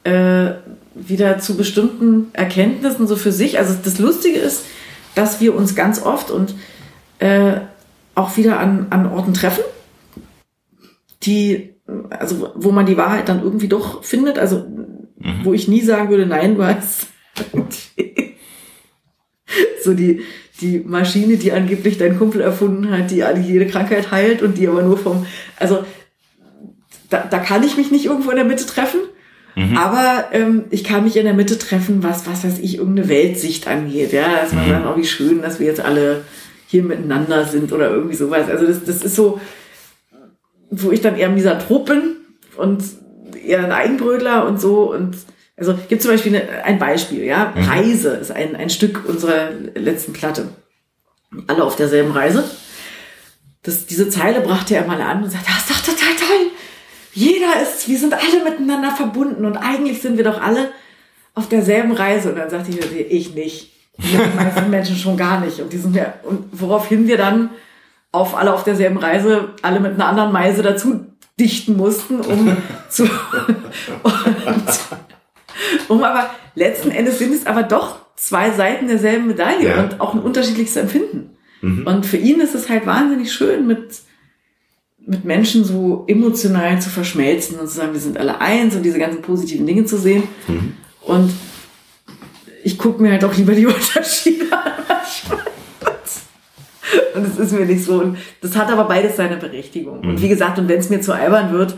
äh, 0.04 0.52
wieder 0.94 1.40
zu 1.40 1.58
bestimmten 1.58 2.28
Erkenntnissen 2.34 3.08
so 3.08 3.16
für 3.16 3.32
sich. 3.32 3.58
Also 3.58 3.76
das 3.84 4.00
Lustige 4.00 4.38
ist, 4.38 4.66
dass 5.16 5.42
wir 5.42 5.56
uns 5.56 5.76
ganz 5.76 6.02
oft 6.02 6.30
und 6.30 6.56
äh, 7.20 7.54
auch 8.14 8.38
wieder 8.38 8.60
an, 8.60 8.88
an 8.92 9.06
Orten 9.08 9.34
treffen, 9.34 9.64
die, 11.24 11.74
also 12.10 12.52
wo 12.56 12.72
man 12.72 12.86
die 12.86 12.98
Wahrheit 12.98 13.30
dann 13.30 13.44
irgendwie 13.44 13.68
doch 13.68 14.04
findet, 14.04 14.38
also 14.38 14.66
mhm. 15.18 15.42
wo 15.44 15.54
ich 15.54 15.68
nie 15.68 15.82
sagen 15.82 16.10
würde, 16.10 16.26
nein, 16.26 16.58
hast 16.60 17.08
so 19.84 19.94
die, 19.94 20.22
die 20.62 20.80
Maschine, 20.80 21.38
die 21.38 21.52
angeblich 21.52 21.98
dein 21.98 22.18
Kumpel 22.18 22.42
erfunden 22.42 22.92
hat, 22.92 23.12
die 23.12 23.24
jede 23.42 23.68
Krankheit 23.68 24.12
heilt 24.12 24.42
und 24.42 24.58
die 24.58 24.68
aber 24.68 24.84
nur 24.84 24.98
vom, 24.98 25.26
also 25.58 25.84
da, 27.10 27.26
da 27.30 27.40
kann 27.40 27.64
ich 27.64 27.78
mich 27.78 27.92
nicht 27.92 28.06
irgendwo 28.06 28.30
in 28.32 28.38
der 28.38 28.46
Mitte 28.46 28.66
treffen. 28.66 29.00
Mhm. 29.56 29.78
Aber 29.78 30.26
ähm, 30.32 30.66
ich 30.70 30.84
kann 30.84 31.04
mich 31.04 31.16
in 31.16 31.26
der 31.26 31.34
Mitte 31.34 31.58
treffen, 31.58 32.04
was, 32.04 32.28
was 32.28 32.44
weiß 32.44 32.60
ich, 32.60 32.78
irgendeine 32.78 33.08
Weltsicht 33.08 33.68
angeht. 33.68 34.12
Ja, 34.12 34.42
dass 34.42 34.54
man 34.54 34.66
mhm. 34.66 34.72
sagt, 34.72 34.86
oh, 34.88 34.98
wie 34.98 35.06
schön, 35.06 35.42
dass 35.42 35.60
wir 35.60 35.68
jetzt 35.68 35.80
alle 35.80 36.24
hier 36.68 36.84
miteinander 36.84 37.46
sind 37.46 37.72
oder 37.72 37.90
irgendwie 37.90 38.16
sowas. 38.16 38.50
Also 38.50 38.68
das, 38.68 38.84
das 38.84 39.04
ist 39.04 39.16
so, 39.16 39.40
wo 40.70 40.92
ich 40.92 41.02
dann 41.02 41.16
eher 41.16 41.30
Misanthrop 41.30 41.86
bin 41.86 42.18
und 42.58 42.84
eher 43.46 43.64
ein 43.64 43.72
Eigenbrötler 43.72 44.46
und 44.46 44.60
so 44.60 44.92
und 44.92 45.16
also 45.58 45.74
gibt 45.88 46.02
zum 46.02 46.12
Beispiel 46.12 46.36
eine, 46.36 46.64
ein 46.66 46.80
Beispiel, 46.80 47.24
ja. 47.24 47.54
Mhm. 47.56 47.64
Reise 47.64 48.10
ist 48.10 48.32
ein, 48.32 48.58
ein 48.58 48.70
Stück 48.70 49.08
unserer 49.08 49.52
letzten 49.76 50.12
Platte. 50.12 50.50
Alle 51.48 51.64
auf 51.64 51.78
derselben 51.78 52.12
Reise. 52.12 52.44
Das, 53.64 53.86
diese 53.86 54.10
Zeile 54.10 54.42
brachte 54.42 54.76
er 54.76 54.86
mal 54.86 55.02
an 55.02 55.24
und 55.24 55.30
sagte, 55.30 55.48
das 55.48 55.66
total 55.68 55.95
toll. 55.95 55.95
Jeder 57.16 57.62
ist, 57.62 57.88
wir 57.88 57.98
sind 57.98 58.14
alle 58.14 58.44
miteinander 58.44 58.92
verbunden 58.92 59.46
und 59.46 59.56
eigentlich 59.56 60.02
sind 60.02 60.18
wir 60.18 60.26
doch 60.26 60.42
alle 60.42 60.70
auf 61.34 61.48
derselben 61.48 61.94
Reise. 61.94 62.30
Und 62.30 62.38
dann 62.38 62.50
sagte 62.50 62.72
ich, 62.72 63.12
ich 63.12 63.34
nicht. 63.34 63.72
Die 63.98 64.18
meisten 64.36 64.70
Menschen 64.70 64.98
schon 64.98 65.16
gar 65.16 65.40
nicht. 65.40 65.62
Und 65.62 65.72
die 65.72 65.78
sind 65.78 65.96
ja, 65.96 66.14
und 66.24 66.48
woraufhin 66.52 67.08
wir 67.08 67.18
dann 67.18 67.52
auf 68.12 68.36
alle 68.36 68.54
auf 68.54 68.66
derselben 68.66 68.98
Reise, 68.98 69.54
alle 69.62 69.80
mit 69.80 69.94
einer 69.94 70.08
anderen 70.08 70.34
Meise 70.34 70.62
dazu 70.62 71.06
dichten 71.40 71.78
mussten, 71.78 72.20
um 72.20 72.58
zu, 72.90 73.04
und, 73.04 74.64
um 75.88 76.04
aber 76.04 76.30
letzten 76.56 76.92
Endes 76.92 77.20
sind 77.20 77.34
es 77.34 77.46
aber 77.46 77.64
doch 77.64 78.00
zwei 78.18 78.52
Seiten 78.52 78.88
derselben 78.88 79.28
Medaille 79.28 79.70
ja. 79.70 79.84
und 79.84 80.02
auch 80.02 80.14
ein 80.14 80.22
unterschiedliches 80.22 80.76
Empfinden. 80.76 81.38
Mhm. 81.62 81.88
Und 81.88 82.06
für 82.06 82.18
ihn 82.18 82.42
ist 82.42 82.56
es 82.56 82.70
halt 82.70 82.86
wahnsinnig 82.86 83.34
schön, 83.34 83.68
mit, 83.68 84.00
mit 85.06 85.24
Menschen 85.26 85.64
so 85.64 86.04
emotional 86.08 86.82
zu 86.82 86.90
verschmelzen 86.90 87.60
und 87.60 87.68
zu 87.68 87.76
sagen, 87.76 87.94
wir 87.94 88.00
sind 88.00 88.18
alle 88.18 88.42
eins 88.42 88.76
und 88.76 88.84
diese 88.84 89.00
ganzen 89.00 89.22
positiven 89.22 89.68
Dinge 89.68 89.86
zu 89.86 89.98
sehen. 89.98 90.24
Mhm. 90.48 90.74
Und 91.02 91.32
ich 92.64 92.78
gucke 92.78 93.02
mir 93.02 93.12
halt 93.12 93.24
auch 93.24 93.36
lieber 93.36 93.54
die 93.54 93.66
Unterschiede 93.68 94.46
an. 94.52 94.72
Und 97.16 97.28
es 97.28 97.38
ist 97.38 97.52
mir 97.52 97.66
nicht 97.66 97.84
so. 97.84 98.02
Und 98.02 98.18
das 98.42 98.56
hat 98.56 98.70
aber 98.70 98.86
beides 98.86 99.16
seine 99.16 99.38
Berechtigung. 99.38 100.02
Mhm. 100.02 100.10
Und 100.10 100.22
wie 100.22 100.30
gesagt, 100.30 100.58
und 100.60 100.68
wenn 100.68 100.80
es 100.80 100.90
mir 100.90 101.02
zu 101.02 101.14
albern 101.14 101.52
wird, 101.52 101.78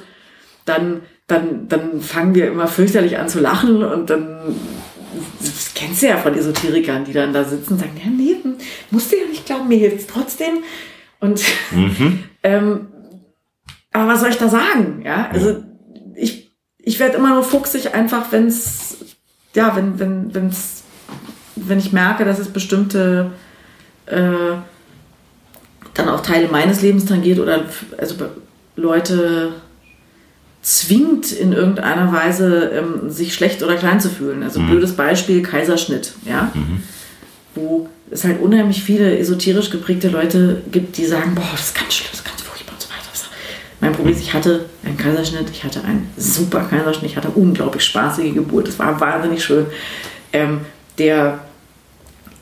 dann 0.65 1.01
dann, 1.27 1.67
dann 1.67 2.01
fangen 2.01 2.35
wir 2.35 2.47
immer 2.47 2.67
fürchterlich 2.67 3.17
an 3.17 3.27
zu 3.27 3.39
lachen 3.39 3.83
und 3.83 4.09
dann 4.09 4.55
das 5.39 5.73
kennst 5.73 6.01
du 6.01 6.07
ja 6.07 6.17
von 6.17 6.35
Esoterikern, 6.35 7.05
die 7.05 7.13
dann 7.13 7.33
da 7.33 7.43
sitzen 7.43 7.73
und 7.73 7.79
sagen, 7.79 7.99
ja, 8.03 8.09
nee, 8.09 8.35
musst 8.91 9.11
du 9.11 9.17
ja 9.17 9.25
nicht 9.25 9.45
glauben, 9.45 9.67
mir 9.67 9.77
hilft 9.77 9.99
es 9.99 10.07
trotzdem. 10.07 10.63
Und 11.19 11.41
mhm. 11.71 12.23
ähm, 12.43 12.87
aber 13.97 14.13
was 14.13 14.19
soll 14.19 14.29
ich 14.29 14.37
da 14.37 14.47
sagen? 14.47 15.01
Ja, 15.03 15.29
also 15.31 15.63
ich, 16.15 16.51
ich 16.77 16.99
werde 16.99 17.17
immer 17.17 17.33
nur 17.33 17.43
fuchsig, 17.43 17.95
einfach 17.95 18.31
wenn 18.31 18.47
es, 18.47 18.97
ja, 19.55 19.75
wenn, 19.75 19.99
wenn, 19.99 20.33
wenn's, 20.35 20.83
wenn 21.55 21.79
ich 21.79 21.93
merke, 21.93 22.23
dass 22.23 22.37
es 22.37 22.49
bestimmte 22.49 23.31
äh, 24.05 24.53
dann 25.95 26.09
auch 26.09 26.21
Teile 26.21 26.47
meines 26.49 26.83
Lebens 26.83 27.05
tangiert 27.05 27.39
oder 27.39 27.65
also 27.97 28.15
Leute 28.75 29.53
zwingt 30.61 31.31
in 31.31 31.53
irgendeiner 31.53 32.13
Weise, 32.13 32.71
ähm, 32.73 33.09
sich 33.09 33.33
schlecht 33.33 33.63
oder 33.63 33.77
klein 33.77 33.99
zu 33.99 34.09
fühlen. 34.09 34.43
Also 34.43 34.59
mhm. 34.59 34.69
blödes 34.69 34.95
Beispiel, 34.95 35.41
Kaiserschnitt, 35.41 36.13
ja. 36.25 36.51
Mhm. 36.53 36.83
Wo 37.55 37.89
es 38.11 38.23
halt 38.23 38.39
unheimlich 38.41 38.83
viele 38.83 39.17
esoterisch 39.17 39.71
geprägte 39.71 40.09
Leute 40.09 40.61
gibt, 40.71 40.97
die 40.97 41.05
sagen, 41.05 41.33
boah, 41.33 41.49
das 41.53 41.67
ist 41.67 41.75
ganz 41.75 41.95
schlimm, 41.95 42.09
das 42.11 42.19
ist 42.19 42.25
ganz 42.25 42.41
furchtbar 42.43 42.73
und 42.73 42.81
so 42.81 42.89
weiter. 42.89 42.97
Mein 43.79 43.93
Problem 43.93 44.13
ist, 44.13 44.21
ich 44.21 44.33
hatte 44.33 44.65
einen 44.83 44.97
Kaiserschnitt, 44.97 45.49
ich 45.51 45.63
hatte 45.63 45.83
einen 45.83 46.11
super 46.17 46.61
Kaiserschnitt, 46.69 47.11
ich 47.11 47.17
hatte 47.17 47.29
unglaublich 47.29 47.83
spaßige 47.83 48.33
Geburt, 48.33 48.67
das 48.67 48.79
war 48.79 48.99
wahnsinnig 48.99 49.43
schön. 49.43 49.67
Ähm, 50.33 50.61
der 50.97 51.39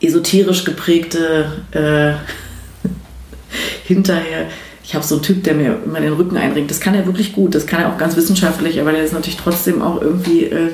esoterisch 0.01 0.63
geprägte 0.63 1.51
äh, 1.71 2.87
hinterher 3.87 4.47
ich 4.85 4.93
habe 4.93 5.03
so 5.03 5.15
einen 5.15 5.23
Typ, 5.23 5.43
der 5.43 5.55
mir 5.55 5.79
immer 5.83 5.99
den 5.99 6.13
Rücken 6.13 6.37
einringt. 6.37 6.69
Das 6.69 6.79
kann 6.79 6.93
er 6.93 7.07
wirklich 7.07 7.33
gut, 7.33 7.55
das 7.55 7.65
kann 7.65 7.81
er 7.81 7.91
auch 7.91 7.97
ganz 7.97 8.15
wissenschaftlich, 8.15 8.79
aber 8.79 8.91
der 8.91 9.03
ist 9.03 9.13
natürlich 9.13 9.39
trotzdem 9.39 9.81
auch 9.81 9.99
irgendwie 9.99 10.43
äh, 10.43 10.71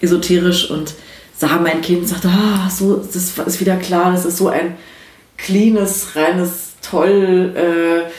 esoterisch 0.00 0.70
und 0.70 0.94
sah 1.36 1.58
mein 1.58 1.80
Kind, 1.80 2.08
sagte, 2.08 2.28
ah, 2.28 2.70
so, 2.70 2.96
das 2.96 3.36
ist 3.36 3.60
wieder 3.60 3.76
klar, 3.76 4.12
das 4.12 4.24
ist 4.24 4.36
so 4.36 4.48
ein 4.48 4.76
cleanes, 5.36 6.14
reines, 6.14 6.74
toll, 6.82 7.52
äh, 7.56 8.10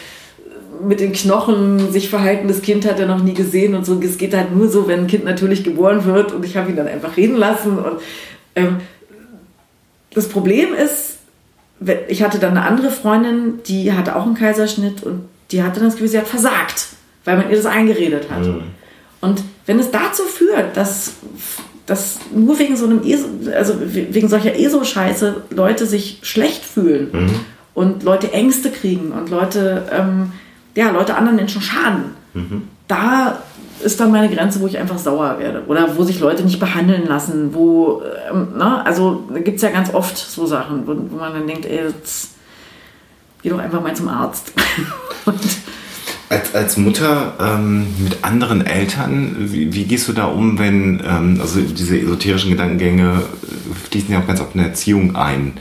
mit 0.82 1.00
den 1.00 1.14
Knochen 1.14 1.92
sich 1.92 2.10
verhaltendes 2.10 2.62
Kind 2.62 2.86
hat 2.86 3.00
er 3.00 3.08
noch 3.08 3.24
nie 3.24 3.34
gesehen 3.34 3.76
und 3.76 3.86
so. 3.86 4.00
Es 4.02 4.18
geht 4.18 4.34
halt 4.34 4.56
nur 4.56 4.70
so, 4.70 4.88
wenn 4.88 5.02
ein 5.02 5.08
Kind 5.08 5.26
natürlich 5.26 5.64
geboren 5.64 6.06
wird 6.06 6.32
und 6.32 6.46
ich 6.46 6.58
habe 6.58 6.70
ihn 6.70 6.76
dann 6.76 6.88
einfach 6.88 7.18
reden 7.18 7.36
lassen. 7.36 7.78
Und 7.78 8.00
ähm, 8.56 8.78
das 10.14 10.30
Problem 10.30 10.74
ist, 10.74 11.18
ich 12.08 12.24
hatte 12.24 12.40
dann 12.40 12.58
eine 12.58 12.66
andere 12.66 12.92
Freundin, 12.92 13.60
die 13.66 13.94
hatte 13.94 14.16
auch 14.16 14.26
einen 14.26 14.36
Kaiserschnitt 14.36 15.04
und 15.04 15.26
die 15.52 15.64
hatte 15.64 15.80
dann 15.80 15.90
das 15.90 15.96
Gefühl, 15.96 16.10
sie 16.10 16.18
hat 16.18 16.28
versagt, 16.28 16.88
weil 17.26 17.38
man 17.38 17.50
ihr 17.50 17.56
das 17.56 17.66
eingeredet 17.66 18.30
hat. 18.30 18.46
Mhm. 18.46 18.64
Und 19.22 19.44
wenn 19.66 19.80
es 19.80 19.92
dazu 19.92 20.24
führt, 20.24 20.76
dass, 20.78 21.14
dass 21.86 22.20
nur 22.34 22.58
wegen 22.60 22.76
so 22.78 22.86
einem 22.86 23.04
ESO, 23.04 23.28
also 23.56 23.76
wegen 23.80 24.30
solcher 24.30 24.56
ESO-Scheiße 24.56 25.44
Leute 25.50 25.86
sich 25.86 26.20
schlecht 26.22 26.64
fühlen 26.64 27.10
mhm. 27.12 27.40
und 27.74 28.04
Leute 28.04 28.32
Ängste 28.32 28.72
kriegen 28.72 29.12
und 29.12 29.30
Leute, 29.30 29.88
ähm, 29.92 30.32
ja, 30.80 30.92
Leute 30.92 31.16
anderen 31.16 31.36
Menschen 31.36 31.62
schaden, 31.62 32.16
mhm. 32.34 32.70
da 32.88 33.40
ist 33.84 34.00
dann 34.00 34.12
meine 34.12 34.34
Grenze, 34.34 34.62
wo 34.62 34.68
ich 34.68 34.78
einfach 34.78 34.98
sauer 34.98 35.38
werde. 35.38 35.64
Oder 35.68 35.98
wo 35.98 36.06
sich 36.06 36.22
Leute 36.22 36.44
nicht 36.44 36.60
behandeln 36.60 37.06
lassen, 37.06 37.54
wo, 37.54 38.02
ähm, 38.32 38.58
ne, 38.58 38.86
also 38.86 39.26
da 39.34 39.40
gibt 39.40 39.58
es 39.58 39.62
ja 39.62 39.72
ganz 39.72 39.94
oft 39.94 40.18
so 40.18 40.46
Sachen, 40.46 40.88
wo, 40.88 40.96
wo, 41.12 41.18
man 41.18 41.34
dann 41.34 41.48
denkt, 41.48 41.66
ey, 41.66 41.88
jetzt 41.88 42.36
geh 43.42 43.50
doch 43.50 43.60
einfach 43.60 43.82
mal 43.82 43.94
zum 43.94 44.08
Arzt. 44.08 44.54
als, 46.30 46.56
als 46.56 46.78
Mutter 46.78 47.34
ähm, 47.42 47.88
mit 48.02 48.24
anderen 48.24 48.66
Eltern, 48.66 49.36
wie, 49.38 49.74
wie, 49.74 49.84
gehst 49.84 50.08
du 50.08 50.14
da 50.14 50.26
um, 50.26 50.60
wenn, 50.60 51.04
ähm, 51.06 51.40
also 51.42 51.60
diese 51.60 52.00
esoterischen 52.00 52.52
Gedankengänge 52.52 53.24
fließen 53.90 54.14
ja 54.14 54.22
auch 54.22 54.28
ganz 54.28 54.40
oft 54.40 54.56
in 54.56 54.62
der 54.62 54.70
Erziehung 54.70 55.18
ein. 55.18 55.58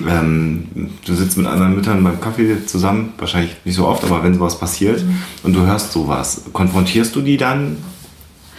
Ähm, 0.00 0.90
du 1.04 1.14
sitzt 1.14 1.36
mit 1.36 1.46
anderen 1.46 1.74
Müttern 1.74 2.02
beim 2.02 2.20
Kaffee 2.20 2.64
zusammen, 2.66 3.12
wahrscheinlich 3.18 3.56
nicht 3.64 3.76
so 3.76 3.86
oft, 3.86 4.02
aber 4.04 4.24
wenn 4.24 4.34
sowas 4.34 4.58
passiert 4.58 5.02
mhm. 5.02 5.22
und 5.42 5.52
du 5.52 5.66
hörst 5.66 5.92
sowas, 5.92 6.42
konfrontierst 6.52 7.14
du 7.14 7.20
die 7.20 7.36
dann? 7.36 7.76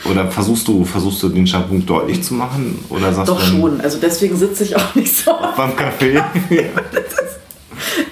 Oder 0.10 0.30
versuchst 0.30 0.68
du, 0.68 0.84
versuchst 0.84 1.24
du 1.24 1.30
den 1.30 1.48
Standpunkt 1.48 1.90
deutlich 1.90 2.22
zu 2.24 2.34
machen? 2.34 2.84
Oder 2.90 3.14
sagst 3.14 3.30
Doch 3.30 3.40
du 3.40 3.46
schon, 3.46 3.82
also 3.82 3.98
deswegen 4.02 4.36
sitze 4.36 4.66
ich 4.66 4.76
auch 4.76 4.96
nicht 4.96 5.16
so 5.16 5.32
oft. 5.40 5.56
Beim 5.56 5.76
Kaffee? 5.76 6.16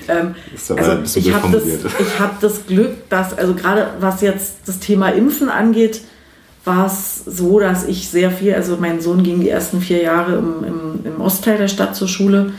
ähm, 0.07 0.35
also 0.77 1.19
ich 1.19 1.33
habe 1.33 1.51
das, 1.51 2.19
hab 2.19 2.39
das 2.39 2.65
Glück, 2.65 3.09
dass, 3.09 3.37
also 3.37 3.53
gerade 3.53 3.89
was 3.99 4.21
jetzt 4.21 4.59
das 4.65 4.79
Thema 4.79 5.09
Impfen 5.09 5.49
angeht, 5.49 6.01
war 6.63 6.85
es 6.85 7.23
so, 7.25 7.59
dass 7.59 7.85
ich 7.85 8.07
sehr 8.07 8.31
viel, 8.31 8.53
also 8.53 8.77
mein 8.79 9.01
Sohn 9.01 9.23
ging 9.23 9.41
die 9.41 9.49
ersten 9.49 9.81
vier 9.81 10.01
Jahre 10.01 10.35
im, 10.35 10.63
im, 10.63 11.05
im 11.05 11.21
Ostteil 11.21 11.57
der 11.57 11.67
Stadt 11.67 11.95
zur 11.95 12.07
Schule 12.07 12.53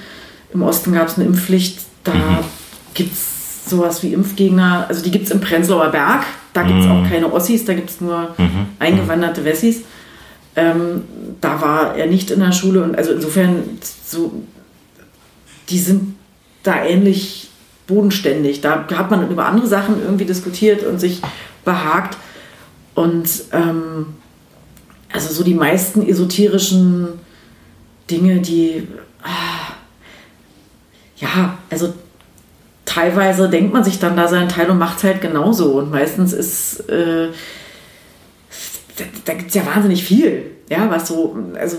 im 0.53 0.63
Osten 0.63 0.93
gab 0.93 1.09
es 1.09 1.17
eine 1.17 1.27
Impfpflicht, 1.27 1.81
da 2.05 2.15
mhm. 2.15 2.39
gibt 2.95 3.13
es 3.13 3.69
sowas 3.69 4.03
wie 4.03 4.13
Impfgegner, 4.13 4.87
also 4.89 5.03
die 5.03 5.11
gibt 5.11 5.27
es 5.27 5.31
im 5.31 5.41
Prenzlauer 5.41 5.89
Berg, 5.89 6.25
da 6.53 6.63
gibt 6.63 6.81
es 6.81 6.87
mhm. 6.87 6.93
auch 6.93 7.09
keine 7.09 7.33
Ossis, 7.33 7.65
da 7.65 7.75
gibt 7.75 7.91
es 7.91 8.01
nur 8.01 8.35
mhm. 8.37 8.67
eingewanderte 8.79 9.45
Wessis. 9.45 9.83
Ähm, 10.55 11.05
da 11.41 11.61
war 11.63 11.97
er 11.97 12.07
nicht 12.07 12.31
in 12.31 12.41
der 12.41 12.53
Schule 12.53 12.83
und 12.83 12.97
also 12.97 13.13
insofern 13.13 13.63
so, 14.05 14.43
die 15.71 15.79
sind 15.79 16.17
da 16.63 16.85
ähnlich 16.85 17.49
bodenständig. 17.87 18.61
Da 18.61 18.87
hat 18.95 19.11
man 19.11 19.31
über 19.31 19.47
andere 19.47 19.67
Sachen 19.67 20.03
irgendwie 20.03 20.25
diskutiert 20.25 20.85
und 20.85 21.01
sich 21.01 21.23
behagt. 21.65 22.17
Und 22.95 23.29
ähm, 23.53 24.07
also 25.13 25.33
so 25.33 25.43
die 25.43 25.55
meisten 25.55 26.07
esoterischen 26.07 27.09
Dinge, 28.11 28.41
die 28.41 28.89
ah, 29.23 29.62
ja, 31.23 31.57
also 31.71 31.95
teilweise 32.85 33.49
denkt 33.49 33.73
man 33.73 33.85
sich 33.85 33.99
dann 33.99 34.17
da 34.17 34.27
seinen 34.29 34.49
Teil 34.49 34.69
und 34.69 34.79
macht 34.79 34.99
es 34.99 35.05
halt 35.05 35.21
genauso. 35.21 35.79
Und 35.79 35.91
meistens 35.91 36.33
ist, 36.33 36.81
äh, 36.91 37.29
da, 39.25 39.35
gibt 39.35 39.49
es 39.49 39.55
ja 39.55 39.65
wahnsinnig 39.65 40.05
viel, 40.05 40.51
ja, 40.69 40.91
was 40.91 41.09
so, 41.09 41.37
also 41.59 41.79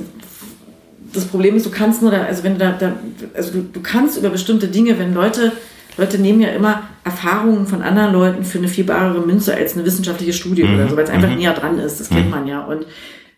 das 1.13 1.25
Problem 1.25 1.55
ist, 1.55 1.65
du 1.65 1.69
kannst 1.69 2.01
nur 2.01 2.09
da, 2.09 2.23
also 2.23 2.43
wenn 2.43 2.53
du 2.53 2.59
da, 2.59 2.71
da 2.71 2.93
also 3.35 3.51
du, 3.51 3.61
du 3.61 3.81
kannst 3.81 4.17
über 4.17 4.29
bestimmte 4.29 4.67
Dinge, 4.67 4.97
wenn 4.97 5.13
Leute, 5.13 5.51
Leute 5.97 6.17
nehmen 6.17 6.41
ja 6.41 6.49
immer 6.49 6.83
Erfahrungen 7.03 7.67
von 7.67 7.83
anderen 7.83 8.13
Leuten 8.13 8.43
für 8.43 8.57
eine 8.57 8.67
viel 8.67 8.85
barere 8.85 9.19
Münze 9.21 9.53
als 9.53 9.75
eine 9.75 9.85
wissenschaftliche 9.85 10.33
Studie 10.33 10.63
Mhm. 10.63 10.75
oder 10.75 10.89
so, 10.89 10.95
weil 10.95 11.03
es 11.03 11.09
einfach 11.11 11.29
näher 11.29 11.53
dran 11.53 11.77
ist, 11.77 11.99
das 11.99 12.09
kennt 12.09 12.31
man 12.31 12.47
ja. 12.47 12.61
Und 12.61 12.87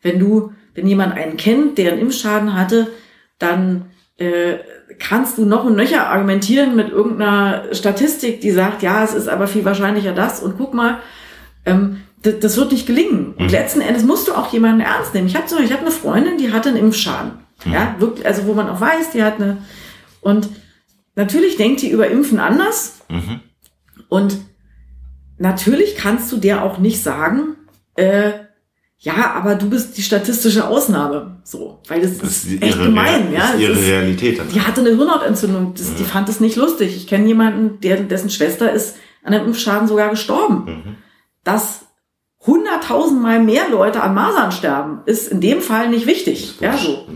wenn 0.03 0.19
du, 0.19 0.53
wenn 0.75 0.87
jemand 0.87 1.15
einen 1.15 1.35
kennt, 1.35 1.77
der 1.77 1.91
einen 1.91 2.01
Impfschaden 2.01 2.53
hatte, 2.53 2.87
dann 3.39 3.87
äh, 4.17 4.55
kannst 4.99 5.37
du 5.37 5.45
noch 5.45 5.63
und 5.63 5.75
nöcher 5.75 6.07
argumentieren 6.07 6.75
mit 6.75 6.89
irgendeiner 6.89 7.73
Statistik, 7.73 8.41
die 8.41 8.51
sagt, 8.51 8.83
ja, 8.83 9.03
es 9.03 9.13
ist 9.13 9.27
aber 9.27 9.47
viel 9.47 9.65
wahrscheinlicher 9.65 10.13
das 10.13 10.41
und 10.41 10.57
guck 10.57 10.73
mal, 10.73 10.99
ähm, 11.65 12.01
das, 12.21 12.39
das 12.39 12.57
wird 12.57 12.71
nicht 12.71 12.87
gelingen. 12.87 13.33
Und 13.33 13.51
letzten 13.51 13.81
Endes 13.81 14.03
musst 14.03 14.27
du 14.27 14.33
auch 14.33 14.51
jemanden 14.53 14.81
ernst 14.81 15.13
nehmen. 15.13 15.27
Ich 15.27 15.35
habe 15.35 15.47
so, 15.47 15.59
ich 15.59 15.71
habe 15.71 15.81
eine 15.81 15.91
Freundin, 15.91 16.37
die 16.37 16.51
hatte 16.51 16.69
einen 16.69 16.77
Impfschaden. 16.77 17.33
Ja, 17.65 17.95
wirklich, 17.99 18.25
also 18.25 18.45
wo 18.47 18.53
man 18.53 18.69
auch 18.69 18.81
weiß, 18.81 19.11
die 19.11 19.23
hat 19.23 19.35
eine 19.35 19.57
und 20.21 20.49
natürlich 21.15 21.55
denkt 21.55 21.81
die 21.81 21.89
über 21.89 22.07
Impfen 22.07 22.39
anders. 22.39 22.99
Und 24.09 24.37
natürlich 25.37 25.95
kannst 25.95 26.31
du 26.31 26.37
der 26.37 26.63
auch 26.63 26.79
nicht 26.79 27.01
sagen, 27.01 27.55
äh, 27.95 28.31
ja, 28.99 29.33
aber 29.35 29.55
du 29.55 29.69
bist 29.69 29.97
die 29.97 30.01
statistische 30.01 30.67
Ausnahme. 30.67 31.37
So, 31.43 31.79
weil 31.87 32.01
das, 32.01 32.17
Das 32.17 32.29
ist 32.29 32.45
ist 32.53 32.61
echt 32.63 32.81
gemein. 32.81 33.27
Real- 33.29 33.33
ja, 33.33 33.43
ist 33.45 33.53
Das 33.53 33.61
ihre 33.61 33.73
ist- 33.73 33.87
Realität. 33.87 34.39
dann. 34.39 34.49
die 34.49 34.61
hatte 34.61 34.81
eine 34.81 34.89
Hirnhautentzündung. 34.95 35.73
Das, 35.77 35.93
Die 35.95 36.03
fand 36.03 36.27
es 36.29 36.39
nicht 36.39 36.55
lustig. 36.55 36.95
Ich 36.95 37.07
kenne 37.07 37.27
jemanden, 37.27 37.79
der, 37.81 37.97
dessen 38.01 38.29
Schwester 38.29 38.71
ist 38.71 38.95
an 39.23 39.33
einem 39.33 39.47
Impfschaden 39.47 39.87
sogar 39.87 40.09
gestorben. 40.09 40.97
Dass 41.43 41.81
hunderttausendmal 42.45 43.39
mehr 43.43 43.69
Leute 43.69 44.01
an 44.01 44.13
Masern 44.13 44.51
sterben, 44.51 44.99
ist 45.05 45.27
in 45.27 45.41
dem 45.41 45.61
Fall 45.61 45.89
nicht 45.89 46.05
wichtig. 46.07 46.55
Ja, 46.61 46.77
so. 46.77 47.07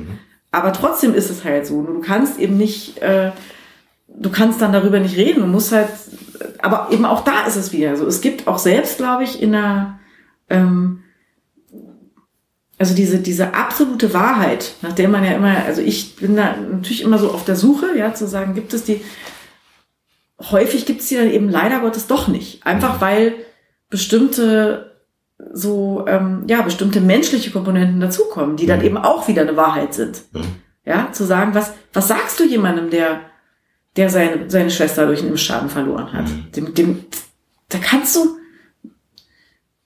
Aber 0.52 0.74
trotzdem 0.74 1.14
ist 1.14 1.30
es 1.30 1.44
halt 1.44 1.68
so. 1.68 1.84
Du 1.84 2.02
kannst 2.02 2.40
eben 2.40 2.58
nicht, 2.58 2.98
äh, 3.00 3.32
du 4.08 4.30
kannst 4.32 4.62
dann 4.62 4.74
darüber 4.74 5.00
nicht 5.00 5.16
reden. 5.18 5.42
Du 5.42 5.48
musst 5.48 5.72
halt, 5.72 5.90
aber 6.62 6.88
eben 6.92 7.06
auch 7.06 7.24
da 7.24 7.46
ist 7.48 7.56
es 7.56 7.72
wieder 7.72 7.96
so. 7.96 8.06
Es 8.08 8.22
gibt 8.22 8.48
auch 8.48 8.58
selbst, 8.58 8.98
glaube 8.98 9.24
ich, 9.24 9.42
in 9.42 9.52
der, 9.52 10.00
ähm, 10.50 11.04
also 12.80 12.96
diese, 12.96 13.20
diese 13.20 13.54
absolute 13.54 14.14
Wahrheit, 14.14 14.76
nach 14.82 14.94
der 14.94 15.10
man 15.10 15.26
ja 15.26 15.32
immer, 15.32 15.66
also 15.66 15.82
ich 15.82 16.16
bin 16.16 16.38
da 16.38 16.56
natürlich 16.56 17.02
immer 17.02 17.20
so 17.20 17.32
auf 17.32 17.44
der 17.44 17.58
Suche, 17.58 17.98
ja, 17.98 18.14
zu 18.14 18.26
sagen, 18.26 18.56
gibt 18.56 18.74
es 18.74 18.86
die, 18.86 19.02
häufig 20.40 20.86
gibt 20.86 21.02
es 21.02 21.10
die 21.10 21.18
dann 21.18 21.30
eben 21.30 21.50
leider 21.50 21.82
Gottes 21.82 22.08
doch 22.08 22.30
nicht. 22.30 22.66
Einfach 22.66 23.02
weil 23.02 23.34
bestimmte 23.90 24.96
so, 25.52 26.06
ähm, 26.08 26.44
ja, 26.48 26.62
bestimmte 26.62 27.02
menschliche 27.02 27.52
Komponenten 27.52 28.00
dazukommen, 28.00 28.56
die 28.56 28.66
dann 28.66 28.84
eben 28.84 28.98
auch 28.98 29.28
wieder 29.28 29.42
eine 29.42 29.58
Wahrheit 29.58 29.94
sind. 29.94 30.24
Ja, 30.86 31.12
zu 31.12 31.26
sagen, 31.26 31.54
was, 31.54 31.74
was 31.94 32.08
sagst 32.08 32.40
du 32.40 32.46
jemandem, 32.46 32.90
der, 32.90 33.22
der 33.98 34.10
seine, 34.10 34.50
seine 34.50 34.72
Schwester 34.72 35.06
durch 35.06 35.20
einen 35.20 35.32
Impfschaden 35.32 35.70
verloren 35.70 36.14
hat? 36.14 36.26
Dem, 36.56 36.74
dem, 36.74 37.06
da 37.68 37.78
kannst 37.78 38.16
du 38.16 38.38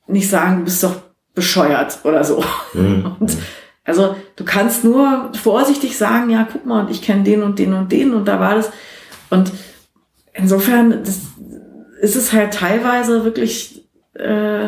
nicht 0.07 0.29
sagen, 0.29 0.59
du 0.59 0.65
bist 0.65 0.83
doch 0.83 0.95
bescheuert 1.33 1.99
oder 2.03 2.23
so. 2.23 2.43
Und, 2.73 3.37
also 3.85 4.15
du 4.35 4.45
kannst 4.45 4.83
nur 4.83 5.31
vorsichtig 5.33 5.97
sagen, 5.97 6.29
ja, 6.29 6.47
guck 6.49 6.65
mal, 6.65 6.85
und 6.85 6.91
ich 6.91 7.01
kenne 7.01 7.23
den 7.23 7.43
und 7.43 7.59
den 7.59 7.73
und 7.73 7.91
den 7.91 8.13
und 8.13 8.25
da 8.25 8.39
war 8.39 8.55
das. 8.55 8.71
Und 9.29 9.51
insofern 10.33 11.03
das, 11.03 11.19
ist 12.01 12.15
es 12.15 12.31
halt 12.31 12.53
teilweise 12.53 13.25
wirklich, 13.25 13.83
äh, 14.13 14.67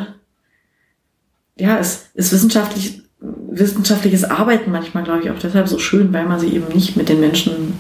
ja, 1.57 1.80
es 1.80 2.09
ist 2.13 2.34
wissenschaftlich, 2.34 3.03
wissenschaftliches 3.20 4.26
Arbeiten 4.26 4.72
manchmal, 4.72 5.05
glaube 5.05 5.24
ich, 5.24 5.32
auch 5.32 5.39
deshalb 5.39 5.70
so 5.70 5.80
schön, 5.80 6.11
weil 6.11 6.26
man 6.26 6.39
sich 6.39 6.53
eben 6.53 6.68
nicht 6.74 6.97
mit 6.97 7.07
den 7.07 7.22
Menschen 7.22 7.80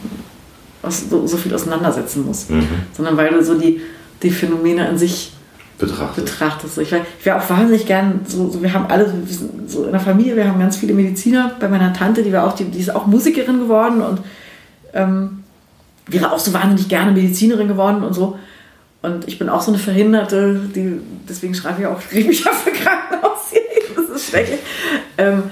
aus, 0.81 1.09
so, 1.09 1.27
so 1.27 1.35
viel 1.35 1.53
auseinandersetzen 1.53 2.25
muss, 2.25 2.47
sondern 2.93 3.17
weil 3.17 3.29
du 3.29 3.43
so 3.43 3.59
die, 3.59 3.81
die 4.23 4.31
Phänomene 4.31 4.87
an 4.87 4.97
sich 4.97 5.34
Betrachtet. 5.77 6.25
betrachtest. 6.25 6.77
Ich 6.77 6.91
wäre 6.91 7.05
ich 7.19 7.25
wär 7.25 7.37
auch 7.37 7.49
wahnsinnig 7.49 7.85
gern, 7.85 8.21
so, 8.25 8.49
so 8.49 8.61
wir 8.61 8.71
haben 8.71 8.85
alle, 8.87 9.09
so, 9.27 9.49
so 9.67 9.85
in 9.85 9.91
der 9.91 9.99
Familie, 9.99 10.37
wir 10.37 10.47
haben 10.47 10.59
ganz 10.59 10.77
viele 10.77 10.93
Mediziner. 10.93 11.51
Bei 11.59 11.67
meiner 11.67 11.91
Tante, 11.91 12.23
die 12.23 12.31
war 12.31 12.47
auch, 12.47 12.53
die, 12.53 12.65
die 12.65 12.79
ist 12.79 12.95
auch 12.95 13.07
Musikerin 13.07 13.59
geworden 13.59 14.01
und 14.01 14.21
ähm, 14.93 15.43
wäre 16.07 16.31
auch 16.31 16.39
so 16.39 16.53
wahnsinnig 16.53 16.87
gerne 16.87 17.11
Medizinerin 17.11 17.67
geworden 17.67 18.03
und 18.03 18.13
so. 18.13 18.39
Und 19.01 19.27
ich 19.27 19.37
bin 19.37 19.49
auch 19.49 19.61
so 19.61 19.71
eine 19.71 19.79
Verhinderte, 19.79 20.61
die, 20.73 20.99
deswegen 21.27 21.53
schreibe 21.53 21.81
ich 21.81 21.87
auch 21.87 22.01
Drehbücher 22.11 22.51
für 22.53 22.71
Krankenhausserien. 22.71 23.95
Das 23.95 24.15
ist 24.15 24.29
schrecklich. 24.29 24.59
Ähm, 25.17 25.43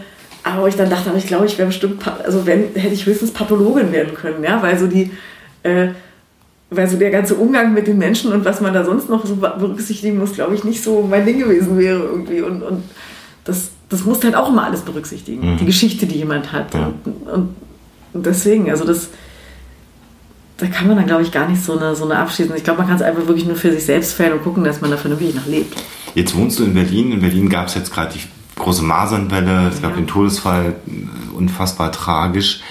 aber 0.44 0.68
ich 0.68 0.76
dann 0.76 0.90
dachte, 0.90 1.12
ich 1.18 1.28
glaube, 1.28 1.46
ich 1.46 1.58
wäre 1.58 1.68
bestimmt, 1.68 2.02
also 2.24 2.46
wenn, 2.46 2.74
hätte 2.76 2.94
ich 2.94 3.06
höchstens 3.06 3.32
Pathologin 3.32 3.92
werden 3.92 4.14
können, 4.14 4.44
ja, 4.44 4.62
weil 4.62 4.78
so 4.78 4.88
die, 4.88 5.12
äh, 5.64 5.90
weil 6.76 6.88
so 6.90 6.98
der 6.98 7.12
ganze 7.12 7.36
Umgang 7.36 7.74
mit 7.74 7.88
den 7.88 7.98
Menschen 7.98 8.32
und 8.32 8.46
was 8.46 8.62
man 8.62 8.74
da 8.74 8.84
sonst 8.84 9.10
noch 9.10 9.26
so 9.26 9.36
berücksichtigen 9.36 10.18
muss, 10.20 10.34
glaube 10.34 10.56
ich, 10.56 10.64
nicht 10.64 10.84
so 10.84 11.02
mein 11.10 11.26
Ding 11.26 11.40
gewesen 11.40 11.78
wäre 11.78 12.00
irgendwie. 12.00 12.42
Und, 12.42 12.62
und 12.64 12.84
das, 13.44 13.70
das 13.90 14.06
musst 14.06 14.24
halt 14.24 14.36
auch 14.36 14.50
immer 14.50 14.64
alles 14.66 14.82
berücksichtigen, 14.82 15.58
die 15.58 15.66
Geschichte, 15.66 16.06
die 16.06 16.18
jemand 16.18 16.52
hat. 16.52 16.74
Ja. 16.74 16.88
Und, 16.88 17.28
und, 17.28 17.56
und 18.14 18.26
deswegen, 18.26 18.70
also 18.70 18.86
das, 18.86 19.10
da 20.58 20.68
kann 20.68 20.88
man 20.88 20.98
dann, 20.98 21.08
glaube 21.08 21.24
ich, 21.24 21.32
gar 21.32 21.48
nicht 21.50 21.64
so 21.64 21.78
eine, 21.78 21.96
so 21.96 22.06
eine 22.06 22.18
abschließen. 22.18 22.56
Ich 22.56 22.64
glaube, 22.64 22.80
man 22.80 22.88
kann 22.88 22.96
es 22.98 23.02
einfach 23.02 23.28
wirklich 23.28 23.46
nur 23.46 23.56
für 23.56 23.72
sich 23.72 23.86
selbst 23.86 24.14
fällen 24.14 24.34
und 24.34 24.44
gucken, 24.44 24.64
dass 24.64 24.82
man 24.82 24.92
da 24.92 24.98
vernünftig 24.98 25.36
nach 25.36 25.48
lebt. 25.48 25.76
Jetzt 26.16 26.36
wohnst 26.36 26.60
du 26.60 26.64
in 26.64 26.74
Berlin. 26.74 27.12
In 27.12 27.22
Berlin 27.22 27.50
gab 27.50 27.68
es 27.68 27.76
jetzt 27.76 27.92
gerade 27.92 28.14
die 28.14 28.22
große 28.60 28.84
Masernwelle. 28.84 29.70
Es 29.70 29.82
gab 29.82 29.92
Ja. 29.92 29.98
den 29.98 30.08
Todesfall, 30.08 30.76
unfassbar 31.36 31.92
tragisch. 31.92 32.62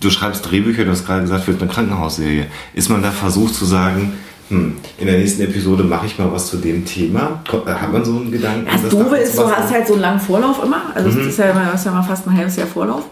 Du 0.00 0.10
schreibst 0.10 0.50
Drehbücher, 0.50 0.84
du 0.84 0.90
hast 0.90 1.06
gerade 1.06 1.22
gesagt, 1.22 1.44
für 1.44 1.52
eine 1.52 1.66
Krankenhausserie. 1.66 2.46
Ist 2.74 2.88
man 2.88 3.02
da 3.02 3.10
versucht 3.10 3.54
zu 3.54 3.64
sagen, 3.64 4.14
hm, 4.48 4.76
in 4.98 5.06
der 5.06 5.18
nächsten 5.18 5.42
Episode 5.42 5.84
mache 5.84 6.06
ich 6.06 6.18
mal 6.18 6.32
was 6.32 6.48
zu 6.48 6.56
dem 6.56 6.84
Thema? 6.84 7.42
Äh, 7.66 7.70
Hat 7.70 7.92
man 7.92 8.04
so 8.04 8.16
einen 8.16 8.30
Gedanken? 8.30 8.66
Das 8.66 8.88
Doofe 8.88 9.16
ist, 9.16 9.36
du 9.36 9.50
hast 9.50 9.72
halt 9.72 9.86
so 9.86 9.94
einen 9.94 10.02
langen 10.02 10.20
Vorlauf 10.20 10.62
immer. 10.62 10.82
Also 10.94 11.10
es 11.10 11.26
ist 11.26 11.38
ja 11.38 11.50
immer, 11.50 11.64
du 11.64 11.72
hast 11.72 11.84
ja 11.84 11.92
mal 11.92 12.02
fast 12.02 12.26
ein 12.26 12.36
halbes 12.36 12.56
Jahr 12.56 12.66
Vorlauf. 12.66 13.04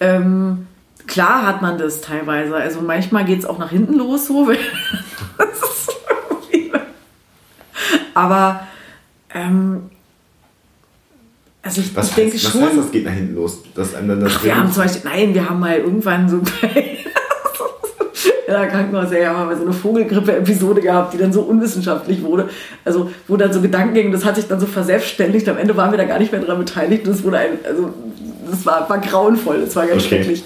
Ähm, 0.00 0.66
klar 1.06 1.46
hat 1.46 1.62
man 1.62 1.78
das 1.78 2.00
teilweise. 2.00 2.54
Also 2.54 2.80
manchmal 2.82 3.24
geht 3.24 3.40
es 3.40 3.46
auch 3.46 3.58
nach 3.58 3.70
hinten 3.70 3.94
los 3.94 4.26
so. 4.26 4.48
Das 5.38 5.48
ist 5.48 5.90
Aber 8.14 8.60
ähm, 9.34 9.90
also 11.64 11.80
ich, 11.80 11.96
Was, 11.96 12.08
ich 12.10 12.14
denke 12.14 12.34
heißt, 12.34 12.44
was 12.44 12.52
schon. 12.52 12.62
heißt, 12.62 12.78
das 12.78 12.90
geht 12.92 13.04
nach 13.04 13.12
hinten 13.12 13.34
los? 13.34 13.58
Dass 13.74 13.94
einem 13.94 14.08
dann 14.08 14.20
das 14.20 14.32
Ach, 14.36 14.44
wir 14.44 14.56
haben 14.56 14.70
zum 14.72 14.82
Beispiel, 14.82 15.10
nein, 15.10 15.34
wir 15.34 15.48
haben 15.48 15.60
mal 15.60 15.76
irgendwann 15.78 16.28
so 16.28 16.40
bei 16.60 16.98
ja, 18.48 18.66
Krankenhaus, 18.66 19.10
ja, 19.12 19.30
haben 19.30 19.40
wir 19.40 19.46
mal 19.46 19.56
so 19.56 19.62
eine 19.64 19.72
Vogelgrippe-Episode 19.72 20.80
gehabt, 20.82 21.14
die 21.14 21.18
dann 21.18 21.32
so 21.32 21.40
unwissenschaftlich 21.42 22.22
wurde. 22.22 22.48
Also, 22.84 23.10
wo 23.26 23.36
dann 23.36 23.52
so 23.52 23.60
Gedanken 23.60 23.94
gingen, 23.94 24.12
das 24.12 24.24
hat 24.24 24.36
sich 24.36 24.46
dann 24.46 24.60
so 24.60 24.66
verselbstständigt. 24.66 25.48
Am 25.48 25.56
Ende 25.58 25.76
waren 25.76 25.90
wir 25.90 25.98
da 25.98 26.04
gar 26.04 26.18
nicht 26.18 26.32
mehr 26.32 26.40
dran 26.40 26.58
beteiligt. 26.58 27.06
Und 27.06 27.14
es 27.14 27.24
wurde 27.24 27.38
ein, 27.38 27.50
also, 27.66 27.92
das 28.50 28.66
war, 28.66 28.88
war 28.88 28.98
grauenvoll, 28.98 29.62
das 29.64 29.74
war 29.74 29.86
ganz 29.86 30.04
Okay. 30.04 30.16
schrecklich. 30.16 30.44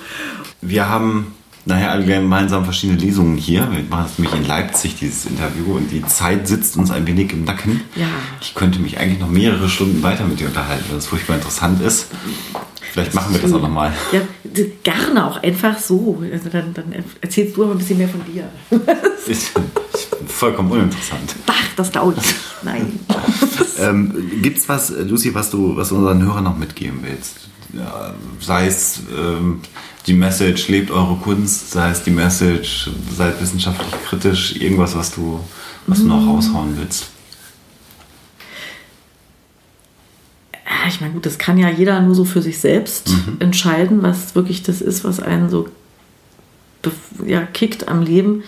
Wir 0.61 0.89
haben 0.89 1.35
nachher 1.69 1.93
alle 1.93 2.05
gemeinsam 2.05 2.65
verschiedene 2.65 2.99
Lesungen 2.99 3.37
hier. 3.37 3.69
Wir 3.71 3.85
machen 3.89 4.07
es 4.11 4.19
nämlich 4.19 4.35
in 4.35 4.47
Leipzig, 4.47 4.97
dieses 4.97 5.27
Interview, 5.27 5.77
und 5.77 5.91
die 5.91 6.05
Zeit 6.07 6.49
sitzt 6.49 6.77
uns 6.77 6.91
ein 6.91 7.07
wenig 7.07 7.33
im 7.33 7.45
Nacken. 7.45 7.83
Ja. 7.95 8.07
Ich 8.41 8.55
könnte 8.55 8.81
mich 8.81 8.99
eigentlich 8.99 9.21
noch 9.21 9.29
mehrere 9.29 9.69
Stunden 9.69 10.03
weiter 10.03 10.25
mit 10.25 10.41
dir 10.41 10.49
unterhalten, 10.49 10.85
weil 10.89 10.99
es 10.99 11.07
furchtbar 11.07 11.37
interessant 11.37 11.81
ist. 11.83 12.07
Vielleicht 12.93 13.15
machen 13.15 13.35
wir 13.35 13.41
das 13.41 13.53
auch 13.53 13.63
nochmal. 13.63 13.93
Ja, 14.13 14.21
gerne 14.83 15.27
auch 15.27 15.43
einfach 15.43 15.79
so. 15.79 16.23
Also 16.33 16.49
dann, 16.49 16.73
dann 16.73 16.93
erzählst 17.21 17.57
du 17.57 17.65
aber 17.65 17.73
ein 17.73 17.79
bisschen 17.79 17.99
mehr 17.99 18.09
von 18.09 18.25
dir. 18.25 18.49
Ist, 19.27 19.53
ist 19.93 20.09
vollkommen 20.27 20.71
uninteressant. 20.71 21.35
Bach, 21.47 21.55
das 21.77 21.93
glaube 21.93 22.15
ich. 22.19 22.35
Nein. 22.63 22.99
Ähm, 23.81 24.43
gibt's 24.43 24.69
was, 24.69 24.91
Lucy, 24.91 25.33
was 25.37 25.51
du, 25.51 25.77
was 25.77 25.93
unseren 25.93 26.21
Hörern 26.25 26.43
noch 26.43 26.59
mitgeben 26.59 26.99
willst? 27.03 27.49
Ja, 27.73 28.13
sei 28.41 28.67
es 28.67 29.03
ähm, 29.17 29.61
die 30.09 30.15
Message, 30.15 30.69
lebt 30.69 30.91
eure 30.91 31.17
Kunst, 31.17 31.71
sei 31.71 31.91
es 31.91 32.03
die 32.03 32.11
Message, 32.11 32.91
seid 33.15 33.41
wissenschaftlich 33.41 33.93
kritisch, 34.09 34.57
irgendwas, 34.57 34.97
was 34.97 35.15
du, 35.15 35.41
was 35.87 36.01
du 36.01 36.07
noch 36.07 36.27
raushauen 36.27 36.77
willst. 36.79 37.11
Ich 40.89 41.01
meine, 41.01 41.13
gut, 41.13 41.27
das 41.27 41.39
kann 41.39 41.59
ja 41.59 41.69
jeder 41.69 42.01
nur 42.01 42.15
so 42.15 42.25
für 42.25 42.41
sich 42.41 42.59
selbst 42.59 43.11
entscheiden, 43.41 44.03
was 44.03 44.35
wirklich 44.35 44.63
das 44.63 44.81
ist, 44.81 45.05
was 45.05 45.21
einen 45.21 45.51
so 45.51 45.69
ja, 47.27 47.43
kickt 47.43 47.89
am 47.89 48.03
Leben. 48.03 48.45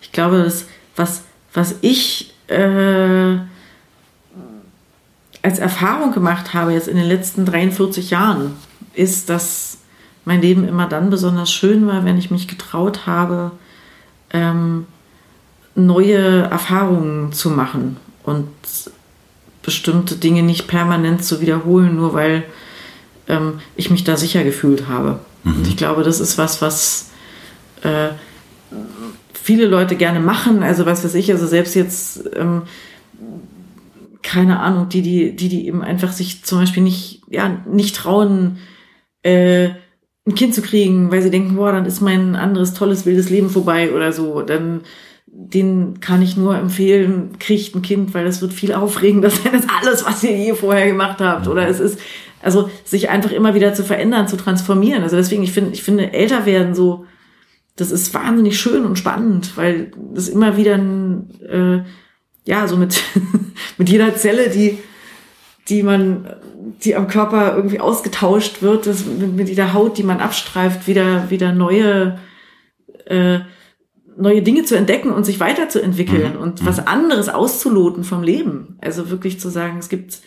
Ich 0.00 0.12
glaube, 0.12 0.44
das, 0.44 0.66
was, 0.94 1.22
was 1.52 1.74
ich 1.80 2.32
äh, 2.46 3.38
als 5.42 5.58
Erfahrung 5.58 6.12
gemacht 6.12 6.54
habe 6.54 6.72
jetzt 6.72 6.86
in 6.86 6.96
den 6.96 7.06
letzten 7.06 7.44
43 7.44 8.10
Jahren, 8.10 8.52
ist, 8.94 9.28
dass 9.28 9.71
mein 10.24 10.40
Leben 10.40 10.66
immer 10.66 10.86
dann 10.86 11.10
besonders 11.10 11.52
schön 11.52 11.86
war, 11.86 12.04
wenn 12.04 12.18
ich 12.18 12.30
mich 12.30 12.48
getraut 12.48 13.06
habe, 13.06 13.52
ähm, 14.30 14.86
neue 15.74 16.42
Erfahrungen 16.42 17.32
zu 17.32 17.50
machen 17.50 17.96
und 18.24 18.48
bestimmte 19.62 20.16
Dinge 20.16 20.42
nicht 20.42 20.66
permanent 20.66 21.24
zu 21.24 21.40
wiederholen, 21.40 21.96
nur 21.96 22.14
weil 22.14 22.44
ähm, 23.28 23.60
ich 23.76 23.90
mich 23.90 24.04
da 24.04 24.16
sicher 24.16 24.44
gefühlt 24.44 24.88
habe. 24.88 25.20
Mhm. 25.44 25.56
Und 25.56 25.66
ich 25.68 25.76
glaube, 25.76 26.02
das 26.02 26.20
ist 26.20 26.38
was, 26.38 26.60
was 26.60 27.10
äh, 27.82 28.10
viele 29.32 29.66
Leute 29.66 29.96
gerne 29.96 30.20
machen. 30.20 30.62
Also 30.62 30.86
was 30.86 31.04
weiß 31.04 31.14
ich, 31.14 31.30
also 31.32 31.46
selbst 31.46 31.74
jetzt, 31.74 32.24
ähm, 32.36 32.62
keine 34.22 34.60
Ahnung, 34.60 34.88
die, 34.88 35.02
die, 35.02 35.34
die, 35.34 35.48
die 35.48 35.66
eben 35.66 35.82
einfach 35.82 36.12
sich 36.12 36.44
zum 36.44 36.58
Beispiel 36.60 36.82
nicht, 36.82 37.22
ja, 37.28 37.48
nicht 37.66 37.96
trauen, 37.96 38.58
äh, 39.22 39.70
ein 40.26 40.34
Kind 40.34 40.54
zu 40.54 40.62
kriegen, 40.62 41.10
weil 41.10 41.22
sie 41.22 41.30
denken, 41.30 41.56
boah, 41.56 41.72
dann 41.72 41.86
ist 41.86 42.00
mein 42.00 42.36
anderes 42.36 42.74
tolles 42.74 43.06
wildes 43.06 43.28
Leben 43.28 43.50
vorbei 43.50 43.92
oder 43.92 44.12
so. 44.12 44.42
Dann 44.42 44.82
den 45.34 46.00
kann 46.00 46.20
ich 46.20 46.36
nur 46.36 46.56
empfehlen, 46.56 47.38
kriegt 47.38 47.74
ein 47.74 47.80
Kind, 47.80 48.12
weil 48.12 48.24
das 48.24 48.42
wird 48.42 48.52
viel 48.52 48.74
aufregender 48.74 49.30
sein 49.30 49.54
als 49.54 49.66
alles, 49.68 50.04
was 50.04 50.22
ihr 50.22 50.36
je 50.36 50.54
vorher 50.54 50.86
gemacht 50.86 51.20
habt. 51.20 51.48
Oder 51.48 51.66
es 51.68 51.80
ist, 51.80 51.98
also 52.42 52.68
sich 52.84 53.08
einfach 53.08 53.32
immer 53.32 53.54
wieder 53.54 53.72
zu 53.72 53.82
verändern, 53.82 54.28
zu 54.28 54.36
transformieren. 54.36 55.02
Also 55.02 55.16
deswegen, 55.16 55.42
ich 55.42 55.52
finde, 55.52 55.72
ich 55.72 55.82
finde, 55.82 56.12
älter 56.12 56.44
werden 56.44 56.74
so, 56.74 57.06
das 57.76 57.90
ist 57.90 58.12
wahnsinnig 58.12 58.60
schön 58.60 58.84
und 58.84 58.98
spannend, 58.98 59.56
weil 59.56 59.92
das 60.12 60.28
immer 60.28 60.58
wieder 60.58 60.74
ein, 60.74 61.30
äh, 61.48 61.82
ja, 62.44 62.68
so 62.68 62.76
mit, 62.76 63.02
mit 63.78 63.88
jeder 63.88 64.14
Zelle, 64.14 64.50
die, 64.50 64.78
die 65.68 65.82
man, 65.82 66.26
die 66.84 66.94
am 66.94 67.08
Körper 67.08 67.56
irgendwie 67.56 67.80
ausgetauscht 67.80 68.62
wird, 68.62 68.86
das 68.86 69.04
mit, 69.04 69.48
jeder 69.48 69.72
Haut, 69.72 69.98
die 69.98 70.02
man 70.02 70.20
abstreift, 70.20 70.86
wieder, 70.86 71.30
wieder 71.30 71.52
neue, 71.52 72.18
äh, 73.06 73.40
neue 74.16 74.42
Dinge 74.42 74.62
zu 74.64 74.76
entdecken 74.76 75.10
und 75.10 75.24
sich 75.24 75.40
weiterzuentwickeln 75.40 76.34
mhm. 76.34 76.40
und 76.40 76.64
was 76.64 76.78
mhm. 76.78 76.86
anderes 76.86 77.28
auszuloten 77.28 78.04
vom 78.04 78.22
Leben. 78.22 78.76
Also 78.80 79.10
wirklich 79.10 79.40
zu 79.40 79.48
sagen, 79.48 79.78
es 79.78 79.88
gibt, 79.88 80.20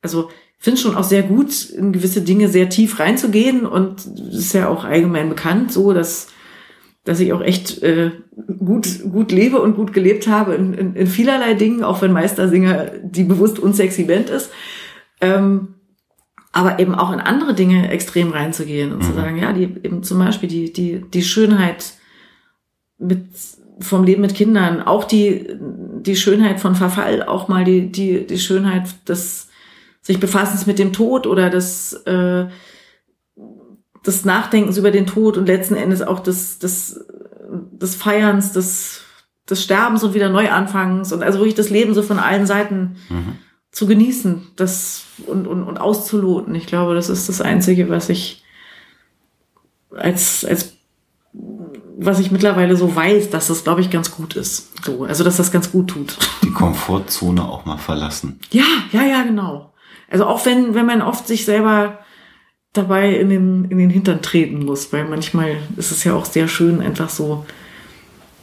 also 0.00 0.28
ich 0.58 0.64
finde 0.64 0.80
schon 0.80 0.96
auch 0.96 1.04
sehr 1.04 1.22
gut, 1.22 1.70
in 1.70 1.92
gewisse 1.92 2.22
Dinge 2.22 2.48
sehr 2.48 2.68
tief 2.68 3.00
reinzugehen 3.00 3.66
und 3.66 4.00
es 4.00 4.38
ist 4.38 4.52
ja 4.52 4.68
auch 4.68 4.84
allgemein 4.84 5.28
bekannt 5.28 5.72
so, 5.72 5.92
dass 5.92 6.28
dass 7.02 7.18
ich 7.18 7.32
auch 7.32 7.40
echt 7.40 7.82
äh, 7.82 8.10
gut 8.58 8.86
gut 9.10 9.32
lebe 9.32 9.60
und 9.62 9.74
gut 9.74 9.94
gelebt 9.94 10.28
habe 10.28 10.54
in, 10.54 10.74
in, 10.74 10.94
in 10.94 11.06
vielerlei 11.06 11.54
Dingen, 11.54 11.82
auch 11.82 12.02
wenn 12.02 12.12
Meistersinger 12.12 12.90
die 13.02 13.24
bewusst 13.24 13.58
unsexy 13.58 14.04
Band 14.04 14.28
ist. 14.28 14.50
Ähm, 15.22 15.79
aber 16.52 16.78
eben 16.78 16.94
auch 16.94 17.12
in 17.12 17.20
andere 17.20 17.54
Dinge 17.54 17.90
extrem 17.90 18.32
reinzugehen 18.32 18.92
und 18.92 18.98
mhm. 18.98 19.02
zu 19.02 19.12
sagen, 19.14 19.36
ja, 19.38 19.52
die 19.52 19.64
eben 19.64 20.02
zum 20.02 20.18
Beispiel 20.18 20.48
die 20.48 20.72
die 20.72 21.04
die 21.12 21.22
Schönheit 21.22 21.94
mit 22.98 23.28
vom 23.80 24.04
Leben 24.04 24.20
mit 24.20 24.34
Kindern, 24.34 24.82
auch 24.82 25.04
die, 25.04 25.46
die 25.58 26.16
Schönheit 26.16 26.60
von 26.60 26.74
Verfall, 26.74 27.22
auch 27.22 27.48
mal 27.48 27.64
die, 27.64 27.90
die, 27.90 28.26
die 28.26 28.38
Schönheit 28.38 29.08
des 29.08 29.48
sich 30.02 30.20
Befassens 30.20 30.66
mit 30.66 30.78
dem 30.78 30.92
Tod 30.92 31.26
oder 31.26 31.50
des, 31.50 31.92
äh, 32.04 32.46
des 34.06 34.24
Nachdenkens 34.24 34.78
über 34.78 34.90
den 34.90 35.06
Tod 35.06 35.36
und 35.36 35.46
letzten 35.46 35.76
Endes 35.76 36.02
auch 36.02 36.20
des, 36.20 36.58
des, 36.58 37.04
des 37.48 37.94
Feierns, 37.96 38.52
des, 38.52 39.02
des 39.48 39.62
Sterbens 39.62 40.02
und 40.02 40.14
wieder 40.14 40.30
Neuanfangs 40.30 41.12
und 41.12 41.22
also 41.22 41.38
wirklich 41.38 41.54
das 41.54 41.70
Leben 41.70 41.92
so 41.92 42.02
von 42.02 42.18
allen 42.18 42.46
Seiten 42.46 42.96
mhm. 43.08 43.38
Zu 43.72 43.86
genießen 43.86 44.48
das 44.56 45.04
und, 45.26 45.46
und, 45.46 45.62
und 45.62 45.78
auszuloten. 45.78 46.54
Ich 46.54 46.66
glaube, 46.66 46.94
das 46.94 47.08
ist 47.08 47.28
das 47.28 47.40
Einzige, 47.40 47.88
was 47.88 48.08
ich 48.08 48.42
als, 49.96 50.44
als 50.44 50.74
was 51.32 52.18
ich 52.18 52.30
mittlerweile 52.30 52.76
so 52.76 52.94
weiß, 52.94 53.30
dass 53.30 53.48
das, 53.48 53.62
glaube 53.62 53.82
ich, 53.82 53.90
ganz 53.90 54.10
gut 54.10 54.34
ist. 54.34 54.84
So, 54.84 55.04
also 55.04 55.22
dass 55.22 55.36
das 55.36 55.52
ganz 55.52 55.70
gut 55.70 55.88
tut. 55.88 56.16
Die 56.42 56.50
Komfortzone 56.50 57.46
auch 57.46 57.66
mal 57.66 57.76
verlassen. 57.76 58.40
Ja, 58.50 58.64
ja, 58.90 59.02
ja, 59.02 59.22
genau. 59.22 59.72
Also 60.10 60.26
auch 60.26 60.44
wenn, 60.46 60.74
wenn 60.74 60.86
man 60.86 61.02
oft 61.02 61.28
sich 61.28 61.44
selber 61.44 62.00
dabei 62.72 63.14
in 63.14 63.28
den, 63.28 63.64
in 63.66 63.78
den 63.78 63.90
Hintern 63.90 64.22
treten 64.22 64.64
muss, 64.64 64.92
weil 64.92 65.04
manchmal 65.04 65.56
ist 65.76 65.90
es 65.92 66.04
ja 66.04 66.14
auch 66.14 66.24
sehr 66.24 66.48
schön, 66.48 66.80
einfach 66.80 67.10
so 67.10 67.44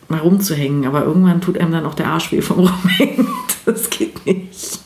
mal 0.08 0.20
rumzuhängen, 0.20 0.86
aber 0.86 1.04
irgendwann 1.04 1.42
tut 1.42 1.58
einem 1.58 1.72
dann 1.72 1.86
auch 1.86 1.96
der 1.96 2.08
Arsch 2.08 2.32
weh 2.32 2.42
vom 2.42 2.60
Rumhängen. 2.68 3.28
Das 3.66 3.90
geht 3.90 4.26
nicht. 4.26 4.80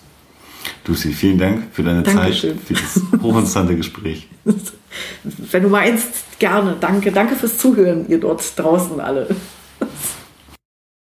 Lucy, 0.88 1.12
vielen 1.14 1.38
Dank 1.38 1.64
für 1.72 1.84
deine 1.84 2.04
Dankeschön. 2.04 2.58
Zeit, 2.58 2.68
für 2.68 2.74
das 2.74 3.22
hochinteressante 3.22 3.76
Gespräch. 3.76 4.28
Wenn 5.24 5.64
du 5.64 5.70
meinst, 5.70 6.40
gerne. 6.40 6.76
Danke. 6.80 7.12
Danke 7.12 7.36
fürs 7.36 7.58
Zuhören, 7.58 8.08
ihr 8.10 8.20
dort 8.20 8.58
draußen 8.58 9.00
alle. 9.00 9.36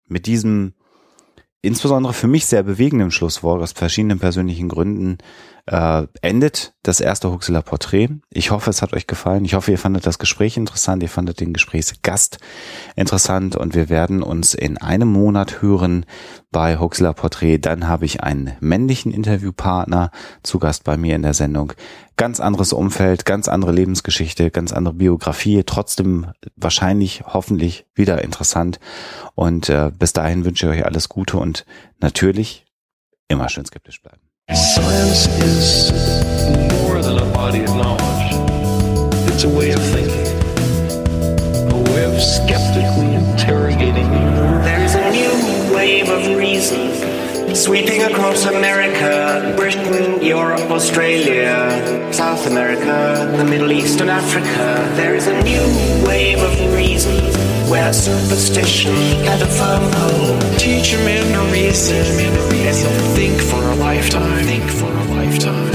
Mit 0.07 0.25
diesem 0.25 0.73
insbesondere 1.61 2.13
für 2.13 2.27
mich 2.27 2.45
sehr 2.45 2.63
bewegenden 2.63 3.11
Schlusswort 3.11 3.61
aus 3.61 3.73
verschiedenen 3.73 4.19
persönlichen 4.19 4.69
Gründen 4.69 5.17
äh, 5.69 6.07
endet 6.23 6.73
das 6.81 6.99
erste 6.99 7.31
Huxeler 7.31 7.61
Porträt. 7.61 8.09
Ich 8.31 8.49
hoffe, 8.49 8.71
es 8.71 8.81
hat 8.81 8.93
euch 8.93 9.05
gefallen. 9.05 9.45
Ich 9.45 9.53
hoffe, 9.53 9.69
ihr 9.69 9.77
fandet 9.77 10.07
das 10.07 10.17
Gespräch 10.17 10.57
interessant. 10.57 11.03
Ihr 11.03 11.09
fandet 11.09 11.39
den 11.39 11.53
Gesprächsgast 11.53 12.39
interessant 12.95 13.55
und 13.55 13.75
wir 13.75 13.87
werden 13.87 14.23
uns 14.23 14.55
in 14.55 14.79
einem 14.79 15.09
Monat 15.09 15.61
hören 15.61 16.07
bei 16.51 16.79
Huxeler 16.79 17.13
Porträt. 17.13 17.59
Dann 17.59 17.87
habe 17.87 18.05
ich 18.05 18.23
einen 18.23 18.53
männlichen 18.61 19.11
Interviewpartner 19.11 20.09
zu 20.41 20.57
Gast 20.57 20.85
bei 20.85 20.97
mir 20.97 21.15
in 21.15 21.21
der 21.21 21.35
Sendung. 21.35 21.73
Ganz 22.17 22.39
anderes 22.39 22.73
Umfeld, 22.73 23.25
ganz 23.25 23.47
andere 23.47 23.71
Lebensgeschichte, 23.71 24.49
ganz 24.49 24.73
andere 24.73 24.95
Biografie. 24.95 25.63
Trotzdem 25.63 26.31
wahrscheinlich, 26.55 27.23
hoffentlich 27.27 27.85
wieder 27.93 28.23
interessant. 28.23 28.79
Und 29.35 29.69
äh, 29.69 29.91
bis 29.97 30.13
dahin 30.13 30.45
wünsche 30.45 30.65
ich 30.65 30.79
euch 30.79 30.85
alles 30.85 31.09
Gute 31.09 31.37
und 31.37 31.65
natürlich 31.99 32.65
immer 33.27 33.49
schön 33.49 33.65
skeptisch 33.65 34.01
bleiben. 34.01 34.28
Science 34.55 35.27
is 35.43 35.91
more 36.81 37.03
than 37.03 37.19
a 37.19 37.31
body 37.33 37.63
of 37.63 37.69
knowledge. 37.75 38.33
It's 39.31 39.43
a 39.43 39.49
way 39.49 39.71
of 39.71 39.79
thinking, 39.79 40.25
a 41.71 41.91
way 41.91 42.03
of 42.03 42.19
skeptically 42.19 43.13
interrogating 43.13 44.09
the 44.09 44.19
universe. 44.19 44.65
There's 44.65 44.95
a 44.95 45.11
new 45.11 45.75
wave 45.75 46.09
of 46.09 46.35
reason 46.35 47.18
sweeping 47.55 48.03
across 48.03 48.45
America, 48.45 49.53
Britain, 49.55 50.21
Europe, 50.21 50.69
Australia, 50.71 52.11
South 52.13 52.47
America, 52.47 53.33
the 53.37 53.43
Middle 53.43 53.71
East, 53.71 54.01
and 54.01 54.09
Africa. 54.09 54.91
There 54.95 55.15
is 55.15 55.27
a 55.27 55.41
new 55.43 55.63
wave 56.07 56.39
of 56.39 56.73
reason 56.73 57.15
where 57.69 57.93
superstition 57.93 58.95
had 59.25 59.41
a 59.41 59.47
firm 59.47 59.91
hold. 59.93 60.59
Teach 60.59 60.93
a 60.93 60.97
man 60.97 61.25
to 61.33 61.51
reason, 61.53 61.97
and 61.97 62.75
he'll 62.75 63.15
think 63.15 63.39
for 63.41 63.63
a 63.63 63.75
lifetime. 63.75 64.45
Think 64.45 64.69
for 64.69 64.91
a 64.91 65.03
lifetime. 65.05 65.68